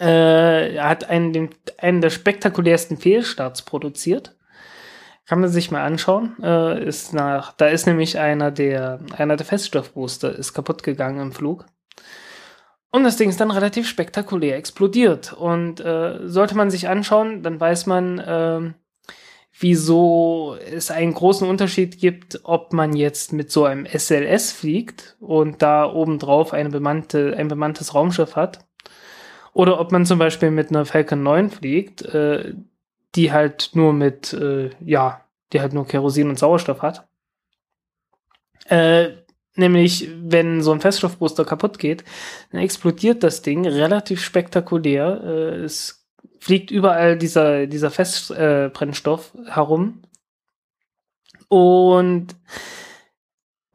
Äh, 0.00 0.74
er 0.76 0.88
hat 0.88 1.08
einen, 1.08 1.32
den, 1.32 1.50
einen 1.78 2.00
der 2.00 2.10
spektakulärsten 2.10 2.96
Fehlstarts 2.96 3.62
produziert. 3.62 4.34
Kann 5.26 5.40
man 5.40 5.50
sich 5.50 5.70
mal 5.70 5.84
anschauen. 5.84 6.36
Äh, 6.42 6.84
ist 6.84 7.12
nach, 7.12 7.52
da 7.52 7.66
ist 7.66 7.86
nämlich 7.86 8.18
einer 8.18 8.50
der, 8.50 9.00
einer 9.16 9.36
der 9.36 9.46
Feststoffbooster 9.46 10.36
ist 10.36 10.52
kaputt 10.54 10.82
gegangen 10.82 11.20
im 11.20 11.32
Flug. 11.32 11.66
Und 12.90 13.04
das 13.04 13.16
Ding 13.16 13.28
ist 13.28 13.40
dann 13.40 13.50
relativ 13.50 13.88
spektakulär 13.88 14.56
explodiert. 14.56 15.32
Und 15.32 15.80
äh, 15.80 16.20
sollte 16.28 16.56
man 16.56 16.70
sich 16.70 16.88
anschauen, 16.88 17.42
dann 17.42 17.60
weiß 17.60 17.86
man, 17.86 18.18
äh, 18.18 18.72
wieso 19.58 20.56
es 20.72 20.90
einen 20.90 21.14
großen 21.14 21.48
Unterschied 21.48 21.98
gibt, 21.98 22.40
ob 22.44 22.72
man 22.72 22.94
jetzt 22.94 23.32
mit 23.32 23.50
so 23.50 23.64
einem 23.64 23.86
SLS 23.86 24.52
fliegt 24.52 25.16
und 25.20 25.62
da 25.62 25.90
obendrauf 25.90 26.52
eine 26.52 26.70
bemannte, 26.70 27.34
ein 27.36 27.48
bemanntes 27.48 27.94
Raumschiff 27.94 28.36
hat. 28.36 28.65
Oder 29.56 29.80
ob 29.80 29.90
man 29.90 30.04
zum 30.04 30.18
Beispiel 30.18 30.50
mit 30.50 30.68
einer 30.68 30.84
Falcon 30.84 31.22
9 31.22 31.48
fliegt, 31.48 32.02
äh, 32.02 32.52
die 33.14 33.32
halt 33.32 33.70
nur 33.72 33.94
mit, 33.94 34.34
äh, 34.34 34.68
ja, 34.84 35.22
die 35.50 35.62
halt 35.62 35.72
nur 35.72 35.86
Kerosin 35.86 36.28
und 36.28 36.38
Sauerstoff 36.38 36.82
hat. 36.82 37.08
Äh, 38.66 39.12
nämlich, 39.54 40.10
wenn 40.14 40.60
so 40.60 40.72
ein 40.72 40.82
Feststoffbooster 40.82 41.46
kaputt 41.46 41.78
geht, 41.78 42.04
dann 42.52 42.60
explodiert 42.60 43.22
das 43.22 43.40
Ding 43.40 43.66
relativ 43.66 44.22
spektakulär. 44.22 45.22
Äh, 45.24 45.64
es 45.64 46.06
fliegt 46.38 46.70
überall 46.70 47.16
dieser, 47.16 47.66
dieser 47.66 47.90
Festbrennstoff 47.90 49.32
äh, 49.36 49.52
herum. 49.52 50.02
Und 51.48 52.36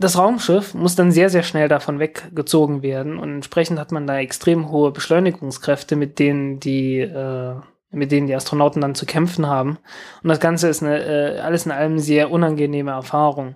das 0.03 0.18
Raumschiff 0.18 0.73
muss 0.73 0.95
dann 0.95 1.11
sehr, 1.11 1.30
sehr 1.30 1.44
schnell 1.44 1.68
davon 1.68 1.99
weggezogen 1.99 2.82
werden. 2.82 3.18
Und 3.18 3.34
entsprechend 3.36 3.80
hat 3.80 3.91
man 3.91 4.07
da 4.07 4.18
extrem 4.18 4.69
hohe 4.69 4.91
Beschleunigungskräfte, 4.91 5.95
mit 5.95 6.19
denen 6.19 6.60
die, 6.60 6.99
äh, 6.99 7.56
mit 7.91 8.11
denen 8.11 8.28
die 8.28 8.36
Astronauten 8.36 8.82
dann 8.82 8.95
zu 8.95 9.06
kämpfen 9.06 9.48
haben. 9.48 9.78
Und 10.23 10.30
das 10.30 10.40
Ganze 10.40 10.68
ist 10.69 10.84
eine, 10.84 11.03
äh, 11.03 11.40
alles 11.40 11.65
in 11.65 11.72
allem 11.72 11.99
sehr 11.99 12.32
unangenehme 12.32 12.91
Erfahrung. 12.91 13.56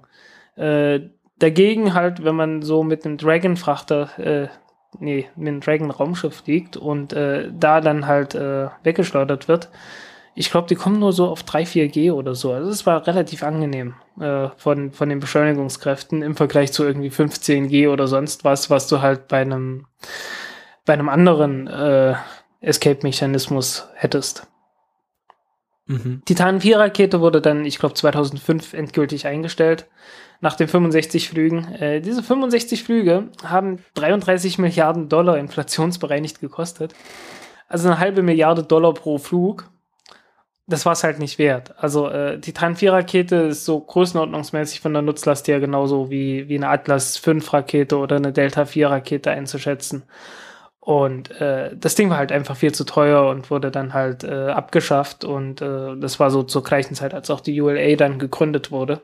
Äh, 0.55 1.01
dagegen 1.39 1.93
halt, 1.93 2.23
wenn 2.23 2.35
man 2.35 2.61
so 2.61 2.83
mit 2.83 3.05
einem 3.05 3.17
Dragon-Frachter 3.17 4.19
äh, 4.19 4.47
nee, 4.99 5.27
mit 5.35 5.47
einem 5.47 5.61
Dragon 5.61 5.91
Raumschiff 5.91 6.41
fliegt 6.43 6.77
und 6.77 7.13
äh, 7.13 7.49
da 7.51 7.81
dann 7.81 8.07
halt 8.07 8.35
äh, 8.35 8.67
weggeschleudert 8.83 9.47
wird. 9.47 9.69
Ich 10.35 10.51
glaube, 10.51 10.67
die 10.67 10.75
kommen 10.75 10.99
nur 10.99 11.13
so 11.13 11.27
auf 11.27 11.43
3, 11.43 11.63
4G 11.63 12.11
oder 12.11 12.35
so. 12.35 12.51
Also 12.51 12.69
es 12.69 12.85
war 12.85 13.07
relativ 13.07 13.41
angenehm 13.41 13.95
äh, 14.19 14.49
von, 14.57 14.91
von 14.91 15.09
den 15.09 15.19
Beschleunigungskräften 15.19 16.21
im 16.21 16.35
Vergleich 16.35 16.73
zu 16.73 16.83
irgendwie 16.83 17.09
15G 17.09 17.89
oder 17.89 18.07
sonst 18.07 18.43
was, 18.43 18.69
was 18.69 18.87
du 18.87 19.01
halt 19.01 19.27
bei 19.29 19.41
einem 19.41 19.85
bei 20.85 20.93
einem 20.93 21.09
anderen 21.09 21.67
äh, 21.67 22.15
Escape-Mechanismus 22.61 23.87
hättest. 23.95 24.47
Mhm. 25.87 26.21
Titan 26.25 26.61
4 26.61 26.79
Rakete 26.79 27.21
wurde 27.21 27.41
dann, 27.41 27.65
ich 27.65 27.79
glaube, 27.79 27.95
2005 27.95 28.73
endgültig 28.73 29.27
eingestellt 29.27 29.87
nach 30.41 30.55
den 30.55 30.67
65 30.67 31.29
Flügen. 31.29 31.73
Äh, 31.73 32.01
diese 32.01 32.23
65 32.23 32.83
Flüge 32.83 33.29
haben 33.43 33.79
33 33.95 34.57
Milliarden 34.57 35.09
Dollar 35.09 35.37
inflationsbereinigt 35.37 36.39
gekostet. 36.39 36.93
Also 37.67 37.87
eine 37.87 37.99
halbe 37.99 38.21
Milliarde 38.21 38.63
Dollar 38.63 38.93
pro 38.93 39.17
Flug. 39.17 39.69
Das 40.67 40.85
war 40.85 40.93
es 40.93 41.03
halt 41.03 41.19
nicht 41.19 41.37
wert. 41.37 41.75
Also 41.77 42.09
äh, 42.09 42.39
die 42.39 42.51
Titan 42.51 42.75
4 42.75 42.93
Rakete 42.93 43.35
ist 43.35 43.65
so 43.65 43.79
größenordnungsmäßig 43.79 44.79
von 44.79 44.93
der 44.93 45.03
Nutzlast 45.03 45.47
her 45.47 45.59
genauso 45.59 46.09
wie, 46.09 46.49
wie 46.49 46.55
eine 46.55 46.69
Atlas 46.69 47.17
5 47.17 47.53
Rakete 47.53 47.97
oder 47.97 48.15
eine 48.15 48.33
Delta 48.33 48.65
4 48.65 48.89
Rakete 48.89 49.29
einzuschätzen. 49.29 50.03
Und 50.79 51.31
äh, 51.41 51.75
das 51.75 51.95
Ding 51.95 52.09
war 52.09 52.17
halt 52.17 52.31
einfach 52.31 52.55
viel 52.55 52.73
zu 52.73 52.83
teuer 52.83 53.27
und 53.29 53.49
wurde 53.51 53.71
dann 53.71 53.93
halt 53.93 54.23
äh, 54.23 54.49
abgeschafft. 54.49 55.23
Und 55.23 55.61
äh, 55.61 55.97
das 55.97 56.19
war 56.19 56.31
so 56.31 56.43
zur 56.43 56.63
gleichen 56.63 56.95
Zeit, 56.95 57.13
als 57.13 57.29
auch 57.29 57.41
die 57.41 57.59
ULA 57.59 57.95
dann 57.95 58.17
gegründet 58.17 58.71
wurde. 58.71 59.01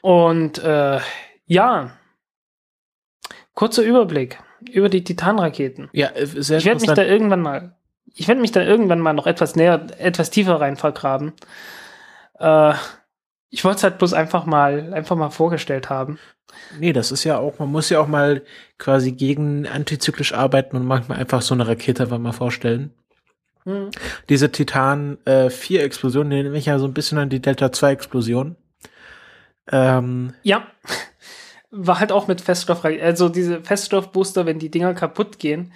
Und 0.00 0.58
äh, 0.58 1.00
ja, 1.46 1.90
kurzer 3.54 3.82
Überblick 3.82 4.38
über 4.70 4.88
die 4.88 5.02
Titanraketen. 5.02 5.90
Ja, 5.92 6.10
äh, 6.10 6.26
sehr 6.26 6.58
Ich 6.58 6.64
werde 6.64 6.80
mich 6.80 6.92
da 6.92 7.02
irgendwann 7.02 7.40
mal, 7.40 7.75
ich 8.16 8.28
werde 8.28 8.40
mich 8.40 8.52
da 8.52 8.62
irgendwann 8.62 9.00
mal 9.00 9.12
noch 9.12 9.26
etwas 9.26 9.56
näher, 9.56 9.86
etwas 9.98 10.30
tiefer 10.30 10.60
rein 10.60 10.76
vergraben. 10.76 11.34
Äh, 12.38 12.72
ich 13.50 13.62
wollte 13.64 13.76
es 13.76 13.82
halt 13.84 13.98
bloß 13.98 14.14
einfach 14.14 14.46
mal, 14.46 14.92
einfach 14.94 15.16
mal 15.16 15.30
vorgestellt 15.30 15.90
haben. 15.90 16.18
Nee, 16.80 16.94
das 16.94 17.12
ist 17.12 17.24
ja 17.24 17.38
auch, 17.38 17.58
man 17.58 17.70
muss 17.70 17.90
ja 17.90 18.00
auch 18.00 18.06
mal 18.06 18.42
quasi 18.78 19.12
gegen 19.12 19.66
antizyklisch 19.66 20.32
arbeiten 20.32 20.76
und 20.76 20.86
manchmal 20.86 21.18
einfach 21.18 21.42
so 21.42 21.54
eine 21.54 21.68
Rakete 21.68 22.04
einfach 22.04 22.18
mal 22.18 22.32
vorstellen. 22.32 22.94
Hm. 23.64 23.90
Diese 24.30 24.50
Titan 24.50 25.18
äh, 25.26 25.50
4 25.50 25.82
Explosion, 25.82 26.30
die 26.30 26.42
nehme 26.42 26.56
ich 26.56 26.66
ja 26.66 26.78
so 26.78 26.86
ein 26.86 26.94
bisschen 26.94 27.18
an 27.18 27.28
die 27.28 27.42
Delta 27.42 27.70
2 27.70 27.92
Explosion. 27.92 28.56
Ähm, 29.70 30.32
ja. 30.42 30.66
War 31.70 32.00
halt 32.00 32.12
auch 32.12 32.28
mit 32.28 32.40
Feststoff, 32.40 32.84
also 32.84 33.28
diese 33.28 33.60
Feststoffbooster, 33.60 34.46
wenn 34.46 34.58
die 34.58 34.70
Dinger 34.70 34.94
kaputt 34.94 35.38
gehen. 35.38 35.72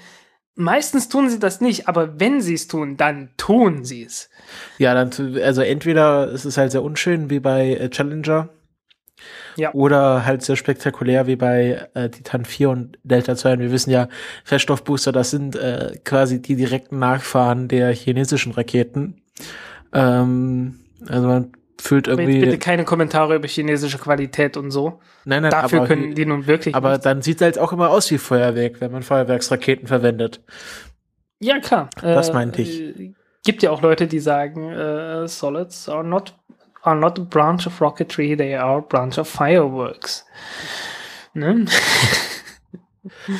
Meistens 0.60 1.08
tun 1.08 1.30
sie 1.30 1.38
das 1.38 1.62
nicht, 1.62 1.88
aber 1.88 2.20
wenn 2.20 2.42
sie 2.42 2.52
es 2.52 2.68
tun, 2.68 2.98
dann 2.98 3.30
tun 3.38 3.82
sie 3.82 4.04
es. 4.04 4.28
Ja, 4.76 4.92
dann, 4.92 5.10
also 5.42 5.62
entweder 5.62 6.28
ist 6.28 6.44
es 6.44 6.58
halt 6.58 6.70
sehr 6.70 6.82
unschön 6.82 7.30
wie 7.30 7.40
bei 7.40 7.70
äh, 7.76 7.88
Challenger. 7.88 8.50
Ja. 9.56 9.72
Oder 9.72 10.26
halt 10.26 10.42
sehr 10.42 10.56
spektakulär 10.56 11.26
wie 11.26 11.36
bei 11.36 11.88
äh, 11.94 12.10
Titan 12.10 12.44
4 12.44 12.70
und 12.70 12.98
Delta 13.04 13.36
2. 13.36 13.54
Und 13.54 13.60
wir 13.60 13.72
wissen 13.72 13.90
ja, 13.90 14.08
Feststoffbooster, 14.44 15.12
das 15.12 15.30
sind 15.30 15.56
äh, 15.56 15.98
quasi 16.04 16.42
die 16.42 16.56
direkten 16.56 16.98
Nachfahren 16.98 17.68
der 17.68 17.94
chinesischen 17.94 18.52
Raketen. 18.52 19.22
Ähm, 19.94 20.80
also 21.08 21.26
man 21.26 21.52
fühlt 21.80 22.08
irgendwie. 22.08 22.40
Bitte 22.40 22.58
keine 22.58 22.84
Kommentare 22.84 23.36
über 23.36 23.48
chinesische 23.48 23.98
Qualität 23.98 24.56
und 24.56 24.70
so. 24.70 25.00
Nein, 25.24 25.42
nein, 25.42 25.50
Dafür 25.50 25.80
aber, 25.80 25.88
können 25.88 26.14
die 26.14 26.26
nun 26.26 26.46
wirklich. 26.46 26.74
Aber 26.74 26.92
nicht. 26.92 27.06
dann 27.06 27.22
sieht 27.22 27.36
es 27.36 27.42
halt 27.42 27.58
auch 27.58 27.72
immer 27.72 27.90
aus 27.90 28.10
wie 28.10 28.18
Feuerwerk, 28.18 28.80
wenn 28.80 28.92
man 28.92 29.02
Feuerwerksraketen 29.02 29.86
verwendet. 29.88 30.40
Ja, 31.40 31.58
klar. 31.58 31.90
Das 32.00 32.28
äh, 32.28 32.32
meinte 32.32 32.62
ich. 32.62 32.80
Äh, 32.80 33.14
gibt 33.44 33.62
ja 33.62 33.70
auch 33.70 33.82
Leute, 33.82 34.06
die 34.06 34.20
sagen, 34.20 34.70
äh, 34.70 35.26
Solids 35.26 35.88
are 35.88 36.04
not, 36.04 36.34
are 36.82 36.96
not 36.96 37.18
a 37.18 37.22
branch 37.22 37.66
of 37.66 37.80
rocketry, 37.80 38.36
they 38.36 38.54
are 38.54 38.78
a 38.78 38.80
branch 38.80 39.18
of 39.18 39.28
fireworks. 39.28 40.26
Ne? 41.34 41.64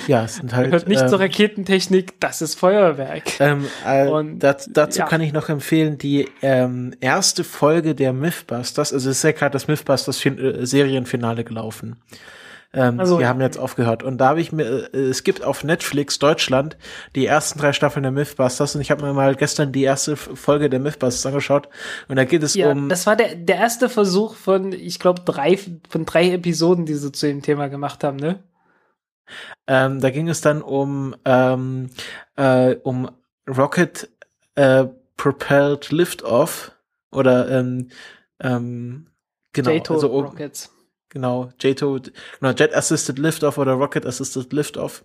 Ja, 0.07 0.25
es 0.25 0.37
sind 0.37 0.55
halt. 0.55 0.73
Hört 0.73 0.89
nicht 0.89 1.03
ähm, 1.03 1.09
zur 1.09 1.21
Raketentechnik, 1.21 2.21
das 2.21 2.43
ist 2.43 2.55
Feuerwerk. 2.55 3.41
Ähm, 3.41 3.67
äh, 3.87 4.07
und, 4.07 4.39
dazu, 4.41 4.71
dazu 4.73 5.01
ja. 5.01 5.07
kann 5.07 5.21
ich 5.21 5.33
noch 5.33 5.49
empfehlen, 5.49 5.99
die 5.99 6.29
ähm, 6.43 6.95
erste 7.01 7.45
Folge 7.45 7.95
der 7.95 8.13
Mythbusters, 8.13 8.93
also 8.93 9.11
es 9.11 9.19
ist 9.19 9.23
ja 9.23 9.33
gerade 9.33 9.53
das 9.53 9.69
Mythbusters 9.69 10.25
äh, 10.25 10.67
Serienfinale 10.67 11.45
gelaufen. 11.45 11.97
Ähm, 12.73 13.01
also, 13.01 13.19
wir 13.19 13.29
haben 13.29 13.41
jetzt 13.41 13.59
aufgehört. 13.59 14.03
Und 14.03 14.19
da 14.19 14.29
habe 14.29 14.41
ich 14.41 14.53
mir, 14.53 14.95
äh, 14.95 14.99
es 14.99 15.25
gibt 15.25 15.43
auf 15.43 15.65
Netflix 15.65 16.19
Deutschland 16.19 16.77
die 17.17 17.27
ersten 17.27 17.59
drei 17.59 17.73
Staffeln 17.73 18.05
der 18.05 18.13
Mythbusters 18.13 18.75
und 18.77 18.81
ich 18.81 18.91
habe 18.91 19.05
mir 19.05 19.13
mal 19.13 19.35
gestern 19.35 19.73
die 19.73 19.83
erste 19.83 20.17
Folge 20.17 20.71
der 20.71 20.79
Mythbusters 20.79 21.27
angeschaut 21.27 21.69
und 22.09 22.17
da 22.17 22.25
geht 22.25 22.43
es 22.43 22.55
ja, 22.55 22.71
um. 22.71 22.89
Das 22.89 23.07
war 23.07 23.17
der, 23.17 23.35
der 23.35 23.57
erste 23.57 23.89
Versuch 23.89 24.37
von, 24.37 24.73
ich 24.73 25.01
glaube, 25.01 25.23
drei, 25.25 25.59
von 25.89 26.05
drei 26.07 26.31
Episoden, 26.31 26.87
die 26.87 26.95
sie 26.95 27.11
zu 27.11 27.27
dem 27.27 27.43
Thema 27.43 27.69
gemacht 27.69 28.05
haben, 28.05 28.17
ne? 28.17 28.39
Ähm, 29.67 30.01
da 30.01 30.11
ging 30.11 30.29
es 30.29 30.41
dann 30.41 30.63
um, 30.63 31.15
ähm, 31.25 31.91
äh, 32.37 32.77
um 32.77 33.11
Rocket 33.49 34.11
äh, 34.55 34.87
Propelled 35.17 35.91
Liftoff 35.91 36.73
oder 37.11 37.51
ähm, 37.51 37.89
ähm, 38.41 39.07
genau, 39.53 39.71
JATO 39.71 39.95
also, 39.95 40.11
um, 40.11 40.25
Rockets. 40.27 40.73
Genau, 41.11 41.51
JATO, 41.61 42.01
genau, 42.39 42.53
Jet 42.53 42.75
Assisted 42.75 43.19
Liftoff 43.19 43.59
oder 43.59 43.73
Rocket 43.73 44.07
Assisted 44.07 44.53
Liftoff. 44.53 45.05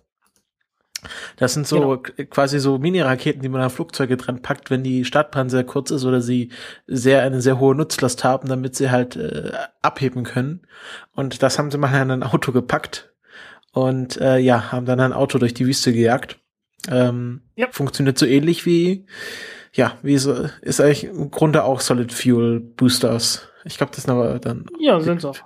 Das 1.36 1.54
sind 1.54 1.66
so 1.66 1.98
genau. 1.98 2.28
quasi 2.30 2.58
so 2.58 2.78
Mini-Raketen, 2.78 3.42
die 3.42 3.48
man 3.48 3.60
an 3.60 3.70
Flugzeuge 3.70 4.16
dran 4.16 4.42
packt, 4.42 4.70
wenn 4.70 4.82
die 4.82 5.04
Startbahn 5.04 5.50
sehr 5.50 5.64
kurz 5.64 5.90
ist 5.90 6.04
oder 6.04 6.20
sie 6.20 6.50
sehr 6.86 7.22
eine 7.22 7.40
sehr 7.42 7.58
hohe 7.60 7.74
Nutzlast 7.74 8.24
haben, 8.24 8.48
damit 8.48 8.76
sie 8.76 8.90
halt 8.90 9.16
äh, 9.16 9.52
abheben 9.82 10.24
können. 10.24 10.66
Und 11.12 11.42
das 11.42 11.58
haben 11.58 11.70
sie 11.70 11.78
mal 11.78 11.94
in 12.00 12.10
ein 12.10 12.22
Auto 12.22 12.52
gepackt 12.52 13.12
und 13.76 14.18
äh, 14.22 14.38
ja, 14.38 14.72
haben 14.72 14.86
dann 14.86 15.00
ein 15.00 15.12
Auto 15.12 15.36
durch 15.36 15.52
die 15.52 15.66
Wüste 15.66 15.92
gejagt. 15.92 16.38
Ähm, 16.88 17.42
ja. 17.56 17.68
Funktioniert 17.70 18.16
so 18.16 18.24
ähnlich 18.24 18.64
wie, 18.64 19.04
ja, 19.74 19.98
wie 20.00 20.16
so, 20.16 20.48
ist 20.62 20.80
eigentlich 20.80 21.04
im 21.04 21.30
Grunde 21.30 21.62
auch 21.62 21.80
Solid 21.80 22.10
Fuel 22.10 22.60
Boosters. 22.60 23.46
Ich 23.64 23.76
glaube, 23.76 23.92
das 23.94 24.04
sind 24.04 24.14
aber 24.14 24.38
dann. 24.38 24.64
Ja, 24.80 24.98
sind 25.00 25.22
auch. 25.26 25.36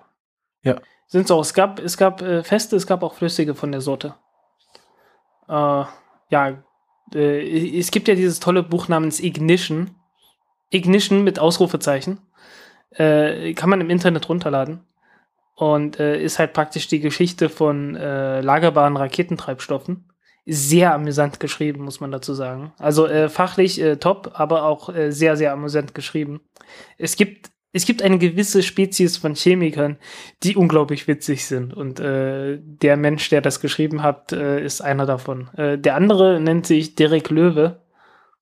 Ja. 0.63 0.81
Sind 1.09 1.29
auch. 1.33 1.41
Es 1.41 1.55
gab, 1.55 1.81
es 1.81 1.97
gab 1.97 2.23
äh, 2.23 2.45
feste, 2.45 2.77
es 2.77 2.87
gab 2.87 3.03
auch 3.03 3.15
flüssige 3.15 3.57
von 3.57 3.73
der 3.73 3.81
Sorte. 3.81 4.15
Äh, 5.49 5.85
ja, 6.31 6.63
äh, 7.13 7.79
es 7.79 7.91
gibt 7.91 8.07
ja 8.07 8.15
dieses 8.15 8.39
tolle 8.39 8.63
Buch 8.63 8.87
namens 8.87 9.19
Ignition. 9.19 9.97
Ignition 10.71 11.25
mit 11.25 11.41
Ausrufezeichen. 11.41 12.21
Äh, 12.93 13.55
kann 13.55 13.71
man 13.71 13.81
im 13.81 13.91
Internet 13.91 14.29
runterladen 14.29 14.85
und 15.61 16.01
äh, 16.01 16.19
ist 16.19 16.39
halt 16.39 16.55
praktisch 16.55 16.89
die 16.89 17.01
Geschichte 17.01 17.51
von 17.51 17.95
äh, 17.95 18.41
lagerbaren 18.41 18.97
Raketentreibstoffen. 18.97 20.09
Sehr 20.47 20.95
amüsant 20.95 21.39
geschrieben, 21.39 21.85
muss 21.85 22.01
man 22.01 22.11
dazu 22.11 22.33
sagen. 22.33 22.73
Also 22.79 23.07
äh, 23.07 23.29
fachlich 23.29 23.79
äh, 23.79 23.97
top, 23.97 24.31
aber 24.33 24.65
auch 24.65 24.89
äh, 24.89 25.11
sehr, 25.11 25.37
sehr 25.37 25.53
amüsant 25.53 25.95
geschrieben. 25.95 26.41
Es 26.97 27.15
gibt, 27.15 27.51
es 27.75 27.85
gibt 27.85 28.01
eine 28.01 28.17
gewisse 28.17 28.63
Spezies 28.63 29.19
von 29.19 29.35
Chemikern, 29.35 29.99
die 30.43 30.57
unglaublich 30.57 31.07
witzig 31.07 31.45
sind. 31.45 31.75
Und 31.75 32.01
äh, 32.01 32.59
der 32.63 32.97
Mensch, 32.97 33.29
der 33.29 33.43
das 33.43 33.61
geschrieben 33.61 34.03
hat, 34.03 34.33
äh, 34.33 34.65
ist 34.65 34.81
einer 34.81 35.05
davon. 35.05 35.51
Äh, 35.59 35.77
der 35.77 35.95
andere 35.95 36.41
nennt 36.41 36.65
sich 36.65 36.95
Derek 36.95 37.29
Löwe 37.29 37.83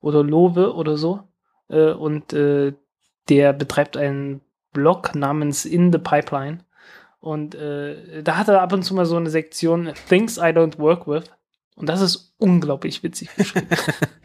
oder 0.01 0.23
Lowe 0.23 0.73
oder 0.73 0.97
so. 0.97 1.25
äh, 1.69 1.91
und 1.91 2.33
äh, 2.33 2.75
der 3.29 3.53
betreibt 3.55 3.97
einen 3.97 4.41
Blog 4.73 5.17
namens 5.17 5.65
In 5.65 5.91
the 5.91 5.99
Pipeline. 5.99 6.61
Und 7.21 7.55
äh, 7.55 8.23
da 8.23 8.37
hat 8.37 8.49
er 8.49 8.63
ab 8.63 8.73
und 8.73 8.83
zu 8.83 8.95
mal 8.95 9.07
so 9.07 9.17
eine 9.17 9.31
Sektion 9.31 9.93
Things 10.09 10.39
I 10.39 10.53
Don't 10.53 10.79
Work 10.79 11.07
With. 11.07 11.25
Und 11.75 11.89
das 11.89 12.01
ist 12.01 12.35
unglaublich 12.39 13.03
witzig 13.03 13.31
beschrieben. 13.37 13.69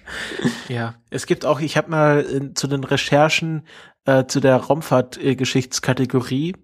ja, 0.69 0.95
es 1.09 1.25
gibt 1.27 1.45
auch, 1.45 1.59
ich 1.59 1.77
habe 1.77 1.91
mal 1.91 2.21
in, 2.21 2.55
zu 2.55 2.67
den 2.67 2.83
Recherchen 2.83 3.67
äh, 4.05 4.25
zu 4.25 4.39
der 4.39 4.55
Raumfahrtgeschichtskategorie 4.57 6.55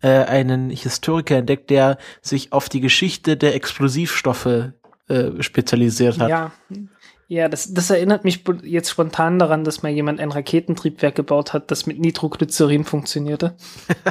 äh, 0.00 0.08
einen 0.24 0.70
Historiker 0.70 1.36
entdeckt, 1.36 1.70
der 1.70 1.98
sich 2.22 2.52
auf 2.52 2.68
die 2.68 2.80
Geschichte 2.80 3.36
der 3.36 3.54
Explosivstoffe 3.54 4.72
äh, 5.08 5.42
spezialisiert 5.42 6.18
hat. 6.18 6.30
Ja, 6.30 6.52
ja, 7.28 7.48
das, 7.48 7.72
das 7.72 7.90
erinnert 7.90 8.24
mich 8.24 8.44
jetzt 8.62 8.90
spontan 8.90 9.38
daran, 9.38 9.64
dass 9.64 9.82
mal 9.82 9.90
jemand 9.90 10.20
ein 10.20 10.30
Raketentriebwerk 10.30 11.14
gebaut 11.14 11.52
hat, 11.52 11.70
das 11.70 11.86
mit 11.86 11.98
Nitroglycerin 11.98 12.84
funktionierte. 12.84 13.56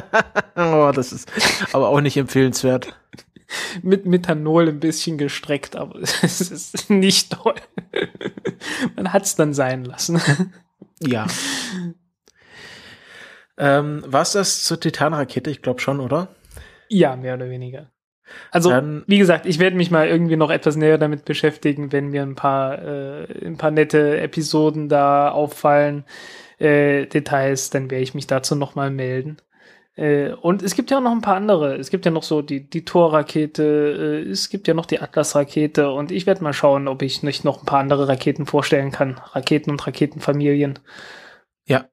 oh, 0.56 0.90
das 0.94 1.12
ist 1.12 1.28
aber 1.72 1.88
auch 1.88 2.00
nicht 2.00 2.16
empfehlenswert. 2.16 2.94
mit 3.82 4.06
Methanol 4.06 4.68
ein 4.68 4.80
bisschen 4.80 5.18
gestreckt, 5.18 5.76
aber 5.76 6.00
es 6.22 6.40
ist 6.40 6.90
nicht 6.90 7.32
toll. 7.32 7.54
Man 8.96 9.12
hat 9.12 9.24
es 9.24 9.36
dann 9.36 9.54
sein 9.54 9.84
lassen. 9.84 10.20
Ja. 11.00 11.26
Ähm, 13.56 14.02
War 14.06 14.22
es 14.22 14.32
das 14.32 14.64
zur 14.64 14.80
Titan-Rakete? 14.80 15.50
Ich 15.50 15.62
glaube 15.62 15.80
schon, 15.80 16.00
oder? 16.00 16.34
Ja, 16.88 17.16
mehr 17.16 17.34
oder 17.34 17.48
weniger. 17.48 17.90
Also, 18.50 18.70
Dann, 18.70 19.04
wie 19.06 19.18
gesagt, 19.18 19.46
ich 19.46 19.58
werde 19.58 19.76
mich 19.76 19.90
mal 19.90 20.08
irgendwie 20.08 20.36
noch 20.36 20.50
etwas 20.50 20.76
näher 20.76 20.98
damit 20.98 21.24
beschäftigen, 21.24 21.92
wenn 21.92 22.08
mir 22.08 22.22
ein 22.22 22.34
paar, 22.34 22.82
äh, 22.82 23.46
ein 23.46 23.56
paar 23.56 23.70
nette 23.70 24.18
Episoden 24.20 24.88
da 24.88 25.30
auffallen, 25.30 26.04
äh, 26.58 27.06
Details, 27.06 27.70
dann 27.70 27.90
werde 27.90 28.02
ich 28.02 28.14
mich 28.14 28.26
dazu 28.26 28.56
nochmal 28.56 28.90
melden. 28.90 29.36
Äh, 29.96 30.32
und 30.32 30.62
es 30.62 30.74
gibt 30.74 30.90
ja 30.90 30.98
auch 30.98 31.02
noch 31.02 31.12
ein 31.12 31.20
paar 31.20 31.36
andere. 31.36 31.76
Es 31.76 31.90
gibt 31.90 32.04
ja 32.04 32.10
noch 32.10 32.24
so 32.24 32.42
die, 32.42 32.68
die 32.68 32.84
Tor-Rakete, 32.84 34.24
äh, 34.26 34.30
es 34.30 34.48
gibt 34.48 34.66
ja 34.66 34.74
noch 34.74 34.86
die 34.86 35.00
Atlas-Rakete 35.00 35.90
und 35.90 36.10
ich 36.10 36.26
werde 36.26 36.42
mal 36.42 36.52
schauen, 36.52 36.88
ob 36.88 37.02
ich 37.02 37.22
nicht 37.22 37.44
noch 37.44 37.62
ein 37.62 37.66
paar 37.66 37.80
andere 37.80 38.08
Raketen 38.08 38.46
vorstellen 38.46 38.90
kann. 38.90 39.20
Raketen 39.32 39.70
und 39.70 39.86
Raketenfamilien. 39.86 40.78
Ja. 41.66 41.86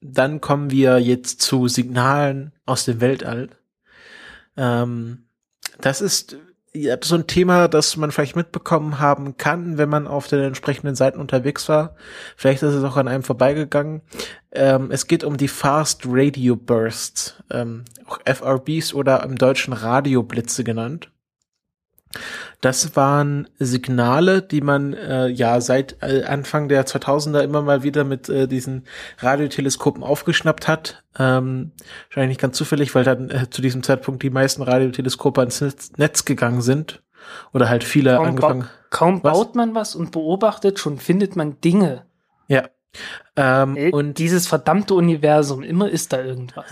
Dann 0.00 0.40
kommen 0.40 0.70
wir 0.70 0.98
jetzt 0.98 1.40
zu 1.42 1.68
Signalen 1.68 2.52
aus 2.66 2.84
dem 2.84 3.00
Weltall. 3.00 3.50
Ähm, 4.56 5.26
das 5.80 6.00
ist 6.00 6.36
ja, 6.74 6.96
so 7.02 7.16
ein 7.16 7.26
Thema, 7.26 7.68
das 7.68 7.96
man 7.96 8.10
vielleicht 8.10 8.36
mitbekommen 8.36 8.98
haben 8.98 9.36
kann, 9.36 9.76
wenn 9.76 9.88
man 9.88 10.06
auf 10.06 10.28
den 10.28 10.40
entsprechenden 10.40 10.94
Seiten 10.94 11.20
unterwegs 11.20 11.68
war. 11.68 11.96
Vielleicht 12.36 12.62
ist 12.62 12.74
es 12.74 12.84
auch 12.84 12.96
an 12.96 13.08
einem 13.08 13.22
vorbeigegangen. 13.22 14.00
Ähm, 14.52 14.90
es 14.90 15.06
geht 15.06 15.22
um 15.22 15.36
die 15.36 15.48
Fast 15.48 16.02
Radio 16.06 16.56
Bursts, 16.56 17.42
ähm, 17.50 17.84
auch 18.06 18.18
FRBs 18.24 18.94
oder 18.94 19.22
im 19.22 19.36
Deutschen 19.36 19.74
Radioblitze 19.74 20.64
genannt. 20.64 21.11
Das 22.60 22.96
waren 22.96 23.48
Signale, 23.58 24.42
die 24.42 24.60
man 24.60 24.92
äh, 24.94 25.28
ja 25.28 25.60
seit 25.60 25.96
äh, 26.02 26.24
Anfang 26.24 26.68
der 26.68 26.86
2000er 26.86 27.40
immer 27.40 27.62
mal 27.62 27.82
wieder 27.82 28.04
mit 28.04 28.28
äh, 28.28 28.46
diesen 28.46 28.84
Radioteleskopen 29.18 30.02
aufgeschnappt 30.02 30.68
hat. 30.68 31.02
Ähm, 31.18 31.72
wahrscheinlich 32.08 32.36
nicht 32.36 32.40
ganz 32.40 32.56
zufällig, 32.56 32.94
weil 32.94 33.04
dann 33.04 33.30
äh, 33.30 33.50
zu 33.50 33.62
diesem 33.62 33.82
Zeitpunkt 33.82 34.22
die 34.22 34.30
meisten 34.30 34.62
Radioteleskope 34.62 35.40
ans 35.40 35.60
Netz, 35.60 35.92
Netz 35.96 36.24
gegangen 36.24 36.62
sind. 36.62 37.02
Oder 37.52 37.68
halt 37.68 37.84
viele 37.84 38.16
kaum 38.16 38.26
angefangen. 38.26 38.60
Ba 38.60 38.68
kaum 38.90 39.24
was? 39.24 39.32
baut 39.32 39.54
man 39.54 39.74
was 39.74 39.94
und 39.94 40.10
beobachtet, 40.10 40.78
schon 40.78 40.98
findet 40.98 41.36
man 41.36 41.60
Dinge. 41.60 42.04
Ja. 42.48 42.64
Ähm, 43.36 43.92
und 43.92 44.18
dieses 44.18 44.46
verdammte 44.46 44.94
Universum, 44.94 45.62
immer 45.62 45.88
ist 45.88 46.12
da 46.12 46.22
irgendwas. 46.22 46.66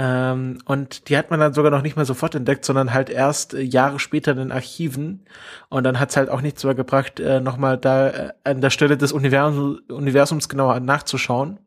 Ähm, 0.00 0.58
und 0.64 1.08
die 1.08 1.18
hat 1.18 1.30
man 1.30 1.40
dann 1.40 1.52
sogar 1.52 1.72
noch 1.72 1.82
nicht 1.82 1.96
mal 1.96 2.04
sofort 2.04 2.36
entdeckt, 2.36 2.64
sondern 2.64 2.94
halt 2.94 3.10
erst 3.10 3.52
äh, 3.52 3.60
Jahre 3.60 3.98
später 3.98 4.30
in 4.30 4.38
den 4.38 4.52
Archiven. 4.52 5.26
Und 5.70 5.82
dann 5.82 5.98
hat's 5.98 6.16
halt 6.16 6.30
auch 6.30 6.40
nichts 6.40 6.62
mehr 6.62 6.76
gebracht, 6.76 7.18
äh, 7.18 7.40
nochmal 7.40 7.78
da 7.78 8.08
äh, 8.08 8.32
an 8.44 8.60
der 8.60 8.70
Stelle 8.70 8.96
des 8.96 9.10
Universum, 9.10 9.80
Universums 9.88 10.48
genauer 10.48 10.78
nachzuschauen. 10.78 11.58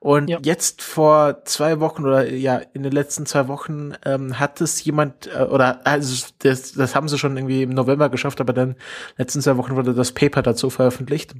Und 0.00 0.28
ja. 0.28 0.38
jetzt 0.42 0.82
vor 0.82 1.44
zwei 1.44 1.78
Wochen 1.78 2.04
oder 2.04 2.28
ja, 2.28 2.56
in 2.72 2.82
den 2.82 2.92
letzten 2.92 3.26
zwei 3.26 3.46
Wochen 3.48 3.92
ähm, 4.04 4.40
hat 4.40 4.60
es 4.60 4.82
jemand, 4.82 5.28
äh, 5.32 5.42
oder 5.42 5.86
also 5.86 6.26
das, 6.38 6.72
das 6.72 6.96
haben 6.96 7.06
sie 7.06 7.18
schon 7.18 7.36
irgendwie 7.36 7.62
im 7.62 7.70
November 7.70 8.08
geschafft, 8.08 8.40
aber 8.40 8.54
dann 8.54 8.74
letzten 9.18 9.40
zwei 9.40 9.56
Wochen 9.56 9.76
wurde 9.76 9.94
das 9.94 10.12
Paper 10.12 10.42
dazu 10.42 10.68
veröffentlicht. 10.68 11.34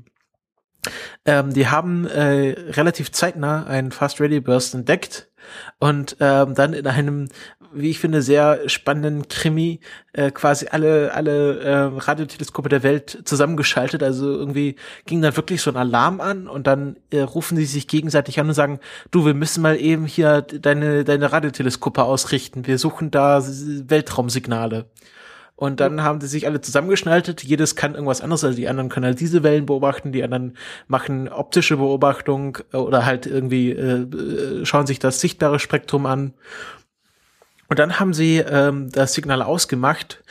Ähm, 1.24 1.52
die 1.52 1.69
haben 1.69 2.07
äh, 2.07 2.55
relativ 2.70 3.12
zeitnah 3.12 3.66
einen 3.66 3.93
Fast 3.93 4.20
Ready 4.20 4.40
Burst 4.40 4.74
entdeckt 4.74 5.28
und 5.78 6.16
ähm, 6.20 6.55
dann 6.55 6.73
in 6.73 6.86
einem, 6.86 7.28
wie 7.73 7.90
ich 7.90 7.98
finde, 7.98 8.23
sehr 8.23 8.69
spannenden 8.69 9.28
Krimi 9.28 9.81
äh, 10.12 10.31
quasi 10.31 10.66
alle 10.70 11.12
alle 11.15 11.61
äh, 11.61 11.98
Radioteleskope 11.98 12.69
der 12.69 12.82
Welt 12.82 13.23
zusammengeschaltet. 13.24 14.02
Also 14.02 14.27
irgendwie 14.27 14.77
ging 15.07 15.23
dann 15.23 15.36
wirklich 15.36 15.62
so 15.62 15.70
ein 15.70 15.77
Alarm 15.77 16.20
an 16.20 16.48
und 16.48 16.66
dann 16.66 16.97
äh, 17.11 17.20
rufen 17.20 17.57
sie 17.57 17.65
sich 17.66 17.89
gegenseitig 17.89 18.40
an 18.40 18.48
und 18.48 18.55
sagen, 18.55 18.81
du, 19.11 19.24
wir 19.24 19.35
müssen 19.35 19.62
mal 19.62 19.81
eben 19.81 20.07
hier 20.07 20.43
deine 20.43 21.05
deine 21.05 21.32
Radioteleskope 21.32 22.02
ausrichten. 22.02 22.66
Wir 22.66 22.78
suchen 22.78 23.11
da 23.11 23.43
Weltraumsignale. 23.44 24.86
Und 25.61 25.78
dann 25.78 26.03
haben 26.03 26.20
die 26.20 26.27
sich 26.27 26.47
alle 26.47 26.62
zusammengeschnaltet. 26.62 27.45
Jedes 27.45 27.77
kann 27.77 27.93
irgendwas 27.93 28.23
anderes. 28.23 28.45
Also 28.45 28.57
die 28.57 28.66
anderen 28.66 28.89
können 28.89 29.05
halt 29.05 29.20
diese 29.20 29.43
Wellen 29.43 29.66
beobachten, 29.66 30.11
die 30.11 30.24
anderen 30.24 30.57
machen 30.89 31.28
optische 31.28 31.77
Beobachtung 31.77 32.57
oder 32.73 33.05
halt 33.05 33.27
irgendwie 33.27 33.73
äh, 33.73 34.05
äh, 34.05 34.65
schauen 34.65 34.87
sich 34.87 35.01
das 35.01 35.20
sichtbare 35.20 35.59
Spektrum 35.59 36.07
an. 36.07 36.32
Und 37.69 37.78
dann 37.78 38.01
haben 38.01 38.15
sie 38.15 38.39
ähm, 38.39 38.91
das 38.91 39.12
Signal 39.12 39.43
ausgemacht 39.43 40.23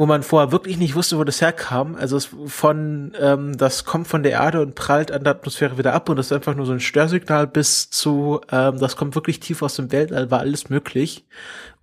wo 0.00 0.06
man 0.06 0.22
vorher 0.22 0.50
wirklich 0.50 0.78
nicht 0.78 0.94
wusste, 0.94 1.18
wo 1.18 1.24
das 1.24 1.42
herkam. 1.42 1.94
Also 1.94 2.16
es 2.16 2.30
von, 2.46 3.12
ähm, 3.20 3.58
das 3.58 3.84
kommt 3.84 4.08
von 4.08 4.22
der 4.22 4.32
Erde 4.32 4.62
und 4.62 4.74
prallt 4.74 5.12
an 5.12 5.24
der 5.24 5.34
Atmosphäre 5.34 5.76
wieder 5.76 5.92
ab 5.92 6.08
und 6.08 6.16
das 6.16 6.28
ist 6.28 6.32
einfach 6.32 6.54
nur 6.54 6.64
so 6.64 6.72
ein 6.72 6.80
Störsignal 6.80 7.46
bis 7.46 7.90
zu, 7.90 8.40
ähm, 8.50 8.78
das 8.78 8.96
kommt 8.96 9.14
wirklich 9.14 9.40
tief 9.40 9.60
aus 9.60 9.76
dem 9.76 9.92
Weltall, 9.92 10.30
war 10.30 10.38
alles 10.38 10.70
möglich. 10.70 11.26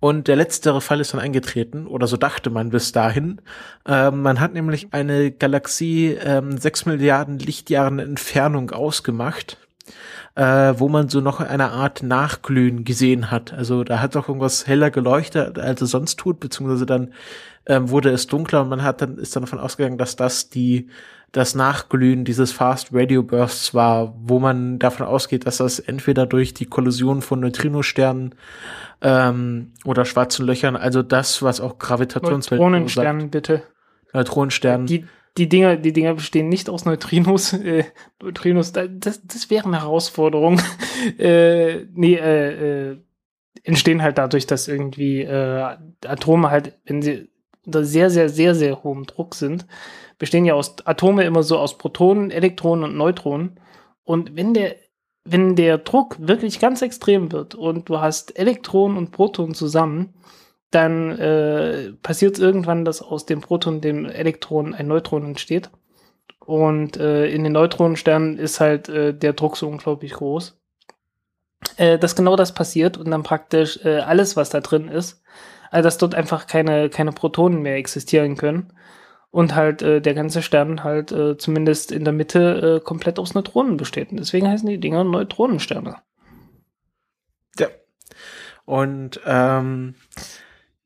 Und 0.00 0.26
der 0.26 0.34
letztere 0.34 0.80
Fall 0.80 0.98
ist 0.98 1.14
dann 1.14 1.20
eingetreten, 1.20 1.86
oder 1.86 2.08
so 2.08 2.16
dachte 2.16 2.50
man 2.50 2.70
bis 2.70 2.90
dahin. 2.90 3.40
Ähm, 3.86 4.22
man 4.22 4.40
hat 4.40 4.52
nämlich 4.52 4.88
eine 4.90 5.30
Galaxie 5.30 6.18
ähm, 6.20 6.58
6 6.58 6.86
Milliarden 6.86 7.38
Lichtjahren 7.38 8.00
Entfernung 8.00 8.72
ausgemacht 8.72 9.58
äh, 10.34 10.78
wo 10.78 10.88
man 10.88 11.08
so 11.08 11.20
noch 11.20 11.40
eine 11.40 11.72
Art 11.72 12.04
Nachglühen 12.04 12.84
gesehen 12.84 13.30
hat. 13.32 13.52
Also 13.52 13.82
da 13.82 14.00
hat 14.00 14.14
doch 14.14 14.28
irgendwas 14.28 14.68
heller 14.68 14.90
geleuchtet, 14.90 15.58
als 15.58 15.80
es 15.80 15.90
sonst 15.90 16.16
tut, 16.18 16.38
beziehungsweise 16.38 16.86
dann 16.86 17.12
ähm, 17.68 17.90
wurde 17.90 18.10
es 18.10 18.26
dunkler 18.26 18.62
und 18.62 18.68
man 18.68 18.82
hat 18.82 19.02
dann 19.02 19.18
ist 19.18 19.36
dann 19.36 19.44
davon 19.44 19.60
ausgegangen, 19.60 19.98
dass 19.98 20.16
das 20.16 20.50
die 20.50 20.88
das 21.32 21.54
Nachglühen 21.54 22.24
dieses 22.24 22.52
Fast 22.52 22.88
Radio 22.92 23.22
Bursts 23.22 23.74
war, 23.74 24.14
wo 24.18 24.38
man 24.38 24.78
davon 24.78 25.06
ausgeht, 25.06 25.46
dass 25.46 25.58
das 25.58 25.78
entweder 25.78 26.24
durch 26.24 26.54
die 26.54 26.64
Kollision 26.64 27.20
von 27.20 27.40
Neutrinosternen 27.40 28.34
ähm, 29.02 29.72
oder 29.84 30.06
schwarzen 30.06 30.46
Löchern, 30.46 30.74
also 30.74 31.02
das, 31.02 31.42
was 31.42 31.60
auch 31.60 31.78
Gravitationswellen 31.78 32.62
Neutronensternen 32.62 33.30
bitte. 33.30 33.62
Neutronensternen. 34.14 34.86
Die, 34.86 35.04
die 35.36 35.50
Dinger, 35.50 35.76
die 35.76 35.92
Dinger 35.92 36.14
bestehen 36.14 36.48
nicht 36.48 36.70
aus 36.70 36.86
Neutrinos. 36.86 37.52
Äh, 37.52 37.84
Neutrinos, 38.22 38.72
das, 38.72 39.20
das 39.26 39.50
wäre 39.50 39.66
eine 39.66 39.82
Herausforderung. 39.82 40.60
äh, 41.18 41.84
nee, 41.92 42.14
äh, 42.14 42.92
äh, 42.92 42.98
entstehen 43.64 44.02
halt 44.02 44.16
dadurch, 44.16 44.46
dass 44.46 44.66
irgendwie 44.66 45.20
äh, 45.20 45.76
Atome 46.06 46.50
halt, 46.50 46.72
wenn 46.86 47.02
sie 47.02 47.28
unter 47.68 47.84
sehr, 47.84 48.08
sehr, 48.08 48.30
sehr, 48.30 48.54
sehr 48.54 48.82
hohem 48.82 49.04
Druck 49.04 49.34
sind, 49.34 49.66
bestehen 50.18 50.46
ja 50.46 50.54
aus 50.54 50.76
Atome 50.86 51.24
immer 51.24 51.42
so 51.42 51.58
aus 51.58 51.78
Protonen, 51.78 52.30
Elektronen 52.30 52.84
und 52.84 52.96
Neutronen. 52.96 53.60
Und 54.04 54.34
wenn 54.34 54.54
der, 54.54 54.76
wenn 55.24 55.54
der 55.54 55.76
Druck 55.78 56.16
wirklich 56.18 56.60
ganz 56.60 56.80
extrem 56.80 57.30
wird 57.30 57.54
und 57.54 57.90
du 57.90 58.00
hast 58.00 58.38
Elektronen 58.38 58.96
und 58.96 59.12
Protonen 59.12 59.54
zusammen, 59.54 60.14
dann 60.70 61.12
äh, 61.18 61.92
passiert 62.02 62.38
irgendwann, 62.38 62.86
dass 62.86 63.02
aus 63.02 63.26
dem 63.26 63.42
Proton, 63.42 63.82
dem 63.82 64.06
Elektron, 64.06 64.74
ein 64.74 64.88
Neutron 64.88 65.24
entsteht. 65.24 65.70
Und 66.44 66.96
äh, 66.96 67.26
in 67.26 67.44
den 67.44 67.52
Neutronensternen 67.52 68.38
ist 68.38 68.60
halt 68.60 68.88
äh, 68.88 69.12
der 69.12 69.34
Druck 69.34 69.58
so 69.58 69.68
unglaublich 69.68 70.14
groß, 70.14 70.58
äh, 71.76 71.98
dass 71.98 72.16
genau 72.16 72.36
das 72.36 72.54
passiert 72.54 72.96
und 72.96 73.10
dann 73.10 73.22
praktisch 73.22 73.84
äh, 73.84 73.98
alles, 73.98 74.36
was 74.36 74.48
da 74.48 74.60
drin 74.60 74.88
ist, 74.88 75.22
also 75.70 75.86
dass 75.86 75.98
dort 75.98 76.14
einfach 76.14 76.46
keine, 76.46 76.88
keine 76.90 77.12
Protonen 77.12 77.62
mehr 77.62 77.76
existieren 77.76 78.36
können 78.36 78.72
und 79.30 79.54
halt 79.54 79.82
äh, 79.82 80.00
der 80.00 80.14
ganze 80.14 80.42
Stern 80.42 80.84
halt 80.84 81.12
äh, 81.12 81.36
zumindest 81.36 81.92
in 81.92 82.04
der 82.04 82.12
Mitte 82.12 82.78
äh, 82.80 82.84
komplett 82.84 83.18
aus 83.18 83.34
Neutronen 83.34 83.76
besteht. 83.76 84.10
Und 84.10 84.18
deswegen 84.18 84.48
heißen 84.48 84.68
die 84.68 84.80
Dinger 84.80 85.04
Neutronensterne. 85.04 85.96
Ja. 87.58 87.68
Und 88.64 89.20
ähm, 89.26 89.94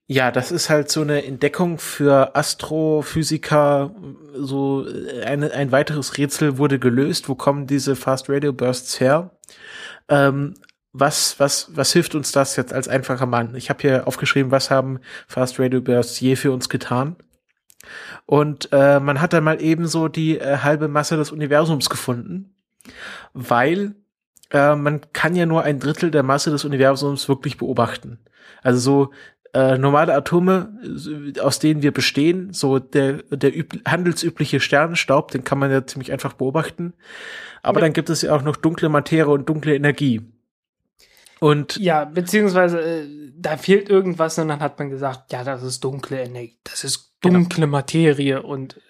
Ja, 0.08 0.30
das 0.30 0.52
ist 0.52 0.68
halt 0.68 0.90
so 0.90 1.00
eine 1.00 1.24
Entdeckung 1.24 1.78
für 1.78 2.36
Astrophysiker. 2.36 3.94
So 4.34 4.84
eine, 5.24 5.52
ein 5.52 5.72
weiteres 5.72 6.18
Rätsel 6.18 6.58
wurde 6.58 6.78
gelöst. 6.78 7.30
Wo 7.30 7.34
kommen 7.34 7.66
diese 7.66 7.96
Fast 7.96 8.28
Radio 8.28 8.52
Bursts 8.52 9.00
her? 9.00 9.30
Ähm, 10.08 10.54
was, 10.92 11.40
was, 11.40 11.70
was 11.74 11.92
hilft 11.92 12.14
uns 12.14 12.32
das 12.32 12.56
jetzt 12.56 12.72
als 12.72 12.88
einfacher 12.88 13.26
Mann? 13.26 13.54
Ich 13.54 13.70
habe 13.70 13.80
hier 13.80 14.06
aufgeschrieben, 14.06 14.50
was 14.50 14.70
haben 14.70 15.00
Fast 15.26 15.58
Radio 15.58 15.80
Bursts 15.80 16.20
je 16.20 16.36
für 16.36 16.52
uns 16.52 16.68
getan? 16.68 17.16
Und 18.26 18.68
äh, 18.72 19.00
man 19.00 19.20
hat 19.20 19.32
dann 19.32 19.44
mal 19.44 19.60
eben 19.60 19.86
so 19.86 20.08
die 20.08 20.38
äh, 20.38 20.58
halbe 20.58 20.88
Masse 20.88 21.16
des 21.16 21.32
Universums 21.32 21.90
gefunden, 21.90 22.54
weil 23.32 23.94
äh, 24.50 24.76
man 24.76 25.00
kann 25.12 25.34
ja 25.34 25.46
nur 25.46 25.62
ein 25.62 25.80
Drittel 25.80 26.10
der 26.10 26.22
Masse 26.22 26.50
des 26.50 26.64
Universums 26.64 27.28
wirklich 27.28 27.56
beobachten. 27.56 28.18
Also 28.62 28.78
so 28.78 29.10
äh, 29.54 29.76
normale 29.78 30.14
Atome, 30.14 30.78
aus 31.40 31.58
denen 31.58 31.82
wir 31.82 31.92
bestehen, 31.92 32.52
so 32.52 32.78
der, 32.78 33.22
der 33.30 33.52
handelsübliche 33.86 34.60
Sternenstaub, 34.60 35.30
den 35.30 35.44
kann 35.44 35.58
man 35.58 35.70
ja 35.70 35.84
ziemlich 35.86 36.12
einfach 36.12 36.34
beobachten. 36.34 36.94
Aber 37.62 37.80
ja. 37.80 37.86
dann 37.86 37.92
gibt 37.92 38.10
es 38.10 38.22
ja 38.22 38.34
auch 38.34 38.42
noch 38.42 38.56
dunkle 38.56 38.88
Materie 38.88 39.32
und 39.32 39.48
dunkle 39.48 39.74
Energie. 39.74 40.22
Und 41.42 41.76
ja, 41.78 42.04
beziehungsweise 42.04 42.80
äh, 42.80 43.32
da 43.36 43.56
fehlt 43.56 43.88
irgendwas 43.88 44.38
und 44.38 44.46
dann 44.46 44.60
hat 44.60 44.78
man 44.78 44.90
gesagt, 44.90 45.32
ja, 45.32 45.42
das 45.42 45.64
ist 45.64 45.82
dunkle 45.82 46.22
Energie, 46.22 46.56
das 46.62 46.84
ist 46.84 47.16
dunkle 47.20 47.62
genau. 47.62 47.66
Materie 47.66 48.40
und 48.44 48.80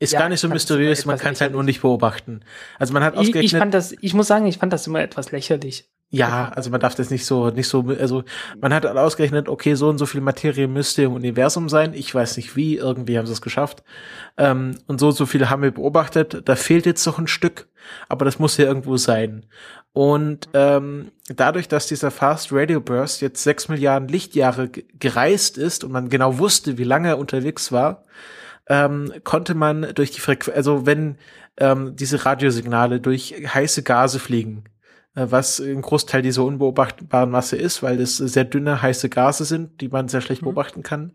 ist 0.00 0.12
ja, 0.12 0.18
gar 0.18 0.28
nicht 0.28 0.40
so 0.40 0.48
mysteriös, 0.48 1.06
man 1.06 1.18
kann 1.18 1.32
es 1.32 1.40
halt 1.40 1.52
nur 1.52 1.62
nicht 1.62 1.80
beobachten. 1.80 2.40
Also 2.78 2.92
man 2.92 3.02
hat 3.02 3.14
ausgerechnet. 3.14 3.44
Ich, 3.44 3.52
ich 3.54 3.58
fand 3.58 3.72
das, 3.72 3.94
ich 3.98 4.12
muss 4.12 4.26
sagen, 4.26 4.44
ich 4.44 4.58
fand 4.58 4.70
das 4.74 4.86
immer 4.86 5.00
etwas 5.00 5.32
lächerlich. 5.32 5.90
Ja, 6.14 6.52
also 6.54 6.70
man 6.70 6.78
darf 6.78 6.94
das 6.94 7.10
nicht 7.10 7.26
so, 7.26 7.50
nicht 7.50 7.66
so, 7.66 7.86
also 7.98 8.22
man 8.60 8.72
hat 8.72 8.86
ausgerechnet, 8.86 9.48
okay, 9.48 9.74
so 9.74 9.88
und 9.88 9.98
so 9.98 10.06
viel 10.06 10.20
Materie 10.20 10.68
müsste 10.68 11.02
im 11.02 11.12
Universum 11.12 11.68
sein. 11.68 11.92
Ich 11.92 12.14
weiß 12.14 12.36
nicht 12.36 12.54
wie, 12.54 12.76
irgendwie 12.76 13.18
haben 13.18 13.26
sie 13.26 13.32
es 13.32 13.42
geschafft. 13.42 13.82
Ähm, 14.36 14.78
und 14.86 15.00
so 15.00 15.08
und 15.08 15.16
so 15.16 15.26
viele 15.26 15.50
haben 15.50 15.62
wir 15.62 15.72
beobachtet. 15.72 16.42
Da 16.44 16.54
fehlt 16.54 16.86
jetzt 16.86 17.04
noch 17.04 17.18
ein 17.18 17.26
Stück, 17.26 17.66
aber 18.08 18.24
das 18.24 18.38
muss 18.38 18.56
ja 18.58 18.64
irgendwo 18.64 18.96
sein. 18.96 19.46
Und 19.92 20.48
ähm, 20.54 21.10
dadurch, 21.34 21.66
dass 21.66 21.88
dieser 21.88 22.12
Fast 22.12 22.52
Radio 22.52 22.80
Burst 22.80 23.20
jetzt 23.20 23.42
sechs 23.42 23.68
Milliarden 23.68 24.06
Lichtjahre 24.06 24.68
gereist 24.68 25.58
ist 25.58 25.82
und 25.82 25.90
man 25.90 26.10
genau 26.10 26.38
wusste, 26.38 26.78
wie 26.78 26.84
lange 26.84 27.08
er 27.08 27.18
unterwegs 27.18 27.72
war, 27.72 28.04
ähm, 28.68 29.12
konnte 29.24 29.56
man 29.56 29.92
durch 29.96 30.12
die 30.12 30.20
Frequenz, 30.20 30.56
also 30.56 30.86
wenn 30.86 31.18
ähm, 31.56 31.96
diese 31.96 32.24
Radiosignale 32.24 33.00
durch 33.00 33.34
heiße 33.52 33.82
Gase 33.82 34.20
fliegen, 34.20 34.62
was 35.14 35.60
ein 35.60 35.82
Großteil 35.82 36.22
dieser 36.22 36.44
unbeobachtbaren 36.44 37.30
Masse 37.30 37.56
ist, 37.56 37.82
weil 37.82 38.00
es 38.00 38.16
sehr 38.16 38.44
dünne, 38.44 38.82
heiße 38.82 39.08
Gase 39.08 39.44
sind, 39.44 39.80
die 39.80 39.88
man 39.88 40.08
sehr 40.08 40.20
schlecht 40.20 40.42
mhm. 40.42 40.46
beobachten 40.46 40.82
kann. 40.82 41.12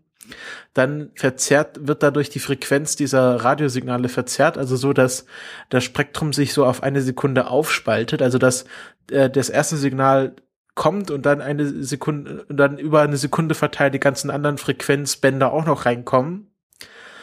Dann 0.74 1.10
verzerrt, 1.14 1.86
wird 1.86 2.02
dadurch 2.02 2.30
die 2.30 2.38
Frequenz 2.38 2.96
dieser 2.96 3.36
Radiosignale 3.36 4.08
verzerrt, 4.08 4.58
also 4.58 4.76
so, 4.76 4.92
dass 4.92 5.26
das 5.70 5.84
Spektrum 5.84 6.32
sich 6.32 6.52
so 6.52 6.64
auf 6.64 6.82
eine 6.82 7.02
Sekunde 7.02 7.48
aufspaltet, 7.48 8.22
also 8.22 8.38
dass 8.38 8.64
äh, 9.10 9.28
das 9.28 9.48
erste 9.48 9.76
Signal 9.76 10.36
kommt 10.74 11.10
und 11.10 11.26
dann 11.26 11.40
eine 11.40 11.66
Sekunde, 11.82 12.44
und 12.48 12.56
dann 12.56 12.78
über 12.78 13.02
eine 13.02 13.16
Sekunde 13.16 13.54
verteilt 13.54 13.94
die 13.94 14.00
ganzen 14.00 14.30
anderen 14.30 14.58
Frequenzbänder 14.58 15.52
auch 15.52 15.66
noch 15.66 15.84
reinkommen. 15.84 16.49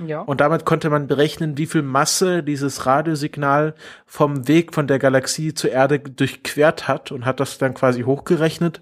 Ja. 0.06 0.22
Und 0.22 0.42
damit 0.42 0.66
konnte 0.66 0.90
man 0.90 1.08
berechnen, 1.08 1.58
wie 1.58 1.66
viel 1.66 1.82
Masse 1.82 2.44
dieses 2.44 2.86
Radiosignal 2.86 3.76
vom 4.06 4.48
Weg 4.48 4.74
von 4.74 4.88
der 4.88 5.00
Galaxie 5.00 5.54
zur 5.54 5.72
Erde 5.72 6.00
durchquert 6.00 6.88
hat 6.88 7.12
und 7.12 7.26
hat 7.26 7.40
das 7.40 7.58
dann 7.58 7.74
quasi 7.74 8.04
hochgerechnet 8.04 8.82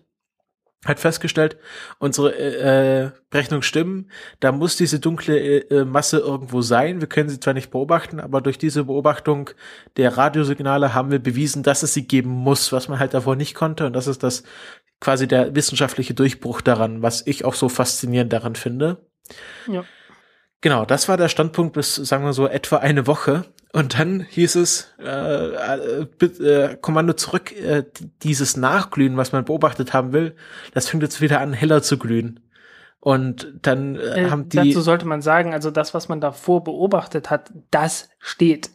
hat 0.86 1.00
festgestellt, 1.00 1.58
unsere 1.98 2.36
äh, 2.38 3.12
Berechnungen 3.32 3.64
stimmen, 3.64 4.12
da 4.40 4.52
muss 4.52 4.78
diese 4.78 5.00
dunkle 5.00 5.38
äh, 5.38 5.84
Masse 5.84 6.20
irgendwo 6.20 6.62
sein. 6.62 7.02
Wir 7.02 7.08
können 7.08 7.28
sie 7.28 7.40
zwar 7.40 7.56
nicht 7.56 7.72
beobachten, 7.72 8.20
aber 8.20 8.40
durch 8.40 8.58
diese 8.58 8.86
Beobachtung 8.86 9.50
der 9.98 10.16
Radiosignale 10.16 10.94
haben 10.94 11.10
wir 11.10 11.20
bewiesen, 11.20 11.64
dass 11.64 11.82
es 11.82 11.94
sie 11.94 12.08
geben 12.08 12.30
muss, 12.30 12.72
was 12.72 12.88
man 12.88 13.00
halt 13.00 13.16
davor 13.16 13.36
nicht 13.36 13.56
konnte. 13.56 13.88
Und 13.88 13.94
das 13.94 14.08
ist 14.08 14.22
das 14.22 14.44
quasi 15.02 15.28
der 15.28 15.56
wissenschaftliche 15.56 16.14
Durchbruch 16.14 16.62
daran, 16.62 17.02
was 17.02 17.26
ich 17.26 17.46
auch 17.46 17.56
so 17.56 17.68
faszinierend 17.68 18.32
daran 18.32 18.56
finde. 18.56 19.10
Ja. 19.68 19.84
Genau, 20.66 20.84
das 20.84 21.08
war 21.08 21.16
der 21.16 21.30
Standpunkt 21.30 21.74
bis, 21.74 21.94
sagen 21.94 22.26
wir 22.26 22.34
so, 22.34 22.48
etwa 22.48 22.78
eine 22.78 23.06
Woche. 23.06 23.46
Und 23.72 24.00
dann 24.00 24.22
hieß 24.22 24.56
es, 24.56 24.96
äh, 24.98 25.06
äh, 25.06 26.26
äh, 26.26 26.78
Kommando 26.82 27.14
zurück, 27.14 27.52
äh, 27.52 27.84
dieses 28.24 28.58
Nachglühen, 28.58 29.16
was 29.16 29.32
man 29.32 29.46
beobachtet 29.46 29.94
haben 29.94 30.12
will, 30.12 30.36
das 30.74 30.90
fängt 30.90 31.04
jetzt 31.04 31.22
wieder 31.22 31.40
an, 31.40 31.54
heller 31.54 31.84
zu 31.84 32.00
glühen. 32.00 32.40
Und 33.00 33.54
dann 33.62 33.96
äh, 33.96 34.24
äh 34.24 34.30
haben 34.32 34.50
die. 34.50 34.58
Dazu 34.58 34.82
sollte 34.82 35.06
man 35.06 35.22
sagen, 35.22 35.54
also 35.54 35.70
das, 35.70 35.94
was 35.94 36.10
man 36.10 36.20
davor 36.20 36.64
beobachtet 36.64 37.30
hat, 37.30 37.54
das 37.70 38.10
steht. 38.18 38.72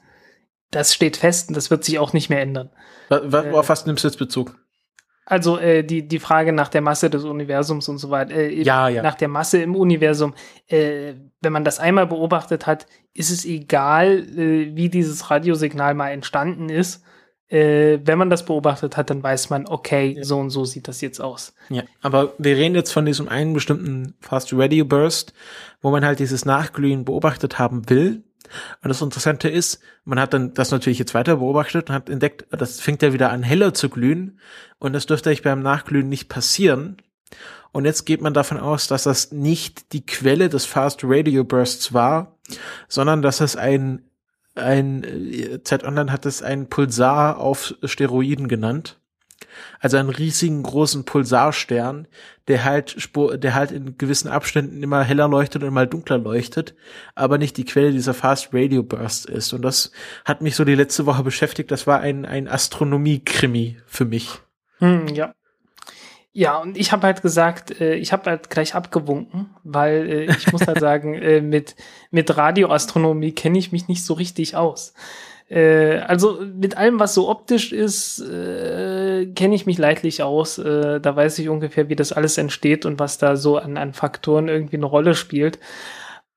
Das 0.71 0.95
steht 0.95 1.17
fest 1.17 1.49
und 1.49 1.57
das 1.57 1.73
wird 1.73 1.83
sich 1.83 1.99
auch 1.99 2.12
nicht 2.12 2.31
mehr 2.31 2.41
ändern. 2.41 2.71
Auf 3.09 3.69
was 3.69 3.87
nimmst 3.87 4.05
du 4.05 4.09
jetzt 4.09 4.19
Bezug? 4.19 4.60
Also 5.31 5.59
äh, 5.59 5.85
die, 5.85 6.09
die 6.09 6.19
Frage 6.19 6.52
nach 6.52 6.66
der 6.66 6.81
Masse 6.81 7.09
des 7.09 7.23
Universums 7.23 7.89
und 7.89 7.98
so 7.98 8.11
weiter. 8.11 8.35
Äh, 8.35 8.62
ja, 8.65 8.89
ja. 8.89 9.01
Nach 9.01 9.15
der 9.15 9.28
Masse 9.28 9.62
im 9.62 9.77
Universum. 9.77 10.35
Äh, 10.66 11.15
wenn 11.40 11.52
man 11.52 11.62
das 11.62 11.78
einmal 11.78 12.09
beobachtet 12.09 12.66
hat, 12.66 12.86
ist 13.15 13.31
es 13.31 13.44
egal, 13.44 14.27
äh, 14.36 14.74
wie 14.74 14.89
dieses 14.89 15.31
Radiosignal 15.31 15.94
mal 15.94 16.11
entstanden 16.11 16.69
ist. 16.69 17.05
Äh, 17.47 18.01
wenn 18.02 18.19
man 18.19 18.28
das 18.28 18.44
beobachtet 18.44 18.97
hat, 18.97 19.09
dann 19.11 19.23
weiß 19.23 19.51
man, 19.51 19.69
okay, 19.69 20.16
ja. 20.16 20.24
so 20.24 20.36
und 20.40 20.51
so 20.51 20.65
sieht 20.65 20.89
das 20.89 21.01
jetzt 21.01 21.20
aus. 21.20 21.55
Ja, 21.69 21.85
aber 22.02 22.32
wir 22.39 22.57
reden 22.57 22.74
jetzt 22.74 22.93
von 22.93 23.07
diesem 23.07 23.28
einen 23.28 23.52
bestimmten 23.52 24.15
Fast 24.19 24.52
Radio 24.52 24.85
Burst, 24.85 25.32
wo 25.81 25.93
man 25.93 26.05
halt 26.05 26.19
dieses 26.19 26.44
Nachglühen 26.44 27.05
beobachtet 27.05 27.61
haben 27.61 27.89
will. 27.89 28.24
Und 28.83 28.89
das 28.89 29.03
Interessante 29.03 29.49
ist, 29.49 29.81
man 30.05 30.19
hat 30.19 30.35
dann 30.35 30.55
das 30.55 30.71
natürlich 30.71 30.99
jetzt 30.99 31.15
weiter 31.15 31.37
beobachtet 31.37 31.89
und 31.89 31.95
hat 31.95 32.09
entdeckt, 32.09 32.47
das 32.51 32.81
fängt 32.81 33.03
ja 33.03 33.12
wieder 33.12 33.31
an 33.31 33.43
heller 33.43 33.75
zu 33.75 33.89
glühen 33.89 34.41
und 34.79 34.93
das 34.93 35.07
dürfte 35.07 35.31
euch 35.31 35.43
beim 35.43 35.62
Nachglühen 35.62 36.09
nicht 36.09 36.29
passieren. 36.29 36.97
Und 37.73 37.85
jetzt 37.85 38.05
geht 38.05 38.21
man 38.21 38.35
davon 38.35 38.59
aus, 38.59 38.89
dass 38.89 39.05
das 39.05 39.31
nicht 39.31 39.93
die 39.93 40.05
Quelle 40.05 40.49
des 40.49 40.65
Fast 40.65 41.01
Radio 41.05 41.45
Bursts 41.45 41.93
war, 41.93 42.37
sondern 42.89 43.23
dass 43.23 43.41
es 43.41 43.57
ein 43.57 44.03
ein 44.57 45.05
äh, 45.05 45.62
Z 45.62 45.85
Online 45.85 46.12
hat 46.12 46.27
es 46.27 46.43
ein 46.43 46.69
Pulsar 46.69 47.39
auf 47.39 47.75
Steroiden 47.85 48.49
genannt. 48.49 48.99
Also 49.79 49.97
einen 49.97 50.11
riesigen 50.11 50.62
großen 50.62 51.05
Pulsarstern, 51.05 52.07
der 52.49 52.65
halt, 52.65 52.97
der 53.43 53.55
halt 53.55 53.71
in 53.71 53.97
gewissen 53.97 54.29
Abständen 54.29 54.83
immer 54.83 55.03
heller 55.03 55.29
leuchtet 55.29 55.62
und 55.62 55.73
mal 55.73 55.87
dunkler 55.87 56.19
leuchtet, 56.19 56.75
aber 57.15 57.39
nicht 57.39 57.57
die 57.57 57.65
Quelle 57.65 57.93
dieser 57.93 58.15
Fast 58.15 58.51
Radio 58.53 58.83
Burst 58.83 59.27
ist. 59.27 59.53
Und 59.53 59.62
das 59.62 59.93
hat 60.25 60.43
mich 60.43 60.57
so 60.57 60.65
die 60.65 60.75
letzte 60.75 61.07
Woche 61.07 61.23
beschäftigt. 61.23 61.71
Das 61.71 61.87
war 61.87 62.01
ein, 62.01 62.25
ein 62.25 62.49
Astronomie-Krimi 62.49 63.79
für 63.87 64.05
mich. 64.05 64.41
Hm, 64.79 65.09
ja. 65.09 65.35
Ja, 66.33 66.59
und 66.59 66.79
ich 66.79 66.93
habe 66.93 67.07
halt 67.07 67.23
gesagt, 67.23 67.81
äh, 67.81 67.97
ich 67.97 68.12
habe 68.12 68.31
halt 68.31 68.51
gleich 68.51 68.75
abgewunken, 68.75 69.51
weil 69.65 70.09
äh, 70.09 70.25
ich 70.37 70.53
muss 70.53 70.67
halt 70.67 70.79
sagen, 70.81 71.15
äh, 71.15 71.41
mit, 71.41 71.75
mit 72.11 72.37
Radioastronomie 72.37 73.33
kenne 73.33 73.59
ich 73.59 73.73
mich 73.73 73.89
nicht 73.89 74.05
so 74.05 74.15
richtig 74.15 74.55
aus. 74.55 74.95
Äh, 75.49 75.99
also 75.99 76.41
mit 76.55 76.77
allem, 76.77 77.01
was 77.01 77.15
so 77.15 77.29
optisch 77.29 77.73
ist, 77.73 78.21
äh, 78.21 79.00
kenne 79.27 79.55
ich 79.55 79.67
mich 79.67 79.79
leidlich 79.79 80.23
aus. 80.23 80.59
Äh, 80.59 81.01
da 81.01 81.17
weiß 81.17 81.39
ich 81.39 81.49
ungefähr, 81.49 81.89
wie 81.89 81.97
das 81.97 82.13
alles 82.13 82.39
entsteht 82.39 82.87
und 82.87 82.99
was 82.99 83.19
da 83.19 83.37
so 83.37 83.59
an, 83.59 83.77
an 83.77 83.93
Faktoren 83.93 84.49
irgendwie 84.49 84.77
eine 84.77 84.87
Rolle 84.87 85.15
spielt. 85.15 85.59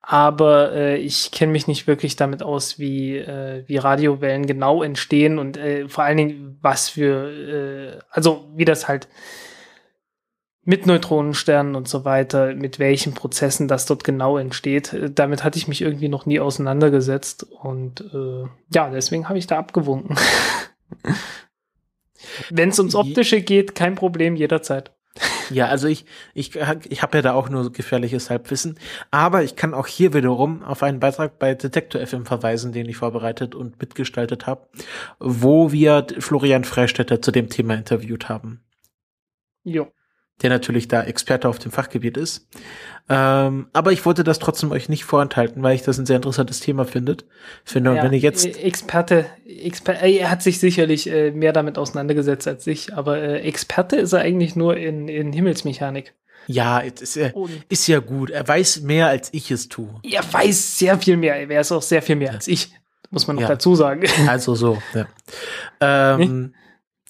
Aber 0.05 0.73
äh, 0.73 0.97
ich 0.97 1.31
kenne 1.31 1.53
mich 1.53 1.67
nicht 1.67 1.87
wirklich 1.87 2.17
damit 2.17 2.43
aus, 2.43 2.77
wie, 2.77 3.17
äh, 3.17 3.63
wie 3.67 3.77
Radiowellen 3.77 4.45
genau 4.45 4.83
entstehen 4.83 5.39
und 5.39 5.55
äh, 5.55 5.87
vor 5.87 6.03
allen 6.03 6.17
Dingen, 6.17 6.59
was 6.61 6.89
für, 6.89 7.29
äh, 7.31 7.99
also 8.11 8.49
wie 8.53 8.65
das 8.65 8.89
halt 8.89 9.07
mit 10.65 10.85
Neutronensternen 10.85 11.75
und 11.75 11.87
so 11.87 12.05
weiter, 12.05 12.53
mit 12.53 12.79
welchen 12.79 13.13
Prozessen 13.13 13.67
das 13.67 13.85
dort 13.85 14.03
genau 14.03 14.37
entsteht. 14.37 14.91
Äh, 14.93 15.09
damit 15.09 15.45
hatte 15.45 15.57
ich 15.57 15.69
mich 15.69 15.81
irgendwie 15.81 16.09
noch 16.09 16.25
nie 16.25 16.41
auseinandergesetzt 16.41 17.43
und 17.43 18.01
äh, 18.13 18.43
ja, 18.73 18.89
deswegen 18.89 19.29
habe 19.29 19.39
ich 19.39 19.47
da 19.47 19.57
abgewunken. 19.57 20.17
Wenn 22.49 22.69
es 22.69 22.79
ums 22.79 22.95
Optische 22.95 23.41
geht, 23.41 23.75
kein 23.75 23.95
Problem, 23.95 24.35
jederzeit. 24.35 24.91
Ja, 25.51 25.67
also 25.67 25.87
ich, 25.87 26.05
ich, 26.33 26.55
ich 26.55 27.01
habe 27.03 27.17
ja 27.17 27.21
da 27.21 27.33
auch 27.33 27.49
nur 27.49 27.71
gefährliches 27.71 28.29
Halbwissen, 28.29 28.79
aber 29.11 29.43
ich 29.43 29.55
kann 29.55 29.73
auch 29.73 29.85
hier 29.85 30.13
wiederum 30.13 30.63
auf 30.63 30.81
einen 30.81 30.99
Beitrag 30.99 31.37
bei 31.37 31.53
Detektor 31.53 32.05
FM 32.05 32.25
verweisen, 32.25 32.71
den 32.71 32.89
ich 32.89 32.97
vorbereitet 32.97 33.53
und 33.53 33.79
mitgestaltet 33.79 34.47
habe, 34.47 34.67
wo 35.19 35.71
wir 35.71 36.07
Florian 36.17 36.63
Freistetter 36.63 37.21
zu 37.21 37.31
dem 37.31 37.49
Thema 37.49 37.75
interviewt 37.75 38.29
haben. 38.29 38.63
Jo 39.63 39.91
der 40.43 40.49
natürlich 40.51 40.87
da 40.87 41.01
Experte 41.03 41.47
auf 41.49 41.57
dem 41.57 41.71
Fachgebiet 41.71 42.17
ist. 42.17 42.47
Ähm, 43.09 43.67
aber 43.73 43.91
ich 43.91 44.05
wollte 44.05 44.23
das 44.23 44.39
trotzdem 44.39 44.71
euch 44.71 44.87
nicht 44.87 45.03
vorenthalten, 45.03 45.61
weil 45.63 45.75
ich 45.75 45.81
das 45.81 45.97
ein 45.97 46.05
sehr 46.05 46.15
interessantes 46.17 46.59
Thema 46.59 46.85
findet, 46.85 47.25
finde. 47.65 47.89
Und 47.91 47.97
ja, 47.97 48.03
wenn 48.03 48.13
ihr 48.13 48.19
jetzt 48.19 48.45
äh, 48.45 48.51
Experte, 48.61 49.25
Exper 49.45 50.01
äh, 50.03 50.15
er 50.17 50.29
hat 50.29 50.41
sich 50.43 50.59
sicherlich 50.59 51.09
äh, 51.09 51.31
mehr 51.31 51.51
damit 51.53 51.77
auseinandergesetzt 51.77 52.47
als 52.47 52.65
ich, 52.67 52.93
aber 52.93 53.17
äh, 53.17 53.39
Experte 53.41 53.95
ist 53.97 54.13
er 54.13 54.19
eigentlich 54.21 54.55
nur 54.55 54.77
in, 54.77 55.07
in 55.07 55.33
Himmelsmechanik. 55.33 56.13
Ja, 56.47 56.79
ist, 56.79 57.15
ja, 57.15 57.31
Und- 57.33 57.51
ist 57.69 57.87
ja 57.87 57.99
gut. 57.99 58.29
Er 58.29 58.47
weiß 58.47 58.81
mehr, 58.81 59.07
als 59.07 59.29
ich 59.33 59.49
es 59.51 59.69
tue. 59.69 59.99
Er 60.03 60.23
weiß 60.31 60.77
sehr 60.77 60.97
viel 60.99 61.17
mehr. 61.17 61.35
Er 61.35 61.49
weiß 61.49 61.71
auch 61.71 61.81
sehr 61.81 62.01
viel 62.01 62.15
mehr 62.17 62.31
als 62.31 62.47
ich. 62.47 62.73
Muss 63.11 63.27
man 63.27 63.35
noch 63.37 63.43
Ja. 63.43 63.47
dazu 63.49 63.75
sagen. 63.75 64.03
Also 64.27 64.55
so, 64.55 64.81
ja. 64.93 65.07
Ähm, 65.79 66.53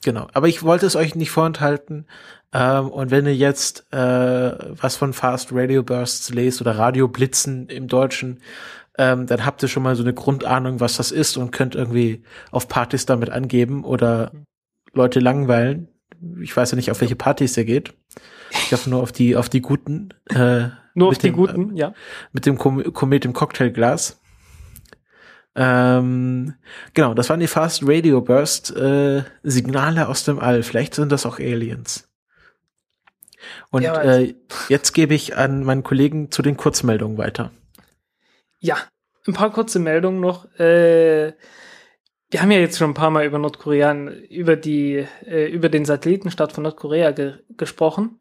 genau. 0.04 0.28
Aber 0.34 0.48
ich 0.48 0.64
wollte 0.64 0.86
es 0.86 0.96
euch 0.96 1.16
nicht 1.16 1.32
vorenthalten. 1.32 2.08
Ähm, 2.54 2.90
und 2.90 3.12
wenn 3.12 3.26
ihr 3.26 3.36
jetzt 3.36 3.92
äh, 3.92 3.98
was 3.98 4.96
von 4.96 5.14
Fast 5.14 5.50
Radio 5.52 5.84
Bursts 5.84 6.32
lest 6.34 6.62
oder 6.62 6.78
Radio 6.78 7.08
Blitzen 7.08 7.68
im 7.68 7.88
Deutschen, 7.88 8.40
ähm, 8.98 9.26
dann 9.26 9.46
habt 9.46 9.64
ihr 9.64 9.70
schon 9.70 9.84
mal 9.84 9.96
so 9.96 10.04
eine 10.04 10.14
Grundahnung, 10.14 10.80
was 10.80 10.98
das 10.98 11.12
ist 11.12 11.36
und 11.36 11.52
könnt 11.52 11.74
irgendwie 11.74 12.24
auf 12.52 12.68
Partys 12.68 13.08
damit 13.08 13.32
angeben 13.32 13.84
oder 13.84 14.32
Leute 14.94 15.20
langweilen. 15.20 15.88
Ich 16.42 16.56
weiß 16.56 16.72
ja 16.72 16.76
nicht, 16.76 16.92
auf 16.92 17.02
welche 17.02 17.16
Partys 17.16 17.58
ihr 17.58 17.66
geht. 17.66 17.94
Ich 18.52 18.72
hoffe 18.72 18.90
nur 18.90 19.02
auf 19.02 19.12
die, 19.12 19.36
auf 19.36 19.50
die 19.50 19.62
guten. 19.62 20.14
Äh, 20.30 20.70
Nur 20.94 21.10
auf 21.10 21.18
die 21.18 21.30
dem, 21.30 21.36
guten, 21.36 21.76
ja. 21.76 21.94
mit 22.34 22.46
dem 22.46 22.60
Kom 22.60 22.94
Komet 22.94 23.26
im 23.26 23.34
Cocktailglas. 23.34 24.22
Ähm, 25.56 26.54
genau, 26.94 27.16
das 27.16 27.30
waren 27.30 27.40
die 27.40 27.48
Fast 27.48 27.82
Radio 27.84 28.22
Burst 28.22 28.76
äh, 28.76 29.24
Signale 29.42 30.08
aus 30.08 30.24
dem 30.24 30.40
All. 30.40 30.62
Vielleicht 30.62 30.94
sind 30.94 31.12
das 31.12 31.26
auch 31.26 31.40
Aliens. 31.40 32.13
Und 33.70 33.84
Ja, 33.84 34.02
äh, 34.02 34.36
jetzt 34.70 34.94
gebe 34.94 35.14
ich 35.14 35.38
an 35.38 35.64
meinen 35.64 35.84
Kollegen 35.84 36.32
zu 36.32 36.42
den 36.42 36.58
Kurzmeldungen 36.58 37.18
weiter. 37.18 37.52
Ja, 38.60 38.78
ein 39.28 39.34
paar 39.34 39.52
kurze 39.52 39.80
Meldungen 39.80 40.20
noch. 40.20 40.46
Äh, 40.60 41.34
wir 42.30 42.42
haben 42.42 42.52
ja 42.52 42.60
jetzt 42.60 42.78
schon 42.78 42.92
ein 42.92 42.96
paar 42.96 43.12
Mal 43.12 43.26
über 43.26 43.38
Nordkorea, 43.38 43.94
über 44.30 44.56
die, 44.56 45.06
äh, 45.26 45.48
über 45.52 45.70
den 45.70 45.86
Satellitenstart 45.86 46.52
von 46.52 46.64
Nordkorea 46.64 47.12
ge 47.12 47.36
gesprochen. 47.58 48.20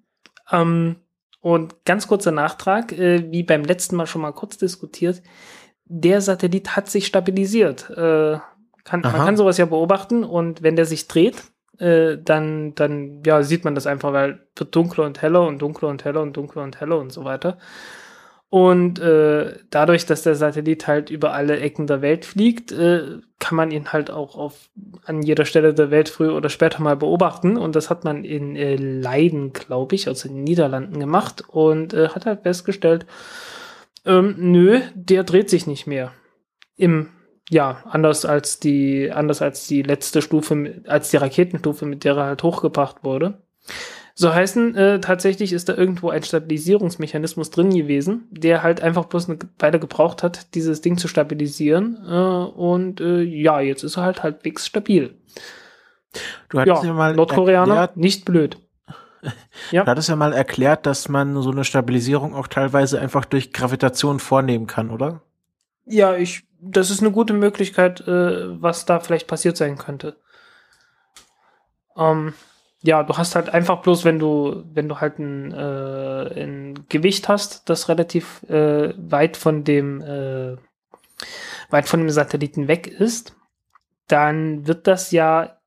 Ähm, 0.51 0.97
und 1.41 1.85
ganz 1.85 2.07
kurzer 2.07 2.31
Nachtrag, 2.31 2.93
äh, 2.93 3.33
wie 3.33 3.43
beim 3.43 3.65
letzten 3.65 3.97
Mal 3.97 4.07
schon 4.07 4.23
mal 4.23 4.33
kurz 4.33 4.59
diskutiert, 4.59 5.23
der 5.85 6.21
Satellit 6.21 6.77
hat 6.77 6.89
sich 6.89 7.07
stabilisiert. 7.07 7.91
Äh, 7.91 8.39
kann, 8.85 9.01
man 9.01 9.13
kann 9.13 9.37
sowas 9.37 9.59
ja 9.59 9.67
beobachten 9.67 10.25
und 10.25 10.63
wenn 10.63 10.77
der 10.77 10.87
sich 10.87 11.09
dreht, 11.09 11.52
äh, 11.79 12.19
dann, 12.23 12.75
dann 12.75 13.23
ja, 13.25 13.43
sieht 13.43 13.65
man 13.65 13.75
das 13.75 13.87
einfach, 13.87 14.13
weil 14.13 14.47
wird 14.57 14.75
dunkler 14.75 15.05
und 15.05 15.23
heller 15.23 15.47
und 15.47 15.61
dunkler 15.61 15.89
und 15.89 16.05
heller 16.05 16.23
und 16.23 16.37
dunkler 16.37 16.63
und 16.63 16.81
heller 16.81 16.99
und 16.99 17.13
so 17.13 17.25
weiter. 17.25 17.59
Und 18.53 18.99
äh, 18.99 19.55
dadurch, 19.71 20.05
dass 20.05 20.25
der 20.25 20.35
Satellit 20.35 20.87
halt 20.87 21.09
über 21.09 21.33
alle 21.33 21.59
Ecken 21.59 21.87
der 21.87 22.03
Welt 22.03 22.27
fliegt, 22.27 22.71
äh, 22.71 23.21
kann 23.39 23.57
man 23.57 23.71
ihn 23.71 23.95
halt 23.95 24.11
auch 24.11 24.37
auf, 24.37 24.69
an 25.07 25.23
jeder 25.23 25.47
Stelle 25.47 25.73
der 25.73 25.91
Welt 25.91 26.11
früher 26.11 26.35
oder 26.35 26.51
später 26.51 26.83
mal 26.83 26.95
beobachten. 26.95 27.57
Und 27.57 27.75
das 27.77 27.89
hat 27.89 28.05
man 28.05 28.25
in 28.25 28.55
äh, 28.55 28.77
Leiden, 28.77 29.55
glaube 29.55 29.95
ich, 29.95 30.07
also 30.07 30.29
in 30.29 30.35
den 30.35 30.45
Niederlanden 30.45 31.01
gemacht 31.01 31.43
und 31.49 31.95
äh, 31.95 32.11
hat 32.11 32.27
halt 32.27 32.43
festgestellt, 32.43 33.07
ähm, 34.05 34.35
nö, 34.37 34.81
der 34.95 35.25
dreht 35.25 35.49
sich 35.49 35.67
nicht 35.67 35.87
mehr. 35.87 36.13
Im, 36.77 37.09
ja, 37.51 37.83
anders 37.85 38.25
als 38.25 38.61
die, 38.61 39.11
anders 39.13 39.43
als 39.43 39.67
die 39.67 39.83
letzte 39.83 40.23
Stufe, 40.23 40.83
als 40.87 41.11
die 41.11 41.17
Raketenstufe, 41.17 41.87
mit 41.87 42.05
der 42.05 42.17
er 42.17 42.25
halt 42.25 42.43
hochgebracht 42.43 43.05
wurde. 43.05 43.43
So 44.15 44.33
heißen, 44.33 44.75
äh, 44.75 45.01
tatsächlich 45.01 45.53
ist 45.53 45.69
da 45.69 45.75
irgendwo 45.75 46.11
ein 46.11 46.23
Stabilisierungsmechanismus 46.23 47.51
drin 47.51 47.71
gewesen, 47.71 48.29
der 48.31 48.63
halt 48.63 48.83
einfach 48.83 49.07
bloß 49.07 49.29
eine 49.29 49.39
Weile 49.59 49.81
gebraucht 49.81 50.23
hat, 50.23 50.55
dieses 50.55 50.83
Ding 50.83 50.99
zu 50.99 51.09
stabilisieren. 51.09 51.99
Äh, 52.07 52.11
und 52.13 53.01
äh, 53.01 53.23
ja, 53.23 53.61
jetzt 53.61 53.83
ist 53.85 53.97
er 53.97 54.03
halt 54.03 54.23
halbwegs 54.23 54.67
stabil. 54.67 55.15
Du 56.51 56.61
hattest 56.61 56.83
Ja, 56.83 56.89
ja, 56.89 56.95
mal 56.95 57.15
Nordkoreaner, 57.15 57.75
erklärt, 57.75 57.97
nicht 57.97 58.25
blöd. 58.27 58.59
du 59.73 59.79
hattest 59.79 60.11
ja 60.11 60.17
mal 60.17 60.35
erklärt, 60.35 60.85
dass 60.85 61.09
man 61.09 61.41
so 61.41 61.51
eine 61.51 61.65
Stabilisierung 61.65 62.35
auch 62.35 62.49
teilweise 62.49 63.01
einfach 63.01 63.25
durch 63.25 63.53
Gravitation 63.53 64.19
vornehmen 64.19 64.67
kann, 64.67 64.91
oder? 64.91 65.23
Ja, 65.87 66.17
ich, 66.17 66.45
das 66.63 66.91
ist 66.91 67.01
eine 67.01 67.11
gute 67.11 67.33
Möglichkeit, 67.33 68.07
äh, 68.07 68.63
was 68.63 68.87
da 68.87 69.01
vielleicht 69.01 69.27
passiert 69.27 69.57
sein 69.57 69.77
könnte. 69.77 70.17
Ähm, 71.97 72.35
ja, 72.83 73.03
du 73.03 73.17
hast 73.17 73.35
halt 73.35 73.51
einfach 73.51 73.83
bloß, 73.83 74.05
wenn 74.05 74.19
du, 74.19 74.65
wenn 74.73 74.89
du 74.89 75.01
halt 75.01 75.19
ein, 75.19 75.53
äh, 75.53 76.43
ein 76.43 76.87
Gewicht 76.89 77.29
hast, 77.29 77.69
das 77.69 77.89
relativ 77.89 78.43
äh, 78.45 78.95
weit 78.97 79.37
von 79.37 79.65
dem, 79.65 80.01
äh, 80.03 80.57
weit 81.71 81.89
von 81.89 82.01
dem 82.01 82.11
Satelliten 82.11 82.69
weg 82.69 82.87
ist, 82.87 83.37
dann 84.07 84.67
wird 84.67 84.87
das 84.87 85.11
ja, 85.11 85.59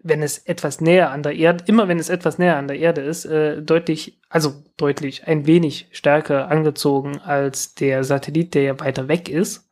wenn 0.00 0.22
es 0.22 0.38
etwas 0.38 0.80
näher 0.80 1.10
an 1.10 1.22
der 1.22 1.36
Erde, 1.36 1.64
immer 1.66 1.88
wenn 1.88 1.98
es 1.98 2.08
etwas 2.10 2.38
näher 2.38 2.56
an 2.56 2.68
der 2.68 2.78
Erde 2.78 3.00
ist, 3.00 3.24
äh, 3.24 3.62
deutlich, 3.62 4.20
also 4.28 4.62
deutlich, 4.76 5.26
ein 5.26 5.46
wenig 5.46 5.88
stärker 5.92 6.50
angezogen 6.50 7.18
als 7.18 7.74
der 7.74 8.04
Satellit, 8.04 8.54
der 8.54 8.62
ja 8.62 8.80
weiter 8.80 9.08
weg 9.08 9.28
ist. 9.28 9.68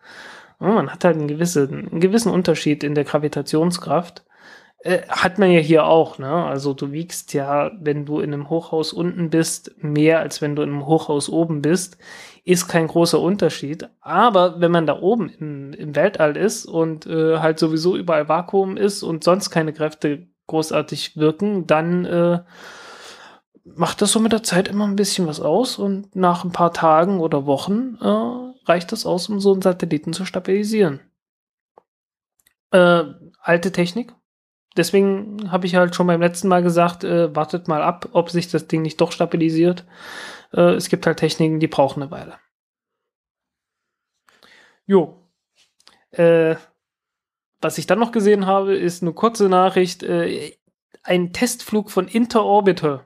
Man 0.59 0.91
hat 0.91 1.05
halt 1.05 1.17
einen 1.17 1.29
gewissen, 1.29 1.89
einen 1.91 2.01
gewissen 2.01 2.33
Unterschied 2.33 2.83
in 2.83 2.95
der 2.95 3.05
Gravitationskraft. 3.05 4.25
Äh, 4.81 5.03
hat 5.09 5.39
man 5.39 5.51
ja 5.51 5.61
hier 5.61 5.87
auch, 5.87 6.19
ne? 6.19 6.31
Also 6.31 6.73
du 6.75 6.93
wiegst 6.93 7.33
ja, 7.35 7.73
wenn 7.81 8.07
du 8.07 8.21
in 8.21 8.33
einem 8.33 8.49
Hochhaus 8.49 8.93
unten 8.93 9.31
bist, 9.31 9.75
mehr 9.79 10.21
als 10.21 10.41
wenn 10.43 10.57
du 10.57 10.63
in 10.63 10.71
einem 10.71 10.87
Hochhaus 10.87 11.29
oben 11.29 11.63
bist. 11.63 11.99
Ist 12.45 12.69
kein 12.69 12.87
großer 12.87 13.21
Unterschied. 13.21 13.89
Aber 14.01 14.61
wenn 14.61 14.71
man 14.71 14.87
da 14.87 15.01
oben 15.01 15.29
im, 15.31 15.73
im 15.73 15.97
Weltall 15.97 16.37
ist 16.37 16.67
und 16.67 17.07
äh, 17.07 17.39
halt 17.39 17.59
sowieso 17.59 17.97
überall 17.97 18.29
Vakuum 18.29 18.77
ist 18.77 19.03
und 19.03 19.25
sonst 19.25 19.51
keine 19.51 19.73
Kräfte 19.73 20.27
großartig 20.47 21.17
wirken, 21.17 21.67
dann 21.67 22.05
äh, 22.05 22.41
macht 23.75 24.01
das 24.01 24.13
so 24.13 24.21
mit 24.21 24.33
der 24.33 24.43
Zeit 24.43 24.69
immer 24.69 24.87
ein 24.87 24.97
bisschen 24.97 25.27
was 25.27 25.41
aus 25.41 25.79
und 25.79 26.15
nach 26.15 26.45
ein 26.45 26.53
paar 26.53 26.73
Tagen 26.73 27.21
oder 27.21 27.47
Wochen 27.47 27.97
äh, 28.01 28.71
reicht 28.71 28.93
das 28.93 29.07
aus, 29.07 29.29
um 29.29 29.41
so 29.41 29.53
einen 29.53 29.63
Satelliten 29.63 30.13
zu 30.13 30.25
stabilisieren. 30.25 31.01
Äh, 32.71 33.05
alte 33.41 33.73
Technik. 33.73 34.15
Deswegen 34.77 35.51
habe 35.51 35.67
ich 35.67 35.75
halt 35.75 35.95
schon 35.95 36.07
beim 36.07 36.21
letzten 36.21 36.49
Mal 36.49 36.63
gesagt, 36.63 37.03
äh, 37.03 37.35
wartet 37.35 37.67
mal 37.67 37.83
ab, 37.83 38.11
ob 38.13 38.31
sich 38.31 38.49
das 38.49 38.69
Ding 38.69 38.83
nicht 38.83 39.01
doch 39.01 39.11
stabilisiert. 39.11 39.85
Äh, 40.53 40.75
es 40.75 40.89
gibt 40.89 41.07
halt 41.07 41.19
Techniken, 41.19 41.61
die 41.61 41.69
brauchen 41.69 42.03
eine 42.03 42.11
Weile. 42.11 42.39
Jo. 44.85 45.29
Äh, 46.11 46.57
was 47.61 47.79
ich 47.79 47.87
dann 47.87 47.99
noch 47.99 48.13
gesehen 48.13 48.47
habe, 48.47 48.77
ist 48.77 49.03
eine 49.03 49.15
kurze 49.15 49.49
Nachricht. 49.49 50.03
Äh, 50.03 50.57
ein 51.03 51.33
Testflug 51.33 51.91
von 51.91 52.07
Interorbiter. 52.07 53.06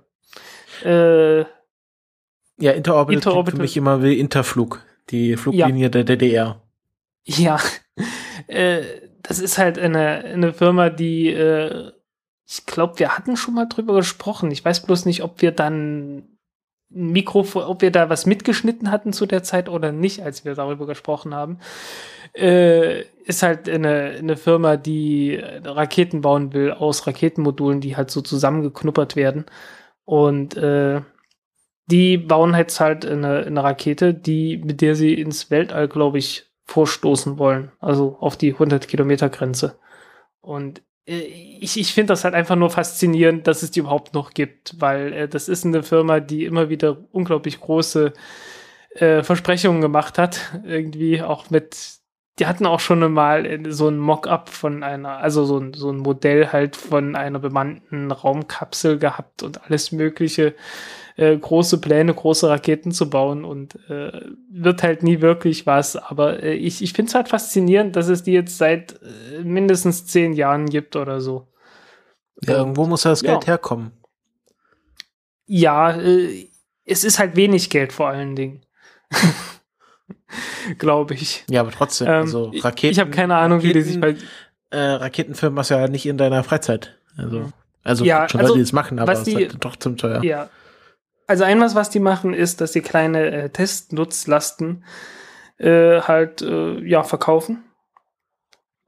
Äh, 0.84 1.40
Ja, 1.40 2.72
Interorbital, 2.72 3.06
klingt 3.06 3.26
Interorbital. 3.26 3.56
für 3.56 3.62
mich 3.62 3.76
immer 3.76 4.02
wie 4.02 4.18
Interflug, 4.18 4.82
die 5.10 5.36
Fluglinie 5.36 5.90
der 5.90 6.04
DDR. 6.04 6.60
Ja, 7.24 7.58
äh, 8.46 8.82
das 9.22 9.38
ist 9.38 9.58
halt 9.58 9.78
eine, 9.78 10.24
eine 10.24 10.52
Firma, 10.52 10.90
die, 10.90 11.28
äh, 11.28 11.92
ich 12.48 12.66
glaube, 12.66 12.98
wir 12.98 13.16
hatten 13.16 13.36
schon 13.36 13.54
mal 13.54 13.66
drüber 13.66 13.94
gesprochen. 13.94 14.50
Ich 14.50 14.64
weiß 14.64 14.80
bloß 14.86 15.04
nicht, 15.06 15.22
ob 15.22 15.40
wir 15.42 15.52
dann 15.52 16.24
ein 16.92 17.12
Mikro, 17.12 17.46
ob 17.54 17.82
wir 17.82 17.92
da 17.92 18.10
was 18.10 18.26
mitgeschnitten 18.26 18.90
hatten 18.90 19.12
zu 19.12 19.26
der 19.26 19.42
Zeit 19.44 19.68
oder 19.68 19.92
nicht, 19.92 20.22
als 20.22 20.44
wir 20.44 20.54
darüber 20.56 20.86
gesprochen 20.86 21.34
haben. 21.34 21.58
Äh, 22.32 23.02
ist 23.24 23.42
halt 23.42 23.68
eine, 23.68 24.16
eine 24.18 24.36
Firma, 24.36 24.76
die 24.76 25.36
Raketen 25.36 26.20
bauen 26.20 26.52
will 26.52 26.72
aus 26.72 27.06
Raketenmodulen, 27.06 27.80
die 27.80 27.96
halt 27.96 28.10
so 28.10 28.20
zusammengeknuppert 28.22 29.14
werden. 29.14 29.44
Und 30.10 30.56
äh, 30.56 31.02
die 31.86 32.18
bauen 32.18 32.52
jetzt 32.56 32.80
halt 32.80 33.06
eine, 33.06 33.46
eine 33.46 33.62
Rakete, 33.62 34.12
die, 34.12 34.58
mit 34.58 34.80
der 34.80 34.96
sie 34.96 35.14
ins 35.14 35.52
Weltall, 35.52 35.86
glaube 35.86 36.18
ich, 36.18 36.50
vorstoßen 36.64 37.38
wollen. 37.38 37.70
Also 37.78 38.16
auf 38.18 38.36
die 38.36 38.54
100 38.54 38.88
Kilometer 38.88 39.28
Grenze. 39.28 39.78
Und 40.40 40.82
äh, 41.06 41.20
ich, 41.60 41.78
ich 41.78 41.94
finde 41.94 42.08
das 42.08 42.24
halt 42.24 42.34
einfach 42.34 42.56
nur 42.56 42.70
faszinierend, 42.70 43.46
dass 43.46 43.62
es 43.62 43.70
die 43.70 43.78
überhaupt 43.78 44.12
noch 44.12 44.34
gibt, 44.34 44.74
weil 44.80 45.12
äh, 45.12 45.28
das 45.28 45.48
ist 45.48 45.64
eine 45.64 45.84
Firma, 45.84 46.18
die 46.18 46.44
immer 46.44 46.70
wieder 46.70 47.04
unglaublich 47.12 47.60
große 47.60 48.12
äh, 48.96 49.22
Versprechungen 49.22 49.80
gemacht 49.80 50.18
hat. 50.18 50.60
Irgendwie 50.64 51.22
auch 51.22 51.50
mit, 51.50 51.99
die 52.40 52.46
hatten 52.46 52.66
auch 52.66 52.80
schon 52.80 53.12
mal 53.12 53.44
äh, 53.44 53.70
so 53.70 53.88
ein 53.88 53.98
Mock-up 53.98 54.48
von 54.48 54.82
einer, 54.82 55.18
also 55.18 55.44
so 55.44 55.58
ein, 55.58 55.74
so 55.74 55.90
ein 55.90 55.98
Modell 55.98 56.48
halt 56.48 56.74
von 56.74 57.14
einer 57.14 57.38
bemannten 57.38 58.10
Raumkapsel 58.10 58.98
gehabt 58.98 59.42
und 59.42 59.62
alles 59.64 59.92
Mögliche 59.92 60.54
äh, 61.16 61.36
große 61.36 61.80
Pläne, 61.82 62.14
große 62.14 62.48
Raketen 62.48 62.92
zu 62.92 63.10
bauen 63.10 63.44
und 63.44 63.74
äh, 63.90 64.22
wird 64.50 64.82
halt 64.82 65.02
nie 65.02 65.20
wirklich 65.20 65.66
was. 65.66 65.96
Aber 65.96 66.42
äh, 66.42 66.54
ich, 66.54 66.82
ich 66.82 66.94
finde 66.94 67.10
es 67.10 67.14
halt 67.14 67.28
faszinierend, 67.28 67.94
dass 67.94 68.08
es 68.08 68.22
die 68.22 68.32
jetzt 68.32 68.56
seit 68.56 69.00
äh, 69.02 69.44
mindestens 69.44 70.06
zehn 70.06 70.32
Jahren 70.32 70.66
gibt 70.66 70.96
oder 70.96 71.20
so. 71.20 71.48
Ja, 72.42 72.54
irgendwo 72.54 72.86
muss 72.86 73.04
ja 73.04 73.10
das 73.10 73.20
Ja. 73.20 73.32
Geld 73.32 73.46
herkommen. 73.46 73.92
Ja, 75.46 75.90
äh, 76.00 76.48
es 76.86 77.04
ist 77.04 77.18
halt 77.18 77.36
wenig 77.36 77.68
Geld 77.68 77.92
vor 77.92 78.08
allen 78.08 78.34
Dingen. 78.34 78.64
Glaube 80.78 81.14
ich. 81.14 81.44
Ja, 81.48 81.60
aber 81.62 81.70
trotzdem, 81.70 82.06
Ähm, 82.08 82.14
also 82.14 82.52
Raketen. 82.60 82.92
ich 82.92 83.00
habe 83.00 83.10
keine 83.10 83.36
Ahnung, 83.36 83.62
wie 83.62 83.72
die 83.72 83.82
sich 83.82 84.00
bei. 84.00 84.16
äh, 84.70 84.78
Raketenfilm 84.78 85.54
machst 85.54 85.70
du 85.70 85.74
ja 85.74 85.88
nicht 85.88 86.06
in 86.06 86.18
deiner 86.18 86.44
Freizeit. 86.44 86.98
Also, 87.16 87.52
also 87.82 88.04
Ja, 88.04 88.28
schon 88.28 88.40
also, 88.40 88.52
Leute, 88.52 88.58
die 88.58 88.64
es 88.64 88.72
machen, 88.72 88.98
aber 88.98 89.12
es 89.12 89.26
ist 89.26 89.34
halt 89.34 89.60
trotzdem 89.60 89.96
teuer. 89.96 90.22
Ja. 90.24 90.48
Also 91.26 91.44
einmal, 91.44 91.72
was 91.74 91.90
die 91.90 92.00
machen, 92.00 92.34
ist, 92.34 92.60
dass 92.60 92.72
sie 92.72 92.80
kleine 92.80 93.30
äh, 93.30 93.48
Testnutzlasten 93.50 94.84
äh, 95.58 96.00
halt 96.00 96.42
äh, 96.42 96.80
ja 96.84 97.02
verkaufen, 97.04 97.62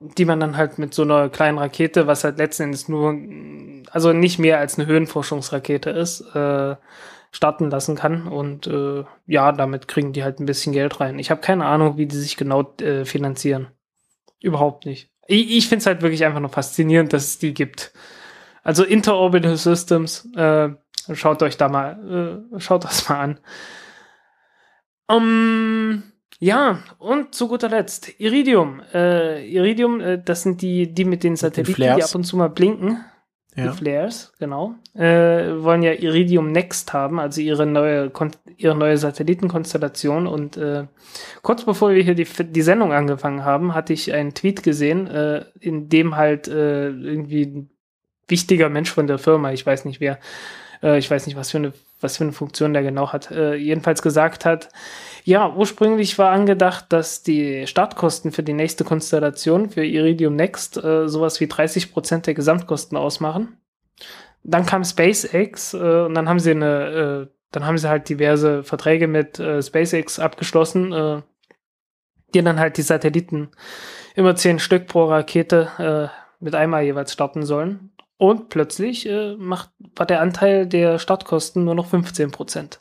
die 0.00 0.24
man 0.24 0.40
dann 0.40 0.56
halt 0.56 0.78
mit 0.78 0.92
so 0.94 1.02
einer 1.02 1.28
kleinen 1.28 1.58
Rakete, 1.58 2.06
was 2.08 2.24
halt 2.24 2.38
letzten 2.38 2.64
Endes 2.64 2.88
nur, 2.88 3.14
also 3.92 4.12
nicht 4.12 4.38
mehr 4.40 4.58
als 4.58 4.76
eine 4.78 4.86
Höhenforschungsrakete 4.88 5.90
ist, 5.90 6.22
äh, 6.34 6.74
starten 7.32 7.70
lassen 7.70 7.96
kann. 7.96 8.28
Und 8.28 8.66
äh, 8.66 9.04
ja, 9.26 9.50
damit 9.52 9.88
kriegen 9.88 10.12
die 10.12 10.22
halt 10.22 10.38
ein 10.38 10.46
bisschen 10.46 10.72
Geld 10.72 11.00
rein. 11.00 11.18
Ich 11.18 11.30
habe 11.30 11.40
keine 11.40 11.64
Ahnung, 11.64 11.96
wie 11.96 12.06
die 12.06 12.16
sich 12.16 12.36
genau 12.36 12.74
äh, 12.80 13.04
finanzieren. 13.04 13.68
Überhaupt 14.40 14.86
nicht. 14.86 15.10
Ich, 15.26 15.56
ich 15.56 15.68
finde 15.68 15.80
es 15.80 15.86
halt 15.86 16.02
wirklich 16.02 16.24
einfach 16.24 16.40
nur 16.40 16.50
faszinierend, 16.50 17.12
dass 17.12 17.24
es 17.24 17.38
die 17.38 17.54
gibt. 17.54 17.92
Also 18.62 18.84
Interorbital 18.84 19.56
Systems, 19.56 20.28
äh, 20.36 20.70
schaut 21.12 21.42
euch 21.42 21.56
da 21.56 21.68
mal, 21.68 22.44
äh, 22.54 22.60
schaut 22.60 22.84
das 22.84 23.08
mal 23.08 23.20
an. 23.20 23.40
Um, 25.08 26.02
ja, 26.38 26.82
und 26.98 27.34
zu 27.34 27.48
guter 27.48 27.68
Letzt, 27.68 28.20
Iridium. 28.20 28.82
Äh, 28.92 29.48
Iridium, 29.48 30.00
äh, 30.00 30.22
das 30.22 30.42
sind 30.42 30.62
die, 30.62 30.92
die 30.92 31.04
mit 31.04 31.24
den 31.24 31.36
Satelliten, 31.36 31.80
die 31.80 32.02
ab 32.02 32.14
und 32.14 32.24
zu 32.24 32.36
mal 32.36 32.50
blinken. 32.50 33.04
Ja. 33.54 33.70
Die 33.70 33.76
Flares, 33.76 34.32
genau. 34.38 34.76
Äh, 34.94 35.62
wollen 35.62 35.82
ja 35.82 35.92
Iridium 35.92 36.52
Next 36.52 36.94
haben, 36.94 37.20
also 37.20 37.42
ihre 37.42 37.66
neue, 37.66 38.08
Kon 38.08 38.30
ihre 38.56 38.74
neue 38.74 38.96
Satellitenkonstellation. 38.96 40.26
Und 40.26 40.56
äh, 40.56 40.84
kurz 41.42 41.64
bevor 41.64 41.90
wir 41.90 42.02
hier 42.02 42.14
die, 42.14 42.24
die 42.24 42.62
Sendung 42.62 42.92
angefangen 42.92 43.44
haben, 43.44 43.74
hatte 43.74 43.92
ich 43.92 44.12
einen 44.14 44.32
Tweet 44.32 44.62
gesehen, 44.62 45.06
äh, 45.06 45.44
in 45.60 45.90
dem 45.90 46.16
halt 46.16 46.48
äh, 46.48 46.88
irgendwie 46.88 47.44
ein 47.44 47.70
wichtiger 48.26 48.70
Mensch 48.70 48.90
von 48.90 49.06
der 49.06 49.18
Firma, 49.18 49.52
ich 49.52 49.66
weiß 49.66 49.84
nicht 49.84 50.00
wer, 50.00 50.18
äh, 50.82 50.98
ich 50.98 51.10
weiß 51.10 51.26
nicht, 51.26 51.36
was 51.36 51.50
für 51.50 51.58
eine, 51.58 51.72
was 52.00 52.16
für 52.16 52.24
eine 52.24 52.32
Funktion 52.32 52.72
der 52.72 52.82
genau 52.82 53.12
hat, 53.12 53.30
äh, 53.30 53.54
jedenfalls 53.54 54.00
gesagt 54.00 54.46
hat, 54.46 54.70
ja, 55.24 55.52
ursprünglich 55.54 56.18
war 56.18 56.32
angedacht, 56.32 56.86
dass 56.88 57.22
die 57.22 57.66
Startkosten 57.66 58.32
für 58.32 58.42
die 58.42 58.52
nächste 58.52 58.84
Konstellation, 58.84 59.70
für 59.70 59.84
Iridium 59.84 60.34
Next, 60.34 60.82
äh, 60.82 61.08
sowas 61.08 61.40
wie 61.40 61.46
30 61.46 61.92
Prozent 61.92 62.26
der 62.26 62.34
Gesamtkosten 62.34 62.96
ausmachen. 62.96 63.56
Dann 64.42 64.66
kam 64.66 64.84
SpaceX 64.84 65.74
äh, 65.74 65.76
und 65.76 66.14
dann 66.14 66.28
haben 66.28 66.40
sie 66.40 66.50
eine, 66.50 67.28
äh, 67.28 67.34
dann 67.52 67.66
haben 67.66 67.78
sie 67.78 67.88
halt 67.88 68.08
diverse 68.08 68.64
Verträge 68.64 69.06
mit 69.06 69.38
äh, 69.38 69.62
SpaceX 69.62 70.18
abgeschlossen, 70.18 70.92
äh, 70.92 71.22
die 72.34 72.42
dann 72.42 72.58
halt 72.58 72.76
die 72.76 72.82
Satelliten 72.82 73.50
immer 74.16 74.34
zehn 74.34 74.58
Stück 74.58 74.88
pro 74.88 75.04
Rakete 75.04 76.10
äh, 76.10 76.44
mit 76.44 76.54
einmal 76.54 76.82
jeweils 76.82 77.12
starten 77.12 77.44
sollen. 77.44 77.92
Und 78.16 78.48
plötzlich 78.48 79.08
äh, 79.08 79.36
macht, 79.36 79.70
war 79.96 80.06
der 80.06 80.20
Anteil 80.20 80.66
der 80.66 80.98
Startkosten 80.98 81.64
nur 81.64 81.74
noch 81.74 81.86
15 81.86 82.30
Prozent. 82.30 82.80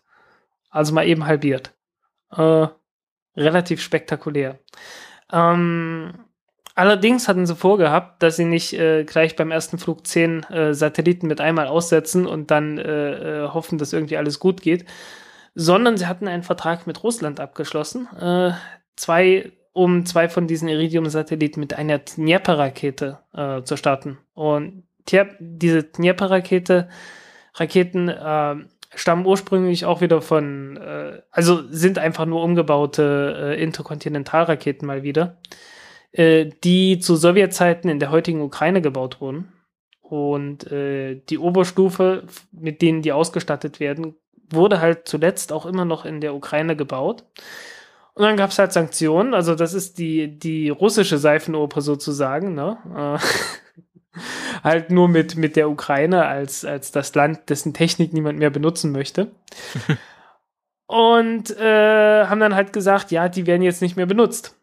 Also 0.70 0.94
mal 0.94 1.08
eben 1.08 1.26
halbiert. 1.26 1.74
Äh, 2.36 2.68
relativ 3.38 3.82
spektakulär. 3.82 4.60
Ähm, 5.32 6.26
allerdings 6.76 7.28
hatten 7.28 7.46
sie 7.46 7.56
vorgehabt, 7.56 8.22
dass 8.22 8.36
sie 8.36 8.46
nicht 8.46 8.74
äh, 8.74 9.04
gleich 9.06 9.36
beim 9.36 9.52
ersten 9.52 9.78
Flug 9.78 10.06
zehn 10.06 10.44
äh, 10.44 10.74
Satelliten 10.74 11.28
mit 11.28 11.40
einmal 11.40 11.68
aussetzen 11.68 12.26
und 12.28 12.52
dann 12.52 12.78
äh, 12.78 13.44
äh, 13.44 13.48
hoffen, 13.50 13.78
dass 13.78 13.94
irgendwie 13.94 14.18
alles 14.18 14.40
gut 14.40 14.62
geht, 14.62 14.86
sondern 15.56 15.98
sie 15.98 16.08
hatten 16.08 16.28
einen 16.28 16.44
Vertrag 16.44 16.88
mit 16.88 17.04
Russland 17.04 17.42
abgeschlossen, 17.42 18.08
zwei, 18.96 19.52
um 19.74 20.06
zwei 20.06 20.30
von 20.30 20.48
diesen 20.48 20.70
Iridium-Satelliten 20.70 21.60
mit 21.60 21.74
einer 21.74 22.00
Dnieper-Rakete 22.00 23.20
zu 23.66 23.76
starten. 23.76 24.18
Und 24.34 24.84
diese 25.10 25.84
Dnieper-Rakete, 25.84 26.88
Raketen 27.56 28.08
äh, 28.08 28.56
stammen 28.94 29.26
ursprünglich 29.26 29.86
auch 29.86 30.02
wieder 30.02 30.22
von, 30.22 30.78
äh, 30.78 31.22
also 31.32 31.64
sind 31.70 31.98
einfach 31.98 32.26
nur 32.26 32.44
umgebaute 32.44 33.56
äh, 33.58 33.64
Interkontinentalraketen 33.64 34.88
mal 34.88 35.04
wieder, 35.04 35.38
äh, 36.12 36.50
die 36.64 37.00
zu 37.00 37.16
Sowjetzeiten 37.16 37.90
in 37.90 38.00
der 38.00 38.12
heutigen 38.12 38.42
Ukraine 38.42 38.82
gebaut 38.82 39.22
wurden. 39.22 39.54
Und 40.02 40.70
äh, 40.72 41.22
die 41.30 41.38
Oberstufe, 41.38 42.24
mit 42.52 42.82
denen 42.82 43.02
die 43.02 43.14
ausgestattet 43.14 43.80
werden, 43.80 44.16
wurde 44.50 44.82
halt 44.82 45.08
zuletzt 45.08 45.54
auch 45.54 45.66
immer 45.66 45.86
noch 45.86 46.04
in 46.06 46.20
der 46.20 46.36
Ukraine 46.36 46.76
gebaut. 46.76 47.24
Und 48.14 48.24
dann 48.24 48.36
gab 48.36 48.50
es 48.50 48.60
halt 48.60 48.74
Sanktionen, 48.74 49.34
also 49.34 49.56
das 49.56 49.74
ist 49.74 49.98
die, 49.98 50.38
die 50.38 50.70
russische 50.70 51.18
Seifenoper 51.18 51.80
sozusagen, 51.80 52.54
ne? 52.54 52.78
Äh, 52.94 53.20
halt 54.64 54.92
nur 54.92 55.08
mit, 55.08 55.36
mit 55.36 55.56
der 55.56 55.70
Ukraine 55.70 56.26
als, 56.26 56.66
als 56.66 56.92
das 56.92 57.14
Land, 57.16 57.50
dessen 57.50 57.74
Technik 57.74 58.14
niemand 58.14 58.40
mehr 58.40 58.50
benutzen 58.50 58.92
möchte. 58.92 59.32
Und 60.88 61.58
äh, 61.58 62.26
haben 62.26 62.42
dann 62.42 62.56
halt 62.56 62.74
gesagt, 62.74 63.12
ja, 63.12 63.30
die 63.30 63.48
werden 63.48 63.62
jetzt 63.62 63.82
nicht 63.82 63.96
mehr 63.96 64.06
benutzt. 64.06 64.58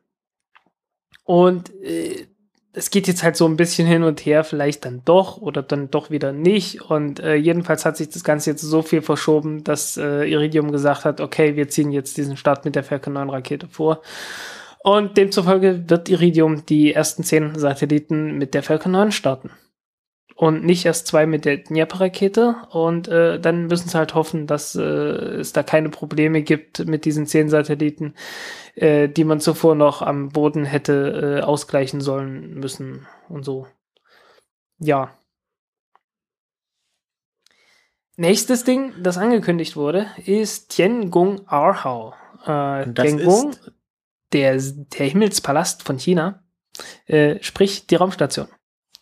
Und 1.25 1.73
äh, 1.83 2.27
es 2.73 2.91
geht 2.91 3.09
jetzt 3.09 3.23
halt 3.23 3.37
so 3.37 3.47
ein 3.47 3.57
bisschen 3.57 3.87
hin 3.89 4.03
und 4.03 4.25
her, 4.25 4.45
vielleicht 4.45 4.85
dann 4.85 5.03
doch 5.05 5.39
oder 5.39 5.63
dann 5.63 5.91
doch 5.91 6.11
wieder 6.11 6.33
nicht. 6.33 6.83
Und 6.83 7.19
äh, 7.21 7.35
jedenfalls 7.35 7.85
hat 7.85 7.97
sich 7.97 8.11
das 8.11 8.25
Ganze 8.25 8.51
jetzt 8.51 8.63
so 8.63 8.83
viel 8.83 9.03
verschoben, 9.03 9.65
dass 9.65 9.97
äh, 9.97 10.31
Iridium 10.31 10.71
gesagt 10.71 11.05
hat, 11.05 11.21
okay, 11.21 11.57
wir 11.57 11.69
ziehen 11.69 11.91
jetzt 11.91 12.17
diesen 12.17 12.37
Start 12.37 12.65
mit 12.65 12.77
der 12.77 12.85
Falcon 12.85 13.15
9 13.15 13.31
Rakete 13.31 13.69
vor. 13.69 14.03
Und 14.81 15.17
demzufolge 15.17 15.89
wird 15.89 16.09
Iridium 16.09 16.65
die 16.67 16.95
ersten 16.95 17.25
zehn 17.25 17.59
Satelliten 17.59 18.39
mit 18.39 18.55
der 18.55 18.63
Falcon 18.63 18.93
9 18.93 19.13
starten. 19.13 19.51
Und 20.37 20.65
nicht 20.65 20.87
erst 20.87 21.09
zwei 21.09 21.27
mit 21.27 21.45
der 21.45 21.57
Dnieper-Rakete. 21.57 22.55
Und 22.71 23.09
äh, 23.09 23.41
dann 23.41 23.67
müssen 23.67 23.89
sie 23.89 23.99
halt 23.99 24.15
hoffen, 24.15 24.47
dass 24.47 24.77
äh, 24.77 24.83
es 24.83 25.53
da 25.53 25.65
keine 25.65 25.89
Probleme 25.89 26.43
gibt 26.43 26.87
mit 26.87 27.05
diesen 27.05 27.27
zehn 27.27 27.49
Satelliten, 27.49 28.15
äh, 28.77 29.09
die 29.09 29.25
man 29.25 29.41
zuvor 29.41 29.75
noch 29.75 30.01
am 30.01 30.29
Boden 30.29 30.65
hätte 30.65 31.41
äh, 31.41 31.43
ausgleichen 31.43 32.01
sollen 32.01 32.55
müssen 32.55 33.07
und 33.29 33.45
so. 33.45 33.67
Ja. 34.79 35.19
Nächstes 38.17 38.63
Ding, 38.63 38.93
das 39.03 39.19
angekündigt 39.19 39.77
wurde, 39.77 40.07
ist 40.25 40.71
Tiangong 40.71 41.49
Arhao. 41.49 42.15
Äh, 42.45 42.87
das 42.93 43.07
Tiangong, 43.07 43.51
ist 43.51 43.73
der, 44.33 44.61
der 44.61 45.07
Himmelspalast 45.07 45.83
von 45.83 45.99
China, 45.99 46.43
äh, 47.07 47.43
sprich 47.43 47.87
die 47.87 47.97
Raumstation. 47.97 48.49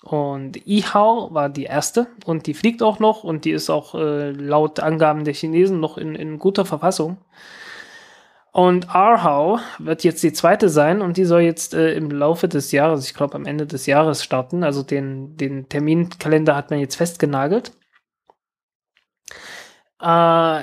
Und 0.03 0.67
Ihao 0.67 1.35
war 1.35 1.49
die 1.49 1.65
erste 1.65 2.07
und 2.25 2.47
die 2.47 2.55
fliegt 2.55 2.83
auch 2.83 3.01
noch 3.01 3.25
und 3.25 3.45
die 3.45 3.51
ist 3.51 3.71
auch 3.71 3.95
äh, 3.95 4.31
laut 4.31 4.79
Angaben 4.79 5.25
der 5.25 5.35
Chinesen 5.35 5.81
noch 5.81 5.99
in, 5.99 6.15
in 6.15 6.39
guter 6.39 6.65
Verfassung. 6.65 7.19
Und 8.53 8.95
Arhau 8.95 9.59
wird 9.79 10.03
jetzt 10.03 10.23
die 10.23 10.33
zweite 10.33 10.71
sein 10.71 11.03
und 11.03 11.19
die 11.19 11.27
soll 11.27 11.43
jetzt 11.43 11.75
äh, 11.75 11.93
im 11.93 12.11
Laufe 12.11 12.49
des 12.49 12.73
Jahres, 12.73 13.07
ich 13.07 13.15
glaube 13.15 13.35
am 13.35 13.45
Ende 13.45 13.67
des 13.67 13.85
Jahres 13.85 14.25
starten. 14.25 14.65
Also 14.65 14.83
den, 14.83 15.37
den 15.37 15.69
Terminkalender 15.69 16.57
hat 16.57 16.71
man 16.71 16.79
jetzt 16.79 16.95
festgenagelt. 16.97 17.73
Äh, 20.01 20.63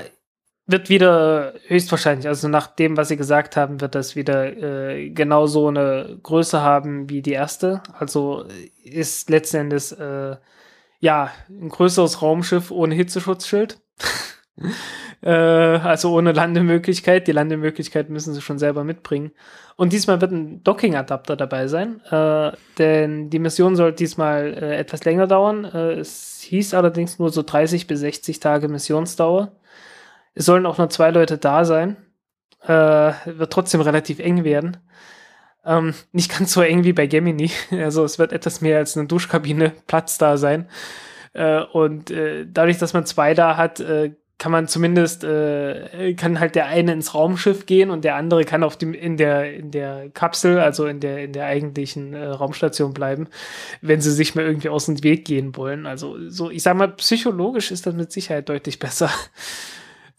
wird 0.66 0.90
wieder 0.90 1.54
höchstwahrscheinlich, 1.68 2.28
also 2.28 2.48
nach 2.48 2.68
dem, 2.68 2.96
was 2.96 3.10
sie 3.10 3.18
gesagt 3.18 3.58
haben, 3.58 3.82
wird 3.82 3.96
das 3.96 4.16
wieder 4.16 4.46
äh, 4.56 5.10
genau 5.10 5.46
so 5.46 5.68
eine 5.68 6.18
Größe 6.24 6.62
haben 6.62 7.10
wie 7.10 7.22
die 7.22 7.34
erste. 7.34 7.84
Also 7.98 8.46
ist 8.84 9.30
letzten 9.30 9.58
Endes 9.58 9.92
äh, 9.92 10.38
ja 11.00 11.32
ein 11.50 11.70
größeres 11.70 12.22
Raumschiff 12.22 12.72
ohne 12.72 12.96
Hitzeschutzschild. 12.96 13.82
äh, 15.22 15.30
also 15.30 16.16
ohne 16.16 16.32
Landemöglichkeit. 16.32 17.28
Die 17.28 17.34
Landemöglichkeit 17.34 18.10
müssen 18.10 18.34
sie 18.34 18.42
schon 18.42 18.58
selber 18.58 18.86
mitbringen. 18.86 19.32
Und 19.76 19.92
diesmal 19.92 20.22
wird 20.22 20.32
ein 20.32 20.64
Docking-Adapter 20.64 21.36
dabei 21.36 21.68
sein, 21.68 22.00
äh, 22.12 22.52
denn 22.78 23.30
die 23.30 23.40
Mission 23.40 23.76
soll 23.76 23.92
diesmal 23.92 24.54
äh, 24.54 24.78
etwas 24.78 25.04
länger 25.04 25.28
dauern. 25.28 25.66
Äh, 25.66 25.94
es 25.94 26.42
hieß 26.42 26.74
allerdings 26.74 27.20
nur 27.20 27.32
so 27.32 27.42
30 27.42 27.88
bis 27.88 28.00
60 28.00 28.40
Tage 28.40 28.70
Missionsdauer. 28.70 29.52
Es 30.34 30.46
sollen 30.46 30.66
auch 30.66 30.78
nur 30.78 30.90
zwei 30.90 31.12
Leute 31.12 31.38
da 31.38 31.66
sein. 31.66 31.98
Äh, 32.62 33.14
wird 33.26 33.52
trotzdem 33.52 33.82
relativ 33.82 34.20
eng 34.20 34.44
werden. 34.44 34.78
Ähm, 35.66 35.94
nicht 36.12 36.38
ganz 36.38 36.54
so 36.54 36.62
eng 36.62 36.84
wie 36.84 36.94
bei 36.94 37.08
Gemini. 37.08 37.52
Also 37.72 38.04
es 38.04 38.20
wird 38.20 38.34
etwas 38.34 38.62
mehr 38.62 38.78
als 38.78 38.98
eine 38.98 39.08
Duschkabine 39.08 39.72
Platz 39.88 40.18
da 40.18 40.38
sein. 40.38 40.70
Äh, 41.34 41.62
und 41.62 42.12
äh, 42.12 42.46
dadurch, 42.52 42.78
dass 42.78 42.94
man 42.94 43.06
zwei 43.06 43.34
da 43.34 43.58
hat, 43.58 43.80
äh, 43.80 44.12
kann 44.44 44.52
man 44.52 44.68
zumindest, 44.68 45.24
äh, 45.24 46.14
kann 46.16 46.40
halt 46.40 46.56
der 46.56 46.66
eine 46.66 46.92
ins 46.92 47.14
Raumschiff 47.14 47.66
gehen 47.66 47.90
und 47.90 48.04
der 48.04 48.16
andere 48.16 48.44
kann 48.44 48.64
auf 48.64 48.76
dem, 48.76 48.94
in 48.94 49.16
der, 49.16 49.54
in 49.54 49.72
der 49.72 50.10
Kapsel, 50.10 50.60
also 50.60 50.86
in 50.86 51.00
der, 51.00 51.24
in 51.24 51.32
der 51.32 51.46
eigentlichen 51.46 52.14
äh, 52.14 52.26
Raumstation 52.26 52.94
bleiben, 52.94 53.28
wenn 53.82 54.02
sie 54.02 54.12
sich 54.12 54.36
mal 54.36 54.44
irgendwie 54.44 54.70
aus 54.70 54.88
dem 54.88 55.02
Weg 55.02 55.24
gehen 55.24 55.56
wollen. 55.56 55.86
Also 55.86 56.30
so, 56.30 56.50
ich 56.50 56.62
sag 56.62 56.76
mal, 56.76 56.90
psychologisch 56.90 57.72
ist 57.72 57.86
das 57.86 57.94
mit 57.94 58.12
Sicherheit 58.12 58.50
deutlich 58.50 58.80
besser. 58.80 59.10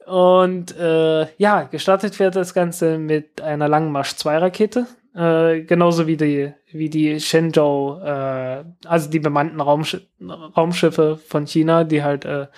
Und 0.07 0.77
äh, 0.77 1.27
ja, 1.39 1.63
gestartet 1.63 2.19
wird 2.19 2.37
das 2.37 2.53
Ganze 2.53 2.99
mit 2.99 3.41
einer 3.41 3.69
Langmarsch 3.69 4.17
2 4.17 4.39
Rakete. 4.39 4.87
Äh, 5.15 5.63
genauso 5.63 6.07
wie 6.07 6.17
die, 6.17 6.53
wie 6.73 6.91
die 6.91 7.21
Shenzhou, 7.21 8.01
äh, 8.03 8.65
also 8.85 9.09
die 9.09 9.21
bemannten 9.21 9.61
Raumsch 9.61 9.97
Raumschiffe 10.21 11.17
von 11.17 11.47
China, 11.47 11.85
die 11.85 12.03
halt 12.03 12.25
äh, 12.25 12.49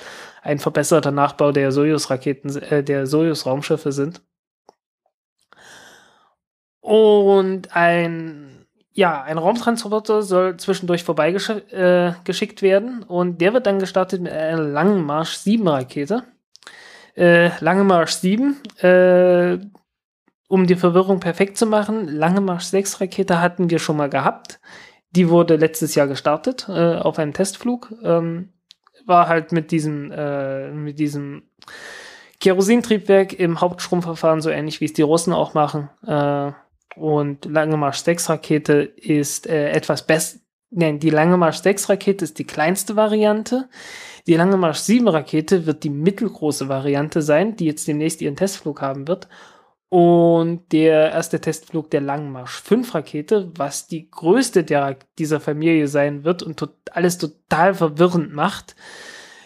ein 0.43 0.59
verbesserter 0.59 1.11
Nachbau 1.11 1.53
der 1.53 1.71
Sojus-Raketen, 1.71 2.57
äh, 2.63 2.83
der 2.83 3.07
Sojus-Raumschiffe 3.07 3.93
sind. 3.93 4.23
Und 6.81 7.77
ein, 7.77 8.67
ja, 8.93 9.23
ein 9.23 9.39
Raumtransporter 9.39 10.23
soll 10.23 10.57
zwischendurch 10.57 11.05
vorbeigeschickt 11.05 11.73
äh, 11.73 12.63
werden 12.63 13.03
und 13.03 13.41
der 13.41 13.53
wird 13.53 13.67
dann 13.67 13.81
gestartet 13.81 14.23
mit 14.23 14.33
einer 14.33 14.63
Langen 14.63 15.05
Marsch 15.05 15.35
7 15.37 15.67
Rakete. 15.69 16.23
Äh, 17.17 17.51
Lange 17.61 17.85
Marsch 17.85 18.13
7, 18.13 18.57
äh, 18.79 19.59
um 20.49 20.67
die 20.67 20.77
Verwirrung 20.77 21.19
perfekt 21.21 21.57
zu 21.57 21.67
machen, 21.67 22.09
Lange 22.09 22.41
Marsch 22.41 22.67
6 22.67 23.01
Rakete 23.01 23.41
hatten 23.41 23.71
wir 23.71 23.79
schon 23.79 23.97
mal 23.97 24.11
gehabt. 24.11 24.61
Die 25.11 25.31
wurde 25.31 25.57
letztes 25.57 25.95
Jahr 25.95 26.07
gestartet 26.07 26.67
äh, 26.69 26.97
auf 26.97 27.19
einem 27.19 27.33
Testflug. 27.33 27.93
Ähm, 28.03 28.53
war 29.07 29.29
halt 29.29 29.53
mit 29.53 29.71
diesem, 29.71 30.13
äh, 30.13 30.71
mit 30.71 30.99
diesem 30.99 31.45
Kerosintriebwerk 32.41 33.33
im 33.39 33.61
Hauptstromverfahren 33.61 34.41
so 34.41 34.51
ähnlich 34.51 34.81
wie 34.81 34.85
es 34.85 34.93
die 34.93 35.03
Russen 35.03 35.33
auch 35.33 35.55
machen. 35.55 35.89
Äh, 36.07 36.53
und 36.97 37.45
Lange 37.47 37.77
Marsch 37.77 37.99
6 37.99 38.29
Rakete 38.29 38.83
ist 38.83 39.47
äh, 39.47 39.71
etwas 39.71 40.07
besser. 40.07 40.39
Nein, 40.71 40.99
die 40.99 41.11
Lange 41.11 41.37
Marsch 41.37 41.59
6 41.59 41.89
Rakete 41.89 42.25
ist 42.25 42.39
die 42.39 42.47
kleinste 42.47 42.97
Variante. 42.97 43.69
Die 44.27 44.35
Lange 44.35 44.57
Marsch 44.57 44.79
7 44.79 45.07
Rakete 45.07 45.67
wird 45.67 45.85
die 45.85 45.91
mittelgroße 45.91 46.69
Variante 46.69 47.23
sein, 47.23 47.57
die 47.57 47.67
jetzt 47.67 47.87
demnächst 47.87 48.21
ihren 48.21 48.37
Testflug 48.37 48.81
haben 48.81 49.07
wird. 49.07 49.29
Und 49.89 50.73
der 50.73 51.13
erste 51.13 51.41
Testflug 51.41 51.91
der 51.91 52.01
Langmarsch 52.01 52.61
5 52.61 52.93
Rakete, 52.93 53.53
was 53.57 53.87
die 53.87 54.11
größte 54.11 54.65
der, 54.65 54.97
dieser 55.19 55.39
Familie 55.39 55.87
sein 55.87 56.25
wird 56.25 56.43
und 56.43 56.59
tot, 56.59 56.75
alles 56.91 57.19
total 57.19 57.73
verwirrend 57.75 58.35
macht, 58.35 58.75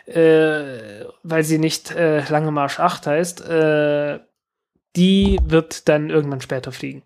äh, 0.07 1.05
weil 1.23 1.44
sie 1.44 1.59
nicht 1.59 1.90
äh, 1.90 2.27
Lange 2.31 2.51
Marsch 2.51 2.81
8 2.81 3.07
heißt, 3.07 3.43
äh, 3.43 4.20
die 4.97 5.39
wird 5.44 5.89
dann 5.90 6.09
irgendwann 6.09 6.40
später 6.40 6.73
fliegen. 6.73 7.02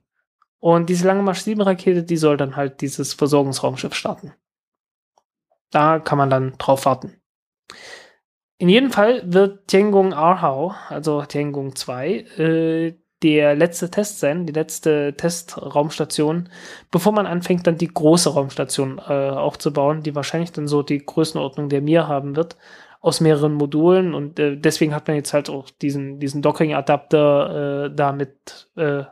Und 0.60 0.88
diese 0.88 1.06
Lange 1.06 1.22
Marsch 1.22 1.40
7 1.40 1.60
Rakete, 1.60 2.04
die 2.04 2.16
soll 2.16 2.36
dann 2.36 2.54
halt 2.54 2.80
dieses 2.82 3.14
Versorgungsraumschiff 3.14 3.94
starten. 3.94 4.32
Da 5.70 5.98
kann 5.98 6.18
man 6.18 6.30
dann 6.30 6.54
drauf 6.56 6.86
warten. 6.86 7.20
In 8.58 8.68
jedem 8.68 8.90
Fall 8.90 9.22
wird 9.26 9.68
Tiangong 9.68 10.12
Arhau, 10.12 10.74
also 10.88 11.22
Tiangong 11.22 11.74
2, 11.74 12.08
äh, 12.38 12.94
der 13.22 13.54
letzte 13.56 13.90
Test 13.90 14.20
sein, 14.20 14.46
die 14.46 14.52
letzte 14.52 15.14
Testraumstation, 15.16 16.50
bevor 16.90 17.12
man 17.12 17.26
anfängt, 17.26 17.66
dann 17.66 17.78
die 17.78 17.92
große 17.92 18.30
Raumstation 18.30 18.98
äh, 18.98 19.30
aufzubauen, 19.30 20.02
die 20.02 20.14
wahrscheinlich 20.14 20.52
dann 20.52 20.68
so 20.68 20.82
die 20.82 21.04
Größenordnung 21.04 21.70
der 21.70 21.80
Mir 21.80 22.06
haben 22.06 22.36
wird, 22.36 22.56
aus 23.00 23.20
mehreren 23.20 23.54
Modulen 23.54 24.14
und 24.14 24.38
äh, 24.38 24.56
deswegen 24.56 24.94
hat 24.94 25.08
man 25.08 25.16
jetzt 25.16 25.32
halt 25.32 25.50
auch 25.50 25.70
diesen, 25.70 26.20
diesen 26.20 26.42
Docking-Adapter 26.42 27.86
äh, 27.86 27.94
damit 27.94 28.68
äh, 28.76 29.04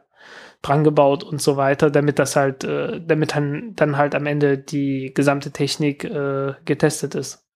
dran 0.60 0.84
gebaut 0.84 1.24
und 1.24 1.42
so 1.42 1.56
weiter, 1.56 1.90
damit 1.90 2.18
das 2.18 2.36
halt, 2.36 2.64
äh, 2.64 3.00
damit 3.04 3.34
dann, 3.34 3.74
dann 3.76 3.96
halt 3.96 4.14
am 4.14 4.26
Ende 4.26 4.58
die 4.58 5.12
gesamte 5.14 5.50
Technik 5.52 6.04
äh, 6.04 6.54
getestet 6.64 7.14
ist. 7.14 7.46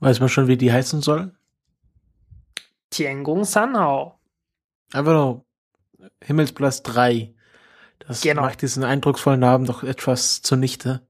Weiß 0.00 0.20
man 0.20 0.28
schon, 0.28 0.46
wie 0.46 0.56
die 0.56 0.72
heißen 0.72 1.02
soll? 1.02 1.32
Tiangong 2.90 3.44
Sanhao. 3.44 4.18
Einfach 4.92 5.12
nur 5.12 5.44
Himmelsplatz 6.22 6.82
3. 6.82 7.34
Das 8.06 8.22
genau. 8.22 8.42
macht 8.42 8.62
diesen 8.62 8.84
eindrucksvollen 8.84 9.40
Namen 9.40 9.66
doch 9.66 9.82
etwas 9.82 10.42
zunichte. 10.42 11.02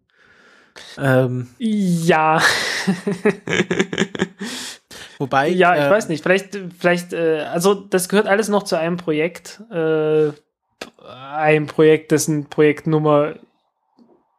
Ähm, 0.97 1.49
ja. 1.59 2.41
Wobei. 5.19 5.49
Ja, 5.49 5.77
ich 5.77 5.83
äh, 5.83 5.91
weiß 5.91 6.09
nicht. 6.09 6.23
Vielleicht, 6.23 6.59
vielleicht, 6.79 7.13
äh, 7.13 7.41
also 7.41 7.75
das 7.75 8.09
gehört 8.09 8.27
alles 8.27 8.49
noch 8.49 8.63
zu 8.63 8.77
einem 8.77 8.97
Projekt. 8.97 9.61
Äh, 9.71 10.31
ein 11.07 11.67
Projekt, 11.67 12.13
dessen 12.13 12.49
Projektnummer 12.49 13.35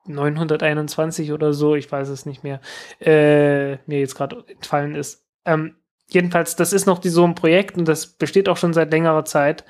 921 0.10 1.31
oder 1.31 1.53
so, 1.53 1.76
ich 1.76 1.91
weiß 1.91 2.10
es 2.10 2.26
nicht 2.26 2.44
mehr, 2.44 2.60
äh, 2.99 3.77
mir 3.86 3.99
jetzt 3.99 4.15
gerade 4.15 4.44
entfallen 4.48 4.95
ist. 4.95 5.23
Ähm, 5.45 5.76
jedenfalls, 6.10 6.56
das 6.56 6.73
ist 6.73 6.86
noch 6.86 6.99
die, 6.99 7.10
so 7.10 7.23
ein 7.23 7.36
Projekt 7.36 7.77
und 7.77 7.88
das 7.88 8.07
besteht 8.07 8.49
auch 8.49 8.57
schon 8.57 8.73
seit 8.73 8.91
längerer 8.91 9.26
Zeit. 9.26 9.64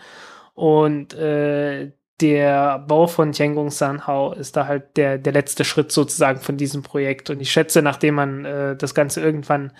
Und 0.56 1.14
äh, 1.14 1.92
der 2.22 2.80
Bau 2.80 3.08
von 3.08 3.32
Tiangong 3.32 3.72
Sanhao 3.72 4.34
ist 4.34 4.58
da 4.58 4.68
halt 4.68 4.98
der, 4.98 5.18
der 5.18 5.34
letzte 5.34 5.64
Schritt 5.64 5.92
sozusagen 5.92 6.40
von 6.40 6.58
diesem 6.58 6.84
Projekt. 6.84 7.30
Und 7.30 7.40
ich 7.40 7.52
schätze, 7.52 7.82
nachdem 7.82 8.16
man 8.16 8.46
äh, 8.46 8.76
das 8.76 8.94
Ganze 8.94 9.22
irgendwann 9.22 9.72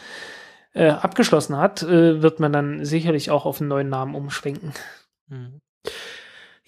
äh, 0.74 0.90
abgeschlossen 0.90 1.58
hat, 1.58 1.84
äh, 1.84 2.22
wird 2.22 2.40
man 2.40 2.54
dann 2.54 2.86
sicherlich 2.86 3.32
auch 3.32 3.46
auf 3.46 3.60
einen 3.60 3.70
neuen 3.70 3.90
Namen 3.90 4.16
umschwenken. 4.16 4.74
Mhm. 5.28 5.60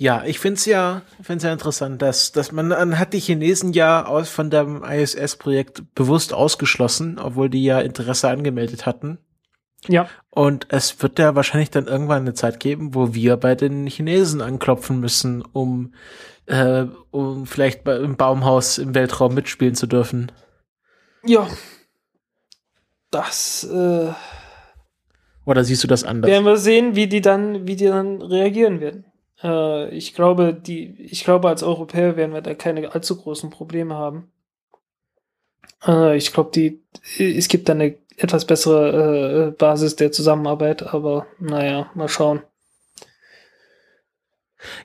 Ja, 0.02 0.24
ich 0.26 0.40
finde 0.40 0.58
es 0.58 0.66
ja, 0.66 1.04
find's 1.22 1.44
ja 1.44 1.54
interessant, 1.54 2.02
dass, 2.02 2.32
dass 2.32 2.52
man, 2.52 2.70
man 2.70 2.98
hat 2.98 3.14
die 3.14 3.20
Chinesen 3.20 3.72
ja 3.72 4.04
aus, 4.04 4.30
von 4.30 4.50
dem 4.50 4.84
ISS-Projekt 4.84 5.94
bewusst 5.94 6.34
ausgeschlossen, 6.34 7.20
obwohl 7.20 7.52
die 7.52 7.64
ja 7.64 7.80
Interesse 7.82 8.28
angemeldet 8.28 8.88
hatten. 8.88 9.20
Ja. 9.88 10.10
Und 10.32 10.66
es 10.70 11.04
wird 11.04 11.20
ja 11.20 11.36
wahrscheinlich 11.36 11.70
dann 11.70 11.86
irgendwann 11.86 12.24
eine 12.24 12.34
Zeit 12.34 12.60
geben, 12.60 12.96
wo 12.96 13.14
wir 13.14 13.38
bei 13.38 13.54
den 13.54 13.86
Chinesen 13.86 14.42
anklopfen 14.42 15.00
müssen, 15.00 15.44
um, 15.44 15.94
äh, 16.48 16.86
um 17.12 17.46
vielleicht 17.46 17.84
bei, 17.84 17.98
im 17.98 18.18
Baumhaus 18.18 18.80
im 18.80 18.96
Weltraum 18.96 19.36
mitspielen 19.36 19.76
zu 19.76 19.86
dürfen. 19.86 20.32
Ja, 21.24 21.48
das 23.12 23.66
äh, 23.72 24.12
oder 25.46 25.64
siehst 25.64 25.84
du 25.84 25.88
das 25.88 26.04
anders? 26.04 26.32
Werden 26.32 26.46
wir 26.46 26.58
sehen, 26.58 26.96
wie 26.96 27.06
die 27.06 27.22
dann, 27.22 27.68
wie 27.68 27.76
die 27.76 27.86
dann 27.86 28.24
reagieren 28.24 28.80
werden. 28.80 29.06
Äh, 29.44 29.90
ich 29.90 30.14
glaube, 30.14 30.54
die, 30.54 31.02
ich 31.02 31.24
glaube, 31.24 31.50
als 31.50 31.64
Europäer 31.64 32.16
werden 32.16 32.34
wir 32.34 32.42
da 32.42 32.54
keine 32.54 32.94
allzu 32.94 33.18
großen 33.18 33.50
Probleme 33.50 33.96
haben. 33.96 34.32
Äh, 35.86 36.18
ich 36.18 36.34
glaube, 36.34 36.52
die, 36.52 36.84
es 37.18 37.48
gibt 37.48 37.70
da 37.70 37.74
eine 37.74 37.98
etwas 38.18 38.46
bessere 38.46 39.48
äh, 39.48 39.52
Basis 39.52 39.96
der 39.96 40.12
Zusammenarbeit, 40.12 40.84
aber 40.84 41.28
naja, 41.40 41.90
mal 41.96 42.10
schauen. 42.10 42.42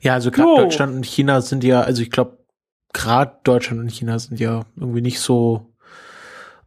Ja, 0.01 0.15
also 0.15 0.31
gerade 0.31 0.63
Deutschland 0.63 0.95
und 0.95 1.05
China 1.05 1.43
sind 1.43 1.63
ja, 1.63 1.83
also 1.83 2.03
ich 2.03 2.11
glaube, 2.11 2.39
gerade 2.95 3.37
Deutschland 3.45 3.81
und 3.81 3.91
China 3.91 4.19
sind 4.19 4.41
ja 4.41 4.65
irgendwie 4.77 5.03
nicht 5.03 5.21
so 5.21 5.75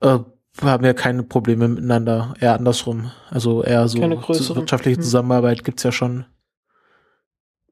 äh, 0.01 0.19
haben 0.61 0.85
ja 0.85 0.93
keine 0.93 1.23
Probleme 1.23 1.67
miteinander, 1.67 2.33
eher 2.39 2.55
andersrum. 2.55 3.11
Also 3.29 3.63
eher 3.63 3.87
so 3.87 3.99
wirtschaftliche 3.99 4.97
hm. 4.97 5.03
Zusammenarbeit 5.03 5.63
gibt's 5.63 5.83
ja 5.83 5.91
schon. 5.91 6.25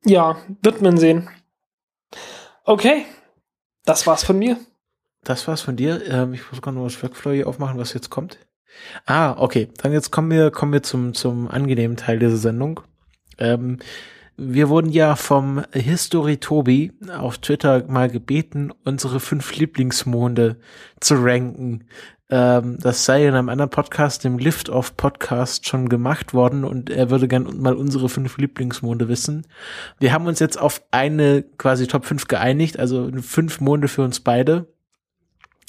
Ja, 0.05 0.37
wird 0.61 0.81
man 0.81 0.97
sehen. 0.97 1.29
Okay, 2.63 3.05
das 3.85 4.07
war's 4.07 4.23
von 4.23 4.37
mir. 4.37 4.57
Das 5.23 5.47
war's 5.47 5.61
von 5.61 5.75
dir. 5.75 6.05
Ähm, 6.09 6.33
ich 6.33 6.51
muss 6.51 6.61
gerade 6.61 6.77
noch 6.77 6.85
das 6.85 7.01
Workflow 7.01 7.31
hier 7.31 7.47
aufmachen, 7.47 7.77
was 7.77 7.93
jetzt 7.93 8.09
kommt. 8.09 8.37
Ah, 9.05 9.35
okay. 9.37 9.69
Dann 9.77 9.93
jetzt 9.93 10.11
kommen 10.11 10.31
wir, 10.31 10.51
kommen 10.51 10.73
wir 10.73 10.83
zum, 10.83 11.13
zum 11.13 11.47
angenehmen 11.49 11.97
Teil 11.97 12.19
dieser 12.19 12.37
Sendung. 12.37 12.81
Ähm, 13.37 13.79
wir 14.37 14.69
wurden 14.69 14.91
ja 14.91 15.15
vom 15.15 15.63
History 15.73 16.37
Tobi 16.37 16.93
auf 17.11 17.39
Twitter 17.39 17.85
mal 17.87 18.09
gebeten, 18.09 18.71
unsere 18.85 19.19
fünf 19.19 19.55
Lieblingsmonde 19.55 20.57
zu 20.99 21.15
ranken. 21.15 21.85
Ähm, 22.29 22.77
das 22.79 23.05
sei 23.05 23.25
in 23.25 23.35
einem 23.35 23.49
anderen 23.49 23.69
Podcast, 23.69 24.23
dem 24.23 24.37
Lift-Off-Podcast, 24.37 25.65
schon 25.65 25.87
gemacht 25.87 26.33
worden 26.33 26.65
und 26.65 26.89
er 26.89 27.09
würde 27.09 27.27
gern 27.27 27.61
mal 27.61 27.75
unsere 27.75 28.09
fünf 28.09 28.37
Lieblingsmonde 28.37 29.07
wissen. 29.07 29.47
Wir 29.99 30.11
haben 30.11 30.27
uns 30.27 30.39
jetzt 30.39 30.59
auf 30.59 30.81
eine 30.91 31.43
quasi 31.57 31.87
Top 31.87 32.05
5 32.05 32.27
geeinigt, 32.27 32.79
also 32.79 33.09
fünf 33.21 33.61
Monde 33.61 33.87
für 33.87 34.01
uns 34.03 34.19
beide. 34.19 34.67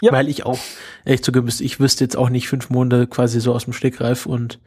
Ja. 0.00 0.12
Weil 0.12 0.28
ich 0.28 0.46
auch, 0.46 0.58
ehrlich 1.04 1.24
zugeben 1.24 1.48
ich 1.48 1.80
wüsste 1.80 2.04
jetzt 2.04 2.16
auch 2.16 2.28
nicht 2.28 2.48
fünf 2.48 2.70
Monde 2.70 3.08
quasi 3.08 3.40
so 3.40 3.52
aus 3.52 3.64
dem 3.64 3.72
Stegreif 3.72 4.26
und 4.26 4.60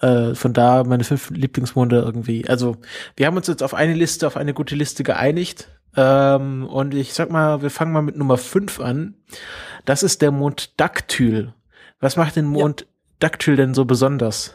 äh, 0.00 0.34
von 0.34 0.52
da 0.52 0.82
meine 0.84 1.04
fünf 1.04 1.30
Lieblingsmonde 1.30 2.00
irgendwie. 2.00 2.48
Also 2.48 2.76
wir 3.16 3.26
haben 3.26 3.36
uns 3.36 3.46
jetzt 3.46 3.62
auf 3.62 3.74
eine 3.74 3.94
Liste, 3.94 4.26
auf 4.26 4.36
eine 4.36 4.54
gute 4.54 4.74
Liste 4.74 5.04
geeinigt. 5.04 5.68
Ähm, 5.96 6.66
und 6.66 6.94
ich 6.94 7.14
sag 7.14 7.30
mal, 7.30 7.62
wir 7.62 7.70
fangen 7.70 7.92
mal 7.92 8.02
mit 8.02 8.16
Nummer 8.16 8.36
fünf 8.36 8.80
an. 8.80 9.14
Das 9.84 10.02
ist 10.02 10.22
der 10.22 10.30
Mond 10.30 10.78
Daktyl. 10.80 11.52
Was 12.00 12.16
macht 12.16 12.36
den 12.36 12.46
Mond 12.46 12.82
ja. 12.82 12.86
Daktyl 13.20 13.56
denn 13.56 13.74
so 13.74 13.84
besonders? 13.84 14.54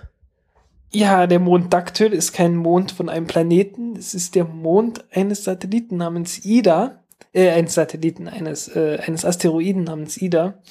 Ja, 0.91 1.27
der 1.27 1.39
Mond 1.39 1.71
Daktyl 1.71 2.13
ist 2.13 2.33
kein 2.33 2.55
Mond 2.55 2.91
von 2.91 3.09
einem 3.09 3.27
Planeten. 3.27 3.95
Es 3.95 4.15
ist 4.15 4.35
der 4.35 4.45
Mond 4.45 5.05
eines 5.11 5.43
Satelliten 5.43 5.97
namens 5.97 6.43
Ida. 6.45 7.03
Äh, 7.31 7.49
eines 7.49 7.75
Satelliten, 7.75 8.27
eines, 8.27 8.67
äh, 8.75 8.99
eines 9.05 9.23
Asteroiden 9.23 9.83
namens 9.83 10.19
Ida. 10.19 10.61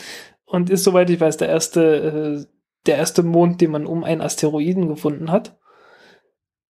Und 0.44 0.70
ist, 0.70 0.82
soweit 0.82 1.09
ich 1.10 1.20
weiß, 1.20 1.36
der 1.36 1.48
erste, 1.48 1.82
äh, 1.82 2.47
der 2.86 2.97
erste 2.97 3.22
Mond, 3.22 3.60
den 3.60 3.70
man 3.70 3.86
um 3.86 4.02
einen 4.02 4.22
Asteroiden 4.22 4.89
gefunden 4.89 5.30
hat. 5.30 5.56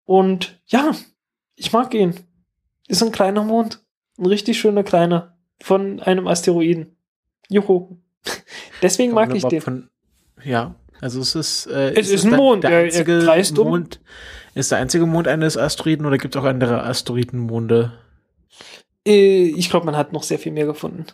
Und 0.05 0.61
ja, 0.67 0.93
ich 1.55 1.73
mag 1.73 1.95
ihn. 1.95 2.15
Ist 2.87 3.03
ein 3.03 3.13
kleiner 3.13 3.45
Mond. 3.45 3.83
Ein 4.19 4.27
richtig 4.27 4.59
schöner 4.59 4.83
kleiner 4.83 5.39
von 5.61 6.01
einem 6.01 6.27
Asteroiden. 6.27 6.98
Juhu. 7.49 7.99
Deswegen 8.83 9.13
mag 9.13 9.35
ich 9.35 9.45
den. 9.45 9.61
Von, 9.61 9.91
ja, 10.45 10.75
also 11.01 11.21
es 11.21 11.35
ist. 11.35 11.67
Äh, 11.67 11.93
es 11.93 12.09
ist, 12.09 12.25
ist 12.25 12.25
ein 12.27 12.37
Mond. 12.37 12.65
Der, 12.65 12.71
der 12.71 12.81
einzige 12.81 13.13
er 13.13 13.25
kreist 13.25 13.57
Mond, 13.57 14.01
Ist 14.55 14.71
der 14.71 14.79
einzige 14.79 15.07
Mond 15.07 15.29
eines 15.29 15.57
Asteroiden 15.57 16.07
oder 16.07 16.19
gibt 16.19 16.35
es 16.35 16.41
auch 16.41 16.47
andere 16.47 16.83
Asteroidenmonde? 16.83 17.93
Äh, 19.07 19.49
ich 19.49 19.71
glaube, 19.71 19.87
man 19.87 19.97
hat 19.97 20.13
noch 20.13 20.23
sehr 20.23 20.39
viel 20.39 20.53
mehr 20.53 20.67
gefunden. 20.67 21.07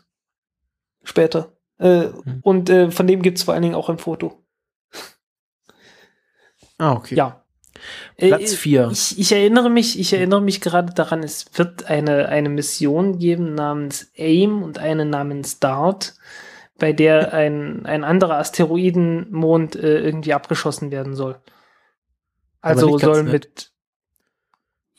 Später. 1.04 1.52
Äh, 1.78 2.08
hm. 2.08 2.40
Und 2.42 2.70
äh, 2.70 2.90
von 2.90 3.06
dem 3.06 3.22
gibt 3.22 3.38
es 3.38 3.44
vor 3.44 3.54
allen 3.54 3.62
Dingen 3.62 3.74
auch 3.74 3.88
ein 3.88 3.98
Foto. 3.98 4.44
Ah, 6.78 6.92
okay. 6.92 7.14
Ja. 7.14 7.43
Platz 8.18 8.54
4. 8.54 8.82
Äh, 8.82 8.92
ich, 8.92 9.18
ich, 9.18 9.32
erinnere 9.32 9.70
mich, 9.70 9.98
ich 9.98 10.12
erinnere 10.12 10.40
mich 10.40 10.60
gerade 10.60 10.92
daran, 10.92 11.22
es 11.22 11.46
wird 11.54 11.86
eine, 11.86 12.28
eine 12.28 12.48
Mission 12.48 13.18
geben 13.18 13.54
namens 13.54 14.10
AIM 14.16 14.62
und 14.62 14.78
eine 14.78 15.04
namens 15.04 15.60
DART, 15.60 16.14
bei 16.78 16.92
der 16.92 17.32
ein, 17.32 17.86
ein 17.86 18.04
anderer 18.04 18.38
Asteroidenmond 18.38 19.76
äh, 19.76 20.00
irgendwie 20.00 20.34
abgeschossen 20.34 20.90
werden 20.90 21.14
soll. 21.14 21.36
Also 22.60 22.98
soll 22.98 23.24
mit 23.24 23.74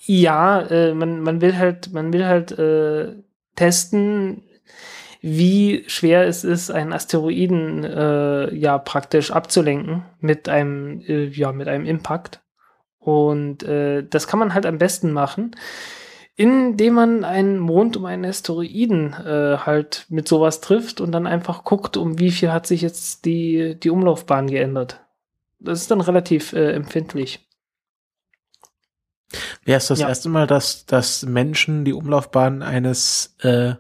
ja, 0.08 0.62
äh, 0.62 0.94
man, 0.94 1.22
man 1.22 1.42
will 1.42 1.58
halt, 1.58 1.92
man 1.92 2.14
will 2.14 2.26
halt 2.26 2.52
äh, 2.58 3.16
testen, 3.56 4.44
wie 5.22 5.84
schwer 5.88 6.28
es 6.28 6.44
ist, 6.44 6.70
einen 6.70 6.94
Asteroiden 6.94 7.84
äh, 7.84 8.54
ja 8.54 8.78
praktisch 8.78 9.32
abzulenken 9.32 10.04
mit 10.20 10.48
einem, 10.48 11.02
äh, 11.02 11.26
ja, 11.26 11.52
mit 11.52 11.68
einem 11.68 11.86
Impact. 11.86 12.42
Und 13.06 13.64
äh, 13.64 14.04
das 14.04 14.28
kann 14.28 14.40
man 14.40 14.54
halt 14.54 14.66
am 14.66 14.78
besten 14.78 15.12
machen, 15.12 15.56
indem 16.36 16.96
man 16.96 17.24
einen 17.24 17.60
Mond 17.60 17.96
um 17.96 18.06
einen 18.06 18.26
Asteroiden 18.26 19.14
äh, 19.14 19.58
halt 19.60 20.06
mit 20.10 20.28
sowas 20.28 20.60
trifft 20.60 21.00
und 21.02 21.12
dann 21.12 21.28
einfach 21.28 21.64
guckt, 21.64 21.98
um 21.98 22.20
wie 22.20 22.32
viel 22.32 22.52
hat 22.52 22.68
sich 22.68 22.82
jetzt 22.82 23.26
die, 23.26 23.80
die 23.80 23.90
Umlaufbahn 23.90 24.48
geändert. 24.48 25.02
Das 25.60 25.82
ist 25.82 25.92
dann 25.92 26.02
relativ 26.02 26.54
äh, 26.54 26.72
empfindlich. 26.72 27.48
Wäre 29.64 29.78
es 29.78 29.88
das 29.88 30.00
ja. 30.00 30.08
erste 30.08 30.30
Mal, 30.30 30.48
dass, 30.48 30.86
dass 30.86 31.24
Menschen 31.24 31.86
die 31.86 31.94
Umlaufbahn 31.94 32.62
eines 32.62 33.36
äh, 33.42 33.76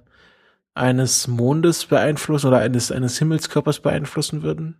eines 0.76 1.27
Mondes 1.27 1.85
beeinflussen 1.85 2.47
oder 2.47 2.60
eines, 2.60 2.91
eines 2.91 3.18
Himmelskörpers 3.18 3.80
beeinflussen 3.80 4.43
würden? 4.43 4.77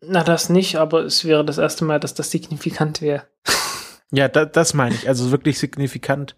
Na, 0.00 0.22
das 0.22 0.48
nicht, 0.48 0.76
aber 0.76 1.04
es 1.04 1.24
wäre 1.24 1.44
das 1.44 1.58
erste 1.58 1.84
Mal, 1.84 1.98
dass 1.98 2.14
das 2.14 2.30
signifikant 2.30 3.00
wäre. 3.00 3.24
ja, 4.10 4.28
da, 4.28 4.44
das 4.44 4.74
meine 4.74 4.94
ich. 4.94 5.08
Also 5.08 5.30
wirklich 5.30 5.58
signifikant. 5.58 6.36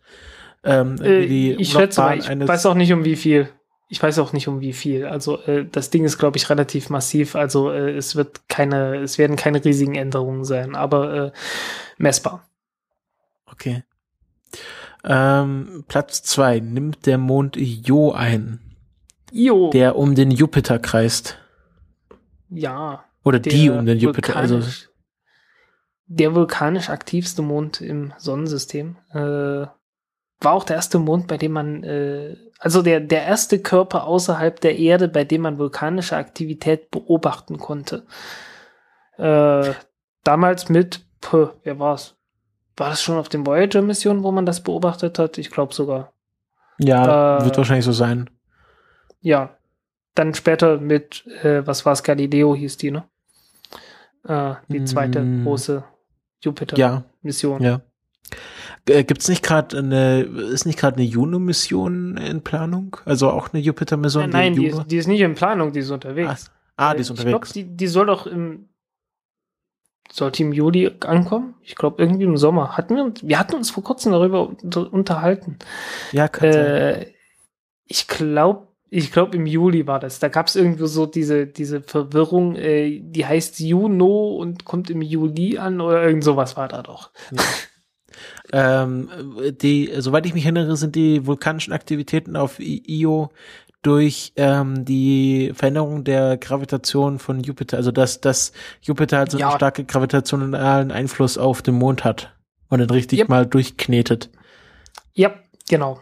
Ähm, 0.64 0.96
äh, 1.00 1.20
ich 1.24 1.70
schätze 1.70 2.00
mal, 2.00 2.18
ich 2.18 2.28
weiß 2.28 2.66
auch 2.66 2.74
nicht 2.74 2.92
um 2.92 3.04
wie 3.04 3.16
viel. 3.16 3.48
Ich 3.88 4.00
weiß 4.00 4.20
auch 4.20 4.32
nicht 4.32 4.46
um 4.46 4.60
wie 4.60 4.72
viel. 4.72 5.06
Also 5.06 5.40
äh, 5.42 5.66
das 5.70 5.90
Ding 5.90 6.04
ist, 6.04 6.18
glaube 6.18 6.36
ich, 6.36 6.48
relativ 6.48 6.90
massiv. 6.90 7.34
Also 7.34 7.72
äh, 7.72 7.90
es 7.96 8.14
wird 8.14 8.48
keine, 8.48 8.96
es 8.96 9.18
werden 9.18 9.36
keine 9.36 9.64
riesigen 9.64 9.96
Änderungen 9.96 10.44
sein, 10.44 10.76
aber 10.76 11.14
äh, 11.14 11.32
messbar. 11.98 12.46
Okay. 13.46 13.82
Ähm, 15.02 15.84
Platz 15.88 16.22
zwei 16.22 16.60
nimmt 16.60 17.06
der 17.06 17.18
Mond 17.18 17.56
Io 17.56 18.12
ein. 18.12 18.60
Io. 19.32 19.70
Der 19.70 19.96
um 19.96 20.14
den 20.14 20.30
Jupiter 20.30 20.78
kreist. 20.78 21.38
Ja. 22.48 23.04
Oder 23.24 23.38
die 23.38 23.70
um 23.70 23.86
den 23.86 23.98
Jupiter. 23.98 24.36
Also 24.36 24.62
der 26.10 26.34
vulkanisch 26.34 26.90
aktivste 26.90 27.42
Mond 27.42 27.80
im 27.80 28.12
Sonnensystem. 28.18 28.96
Äh, 29.12 29.66
war 30.42 30.52
auch 30.52 30.64
der 30.64 30.76
erste 30.76 30.98
Mond, 30.98 31.26
bei 31.26 31.36
dem 31.36 31.52
man, 31.52 31.84
äh, 31.84 32.36
also 32.58 32.82
der, 32.82 33.00
der 33.00 33.24
erste 33.24 33.58
Körper 33.58 34.04
außerhalb 34.04 34.60
der 34.60 34.78
Erde, 34.78 35.08
bei 35.08 35.24
dem 35.24 35.42
man 35.42 35.58
vulkanische 35.58 36.16
Aktivität 36.16 36.90
beobachten 36.90 37.58
konnte. 37.58 38.06
Äh, 39.16 39.72
damals 40.24 40.68
mit, 40.68 41.04
puh, 41.20 41.48
wer 41.62 41.78
war's? 41.78 42.16
War 42.76 42.90
das 42.90 43.02
schon 43.02 43.18
auf 43.18 43.28
den 43.28 43.46
Voyager-Missionen, 43.46 44.22
wo 44.22 44.32
man 44.32 44.46
das 44.46 44.62
beobachtet 44.62 45.18
hat? 45.18 45.38
Ich 45.38 45.50
glaube 45.50 45.74
sogar. 45.74 46.12
Ja, 46.78 47.38
äh, 47.38 47.44
wird 47.44 47.56
wahrscheinlich 47.56 47.84
so 47.84 47.92
sein 47.92 48.30
ja, 49.20 49.56
dann 50.14 50.34
später 50.34 50.78
mit, 50.78 51.26
äh, 51.42 51.66
was 51.66 51.86
war 51.86 51.92
es, 51.92 52.02
Galileo 52.02 52.54
hieß 52.54 52.76
die, 52.78 52.90
ne? 52.90 53.04
Äh, 54.26 54.54
die 54.68 54.84
zweite 54.84 55.20
mm. 55.20 55.44
große 55.44 55.84
Jupiter-Mission. 56.42 57.62
Ja. 57.62 57.70
ja. 57.70 57.80
Äh, 58.88 59.04
Gibt 59.04 59.22
es 59.22 59.28
nicht 59.28 59.42
gerade 59.42 59.78
eine, 59.78 60.22
ist 60.22 60.66
nicht 60.66 60.78
gerade 60.78 60.96
eine 60.96 61.04
Juno-Mission 61.04 62.16
in 62.16 62.42
Planung? 62.42 62.96
Also 63.04 63.30
auch 63.30 63.52
eine 63.52 63.62
Jupiter-Mission? 63.62 64.30
Nein, 64.30 64.52
nein 64.52 64.54
die, 64.54 64.66
ist, 64.66 64.84
die 64.86 64.96
ist 64.96 65.06
nicht 65.06 65.20
in 65.20 65.34
Planung, 65.34 65.72
die 65.72 65.80
ist 65.80 65.90
unterwegs. 65.90 66.50
Ah, 66.76 66.90
ah 66.90 66.94
die 66.94 67.00
ist 67.00 67.10
unterwegs. 67.10 67.50
Ich 67.50 67.52
glaube, 67.52 67.68
die, 67.70 67.76
die 67.76 67.86
soll 67.86 68.06
doch 68.06 68.26
im, 68.26 68.68
sollte 70.10 70.42
im 70.42 70.52
Juli 70.52 70.90
ankommen? 71.00 71.54
Ich 71.62 71.74
glaube, 71.76 72.02
irgendwie 72.02 72.24
im 72.24 72.36
Sommer. 72.36 72.76
Hatten 72.76 72.96
wir 72.96 73.04
uns, 73.04 73.22
wir 73.22 73.38
hatten 73.38 73.54
uns 73.54 73.70
vor 73.70 73.84
kurzem 73.84 74.12
darüber 74.12 74.50
unterhalten. 74.90 75.58
Ja, 76.12 76.28
kann 76.28 76.48
äh. 76.48 77.12
Ich 77.86 78.06
glaube, 78.06 78.68
ich 78.90 79.12
glaube, 79.12 79.36
im 79.36 79.46
Juli 79.46 79.86
war 79.86 80.00
das. 80.00 80.18
Da 80.18 80.28
gab 80.28 80.48
es 80.48 80.56
irgendwo 80.56 80.86
so 80.86 81.06
diese, 81.06 81.46
diese 81.46 81.80
Verwirrung, 81.80 82.56
äh, 82.56 83.00
die 83.00 83.24
heißt 83.24 83.60
Juno 83.60 84.34
und 84.36 84.64
kommt 84.64 84.90
im 84.90 85.00
Juli 85.00 85.58
an 85.58 85.80
oder 85.80 86.02
irgend 86.02 86.24
sowas 86.24 86.56
war 86.56 86.66
da 86.66 86.82
doch. 86.82 87.10
Ja. 88.52 88.82
ähm, 88.82 89.08
die, 89.62 89.92
soweit 89.98 90.26
ich 90.26 90.34
mich 90.34 90.44
erinnere, 90.44 90.76
sind 90.76 90.96
die 90.96 91.24
vulkanischen 91.24 91.72
Aktivitäten 91.72 92.34
auf 92.34 92.58
Io 92.58 93.30
durch 93.82 94.32
ähm, 94.36 94.84
die 94.84 95.52
Veränderung 95.54 96.02
der 96.02 96.36
Gravitation 96.36 97.20
von 97.20 97.40
Jupiter, 97.40 97.76
also 97.76 97.92
dass, 97.92 98.20
dass 98.20 98.52
Jupiter 98.82 99.18
halt 99.18 99.30
so 99.30 99.38
ja. 99.38 99.48
einen 99.48 99.56
starken 99.56 99.86
gravitationalen 99.86 100.90
Einfluss 100.90 101.38
auf 101.38 101.62
den 101.62 101.76
Mond 101.76 102.04
hat 102.04 102.34
und 102.68 102.80
dann 102.80 102.90
richtig 102.90 103.20
yep. 103.20 103.28
mal 103.28 103.46
durchknetet. 103.46 104.30
Ja, 105.14 105.34
genau. 105.68 106.00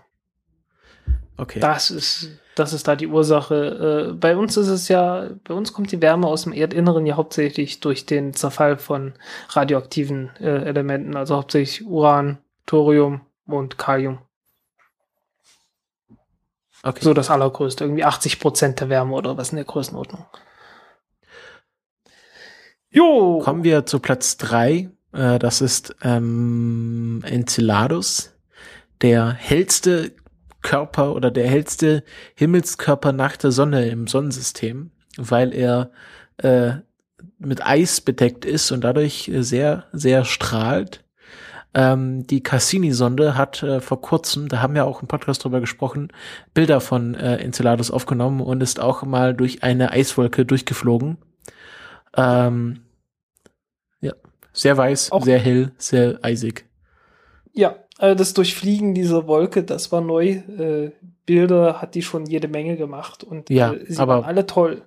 Okay. 1.36 1.60
Das 1.60 1.90
ist 1.90 2.31
das 2.59 2.72
ist 2.72 2.89
da 2.89 2.97
die 2.97 3.06
Ursache. 3.06 4.09
Äh, 4.10 4.12
bei 4.12 4.36
uns 4.36 4.56
ist 4.56 4.68
es 4.68 4.89
ja, 4.89 5.28
bei 5.44 5.55
uns 5.55 5.72
kommt 5.72 5.93
die 5.93 6.02
Wärme 6.02 6.26
aus 6.26 6.43
dem 6.43 6.52
Erdinneren 6.52 7.06
ja 7.06 7.16
hauptsächlich 7.16 7.80
durch 7.80 8.06
den 8.06 8.35
Zerfall 8.35 8.78
von 8.78 9.14
radioaktiven 9.51 10.30
äh, 10.40 10.64
Elementen, 10.64 11.16
also 11.16 11.36
hauptsächlich 11.36 11.86
Uran, 11.86 12.39
Thorium 12.66 13.22
und 13.47 13.78
Kalium. 13.78 14.18
Okay. 16.82 17.01
So 17.02 17.14
das 17.14 17.30
allergrößte, 17.30 17.85
irgendwie 17.85 18.05
80 18.05 18.39
Prozent 18.39 18.80
der 18.80 18.89
Wärme 18.89 19.14
oder 19.14 19.36
was 19.36 19.51
in 19.51 19.56
der 19.56 19.64
Größenordnung. 19.64 20.26
Jo! 22.90 23.40
Kommen 23.44 23.64
wir 23.64 23.85
zu 23.85 23.98
Platz 23.98 24.36
drei. 24.36 24.90
Äh, 25.12 25.39
das 25.39 25.60
ist 25.60 25.97
ähm, 26.02 27.22
Enceladus, 27.26 28.32
der 29.02 29.32
hellste 29.32 30.12
Körper 30.68 31.14
oder 31.16 31.30
der 31.30 31.48
hellste 31.48 32.04
Himmelskörper 32.34 33.12
nach 33.12 33.38
der 33.38 33.52
Sonne 33.52 33.88
im 33.88 34.06
Sonnensystem, 34.06 34.90
weil 35.16 35.54
er 35.54 35.90
äh, 36.36 36.72
mit 37.38 37.64
Eis 37.64 38.02
bedeckt 38.02 38.44
ist 38.44 38.70
und 38.70 38.84
dadurch 38.84 39.30
sehr, 39.38 39.84
sehr 39.92 40.26
strahlt. 40.26 41.04
Ähm, 41.72 42.26
die 42.26 42.42
Cassini-Sonde 42.42 43.34
hat 43.34 43.62
äh, 43.62 43.80
vor 43.80 44.02
kurzem, 44.02 44.48
da 44.48 44.60
haben 44.60 44.74
wir 44.74 44.84
auch 44.84 45.00
im 45.00 45.08
Podcast 45.08 45.42
drüber 45.42 45.60
gesprochen, 45.60 46.12
Bilder 46.52 46.82
von 46.82 47.14
äh, 47.14 47.36
Enceladus 47.36 47.90
aufgenommen 47.90 48.42
und 48.42 48.62
ist 48.62 48.78
auch 48.78 49.02
mal 49.04 49.32
durch 49.32 49.62
eine 49.62 49.92
Eiswolke 49.92 50.44
durchgeflogen. 50.44 51.16
Ähm, 52.14 52.80
ja, 54.02 54.12
sehr 54.52 54.76
weiß, 54.76 55.12
auch 55.12 55.24
sehr 55.24 55.38
hell, 55.38 55.72
sehr 55.78 56.18
eisig. 56.20 56.66
Ja, 57.54 57.74
äh, 57.98 58.16
das 58.16 58.34
Durchfliegen 58.34 58.94
dieser 58.94 59.26
Wolke, 59.26 59.64
das 59.64 59.92
war 59.92 60.00
neu. 60.00 60.28
Äh, 60.28 60.92
Bilder 61.26 61.82
hat 61.82 61.94
die 61.94 62.02
schon 62.02 62.26
jede 62.26 62.48
Menge 62.48 62.76
gemacht 62.76 63.22
und 63.22 63.50
ja, 63.50 63.72
äh, 63.72 63.84
sie 63.86 64.00
aber 64.00 64.16
waren 64.16 64.24
alle 64.24 64.46
toll. 64.46 64.82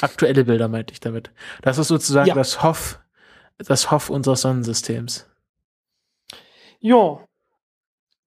Aktuelle 0.00 0.44
Bilder 0.44 0.68
meinte 0.68 0.92
ich 0.92 1.00
damit. 1.00 1.30
Das 1.62 1.78
ist 1.78 1.88
sozusagen 1.88 2.28
ja. 2.28 2.34
das 2.34 2.62
Hoff, 2.62 3.00
das 3.58 3.90
Hoff 3.90 4.10
unseres 4.10 4.42
Sonnensystems. 4.42 5.26
Ja. 6.80 7.20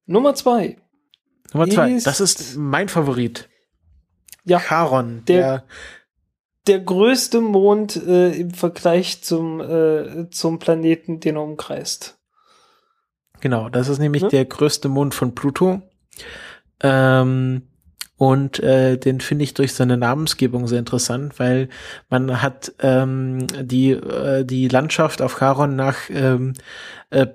Nummer 0.06 0.36
zwei. 0.36 0.78
Nummer 1.54 1.70
zwei. 1.70 1.92
Ist 1.92 2.08
das 2.08 2.20
ist 2.20 2.58
mein 2.58 2.90
Favorit. 2.90 3.48
Ja. 4.44 4.60
Charon. 4.60 5.24
Der, 5.26 5.38
der, 5.38 5.64
der 6.68 6.80
größte 6.80 7.42
Mond 7.42 7.96
äh, 7.96 8.32
im 8.32 8.52
Vergleich 8.52 9.22
zum, 9.22 9.62
äh, 9.62 10.30
zum 10.32 10.60
Planeten, 10.60 11.20
den 11.20 11.36
er 11.36 11.44
umkreist. 11.44 12.21
Genau, 13.42 13.70
das 13.70 13.90
ist 13.90 14.00
nämlich 14.00 14.24
hm? 14.24 14.30
der 14.30 14.46
größte 14.46 14.88
Mond 14.88 15.14
von 15.14 15.36
Pluto. 15.36 15.82
Ähm, 16.82 17.64
und 18.18 18.60
äh, 18.60 18.98
den 18.98 19.20
finde 19.20 19.44
ich 19.44 19.56
durch 19.56 19.74
seine 19.74 19.98
Namensgebung 19.98 20.68
sehr 20.68 20.78
interessant, 20.78 21.40
weil 21.40 21.70
man 22.10 22.42
hat 22.44 22.72
ähm, 22.80 23.48
die, 23.60 23.92
äh, 23.92 24.46
die 24.46 24.68
Landschaft 24.68 25.24
auf 25.24 25.40
Charon 25.40 25.76
nach 25.76 25.98
ähm, 26.12 26.54
äh, 27.10 27.26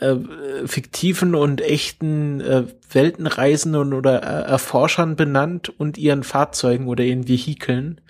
äh, 0.00 0.16
fiktiven 0.66 1.34
und 1.34 1.60
echten 1.60 2.40
äh, 2.40 2.64
Weltenreisenden 2.90 3.92
oder 3.92 4.22
äh, 4.22 4.50
Erforschern 4.50 5.16
benannt 5.16 5.68
und 5.68 5.98
ihren 5.98 6.22
Fahrzeugen 6.22 6.88
oder 6.88 7.04
ihren 7.04 7.28
Vehikeln. 7.28 8.00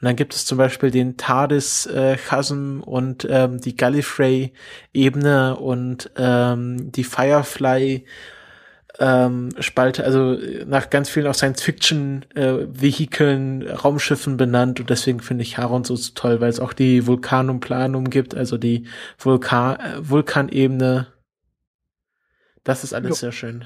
Und 0.00 0.06
dann 0.06 0.16
gibt 0.16 0.34
es 0.34 0.46
zum 0.46 0.58
Beispiel 0.58 0.90
den 0.90 1.16
TARDIS 1.16 1.86
äh, 1.86 2.16
Chasm 2.16 2.80
und 2.80 3.26
ähm, 3.28 3.60
die 3.60 3.76
Gallifrey 3.76 4.52
Ebene 4.92 5.56
und 5.56 6.10
ähm, 6.16 6.92
die 6.92 7.04
Firefly 7.04 8.04
ähm, 9.00 9.50
Spalte, 9.60 10.02
also 10.04 10.36
nach 10.66 10.90
ganz 10.90 11.08
vielen 11.08 11.28
auch 11.28 11.34
Science-Fiction-Vehikeln, 11.34 13.62
äh, 13.62 13.72
Raumschiffen 13.72 14.36
benannt 14.36 14.80
und 14.80 14.90
deswegen 14.90 15.20
finde 15.20 15.42
ich 15.42 15.56
Haron 15.58 15.84
so 15.84 15.96
toll, 16.14 16.40
weil 16.40 16.50
es 16.50 16.60
auch 16.60 16.72
die 16.72 17.06
Vulkanum 17.06 17.60
Planum 17.60 18.10
gibt, 18.10 18.34
also 18.34 18.58
die 18.58 18.86
Vulkan 19.18 19.76
äh, 19.76 19.98
Vulkanebene. 20.00 21.06
Das 22.68 22.84
ist 22.84 22.92
alles 22.92 23.08
jo. 23.08 23.14
sehr 23.14 23.32
schön. 23.32 23.64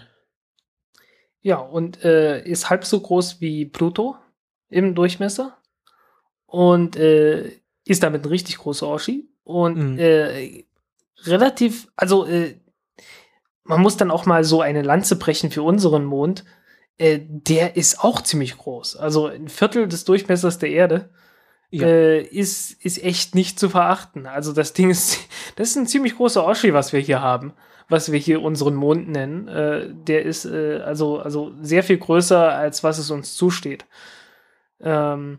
Ja, 1.41 1.57
und 1.57 2.05
äh, 2.05 2.41
ist 2.45 2.71
halb 2.71 2.85
so 2.85 3.01
groß 3.01 3.41
wie 3.41 3.65
Pluto 3.65 4.15
im 4.69 4.95
Durchmesser 4.95 5.59
und 6.47 6.95
äh, 6.95 7.51
ist 7.85 8.05
damit 8.05 8.23
ein 8.25 8.29
richtig 8.29 8.59
großer 8.59 8.87
Oschi 8.87 9.29
und 9.43 9.95
mhm. 9.95 9.99
äh, 9.99 10.67
relativ, 11.25 11.89
also 11.97 12.27
äh, 12.27 12.55
man 13.65 13.81
muss 13.81 13.97
dann 13.97 14.13
auch 14.13 14.25
mal 14.25 14.45
so 14.45 14.61
eine 14.61 14.83
Lanze 14.83 15.17
brechen 15.17 15.51
für 15.51 15.65
unseren 15.65 16.05
Mond. 16.05 16.45
Äh, 16.97 17.19
der 17.25 17.75
ist 17.75 18.05
auch 18.05 18.23
ziemlich 18.23 18.57
groß. 18.57 18.95
Also 18.95 19.27
ein 19.27 19.49
Viertel 19.49 19.89
des 19.89 20.05
Durchmessers 20.05 20.59
der 20.61 20.71
Erde 20.71 21.11
ja. 21.71 21.89
äh, 21.89 22.23
ist, 22.23 22.71
ist 22.85 23.03
echt 23.03 23.35
nicht 23.35 23.59
zu 23.59 23.69
verachten. 23.69 24.27
Also 24.27 24.53
das 24.53 24.75
Ding 24.75 24.91
ist, 24.91 25.19
das 25.57 25.71
ist 25.71 25.77
ein 25.77 25.89
ziemlich 25.89 26.15
großer 26.15 26.47
Oschi, 26.47 26.73
was 26.73 26.93
wir 26.93 27.01
hier 27.01 27.21
haben, 27.21 27.53
was 27.93 28.11
wir 28.11 28.19
hier 28.19 28.43
unseren 28.43 28.75
Mond 28.75 29.09
nennen. 29.09 29.47
Äh, 29.47 29.89
der 29.93 30.25
ist 30.25 30.45
äh, 30.45 30.81
also, 30.85 31.21
also 31.21 31.53
sehr 31.61 31.85
viel 31.85 31.99
größer, 31.99 32.53
als 32.53 32.83
was 32.83 32.99
es 32.99 33.11
uns 33.11 33.37
zusteht. 33.37 33.85
Ähm, 34.81 35.39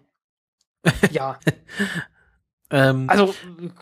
ja. 1.11 1.39
ähm, 2.69 3.09
also, 3.09 3.34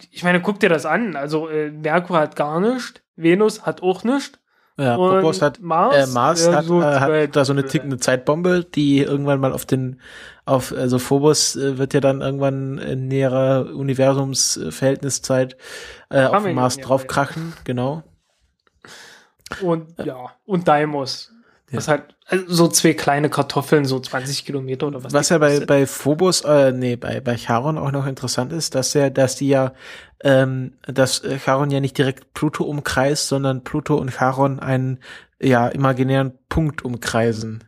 ich 0.09 0.23
meine, 0.23 0.41
guck 0.41 0.59
dir 0.59 0.69
das 0.69 0.85
an. 0.85 1.15
Also, 1.15 1.49
äh, 1.49 1.69
Merkur 1.69 2.17
hat 2.17 2.35
gar 2.35 2.59
nichts, 2.59 3.01
Venus 3.15 3.65
hat 3.65 3.83
auch 3.83 4.03
nichts. 4.03 4.39
Ja, 4.77 4.95
Phobos 4.95 5.41
hat 5.41 5.59
Mars, 5.59 6.09
äh, 6.09 6.13
Mars 6.13 6.47
hat, 6.49 6.65
so 6.65 6.81
äh, 6.81 6.85
hat 6.85 7.35
da 7.35 7.45
so 7.45 7.53
eine 7.53 7.65
tickende 7.65 7.97
Zeitbombe, 7.97 8.63
die 8.63 8.99
irgendwann 8.99 9.39
mal 9.39 9.51
auf 9.51 9.65
den, 9.65 9.99
auf, 10.45 10.73
also 10.73 10.97
Phobos 10.97 11.55
äh, 11.55 11.77
wird 11.77 11.93
ja 11.93 11.99
dann 11.99 12.21
irgendwann 12.21 12.77
in 12.79 13.07
näherer 13.07 13.75
Universumsverhältniszeit 13.75 15.57
äh, 16.09 16.23
auf 16.23 16.45
Mars 16.51 16.77
draufkrachen, 16.77 17.53
genau. 17.63 18.03
Und 19.61 19.97
ja, 20.03 20.31
und 20.45 20.67
Deimos. 20.67 21.31
Ja. 21.71 21.77
Was 21.77 21.87
halt, 21.87 22.03
also 22.25 22.45
so 22.53 22.67
zwei 22.67 22.93
kleine 22.93 23.29
Kartoffeln, 23.29 23.85
so 23.85 23.99
20 23.99 24.45
Kilometer 24.45 24.87
oder 24.87 25.03
was. 25.03 25.13
Was 25.13 25.29
ja 25.29 25.37
bei, 25.37 25.61
bei 25.61 25.87
Phobos, 25.87 26.41
äh, 26.41 26.73
nee, 26.73 26.97
bei, 26.97 27.21
bei 27.21 27.37
Charon 27.37 27.77
auch 27.77 27.91
noch 27.91 28.07
interessant 28.07 28.51
ist, 28.51 28.75
dass 28.75 28.93
ja, 28.93 29.09
dass 29.09 29.37
die 29.37 29.47
ja, 29.47 29.73
ähm, 30.21 30.73
dass 30.85 31.21
Charon 31.43 31.71
ja 31.71 31.79
nicht 31.79 31.97
direkt 31.97 32.33
Pluto 32.33 32.65
umkreist, 32.65 33.29
sondern 33.29 33.63
Pluto 33.63 33.95
und 33.95 34.11
Charon 34.11 34.59
einen, 34.59 34.99
ja, 35.41 35.67
imaginären 35.69 36.33
Punkt 36.49 36.83
umkreisen. 36.83 37.63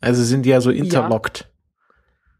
Also 0.00 0.22
sind 0.22 0.42
die 0.42 0.50
ja 0.50 0.60
so 0.60 0.70
interlockt. 0.70 1.48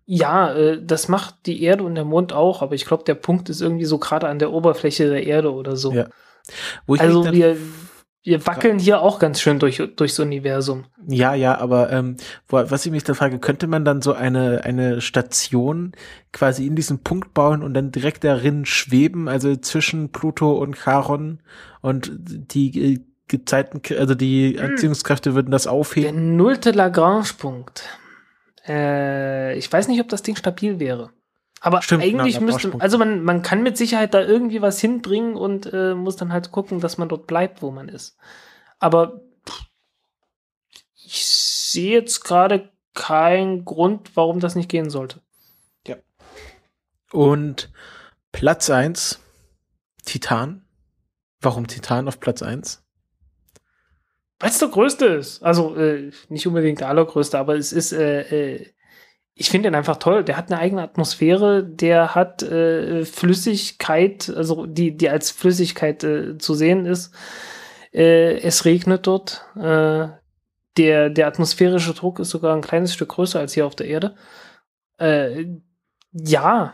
Ja. 0.05 0.51
ja 0.51 0.55
äh, 0.55 0.83
das 0.85 1.09
macht 1.09 1.47
die 1.47 1.63
Erde 1.63 1.85
und 1.85 1.95
der 1.95 2.05
Mond 2.05 2.35
auch, 2.35 2.61
aber 2.61 2.75
ich 2.75 2.85
glaube, 2.85 3.05
der 3.05 3.15
Punkt 3.15 3.49
ist 3.49 3.63
irgendwie 3.63 3.87
so 3.87 3.99
gerade 3.99 4.29
an 4.29 4.39
der 4.39 4.53
Oberfläche 4.53 5.09
der 5.09 5.27
Erde 5.27 5.53
oder 5.53 5.77
so. 5.77 5.93
Ja. 5.93 6.09
also 6.87 7.33
wir, 7.33 7.57
wir 8.27 8.45
wackeln 8.45 8.81
hier 8.81 9.01
auch 9.03 9.21
ganz 9.21 9.41
schön 9.41 9.61
durch, 9.61 9.81
durchs 9.95 10.19
Universum. 10.19 10.87
Ja, 11.07 11.35
ja, 11.35 11.59
aber 11.59 11.93
ähm, 11.93 12.17
wo, 12.49 12.57
was 12.57 12.85
ich 12.85 12.91
mich 12.91 13.05
da 13.05 13.15
frage, 13.15 13.39
könnte 13.39 13.69
man 13.69 13.85
dann 13.85 14.03
so 14.03 14.15
eine, 14.15 14.65
eine 14.65 15.01
Station 15.01 15.93
quasi 16.33 16.67
in 16.67 16.75
diesen 16.75 17.05
Punkt 17.05 17.35
bauen 17.35 17.63
und 17.63 17.73
dann 17.75 17.93
direkt 17.93 18.25
darin 18.25 18.67
schweben, 18.67 19.29
also 19.29 19.55
zwischen 19.55 20.11
Pluto 20.11 20.59
und 20.59 20.77
Charon 20.77 21.39
und 21.83 22.11
die 22.19 22.95
äh, 22.95 23.01
Gezeiten, 23.29 23.81
also 23.97 24.17
die 24.17 24.57
hm. 24.59 24.71
Anziehungskräfte 24.71 25.37
würden 25.37 25.53
das 25.53 25.69
aufheben? 25.69 26.13
Der 26.13 26.21
nullte 26.21 26.73
Lagrange-Punkt. 26.73 27.85
Äh, 28.67 29.57
ich 29.57 29.73
weiß 29.73 29.87
nicht, 29.87 30.01
ob 30.01 30.09
das 30.09 30.23
Ding 30.23 30.35
stabil 30.35 30.81
wäre. 30.81 31.11
Aber 31.61 31.83
Stimmt, 31.83 32.03
eigentlich 32.03 32.39
genau, 32.39 32.53
müsste, 32.53 32.75
also 32.79 32.99
man, 32.99 33.23
man 33.25 33.43
kann 33.43 33.63
mit 33.63 33.77
Sicherheit 33.77 34.15
da 34.15 34.21
irgendwie 34.21 34.63
was 34.63 34.81
hinbringen 34.81 35.37
und 35.37 35.73
äh, 35.73 35.95
muss 35.95 36.17
dann 36.17 36.33
halt 36.33 36.53
gucken, 36.53 36.81
dass 36.81 36.99
man 36.99 37.09
dort 37.09 37.27
bleibt, 37.27 37.63
wo 37.63 37.71
man 37.71 37.89
ist. 37.89 38.17
Aber 38.79 39.23
ich 40.95 41.27
sehe 41.27 41.93
jetzt 41.93 42.25
gerade 42.25 42.71
keinen 42.95 43.65
Grund, 43.65 44.17
warum 44.17 44.41
das 44.41 44.55
nicht 44.55 44.69
gehen 44.69 44.91
sollte. 44.91 45.21
Ja. 45.87 45.97
Und 47.11 47.71
Platz 48.33 48.71
eins 48.71 49.21
Titan. 50.05 50.65
Warum 51.41 51.67
Titan 51.67 52.09
auf 52.09 52.21
Platz 52.21 52.43
eins? 52.43 52.83
Weil 54.39 54.51
es 54.51 54.59
der 54.59 54.69
größte 54.69 55.07
ist. 55.07 55.43
Also 55.43 55.77
äh, 55.77 56.11
nicht 56.29 56.47
unbedingt 56.47 56.81
der 56.81 56.89
allergrößte, 56.89 57.39
aber 57.39 57.57
es 57.57 57.73
ist 57.73 57.93
äh, 57.93 58.55
äh, 58.55 58.73
ich 59.39 59.51
finde 59.51 59.69
ihn 59.69 59.75
einfach 59.75 59.99
toll. 59.99 60.25
Der 60.25 60.39
hat 60.39 60.51
eine 60.51 60.59
eigene 60.59 60.83
Atmosphäre, 60.83 61.63
der 61.63 62.15
hat 62.15 62.43
äh, 62.43 63.05
Flüssigkeit, 63.05 64.33
also 64.35 64.65
die, 64.65 64.97
die 64.97 65.11
als 65.11 65.31
Flüssigkeit 65.31 66.03
äh, 66.05 66.39
zu 66.39 66.55
sehen 66.55 66.87
ist. 66.87 67.15
Äh, 67.93 68.39
es 68.41 68.65
regnet 68.65 69.07
dort. 69.07 69.45
Äh, 69.55 70.09
der, 70.79 71.11
der 71.11 71.27
atmosphärische 71.27 71.93
Druck 71.93 72.19
ist 72.19 72.31
sogar 72.31 72.57
ein 72.57 72.63
kleines 72.63 72.95
Stück 72.95 73.11
größer 73.11 73.39
als 73.39 73.53
hier 73.53 73.67
auf 73.67 73.77
der 73.77 73.89
Erde. 73.89 74.17
Äh, 74.99 75.45
ja, 76.13 76.73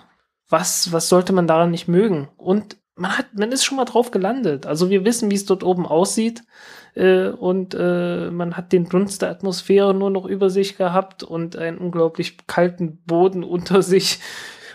was, 0.48 0.93
was 0.93 1.09
sollte 1.09 1.32
man 1.32 1.48
daran 1.48 1.72
nicht 1.72 1.89
mögen? 1.89 2.28
Und 2.36 2.76
man 2.94 3.16
hat, 3.16 3.35
man 3.35 3.52
ist 3.52 3.64
schon 3.64 3.77
mal 3.77 3.85
drauf 3.85 4.10
gelandet. 4.10 4.66
Also 4.66 4.90
wir 4.90 5.05
wissen, 5.05 5.31
wie 5.31 5.35
es 5.35 5.47
dort 5.47 5.64
oben 5.64 5.86
aussieht 5.86 6.43
äh, 6.94 7.28
und 7.28 7.74
äh, 7.78 8.31
man 8.31 8.56
hat 8.56 8.73
den 8.73 8.89
Dunst 8.89 9.23
der 9.23 9.31
Atmosphäre 9.31 9.94
nur 9.94 10.10
noch 10.10 10.27
über 10.27 10.51
sich 10.51 10.77
gehabt 10.77 11.23
und 11.23 11.56
einen 11.56 11.78
unglaublich 11.78 12.47
kalten 12.47 13.02
Boden 13.05 13.44
unter 13.44 13.82
sich. 13.82 14.20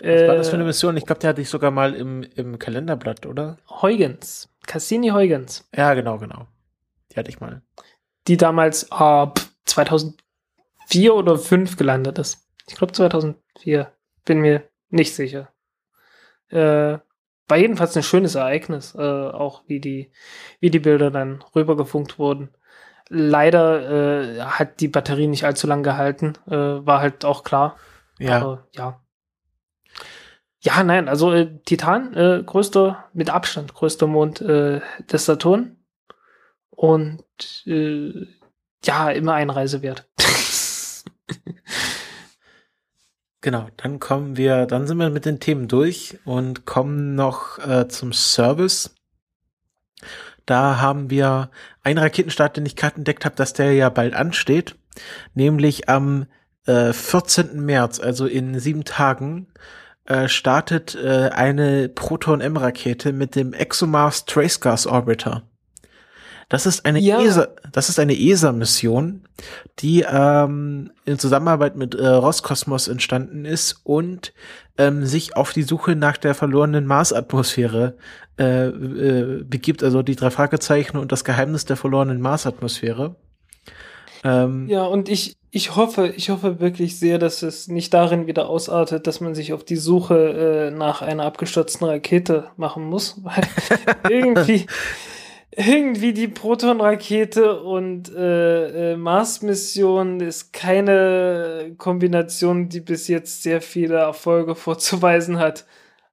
Was 0.00 0.28
war 0.28 0.36
das 0.36 0.48
für 0.48 0.54
eine 0.54 0.64
äh, 0.64 0.68
Mission? 0.68 0.96
Ich 0.96 1.06
glaube, 1.06 1.20
der 1.20 1.30
hatte 1.30 1.40
ich 1.40 1.48
sogar 1.48 1.70
mal 1.70 1.94
im, 1.94 2.22
im 2.22 2.58
Kalenderblatt, 2.58 3.26
oder? 3.26 3.58
Huygens. 3.68 4.48
Cassini 4.66 5.08
Huygens. 5.08 5.68
Ja, 5.74 5.94
genau, 5.94 6.18
genau. 6.18 6.46
Die 7.10 7.16
hatte 7.16 7.30
ich 7.30 7.40
mal. 7.40 7.62
Die 8.28 8.36
damals 8.36 8.84
äh, 8.92 9.26
2004 9.64 11.14
oder 11.14 11.36
2005 11.36 11.76
gelandet 11.76 12.18
ist. 12.18 12.46
Ich 12.68 12.76
glaube 12.76 12.92
2004. 12.92 13.92
Bin 14.24 14.40
mir 14.40 14.62
nicht 14.90 15.14
sicher. 15.14 15.48
Äh, 16.50 16.98
war 17.48 17.56
jedenfalls 17.56 17.96
ein 17.96 18.02
schönes 18.02 18.34
Ereignis, 18.34 18.94
äh, 18.94 19.00
auch 19.00 19.62
wie 19.66 19.80
die, 19.80 20.12
wie 20.60 20.70
die 20.70 20.78
Bilder 20.78 21.10
dann 21.10 21.42
rübergefunkt 21.54 22.18
wurden. 22.18 22.50
Leider 23.08 24.38
äh, 24.38 24.40
hat 24.42 24.80
die 24.80 24.88
Batterie 24.88 25.26
nicht 25.26 25.44
allzu 25.44 25.66
lang 25.66 25.82
gehalten, 25.82 26.34
äh, 26.46 26.54
war 26.54 27.00
halt 27.00 27.24
auch 27.24 27.42
klar. 27.42 27.76
Ja. 28.18 28.36
Aber, 28.36 28.66
ja. 28.72 29.00
Ja, 30.60 30.82
nein, 30.82 31.08
also 31.08 31.32
äh, 31.32 31.58
Titan, 31.64 32.14
äh, 32.14 32.42
größter, 32.44 33.04
mit 33.14 33.30
Abstand 33.30 33.74
größter 33.74 34.06
Mond 34.06 34.40
äh, 34.40 34.80
des 35.10 35.24
Saturn. 35.24 35.76
Und 36.70 37.24
äh, 37.66 38.26
ja, 38.84 39.10
immer 39.10 39.34
Einreise 39.34 39.82
wert. 39.82 40.06
Genau, 43.40 43.68
dann 43.76 44.00
kommen 44.00 44.36
wir, 44.36 44.66
dann 44.66 44.86
sind 44.86 44.98
wir 44.98 45.10
mit 45.10 45.24
den 45.24 45.38
Themen 45.38 45.68
durch 45.68 46.18
und 46.24 46.66
kommen 46.66 47.14
noch 47.14 47.58
äh, 47.58 47.86
zum 47.88 48.12
Service. 48.12 48.94
Da 50.44 50.80
haben 50.80 51.10
wir 51.10 51.50
einen 51.82 51.98
Raketenstart, 51.98 52.56
den 52.56 52.66
ich 52.66 52.74
gerade 52.74 52.96
entdeckt 52.96 53.24
habe, 53.24 53.36
dass 53.36 53.52
der 53.52 53.74
ja 53.74 53.90
bald 53.90 54.14
ansteht, 54.14 54.76
nämlich 55.34 55.88
am 55.88 56.26
äh, 56.66 56.92
14. 56.92 57.64
März, 57.64 58.00
also 58.00 58.26
in 58.26 58.58
sieben 58.58 58.84
Tagen, 58.84 59.46
äh, 60.06 60.26
startet 60.26 60.96
äh, 60.96 61.30
eine 61.32 61.88
Proton-M-Rakete 61.88 63.12
mit 63.12 63.36
dem 63.36 63.52
ExoMars 63.52 64.24
Trace 64.24 64.60
Gas 64.60 64.86
Orbiter. 64.86 65.47
Das 66.48 66.64
ist 66.64 66.86
eine 66.86 66.98
ja. 66.98 67.20
ESA, 67.20 67.48
das 67.72 67.90
ist 67.90 67.98
eine 67.98 68.18
ESA-Mission, 68.18 69.24
die 69.80 70.04
ähm, 70.10 70.90
in 71.04 71.18
Zusammenarbeit 71.18 71.76
mit 71.76 71.94
äh, 71.94 72.06
Roskosmos 72.06 72.88
entstanden 72.88 73.44
ist 73.44 73.80
und 73.84 74.32
ähm, 74.78 75.04
sich 75.04 75.36
auf 75.36 75.52
die 75.52 75.62
Suche 75.62 75.94
nach 75.94 76.16
der 76.16 76.34
verlorenen 76.34 76.86
Marsatmosphäre 76.86 77.96
äh, 78.38 78.68
äh, 78.68 79.44
begibt, 79.44 79.82
also 79.82 80.02
die 80.02 80.16
drei 80.16 80.30
Fragezeichen 80.30 80.96
und 80.96 81.12
das 81.12 81.24
Geheimnis 81.24 81.66
der 81.66 81.76
verlorenen 81.76 82.20
Marsatmosphäre. 82.20 83.16
Ähm, 84.24 84.68
ja, 84.68 84.84
und 84.84 85.10
ich, 85.10 85.36
ich 85.50 85.76
hoffe, 85.76 86.08
ich 86.16 86.30
hoffe 86.30 86.60
wirklich 86.60 86.98
sehr, 86.98 87.18
dass 87.18 87.42
es 87.42 87.68
nicht 87.68 87.92
darin 87.92 88.26
wieder 88.26 88.48
ausartet, 88.48 89.06
dass 89.06 89.20
man 89.20 89.34
sich 89.34 89.52
auf 89.52 89.64
die 89.64 89.76
Suche 89.76 90.70
äh, 90.70 90.70
nach 90.70 91.02
einer 91.02 91.24
abgestürzten 91.24 91.86
Rakete 91.86 92.50
machen 92.56 92.84
muss, 92.84 93.20
weil 93.22 93.42
irgendwie 94.08 94.66
irgendwie 95.58 96.12
die 96.12 96.28
Proton-Rakete 96.28 97.60
und 97.60 98.14
äh, 98.14 98.92
äh, 98.92 98.96
Mars-Mission 98.96 100.20
ist 100.20 100.52
keine 100.52 101.74
Kombination, 101.78 102.68
die 102.68 102.80
bis 102.80 103.08
jetzt 103.08 103.42
sehr 103.42 103.60
viele 103.60 103.96
Erfolge 103.96 104.54
vorzuweisen 104.54 105.38
hat. 105.40 105.66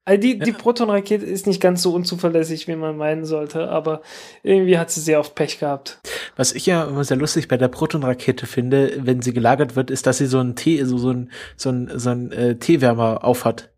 Also 0.03 0.21
die, 0.21 0.39
die 0.39 0.51
Proton-Rakete 0.51 1.25
ist 1.25 1.45
nicht 1.45 1.61
ganz 1.61 1.83
so 1.83 1.93
unzuverlässig, 1.93 2.67
wie 2.67 2.75
man 2.75 2.97
meinen 2.97 3.25
sollte, 3.25 3.69
aber 3.69 4.01
irgendwie 4.41 4.77
hat 4.77 4.89
sie 4.91 5.01
sehr 5.01 5.19
oft 5.19 5.35
Pech 5.35 5.59
gehabt. 5.59 5.99
Was 6.35 6.51
ich 6.51 6.65
ja 6.65 6.83
immer 6.83 7.03
sehr 7.03 7.17
lustig 7.17 7.47
bei 7.47 7.57
der 7.57 7.67
Proton-Rakete 7.67 8.47
finde, 8.47 8.93
wenn 9.01 9.21
sie 9.21 9.33
gelagert 9.33 9.75
wird, 9.75 9.91
ist, 9.91 10.07
dass 10.07 10.17
sie 10.17 10.27
so 10.27 10.39
ein 10.39 10.55
Tee, 10.55 10.83
so, 10.83 10.97
so 10.97 11.11
ein, 11.11 11.31
so 11.55 11.69
ein, 11.69 11.91
so 11.93 12.09
ein 12.09 12.31
äh, 12.31 12.55
Teewärmer 12.55 13.23
aufhat. 13.23 13.69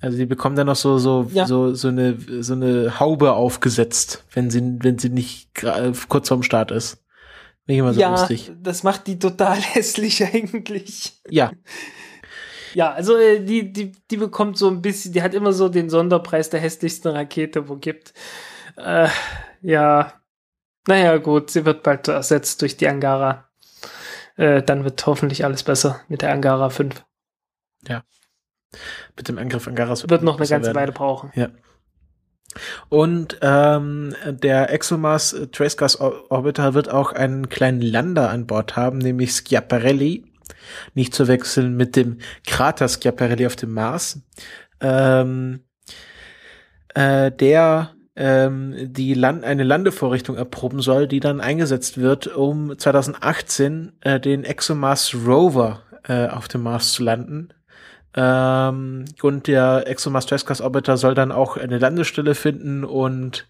Also 0.00 0.16
die 0.16 0.26
bekommen 0.26 0.54
dann 0.56 0.66
noch 0.68 0.76
so 0.76 0.98
so 0.98 1.28
Ja. 1.32 1.46
so 1.46 1.74
so 1.74 1.88
eine 1.88 2.16
so 2.40 2.52
eine 2.54 3.00
Haube 3.00 3.32
aufgesetzt, 3.32 4.24
wenn 4.32 4.50
sie 4.50 4.78
wenn 4.80 4.98
sie 4.98 5.08
nicht 5.08 5.50
kurz 6.08 6.28
vorm 6.28 6.42
Start 6.42 6.70
ist. 6.70 7.02
Finde 7.66 7.72
ich 7.74 7.78
immer 7.78 7.92
so 7.94 8.00
ja, 8.00 8.10
lustig. 8.10 8.52
das 8.62 8.82
macht 8.82 9.06
die 9.08 9.18
total 9.18 9.56
hässlich 9.60 10.24
eigentlich. 10.24 11.20
Ja, 11.28 11.50
Ja, 12.74 12.92
also 12.92 13.16
äh, 13.16 13.40
die, 13.44 13.72
die, 13.72 13.92
die 14.10 14.16
bekommt 14.18 14.56
so 14.58 14.68
ein 14.68 14.82
bisschen, 14.82 15.12
die 15.12 15.22
hat 15.22 15.34
immer 15.34 15.52
so 15.52 15.68
den 15.68 15.90
Sonderpreis 15.90 16.50
der 16.50 16.60
hässlichsten 16.60 17.10
Rakete, 17.10 17.68
wo 17.68 17.76
gibt. 17.76 18.12
Äh, 18.76 19.08
ja, 19.62 20.12
naja, 20.86 21.16
gut, 21.16 21.50
sie 21.50 21.64
wird 21.64 21.82
bald 21.82 22.06
ersetzt 22.08 22.62
durch 22.62 22.76
die 22.76 22.86
Angara. 22.88 23.48
Äh, 24.36 24.62
dann 24.62 24.84
wird 24.84 25.04
hoffentlich 25.06 25.44
alles 25.44 25.62
besser 25.62 26.00
mit 26.08 26.22
der 26.22 26.30
Angara 26.32 26.70
5. 26.70 27.04
mit 29.16 29.28
dem 29.28 29.38
Angriff 29.38 29.66
Angaras 29.66 30.08
Wird 30.08 30.22
noch 30.22 30.38
eine 30.38 30.46
ganze 30.46 30.68
werden. 30.68 30.76
Weile 30.76 30.92
brauchen. 30.92 31.32
Und 32.88 33.38
ähm, 33.42 34.14
der 34.26 34.72
ExoMars 34.72 35.32
äh, 35.32 35.46
Tracegas 35.48 36.00
Or- 36.00 36.30
Orbiter 36.30 36.74
wird 36.74 36.90
auch 36.90 37.12
einen 37.12 37.48
kleinen 37.48 37.82
Lander 37.82 38.30
an 38.30 38.46
Bord 38.46 38.76
haben, 38.76 38.98
nämlich 38.98 39.32
Schiaparelli. 39.32 40.24
Nicht 40.94 41.14
zu 41.14 41.28
wechseln 41.28 41.76
mit 41.76 41.94
dem 41.94 42.18
Krater 42.46 42.88
Schiaparelli 42.88 43.46
auf 43.46 43.56
dem 43.56 43.74
Mars. 43.74 44.20
Ähm, 44.80 45.60
äh, 46.94 47.30
der 47.30 47.94
ähm, 48.16 48.74
die 48.92 49.14
Land 49.14 49.44
eine 49.44 49.62
Landevorrichtung 49.62 50.36
erproben 50.36 50.80
soll, 50.80 51.06
die 51.06 51.20
dann 51.20 51.40
eingesetzt 51.40 51.98
wird, 51.98 52.26
um 52.26 52.76
2018 52.76 53.92
äh, 54.00 54.18
den 54.18 54.42
ExoMars 54.44 55.14
Rover 55.14 55.82
äh, 56.02 56.26
auf 56.26 56.48
dem 56.48 56.62
Mars 56.64 56.92
zu 56.94 57.04
landen. 57.04 57.50
Ähm, 58.20 59.04
und 59.22 59.46
der 59.46 59.84
ExoMars 59.86 60.26
Tracegas 60.26 60.60
Orbiter 60.60 60.96
soll 60.96 61.14
dann 61.14 61.30
auch 61.30 61.56
eine 61.56 61.78
Landestelle 61.78 62.34
finden 62.34 62.82
und 62.84 63.46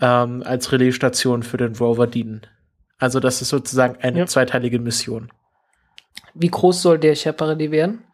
ähm, 0.00 0.44
als 0.46 0.70
Relaisstation 0.70 1.42
für 1.42 1.56
den 1.56 1.74
Rover 1.74 2.06
dienen. 2.06 2.42
Also 2.98 3.18
das 3.18 3.42
ist 3.42 3.48
sozusagen 3.48 3.96
eine 4.02 4.20
Ja. 4.20 4.26
zweiteilige 4.26 4.78
Mission. 4.78 5.32
Wie 6.32 6.48
groß 6.48 6.80
soll 6.80 6.98
der 7.00 7.16
Schiaparelli 7.16 7.72
werden? 7.72 8.04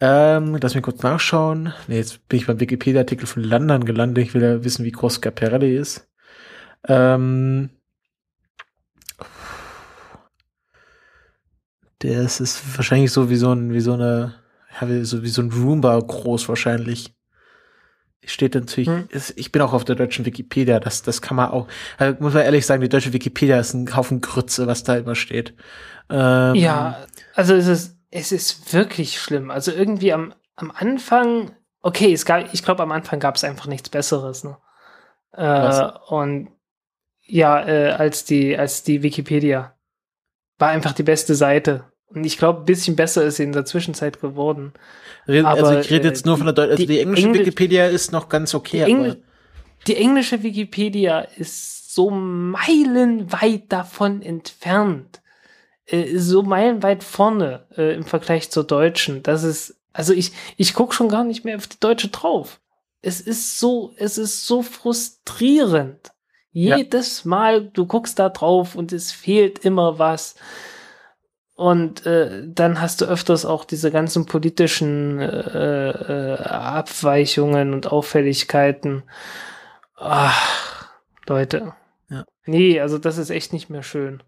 Ähm, 0.00 0.58
lass 0.60 0.74
mich 0.74 0.82
kurz 0.82 1.04
nachschauen. 1.04 1.72
Nee, 1.86 1.98
jetzt 1.98 2.28
bin 2.28 2.40
ich 2.40 2.46
beim 2.46 2.58
Wikipedia-Artikel 2.58 3.28
von 3.28 3.44
Landern 3.44 3.84
gelandet. 3.84 4.24
Ich 4.24 4.34
will 4.34 4.42
ja 4.42 4.64
wissen, 4.64 4.84
wie 4.84 4.90
groß 4.90 5.20
Schiaparelli 5.22 5.76
ist. 5.76 6.08
Ähm, 6.88 7.70
das 12.00 12.40
ist 12.40 12.76
wahrscheinlich 12.76 13.12
so 13.12 13.30
wie 13.30 13.36
so 13.36 13.52
ein, 13.52 13.72
wie 13.72 13.80
so 13.80 13.92
eine, 13.92 14.34
ja, 14.80 14.88
wie 14.88 15.04
so, 15.04 15.22
wie 15.22 15.28
so 15.28 15.42
ein 15.42 15.50
Roomba 15.52 15.98
groß 15.98 16.48
wahrscheinlich. 16.48 17.14
Steht 18.28 18.56
natürlich, 18.56 18.88
Hm. 18.88 19.08
ist, 19.10 19.38
ich 19.38 19.52
bin 19.52 19.62
auch 19.62 19.72
auf 19.72 19.84
der 19.84 19.94
deutschen 19.94 20.26
Wikipedia, 20.26 20.80
das, 20.80 21.02
das 21.02 21.22
kann 21.22 21.36
man 21.36 21.50
auch, 21.50 21.68
also 21.96 22.16
muss 22.20 22.34
man 22.34 22.42
ehrlich 22.42 22.66
sagen, 22.66 22.82
die 22.82 22.88
deutsche 22.88 23.12
Wikipedia 23.12 23.60
ist 23.60 23.72
ein 23.72 23.94
Haufen 23.94 24.20
Grütze, 24.20 24.66
was 24.66 24.82
da 24.82 24.96
immer 24.96 25.14
steht. 25.14 25.54
Ähm, 26.10 26.56
Ja, 26.56 27.06
also 27.34 27.54
es 27.54 27.68
ist, 27.68 27.96
es 28.10 28.32
ist 28.32 28.72
wirklich 28.72 29.20
schlimm. 29.20 29.52
Also 29.52 29.70
irgendwie 29.70 30.12
am, 30.12 30.34
am 30.56 30.72
Anfang, 30.72 31.52
okay, 31.82 32.12
es 32.12 32.24
gab, 32.24 32.52
ich 32.52 32.64
glaube, 32.64 32.82
am 32.82 32.90
Anfang 32.90 33.20
gab 33.20 33.36
es 33.36 33.44
einfach 33.44 33.68
nichts 33.68 33.90
Besseres, 33.90 34.42
ne? 34.42 34.56
Äh, 35.32 35.88
und 36.08 36.48
ja, 37.22 37.64
äh, 37.64 37.90
als 37.92 38.24
die, 38.24 38.56
als 38.58 38.82
die 38.82 39.04
Wikipedia. 39.04 39.76
War 40.58 40.68
einfach 40.70 40.92
die 40.92 41.02
beste 41.02 41.34
Seite. 41.34 41.84
Und 42.08 42.24
ich 42.24 42.38
glaube, 42.38 42.60
ein 42.60 42.64
bisschen 42.64 42.96
besser 42.96 43.24
ist 43.24 43.36
sie 43.36 43.42
in 43.42 43.52
der 43.52 43.64
Zwischenzeit 43.64 44.20
geworden. 44.20 44.72
Red- 45.28 45.44
also 45.44 45.66
Aber, 45.66 45.80
ich 45.80 45.90
rede 45.90 46.08
jetzt 46.08 46.24
äh, 46.24 46.28
nur 46.28 46.36
von 46.36 46.46
der 46.46 46.54
Deu 46.54 46.62
also 46.70 46.86
die- 46.86 47.00
englische 47.00 47.26
Engl- 47.28 47.38
Wikipedia 47.40 47.86
ist 47.88 48.12
noch 48.12 48.28
ganz 48.28 48.54
okay, 48.54 48.78
Die, 48.78 48.82
aber 48.94 49.04
Engl 49.04 49.22
die 49.86 49.96
englische 49.96 50.42
Wikipedia 50.42 51.20
ist 51.20 51.94
so 51.94 52.10
meilenweit 52.10 53.64
davon 53.68 54.22
entfernt. 54.22 55.20
Äh, 55.86 56.18
so 56.18 56.42
meilenweit 56.42 57.04
vorne 57.04 57.66
äh, 57.76 57.94
im 57.94 58.04
Vergleich 58.04 58.50
zur 58.50 58.64
deutschen. 58.64 59.22
Das 59.22 59.44
ist, 59.44 59.76
also 59.92 60.12
ich, 60.12 60.32
ich 60.56 60.74
gucke 60.74 60.94
schon 60.94 61.08
gar 61.08 61.24
nicht 61.24 61.44
mehr 61.44 61.56
auf 61.56 61.66
die 61.68 61.78
deutsche 61.80 62.08
drauf. 62.08 62.60
Es 63.02 63.20
ist 63.20 63.58
so, 63.60 63.92
es 63.96 64.18
ist 64.18 64.46
so 64.46 64.62
frustrierend. 64.62 66.10
Ja. 66.52 66.78
Jedes 66.78 67.24
Mal, 67.24 67.68
du 67.68 67.86
guckst 67.86 68.18
da 68.18 68.28
drauf 68.30 68.74
und 68.74 68.92
es 68.92 69.12
fehlt 69.12 69.60
immer 69.60 69.98
was. 69.98 70.34
Und 71.56 72.04
äh, 72.04 72.42
dann 72.46 72.82
hast 72.82 73.00
du 73.00 73.06
öfters 73.06 73.46
auch 73.46 73.64
diese 73.64 73.90
ganzen 73.90 74.26
politischen 74.26 75.18
äh, 75.18 75.88
äh, 75.88 76.38
Abweichungen 76.38 77.72
und 77.72 77.90
Auffälligkeiten. 77.90 79.04
Ach, 79.96 80.90
Leute. 81.26 81.72
Ja. 82.10 82.24
Nee, 82.44 82.78
also 82.78 82.98
das 82.98 83.16
ist 83.16 83.30
echt 83.30 83.54
nicht 83.54 83.70
mehr 83.70 83.82
schön. 83.82 84.22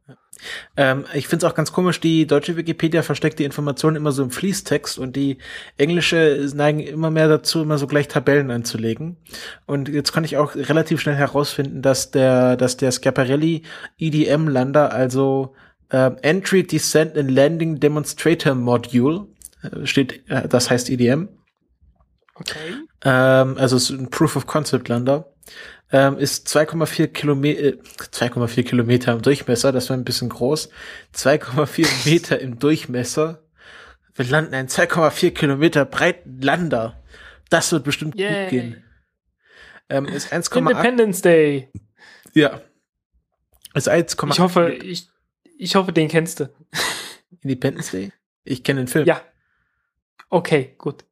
ähm, 0.77 1.05
ich 1.13 1.29
finde 1.29 1.45
es 1.45 1.53
auch 1.53 1.55
ganz 1.55 1.71
komisch, 1.71 2.01
die 2.01 2.27
deutsche 2.27 2.57
Wikipedia 2.57 3.03
versteckt 3.03 3.39
die 3.39 3.45
Informationen 3.45 3.97
immer 3.97 4.11
so 4.11 4.23
im 4.23 4.31
Fließtext 4.31 4.99
und 4.99 5.15
die 5.15 5.37
englische 5.77 6.51
neigen 6.55 6.81
immer 6.81 7.11
mehr 7.11 7.29
dazu, 7.29 7.61
immer 7.61 7.77
so 7.77 7.87
gleich 7.87 8.09
Tabellen 8.09 8.51
anzulegen. 8.51 9.19
Und 9.67 9.91
jetzt 9.91 10.13
konnte 10.13 10.27
ich 10.27 10.39
auch 10.39 10.57
relativ 10.57 11.03
schnell 11.03 11.15
herausfinden, 11.15 11.83
dass 11.83 12.11
der, 12.11 12.57
dass 12.57 12.79
der 12.79 12.91
Schiaparelli 12.91 13.65
EDM-Lander, 13.99 14.93
also 14.93 15.55
ähm, 15.91 16.17
Entry, 16.23 16.67
Descent 16.67 17.17
and 17.17 17.31
Landing 17.31 17.81
Demonstrator 17.81 18.55
Module, 18.55 19.27
äh, 19.63 19.87
steht, 19.87 20.29
äh, 20.31 20.49
das 20.49 20.71
heißt 20.71 20.91
EDM, 20.91 21.29
Okay. 22.35 22.75
ähm, 23.05 23.57
also 23.59 23.77
es 23.77 23.91
ist 23.91 23.99
ein 23.99 24.11
Proof 24.11 24.37
of 24.37 24.47
Concept 24.47 24.89
Lander, 24.89 25.33
ähm, 25.91 26.19
ist 26.19 26.47
2,4 26.49 27.09
Kilometer, 27.09 27.61
äh, 27.65 27.79
2,4 28.13 28.63
Kilometer 28.65 29.13
im 29.13 29.23
Durchmesser, 29.23 29.73
das 29.73 29.89
war 29.91 29.97
ein 29.97 30.05
bisschen 30.05 30.29
groß, 30.29 30.69
2,4 31.15 31.87
Meter 32.11 32.39
im 32.41 32.59
Durchmesser. 32.59 33.43
Wir 34.15 34.25
landen 34.27 34.55
einen 34.55 34.69
2,4 34.69 35.31
Kilometer 35.31 35.85
breiten 35.85 36.41
Lander. 36.43 37.01
Das 37.51 37.71
wird 37.73 37.85
bestimmt 37.85 38.17
Yay. 38.19 38.43
gut 38.45 38.51
gehen. 38.51 38.85
Ähm, 39.89 40.05
ist 40.07 40.33
1,8, 40.33 40.59
Independence 40.59 41.23
Day. 41.23 41.71
ja. 42.35 42.61
Ist 43.75 43.89
1,8 43.89 44.31
Ich 44.33 44.41
hoffe, 44.41 44.71
ich, 44.71 45.09
ich 45.59 45.75
hoffe, 45.75 45.93
den 45.93 46.09
kennst 46.09 46.41
du. 46.41 46.51
Independence 47.43 47.91
Day? 47.91 48.13
Ich 48.45 48.63
kenne 48.65 48.81
den 48.81 48.89
Film. 48.89 49.07
Ja. 49.07 49.21
Okay, 50.31 50.75
gut. 50.79 51.05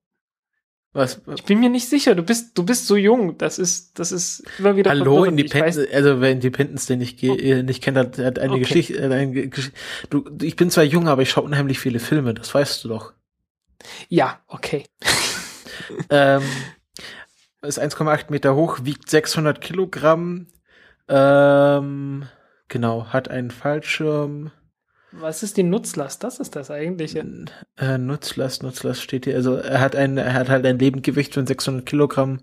Was, 0.92 1.20
Ich 1.34 1.44
bin 1.44 1.60
mir 1.60 1.68
nicht 1.68 1.88
sicher. 1.90 2.14
Du 2.14 2.22
bist, 2.22 2.56
du 2.56 2.64
bist 2.64 2.86
so 2.86 2.96
jung. 2.96 3.36
Das 3.36 3.58
ist, 3.58 3.98
das 3.98 4.12
ist 4.12 4.42
immer 4.58 4.76
wieder 4.76 4.90
Hallo, 4.90 5.24
Independence, 5.24 5.78
also 5.92 6.22
wer 6.22 6.30
Independence 6.32 6.86
Day 6.86 6.96
nicht, 6.96 7.18
ge 7.18 7.36
äh, 7.58 7.62
nicht 7.62 7.82
kennt, 7.82 7.98
hat, 7.98 8.16
hat 8.16 8.38
eine 8.38 8.52
Okay. 8.52 8.60
Geschichte, 8.62 8.94
äh, 8.96 9.04
eine 9.04 9.30
Ge- 9.30 9.48
Gesch 9.48 9.72
du, 10.08 10.24
ich 10.40 10.56
bin 10.56 10.70
zwar 10.70 10.84
jung, 10.84 11.06
aber 11.08 11.20
ich 11.20 11.28
schaue 11.30 11.44
unheimlich 11.44 11.78
viele 11.78 11.98
Filme, 11.98 12.32
das 12.32 12.54
weißt 12.54 12.82
du 12.84 12.88
doch. 12.88 13.12
Ja, 14.08 14.40
okay. 14.48 14.84
ähm, 16.10 16.42
ist 17.60 17.78
1,8 17.78 18.30
Meter 18.30 18.54
hoch, 18.54 18.78
wiegt 18.84 19.10
600 19.10 19.60
Kilogramm, 19.60 20.46
ähm, 21.08 22.26
genau, 22.68 23.06
hat 23.06 23.28
einen 23.28 23.50
Fallschirm, 23.50 24.50
Was 25.12 25.42
ist 25.42 25.56
die 25.56 25.62
Nutzlast? 25.62 26.22
Das 26.24 26.38
ist 26.40 26.56
das 26.56 26.70
eigentliche. 26.70 27.24
äh, 27.78 27.98
Nutzlast, 27.98 28.62
Nutzlast 28.62 29.02
steht 29.02 29.24
hier, 29.24 29.34
also 29.36 29.54
er 29.56 29.80
hat 29.80 29.96
ein, 29.96 30.18
er 30.18 30.34
hat 30.34 30.48
halt 30.48 30.66
ein 30.66 30.78
Lebendgewicht 30.78 31.34
von 31.34 31.46
600 31.46 31.86
Kilogramm. 31.86 32.40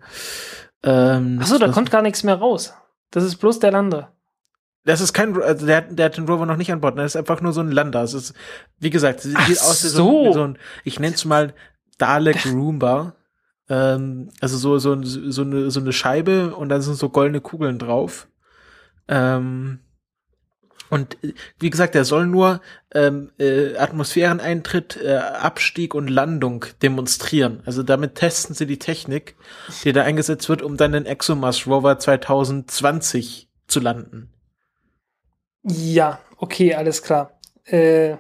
Ähm, 0.84 1.40
Achso, 1.42 1.58
da 1.58 1.70
kommt 1.70 1.92
gar 1.92 2.02
nichts 2.02 2.24
mehr 2.24 2.36
raus. 2.36 2.74
Das 3.12 3.24
ist 3.24 3.38
bloß 3.38 3.60
der 3.60 3.72
Lander. 3.72 4.12
Das 4.86 5.00
ist 5.00 5.14
kein, 5.14 5.42
also 5.42 5.66
der, 5.66 5.78
hat- 5.78 5.98
der 5.98 6.06
hat 6.08 6.18
den 6.18 6.26
Rover 6.28 6.46
noch 6.46 6.58
nicht 6.58 6.72
an 6.74 6.82
Bord. 6.82 6.98
Das 6.98 7.14
ist 7.14 7.16
einfach 7.16 7.40
nur 7.40 7.54
so 7.54 7.62
ein 7.62 7.72
Lander. 7.72 8.02
Es 8.04 8.14
ist, 8.14 8.34
wie 8.80 8.90
gesagt, 8.90 9.22
sieht 9.22 9.38
Ach 9.38 9.48
aus 9.50 9.82
wie 9.84 9.88
so, 9.88 9.98
so. 9.98 10.26
wie 10.30 10.34
so 10.34 10.44
ein, 10.44 10.58
ich 10.84 11.00
nenne 11.00 11.16
es 11.16 11.24
mal 11.24 11.54
Dalek 12.00 12.46
Roomba. 12.48 13.16
Ähm, 13.70 14.30
also 14.42 14.58
so, 14.58 14.78
so, 14.80 15.02
so, 15.04 15.42
eine, 15.44 15.72
so 15.72 15.80
eine 15.80 15.94
Scheibe 15.94 16.54
und 16.56 16.68
dann 16.68 16.82
sind 16.82 16.96
so 16.96 17.08
goldene 17.10 17.40
Kugeln 17.40 17.80
drauf. 17.80 18.28
Ähm, 19.08 19.80
und 20.94 21.24
äh, 21.24 21.34
wie 21.60 21.70
gesagt, 21.70 21.96
er 21.96 22.06
soll 22.06 22.28
nur 22.28 22.62
ähm, 22.94 23.32
äh, 23.40 23.76
Atmosphäreneintritt, 23.76 25.00
äh, 25.04 25.16
Abstieg 25.16 25.96
und 25.96 26.08
Landung 26.08 26.66
demonstrieren. 26.82 27.62
Also 27.66 27.82
damit 27.82 28.16
testen 28.16 28.56
sie 28.56 28.68
die 28.68 28.80
Technik, 28.80 29.36
die 29.84 29.92
da 29.92 30.04
eingesetzt 30.04 30.48
wird, 30.50 30.62
um 30.62 30.78
dann 30.78 30.92
den 30.92 31.06
ExoMars 31.06 31.66
Rover 31.66 31.98
2020 31.98 33.50
zu 33.68 33.80
landen. 33.80 34.30
Ja, 35.64 36.20
okay, 36.38 36.76
alles 36.76 37.02
klar. 37.02 37.40
Äh, 37.66 38.18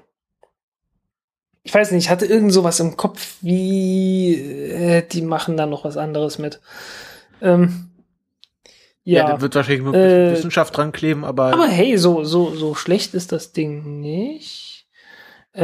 ich 1.61 1.73
weiß 1.73 1.91
nicht, 1.91 2.05
ich 2.05 2.09
hatte 2.09 2.25
irgend 2.25 2.51
sowas 2.51 2.79
im 2.79 2.97
Kopf, 2.97 3.35
wie 3.41 4.35
äh, 4.35 5.07
die 5.07 5.21
machen 5.21 5.57
da 5.57 5.65
noch 5.65 5.85
was 5.85 5.97
anderes 5.97 6.39
mit. 6.39 6.59
Ähm, 7.41 7.92
Ja, 9.05 9.29
ja, 9.29 9.41
wird 9.41 9.55
wahrscheinlich 9.55 9.83
nur 9.83 9.93
Äh, 9.93 10.31
Wissenschaft 10.31 10.75
dran 10.77 10.91
kleben, 10.91 11.25
aber, 11.25 11.51
aber 11.53 11.67
hey, 11.67 11.97
so, 11.97 12.23
so, 12.23 12.51
so 12.55 12.73
schlecht 12.73 13.13
ist 13.13 13.31
das 13.31 13.51
Ding 13.51 13.99
nicht. 13.99 14.87
Äh, 15.53 15.61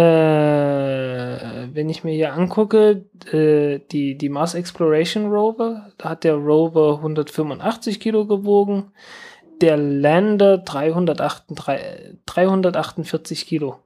wenn 1.74 1.90
ich 1.90 2.04
mir 2.04 2.14
hier 2.14 2.34
angucke, 2.34 3.06
äh, 3.32 3.80
die, 3.92 4.18
die 4.18 4.30
Mars 4.30 4.54
Exploration 4.54 5.32
Rover, 5.32 5.92
da 5.98 6.10
hat 6.10 6.24
der 6.24 6.36
Rover 6.36 6.98
185 6.98 8.00
Kilo 8.00 8.26
gewogen, 8.28 8.92
der 9.62 9.78
Lander 9.78 10.60
348, 10.60 12.18
348 12.26 13.48
Kilo. 13.48 13.80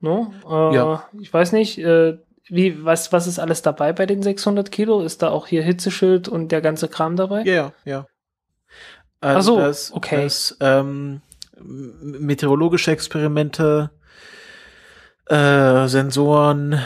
No? 0.00 0.32
Äh, 0.48 0.74
Ja. 0.74 1.08
Ich 1.20 1.32
weiß 1.32 1.52
nicht, 1.52 1.78
äh, 1.78 2.18
wie, 2.48 2.84
was, 2.84 3.12
was 3.12 3.26
ist 3.26 3.38
alles 3.38 3.62
dabei 3.62 3.92
bei 3.92 4.06
den 4.06 4.22
600 4.22 4.70
Kilo? 4.70 5.02
Ist 5.02 5.22
da 5.22 5.28
auch 5.30 5.46
hier 5.46 5.62
Hitzeschild 5.62 6.28
und 6.28 6.50
der 6.52 6.60
ganze 6.60 6.88
Kram 6.88 7.16
dabei? 7.16 7.42
ja, 7.42 7.52
ja, 7.54 7.72
ja. 7.84 8.06
Ach 9.20 9.42
so, 9.42 9.58
das, 9.58 9.92
okay. 9.92 10.22
Das, 10.24 10.56
ähm, 10.60 11.22
meteorologische 11.60 12.92
Experimente, 12.92 13.90
äh, 15.26 15.86
Sensoren, 15.88 16.80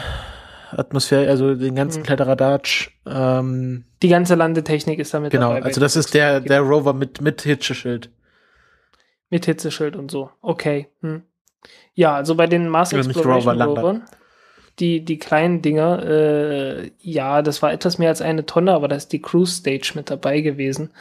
Atmosphäre, 0.71 1.29
also 1.29 1.53
den 1.53 1.75
ganzen 1.75 1.99
Mhm. 2.01 2.05
Kletteradatsch, 2.05 2.89
ähm, 3.05 3.85
Die 4.01 4.07
ganze 4.09 4.33
Landetechnik 4.35 4.97
ist 4.99 5.13
damit 5.13 5.31
genau, 5.31 5.49
dabei. 5.49 5.59
bei 5.61 5.65
also 5.67 5.79
das 5.79 5.95
ist 5.95 6.11
600 6.11 6.49
der, 6.49 6.61
der 6.61 6.61
Rover 6.61 6.93
mit, 6.93 7.21
mit 7.21 7.43
Hitzeschild. 7.43 8.09
Mit 9.29 9.45
Hitzeschild 9.45 9.95
und 9.95 10.09
so. 10.09 10.31
Okay. 10.41 10.87
Hm. 11.01 11.21
Ja, 11.93 12.15
also 12.15 12.35
bei 12.35 12.47
den 12.47 12.67
Mars 12.67 12.91
Exploration 12.93 13.61
Rover. 13.61 13.81
Rovern, 13.81 14.03
die, 14.79 15.03
die 15.05 15.19
kleinen 15.19 15.61
Dinger, 15.61 16.03
äh, 16.03 16.91
ja, 16.99 17.41
das 17.41 17.61
war 17.61 17.71
etwas 17.71 17.97
mehr 17.97 18.09
als 18.09 18.21
eine 18.21 18.45
Tonne, 18.45 18.73
aber 18.73 18.87
da 18.87 18.95
ist 18.95 19.13
die 19.13 19.21
Cruise 19.21 19.55
Stage 19.55 19.93
mit 19.95 20.09
dabei 20.09 20.41
gewesen. 20.41 20.91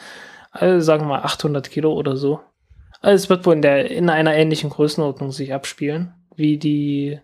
Also 0.51 0.85
sagen 0.85 1.05
wir 1.05 1.09
mal 1.09 1.23
800 1.23 1.71
Kilo 1.71 1.93
oder 1.93 2.17
so. 2.17 2.41
Also 3.01 3.25
es 3.25 3.31
wird 3.31 3.47
wohl 3.47 3.55
in, 3.55 3.63
der, 3.63 3.91
in 3.91 4.11
einer 4.11 4.35
ähnlichen 4.35 4.71
Größenordnung 4.71 5.33
sich 5.33 5.55
abspielen, 5.55 6.15
wie 6.37 6.59
die, 6.59 7.21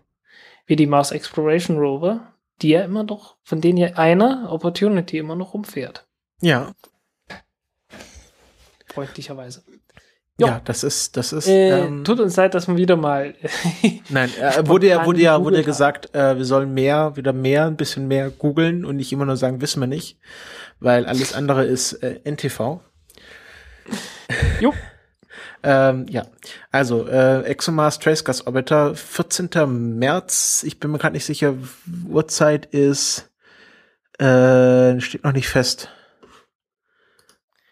wie 0.65 0.75
die 0.75 0.87
Mars 0.87 1.11
Exploration 1.11 1.77
Rover, 1.77 2.33
die 2.61 2.69
ja 2.69 2.81
immer 2.81 3.03
noch, 3.03 3.35
von 3.43 3.61
denen 3.61 3.77
ja 3.77 3.93
einer, 3.95 4.51
Opportunity, 4.51 5.17
immer 5.17 5.35
noch 5.35 5.53
rumfährt. 5.53 6.05
Ja, 6.41 6.73
Freundlicherweise. 8.93 9.63
Ja, 10.39 10.47
Ja. 10.47 10.61
das 10.63 10.83
ist, 10.83 11.17
das 11.17 11.33
ist, 11.33 11.47
Äh, 11.47 11.85
ähm, 11.85 12.03
tut 12.03 12.19
uns 12.19 12.35
leid, 12.35 12.53
dass 12.53 12.67
wir 12.67 12.77
wieder 12.77 12.95
mal 12.95 13.35
Nein, 14.09 14.29
äh, 14.39 14.67
wurde 14.67 14.87
ja, 14.87 15.05
wurde 15.05 15.21
ja, 15.21 15.43
wurde 15.43 15.57
ja 15.57 15.63
gesagt, 15.63 16.15
äh, 16.15 16.37
wir 16.37 16.45
sollen 16.45 16.73
mehr, 16.73 17.15
wieder 17.15 17.33
mehr, 17.33 17.65
ein 17.65 17.77
bisschen 17.77 18.07
mehr 18.07 18.29
googeln 18.29 18.85
und 18.85 18.95
nicht 18.95 19.11
immer 19.11 19.25
nur 19.25 19.37
sagen, 19.37 19.61
wissen 19.61 19.79
wir 19.79 19.87
nicht, 19.87 20.17
weil 20.79 21.05
alles 21.05 21.33
andere 21.33 21.65
ist 21.65 21.93
äh, 22.03 22.19
NTV. 22.23 22.81
Jo. 24.59 24.73
ähm, 25.63 26.05
ja, 26.09 26.25
also 26.71 27.07
äh, 27.07 27.43
ExoMars 27.43 27.99
Trace 27.99 28.23
Gas 28.23 28.47
Orbiter, 28.47 28.95
14. 28.95 29.49
März. 29.97 30.63
Ich 30.65 30.79
bin 30.79 30.91
mir 30.91 30.97
gerade 30.97 31.13
nicht 31.13 31.25
sicher, 31.25 31.55
Uhrzeit 32.09 32.65
ist 32.67 33.29
äh, 34.19 34.99
steht 34.99 35.23
noch 35.23 35.31
nicht 35.31 35.47
fest, 35.47 35.89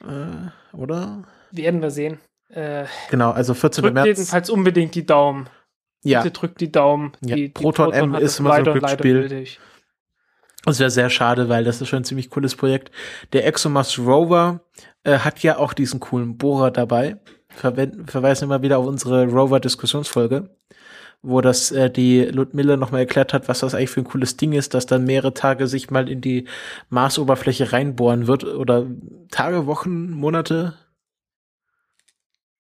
äh, 0.02 0.76
oder? 0.76 1.24
Werden 1.52 1.82
wir 1.82 1.92
sehen. 1.92 2.20
Äh, 2.50 2.86
Genau, 3.10 3.32
also 3.32 3.54
14. 3.54 3.82
drückt 3.82 3.94
März. 3.94 4.06
jedenfalls 4.06 4.50
unbedingt 4.50 4.96
die 4.96 5.06
Daumen. 5.06 5.50
Ja, 6.04 6.22
Bitte 6.22 6.40
drückt 6.40 6.62
die 6.62 6.72
Daumen. 6.72 7.12
Ja, 7.22 7.36
Die, 7.36 7.44
die 7.46 7.50
Proton 7.50 7.92
M 7.92 8.16
ist 8.16 8.40
immer 8.40 8.64
so 8.64 8.72
ein 8.72 8.80
Glücksspiel. 8.80 9.46
Das 10.66 10.80
wäre 10.80 10.90
sehr 10.90 11.10
schade, 11.10 11.50
weil 11.50 11.64
das 11.64 11.82
ist 11.82 11.88
schon 11.88 12.00
ein 12.02 12.04
ziemlich 12.06 12.30
cooles 12.30 12.56
Projekt. 12.56 12.92
Der 13.34 13.48
ExoMars 13.48 14.00
Rover 14.00 14.62
äh, 15.04 15.20
hat 15.20 15.40
ja 15.44 15.58
auch 15.58 15.74
diesen 15.74 16.00
coolen 16.00 16.38
Bohrer 16.38 16.72
dabei. 16.72 17.18
Verwenden, 17.50 18.06
verweisen 18.08 18.46
immer 18.46 18.62
wieder 18.62 18.78
auf 18.78 18.86
unsere 18.86 19.26
Rover-Diskussionsfolge, 19.28 20.50
wo 21.22 21.42
das 21.42 21.72
äh, 21.72 21.90
die 21.90 22.24
Ludmilla 22.26 22.76
nochmal 22.78 23.02
erklärt 23.02 23.34
hat, 23.34 23.48
was 23.48 23.60
das 23.60 23.74
eigentlich 23.74 23.90
für 23.90 24.02
ein 24.02 24.08
cooles 24.08 24.36
Ding 24.38 24.52
ist, 24.54 24.74
dass 24.74 24.86
dann 24.86 25.06
mehrere 25.06 25.34
Tage 25.34 25.68
sich 25.68 25.90
mal 25.90 26.10
in 26.10 26.22
die 26.22 26.48
Marsoberfläche 26.90 27.72
reinbohren 27.72 28.28
wird 28.28 28.44
oder 28.44 28.86
Tage, 29.32 29.66
Wochen, 29.68 30.12
Monate. 30.12 30.74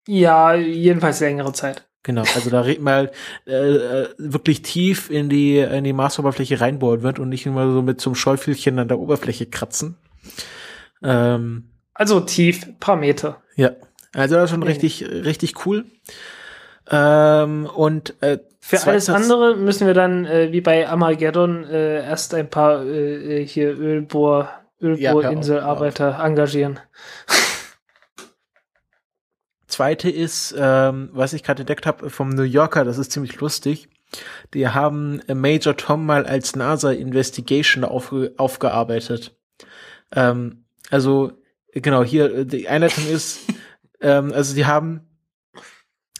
Ja, 0.08 0.54
jedenfalls 0.56 1.20
längere 1.20 1.54
Zeit. 1.54 1.88
Genau, 2.04 2.24
also 2.34 2.50
da 2.50 2.62
red 2.62 2.82
mal 2.82 3.12
äh, 3.46 3.52
äh, 3.54 4.08
wirklich 4.18 4.64
tief 4.64 5.12
in 5.12 5.30
die 5.30 5.60
in 5.60 5.84
die 5.84 5.94
Marsoberfläche 5.94 6.60
reinbohren 6.60 7.04
wird 7.04 7.20
und 7.20 7.30
nicht 7.30 7.46
immer 7.46 7.72
so 7.72 7.84
mit 7.84 8.02
zum 8.02 8.16
Schäufelchen 8.16 8.80
an 8.80 8.88
der 8.88 8.98
Oberfläche 8.98 9.46
kratzen. 9.46 9.98
Ähm, 11.04 11.70
Also 11.94 12.20
tief, 12.22 12.68
paar 12.80 12.96
Meter. 12.96 13.42
Ja, 13.56 13.72
also 14.14 14.36
das 14.36 14.46
ist 14.46 14.50
schon 14.50 14.64
richtig, 14.64 15.06
richtig 15.08 15.66
cool. 15.66 15.86
Ähm, 16.90 17.68
und 17.68 18.16
äh, 18.22 18.40
Für 18.60 18.82
alles 18.88 19.08
andere 19.10 19.56
müssen 19.56 19.86
wir 19.86 19.94
dann, 19.94 20.26
äh, 20.26 20.52
wie 20.52 20.62
bei 20.62 20.90
Armageddon, 20.90 21.66
äh, 21.66 22.04
erst 22.04 22.34
ein 22.34 22.50
paar 22.50 22.84
äh, 22.84 23.42
äh, 23.42 23.46
hier 23.46 23.78
Ölbohr, 23.78 24.50
Ja, 24.80 24.88
Ölbohrinselarbeiter 24.88 26.20
engagieren. 26.20 26.80
Zweite 29.72 30.10
ist, 30.10 30.54
ähm, 30.58 31.10
was 31.14 31.34
ich 31.34 31.44
gerade 31.44 31.62
entdeckt 31.62 31.86
habe 31.86 32.10
vom 32.10 32.30
New 32.30 32.44
Yorker, 32.44 32.86
das 32.86 32.98
ist 32.98 33.12
ziemlich 33.12 33.40
lustig. 33.40 33.90
Die 34.54 34.68
haben 34.68 35.22
Major 35.34 35.76
Tom 35.78 36.06
mal 36.06 36.26
als 36.26 36.56
NASA 36.56 36.92
Investigation 36.92 37.84
aufge 37.84 38.34
aufgearbeitet. 38.38 39.36
Ähm, 40.14 40.66
also 40.90 41.32
genau 41.72 42.04
hier 42.04 42.46
die 42.46 42.68
Einleitung 42.68 43.08
ist, 43.08 43.40
ähm, 44.02 44.34
also 44.34 44.54
die 44.54 44.66
haben 44.66 45.11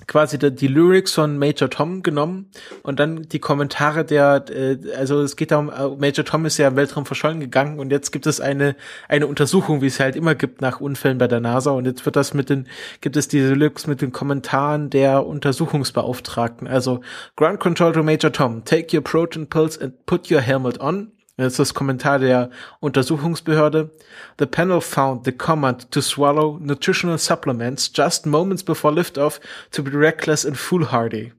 quasi 0.08 0.38
die, 0.38 0.52
die 0.54 0.68
Lyrics 0.68 1.14
von 1.14 1.38
Major 1.38 1.70
Tom 1.70 2.04
genommen 2.04 2.50
und 2.84 3.00
dann 3.00 3.24
die 3.24 3.40
Kommentare 3.40 4.06
der, 4.06 4.46
äh, 4.50 4.78
also 4.96 5.22
es 5.22 5.36
geht 5.36 5.52
darum, 5.52 5.70
äh, 5.70 5.88
Major 5.98 6.26
Tom 6.26 6.46
ist 6.46 6.58
ja 6.58 6.68
im 6.68 6.76
Weltraum 6.76 7.06
verschollen 7.06 7.40
gegangen 7.40 7.80
und 7.80 7.92
jetzt 7.92 8.12
gibt 8.12 8.28
es 8.28 8.42
eine 8.42 8.76
eine 9.08 9.28
Untersuchung, 9.28 9.82
wie 9.82 9.88
es 9.88 10.00
halt 10.00 10.16
immer 10.16 10.36
gibt 10.36 10.62
nach 10.62 10.82
Unfällen 10.82 11.18
bei 11.18 11.28
der 11.28 11.40
NASA 11.40 11.72
und 11.72 11.86
jetzt 11.86 12.06
wird 12.06 12.16
das 12.16 12.34
mit 12.34 12.50
den 12.50 12.68
gibt 13.02 13.18
es 13.18 13.28
diese 13.28 13.54
Lyrics 13.54 13.88
mit 13.88 14.02
den 14.02 14.12
Kommentaren 14.12 14.90
der 14.90 15.26
Untersuchungsbeauftragten. 15.26 16.68
Also 16.68 17.02
Ground 17.36 17.60
Control 17.60 17.92
to 17.94 18.04
Major 18.04 18.32
Tom, 18.32 18.64
take 18.66 18.96
your 18.96 19.04
proton 19.04 19.48
pills 19.48 19.80
and 19.80 20.06
put 20.06 20.32
your 20.32 20.42
helmet 20.42 20.80
on. 20.80 21.12
Das 21.38 21.54
ist 21.54 21.60
das 21.60 21.74
Kommentar 21.74 22.20
der 22.20 22.50
Untersuchungsbehörde. 22.80 23.90
The 24.38 24.46
panel 24.46 24.82
found 24.82 25.26
the 25.26 25.32
command 25.32 25.92
to 25.92 26.02
swallow 26.02 26.60
nutritional 26.60 27.18
supplements 27.18 27.92
just 27.94 28.26
moments 28.26 28.64
before 28.64 28.94
liftoff 28.94 29.40
to 29.72 29.82
be 29.84 29.92
reckless 29.94 30.46
and 30.46 30.58
foolhardy. 30.58 31.34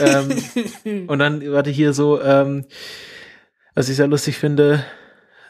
ähm, 0.00 1.06
und 1.08 1.18
dann, 1.18 1.52
warte 1.52 1.70
hier 1.70 1.92
so, 1.92 2.20
ähm, 2.22 2.66
was 3.74 3.88
ich 3.88 3.96
sehr 3.96 4.08
lustig 4.08 4.38
finde, 4.38 4.84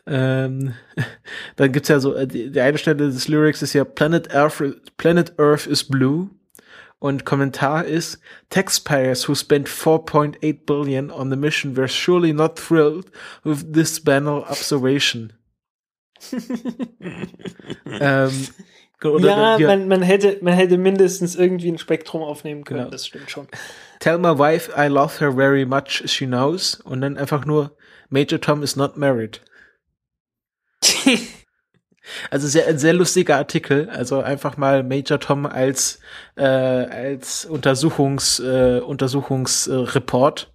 ähm, 0.07 0.75
dann 1.57 1.73
gibt's 1.73 1.89
ja 1.89 2.01
so, 2.01 2.15
äh, 2.15 2.27
die, 2.27 2.51
die 2.51 2.61
eine 2.61 2.79
Stelle 2.79 2.97
des 2.97 3.29
Lyrics 3.29 3.63
ist 3.63 3.75
ja 3.75 3.85
Planet 3.85 4.35
Earth, 4.35 4.63
Planet 4.97 5.39
Earth 5.39 5.67
is 5.67 5.85
blue. 5.85 6.31
Und 7.01 7.25
Kommentar 7.25 7.85
ist, 7.85 8.19
taxpayers 8.51 9.29
who 9.29 9.35
spent 9.35 9.69
4.8 9.69 10.67
billion 10.67 11.11
on 11.13 11.31
the 11.31 11.37
mission 11.37 11.77
were 11.77 11.87
surely 11.89 12.33
not 12.33 12.57
thrilled 12.57 13.11
with 13.45 13.73
this 13.73 14.03
banal 14.03 14.45
observation. 14.49 15.33
ähm, 18.01 18.49
ja, 19.01 19.59
man, 19.61 19.87
man, 19.87 20.03
hätte, 20.03 20.39
man 20.41 20.55
hätte 20.55 20.77
mindestens 20.77 21.37
irgendwie 21.37 21.71
ein 21.71 21.79
Spektrum 21.79 22.23
aufnehmen 22.23 22.65
können, 22.65 22.81
Genau. 22.81 22.91
das 22.91 23.07
stimmt 23.07 23.31
schon. 23.31 23.47
Tell 24.01 24.19
my 24.19 24.37
wife 24.37 24.73
I 24.77 24.89
love 24.89 25.21
her 25.21 25.33
very 25.33 25.65
much, 25.65 26.03
she 26.07 26.27
knows. 26.27 26.81
Und 26.81 27.03
dann 27.03 27.17
einfach 27.17 27.45
nur, 27.45 27.77
Major 28.11 28.41
Tom 28.41 28.65
is 28.65 28.75
not 28.75 28.97
married. 28.97 29.41
Also 32.31 32.47
sehr, 32.47 32.67
ein 32.67 32.79
sehr 32.79 32.93
lustiger 32.95 33.37
Artikel. 33.37 33.89
Also 33.91 34.21
einfach 34.21 34.57
mal 34.57 34.83
Major 34.83 35.21
Tom 35.21 35.47
als, 35.47 36.01
äh, 36.37 36.45
als 36.45 37.45
Untersuchungs, 37.45 38.41
äh, 38.41 38.81
Untersuchungsreport. 38.81 40.53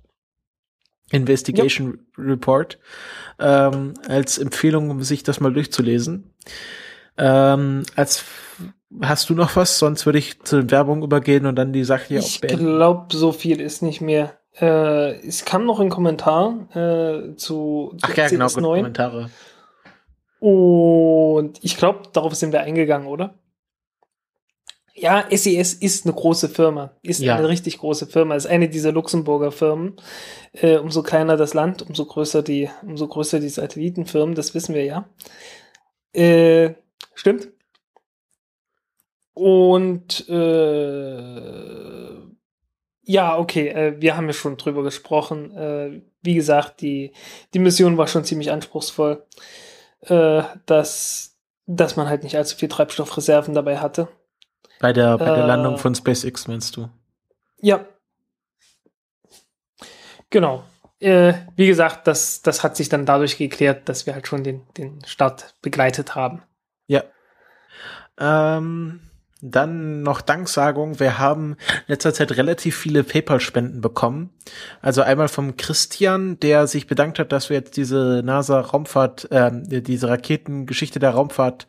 Investigation 1.11 1.99
Report. 2.17 2.79
Ähm, 3.39 3.93
als 4.07 4.37
Empfehlung, 4.37 4.89
um 4.89 5.03
sich 5.03 5.23
das 5.23 5.39
mal 5.39 5.53
durchzulesen. 5.53 6.31
Ähm, 7.17 7.83
als 7.95 8.25
hast 9.01 9.29
du 9.29 9.35
noch 9.35 9.55
was? 9.55 9.79
Sonst 9.79 10.05
würde 10.05 10.19
ich 10.19 10.41
zur 10.43 10.69
Werbung 10.71 11.03
übergehen 11.03 11.45
und 11.45 11.55
dann 11.55 11.73
die 11.73 11.83
Sache 11.83 12.05
hier 12.07 12.19
ich 12.19 12.37
auch 12.37 12.41
beenden. 12.41 12.75
glaube, 12.75 13.15
so 13.15 13.31
viel 13.31 13.61
ist 13.61 13.81
nicht 13.81 14.01
mehr. 14.01 14.37
Äh, 14.59 15.25
es 15.27 15.45
kam 15.45 15.65
noch 15.65 15.79
ein 15.79 15.89
Kommentar 15.89 16.67
äh, 16.73 17.35
zu, 17.35 17.93
zu 17.97 17.97
Ach 18.01 18.15
ja, 18.15 18.27
genau, 18.27 18.47
gut, 18.47 18.57
CS9. 18.57 18.75
Kommentare. 18.77 19.29
Und 20.43 21.63
ich 21.63 21.77
glaube, 21.77 22.01
darauf 22.11 22.35
sind 22.35 22.51
wir 22.51 22.59
eingegangen, 22.63 23.07
oder? 23.07 23.39
Ja, 24.93 25.25
SES 25.31 25.73
ist 25.73 26.05
eine 26.05 26.13
große 26.13 26.49
Firma, 26.49 26.91
ist 27.01 27.21
Ja. 27.21 27.37
eine 27.37 27.47
richtig 27.47 27.77
große 27.77 28.07
Firma, 28.07 28.35
ist 28.35 28.45
eine 28.47 28.67
dieser 28.67 28.91
Luxemburger 28.91 29.53
Firmen. 29.53 29.95
Äh, 30.51 30.79
umso 30.79 31.01
kleiner 31.01 31.37
das 31.37 31.53
Land, 31.53 31.81
umso 31.81 32.05
größer 32.05 32.43
die, 32.43 32.69
umso 32.81 33.07
größer 33.07 33.39
die 33.39 33.47
Satellitenfirmen, 33.47 34.35
das 34.35 34.53
wissen 34.53 34.75
wir 34.75 34.83
ja. 34.83 35.07
Äh, 36.11 36.73
stimmt. 37.15 37.47
Und 39.33 40.27
äh, 40.27 42.03
ja, 43.03 43.37
okay, 43.39 43.69
äh, 43.69 44.01
wir 44.01 44.17
haben 44.17 44.27
ja 44.27 44.33
schon 44.33 44.57
drüber 44.57 44.83
gesprochen. 44.83 45.55
Äh, 45.55 46.01
wie 46.21 46.35
gesagt, 46.35 46.81
die, 46.81 47.13
die 47.53 47.59
Mission 47.59 47.97
war 47.97 48.07
schon 48.07 48.25
ziemlich 48.25 48.51
anspruchsvoll, 48.51 49.25
äh, 50.07 50.43
dass, 50.65 51.35
dass 51.65 51.95
man 51.95 52.07
halt 52.07 52.23
nicht 52.23 52.37
allzu 52.37 52.57
viel 52.57 52.69
Treibstoffreserven 52.69 53.53
dabei 53.53 53.79
hatte. 53.79 54.07
Bei 54.79 54.93
der, 54.93 55.17
bei 55.17 55.25
der 55.25 55.43
Äh. 55.43 55.47
Landung 55.47 55.77
von 55.77 55.95
SpaceX 55.95 56.47
meinst 56.47 56.75
du? 56.75 56.89
Ja. 57.61 57.85
Genau. 60.29 60.63
Äh, 60.99 61.33
wie 61.55 61.67
gesagt, 61.67 62.07
das, 62.07 62.41
das 62.41 62.63
hat 62.63 62.75
sich 62.75 62.89
dann 62.89 63.05
dadurch 63.05 63.37
geklärt, 63.37 63.87
dass 63.89 64.05
wir 64.05 64.13
halt 64.13 64.27
schon 64.27 64.43
den, 64.43 64.65
den 64.77 65.03
Start 65.05 65.55
begleitet 65.61 66.15
haben. 66.15 66.43
Ja. 66.87 67.03
Ähm, 68.19 69.09
dann 69.45 70.01
noch 70.03 70.21
Danksagung. 70.21 70.99
Wir 70.99 71.19
haben 71.19 71.57
in 71.69 71.83
letzter 71.87 72.13
Zeit 72.13 72.35
relativ 72.37 72.77
viele 72.77 73.03
PayPal-Spenden 73.03 73.81
bekommen. 73.81 74.29
Also 74.81 75.01
einmal 75.01 75.27
vom 75.27 75.57
Christian, 75.57 76.39
der 76.39 76.67
sich 76.67 76.87
bedankt 76.87 77.19
hat, 77.19 77.31
dass 77.31 77.49
wir 77.49 77.57
jetzt 77.57 77.75
diese 77.75 78.21
NASA-Raumfahrt, 78.23 79.27
ähm, 79.31 79.63
diese 79.67 80.07
Raketengeschichte 80.09 80.99
der 80.99 81.11
Raumfahrt 81.11 81.67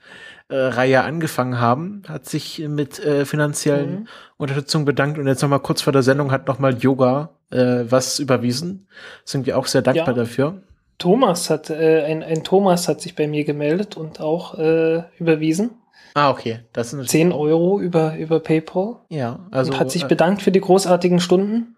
äh, 0.48 0.56
Reihe 0.56 1.02
angefangen 1.02 1.58
haben, 1.58 2.02
hat 2.06 2.26
sich 2.26 2.60
mit 2.68 2.98
äh, 3.04 3.24
finanziellen 3.24 3.90
Mhm. 4.00 4.08
Unterstützung 4.36 4.84
bedankt 4.84 5.18
und 5.18 5.26
jetzt 5.26 5.42
nochmal 5.42 5.60
kurz 5.60 5.80
vor 5.82 5.92
der 5.92 6.02
Sendung 6.02 6.30
hat 6.30 6.46
nochmal 6.46 6.76
Yoga 6.78 7.30
äh, 7.50 7.84
was 7.88 8.18
überwiesen. 8.18 8.86
Sind 9.24 9.46
wir 9.46 9.58
auch 9.58 9.66
sehr 9.66 9.82
dankbar 9.82 10.08
Ja. 10.08 10.12
dafür. 10.14 10.62
Thomas 10.98 11.50
hat, 11.50 11.70
äh, 11.70 12.02
ein, 12.04 12.22
ein 12.22 12.44
Thomas 12.44 12.86
hat 12.88 13.00
sich 13.00 13.16
bei 13.16 13.26
mir 13.26 13.44
gemeldet 13.44 13.96
und 13.96 14.20
auch 14.20 14.58
äh, 14.58 15.02
überwiesen. 15.18 15.70
Ah, 16.14 16.30
okay. 16.30 16.60
Das 16.72 16.90
sind 16.90 17.08
10 17.08 17.32
Euro 17.32 17.80
über, 17.80 18.16
über 18.16 18.40
PayPal. 18.40 19.00
ja, 19.08 19.46
also 19.50 19.72
und 19.72 19.80
hat 19.80 19.90
sich 19.90 20.04
äh, 20.04 20.08
bedankt 20.08 20.42
für 20.42 20.52
die 20.52 20.60
großartigen 20.60 21.18
Stunden. 21.20 21.76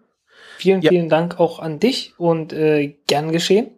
Vielen, 0.57 0.81
Ja. 0.81 0.89
vielen 0.89 1.09
Dank 1.09 1.39
auch 1.39 1.59
an 1.59 1.79
dich 1.79 2.13
und 2.17 2.53
äh, 2.53 2.95
gern 3.07 3.31
geschehen. 3.31 3.71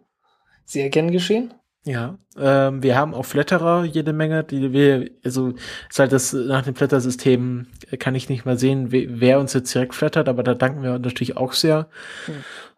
Sehr 0.64 0.88
gern 0.90 1.10
geschehen. 1.10 1.52
Ja, 1.84 2.18
ähm, 2.38 2.82
wir 2.82 2.94
haben 2.96 3.14
auch 3.14 3.24
Flatterer 3.24 3.84
jede 3.84 4.12
Menge, 4.12 4.44
die 4.44 4.70
wir, 4.72 5.10
also 5.24 5.54
ist 5.88 5.98
halt 5.98 6.12
das 6.12 6.34
nach 6.34 6.62
dem 6.62 6.74
Flatter-System 6.74 7.66
kann 7.98 8.14
ich 8.14 8.28
nicht 8.28 8.44
mal 8.44 8.58
sehen, 8.58 8.92
we, 8.92 9.06
wer 9.08 9.40
uns 9.40 9.54
jetzt 9.54 9.74
direkt 9.74 9.94
flattert, 9.94 10.28
aber 10.28 10.42
da 10.42 10.52
danken 10.54 10.82
wir 10.82 10.98
natürlich 10.98 11.38
auch 11.38 11.54
sehr. 11.54 11.88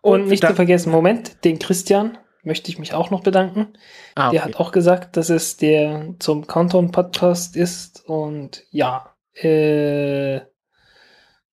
Und 0.01 0.29
nicht 0.29 0.45
da- 0.45 0.49
zu 0.51 0.55
vergessen, 0.55 0.91
Moment, 0.93 1.45
den 1.45 1.59
Christian 1.59 2.17
möchte 2.43 2.71
ich 2.71 2.79
mich 2.79 2.95
auch 2.95 3.11
noch 3.11 3.23
bedanken. 3.23 3.75
Ah, 4.15 4.31
Der 4.31 4.43
okay. 4.43 4.53
hat 4.53 4.61
auch 4.61 4.73
gesagt, 4.73 5.17
dass 5.17 5.31
es 5.31 5.57
der 5.57 6.15
zum 6.19 6.47
Countdown-Podcast 6.47 7.57
ist. 7.57 8.05
Und 8.07 8.65
ja, 8.71 9.15
äh, 9.35 10.41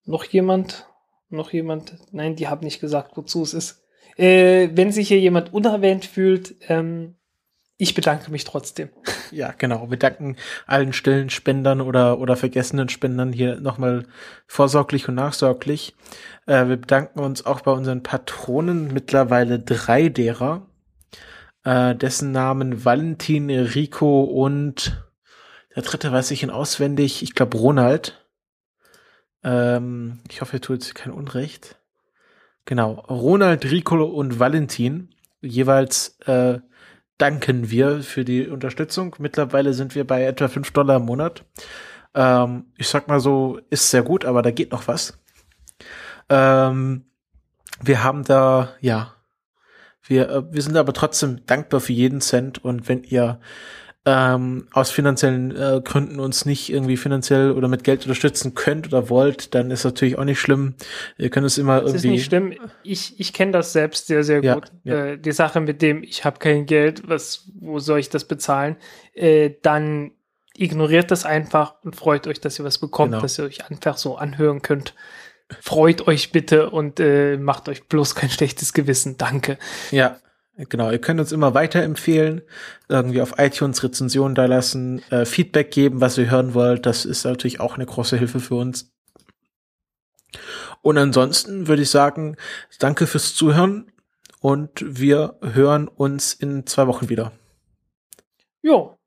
noch 0.05 0.23
jemand? 0.25 0.87
Noch 1.29 1.53
jemand? 1.53 1.97
Nein, 2.11 2.35
die 2.35 2.47
haben 2.47 2.65
nicht 2.65 2.81
gesagt, 2.81 3.15
wozu 3.15 3.43
es 3.43 3.53
ist. 3.53 3.83
Äh, 4.17 4.69
wenn 4.73 4.91
sich 4.91 5.07
hier 5.07 5.19
jemand 5.19 5.53
unerwähnt 5.53 6.05
fühlt, 6.05 6.55
ähm, 6.67 7.15
ich 7.77 7.95
bedanke 7.95 8.29
mich 8.31 8.43
trotzdem. 8.43 8.89
Ja, 9.31 9.53
genau. 9.55 9.91
Wir 9.91 9.97
danken 9.97 10.37
allen 10.65 10.91
stillen 10.91 11.29
Spendern 11.29 11.81
oder, 11.81 12.17
oder 12.17 12.35
vergessenen 12.35 12.89
Spendern 12.89 13.31
hier 13.31 13.59
nochmal 13.59 14.07
vorsorglich 14.47 15.07
und 15.07 15.13
nachsorglich. 15.13 15.93
Äh, 16.47 16.67
wir 16.67 16.77
bedanken 16.77 17.19
uns 17.19 17.45
auch 17.45 17.61
bei 17.61 17.71
unseren 17.71 18.01
Patronen, 18.01 18.91
mittlerweile 18.91 19.59
drei 19.59 20.09
derer, 20.09 20.65
äh, 21.63 21.95
dessen 21.95 22.31
Namen 22.31 22.85
Valentin, 22.85 23.49
Rico 23.49 24.23
und 24.23 25.03
der 25.75 25.83
dritte 25.83 26.11
weiß 26.11 26.31
ich 26.31 26.43
ihn 26.43 26.49
auswendig, 26.49 27.23
ich 27.23 27.35
glaube 27.35 27.57
Ronald. 27.57 28.25
Ähm, 29.43 30.19
ich 30.29 30.41
hoffe, 30.41 30.57
er 30.57 30.61
tut 30.61 30.95
kein 30.95 31.13
Unrecht. 31.13 31.77
Genau, 32.65 32.91
Ronald, 32.91 33.65
Rico 33.65 34.03
und 34.03 34.39
Valentin, 34.39 35.09
jeweils 35.41 36.19
äh, 36.25 36.59
danken 37.17 37.69
wir 37.69 38.03
für 38.03 38.25
die 38.25 38.47
Unterstützung. 38.47 39.15
Mittlerweile 39.19 39.73
sind 39.73 39.95
wir 39.95 40.05
bei 40.05 40.23
etwa 40.23 40.47
5 40.47 40.71
Dollar 40.71 40.97
im 40.97 41.05
Monat. 41.05 41.45
Ähm, 42.13 42.65
ich 42.77 42.87
sag 42.87 43.07
mal 43.07 43.19
so, 43.19 43.59
ist 43.69 43.89
sehr 43.89 44.03
gut, 44.03 44.25
aber 44.25 44.41
da 44.41 44.51
geht 44.51 44.71
noch 44.71 44.87
was. 44.87 45.19
Ähm, 46.29 47.05
wir 47.81 48.03
haben 48.03 48.23
da, 48.23 48.75
ja, 48.81 49.15
wir, 50.09 50.29
äh, 50.29 50.53
wir 50.53 50.61
sind 50.61 50.75
aber 50.75 50.93
trotzdem 50.93 51.45
dankbar 51.45 51.79
für 51.79 51.93
jeden 51.93 52.19
Cent 52.21 52.63
und 52.63 52.89
wenn 52.89 53.03
ihr 53.03 53.39
ähm, 54.05 54.67
aus 54.71 54.91
finanziellen 54.91 55.55
äh, 55.55 55.81
Gründen 55.83 56.19
uns 56.19 56.45
nicht 56.45 56.69
irgendwie 56.71 56.95
finanziell 56.97 57.51
oder 57.51 57.67
mit 57.67 57.83
Geld 57.83 58.03
unterstützen 58.03 58.55
könnt 58.55 58.87
oder 58.87 59.09
wollt, 59.09 59.53
dann 59.53 59.71
ist 59.71 59.83
natürlich 59.83 60.17
auch 60.17 60.23
nicht 60.23 60.39
schlimm. 60.39 60.75
Ihr 61.17 61.29
könnt 61.29 61.45
es 61.45 61.57
immer 61.57 61.81
Das 61.81 61.93
ist 61.93 62.03
irgendwie. 62.05 62.09
nicht 62.15 62.25
schlimm. 62.25 62.53
Ich, 62.83 63.19
ich 63.19 63.33
kenne 63.33 63.51
das 63.51 63.73
selbst 63.73 64.07
sehr, 64.07 64.23
sehr 64.23 64.41
Ja, 64.43 64.55
gut. 64.55 64.71
ja. 64.85 65.05
Äh, 65.05 65.17
die 65.19 65.33
Sache 65.33 65.59
mit 65.59 65.81
dem, 65.81 66.01
ich 66.01 66.23
habe 66.23 66.39
kein 66.39 66.65
Geld, 66.65 67.07
was, 67.09 67.49
wo 67.59 67.79
soll 67.79 67.99
ich 67.99 68.09
das 68.09 68.23
bezahlen? 68.25 68.77
Äh, 69.13 69.51
dann 69.61 70.11
ignoriert 70.55 71.11
das 71.11 71.25
einfach 71.25 71.75
und 71.83 71.95
freut 71.97 72.25
euch, 72.25 72.39
dass 72.39 72.57
ihr 72.57 72.65
was 72.65 72.77
bekommt, 72.79 73.11
Genau. 73.11 73.21
dass 73.21 73.37
ihr 73.37 73.45
euch 73.45 73.69
einfach 73.69 73.97
so 73.97 74.15
anhören 74.17 74.61
könnt. 74.61 74.93
Freut 75.61 76.07
euch 76.07 76.31
bitte 76.31 76.69
und 76.69 76.99
äh, 76.99 77.37
macht 77.37 77.69
euch 77.69 77.87
bloß 77.87 78.15
kein 78.15 78.29
schlechtes 78.29 78.73
Gewissen. 78.73 79.17
Danke. 79.17 79.57
Ja, 79.91 80.17
genau. 80.55 80.91
Ihr 80.91 80.99
könnt 80.99 81.19
uns 81.19 81.31
immer 81.31 81.53
weiterempfehlen, 81.53 82.41
irgendwie 82.87 83.21
auf 83.21 83.33
iTunes 83.37 83.83
Rezensionen 83.83 84.35
da 84.35 84.45
lassen, 84.45 85.01
äh, 85.11 85.25
Feedback 85.25 85.71
geben, 85.71 86.01
was 86.01 86.17
ihr 86.17 86.29
hören 86.29 86.53
wollt. 86.53 86.85
Das 86.85 87.05
ist 87.05 87.23
natürlich 87.25 87.59
auch 87.59 87.75
eine 87.75 87.85
große 87.85 88.17
Hilfe 88.17 88.39
für 88.39 88.55
uns. 88.55 88.91
Und 90.81 90.97
ansonsten 90.97 91.67
würde 91.67 91.81
ich 91.81 91.89
sagen, 91.89 92.37
danke 92.77 93.07
fürs 93.07 93.33
Zuhören 93.35 93.91
und 94.39 94.83
wir 94.85 95.37
hören 95.41 95.87
uns 95.87 96.33
in 96.33 96.65
zwei 96.65 96.87
Wochen 96.87 97.09
wieder. 97.09 97.31
Jo. 98.61 98.97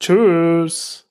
Tschüss. 0.00 1.01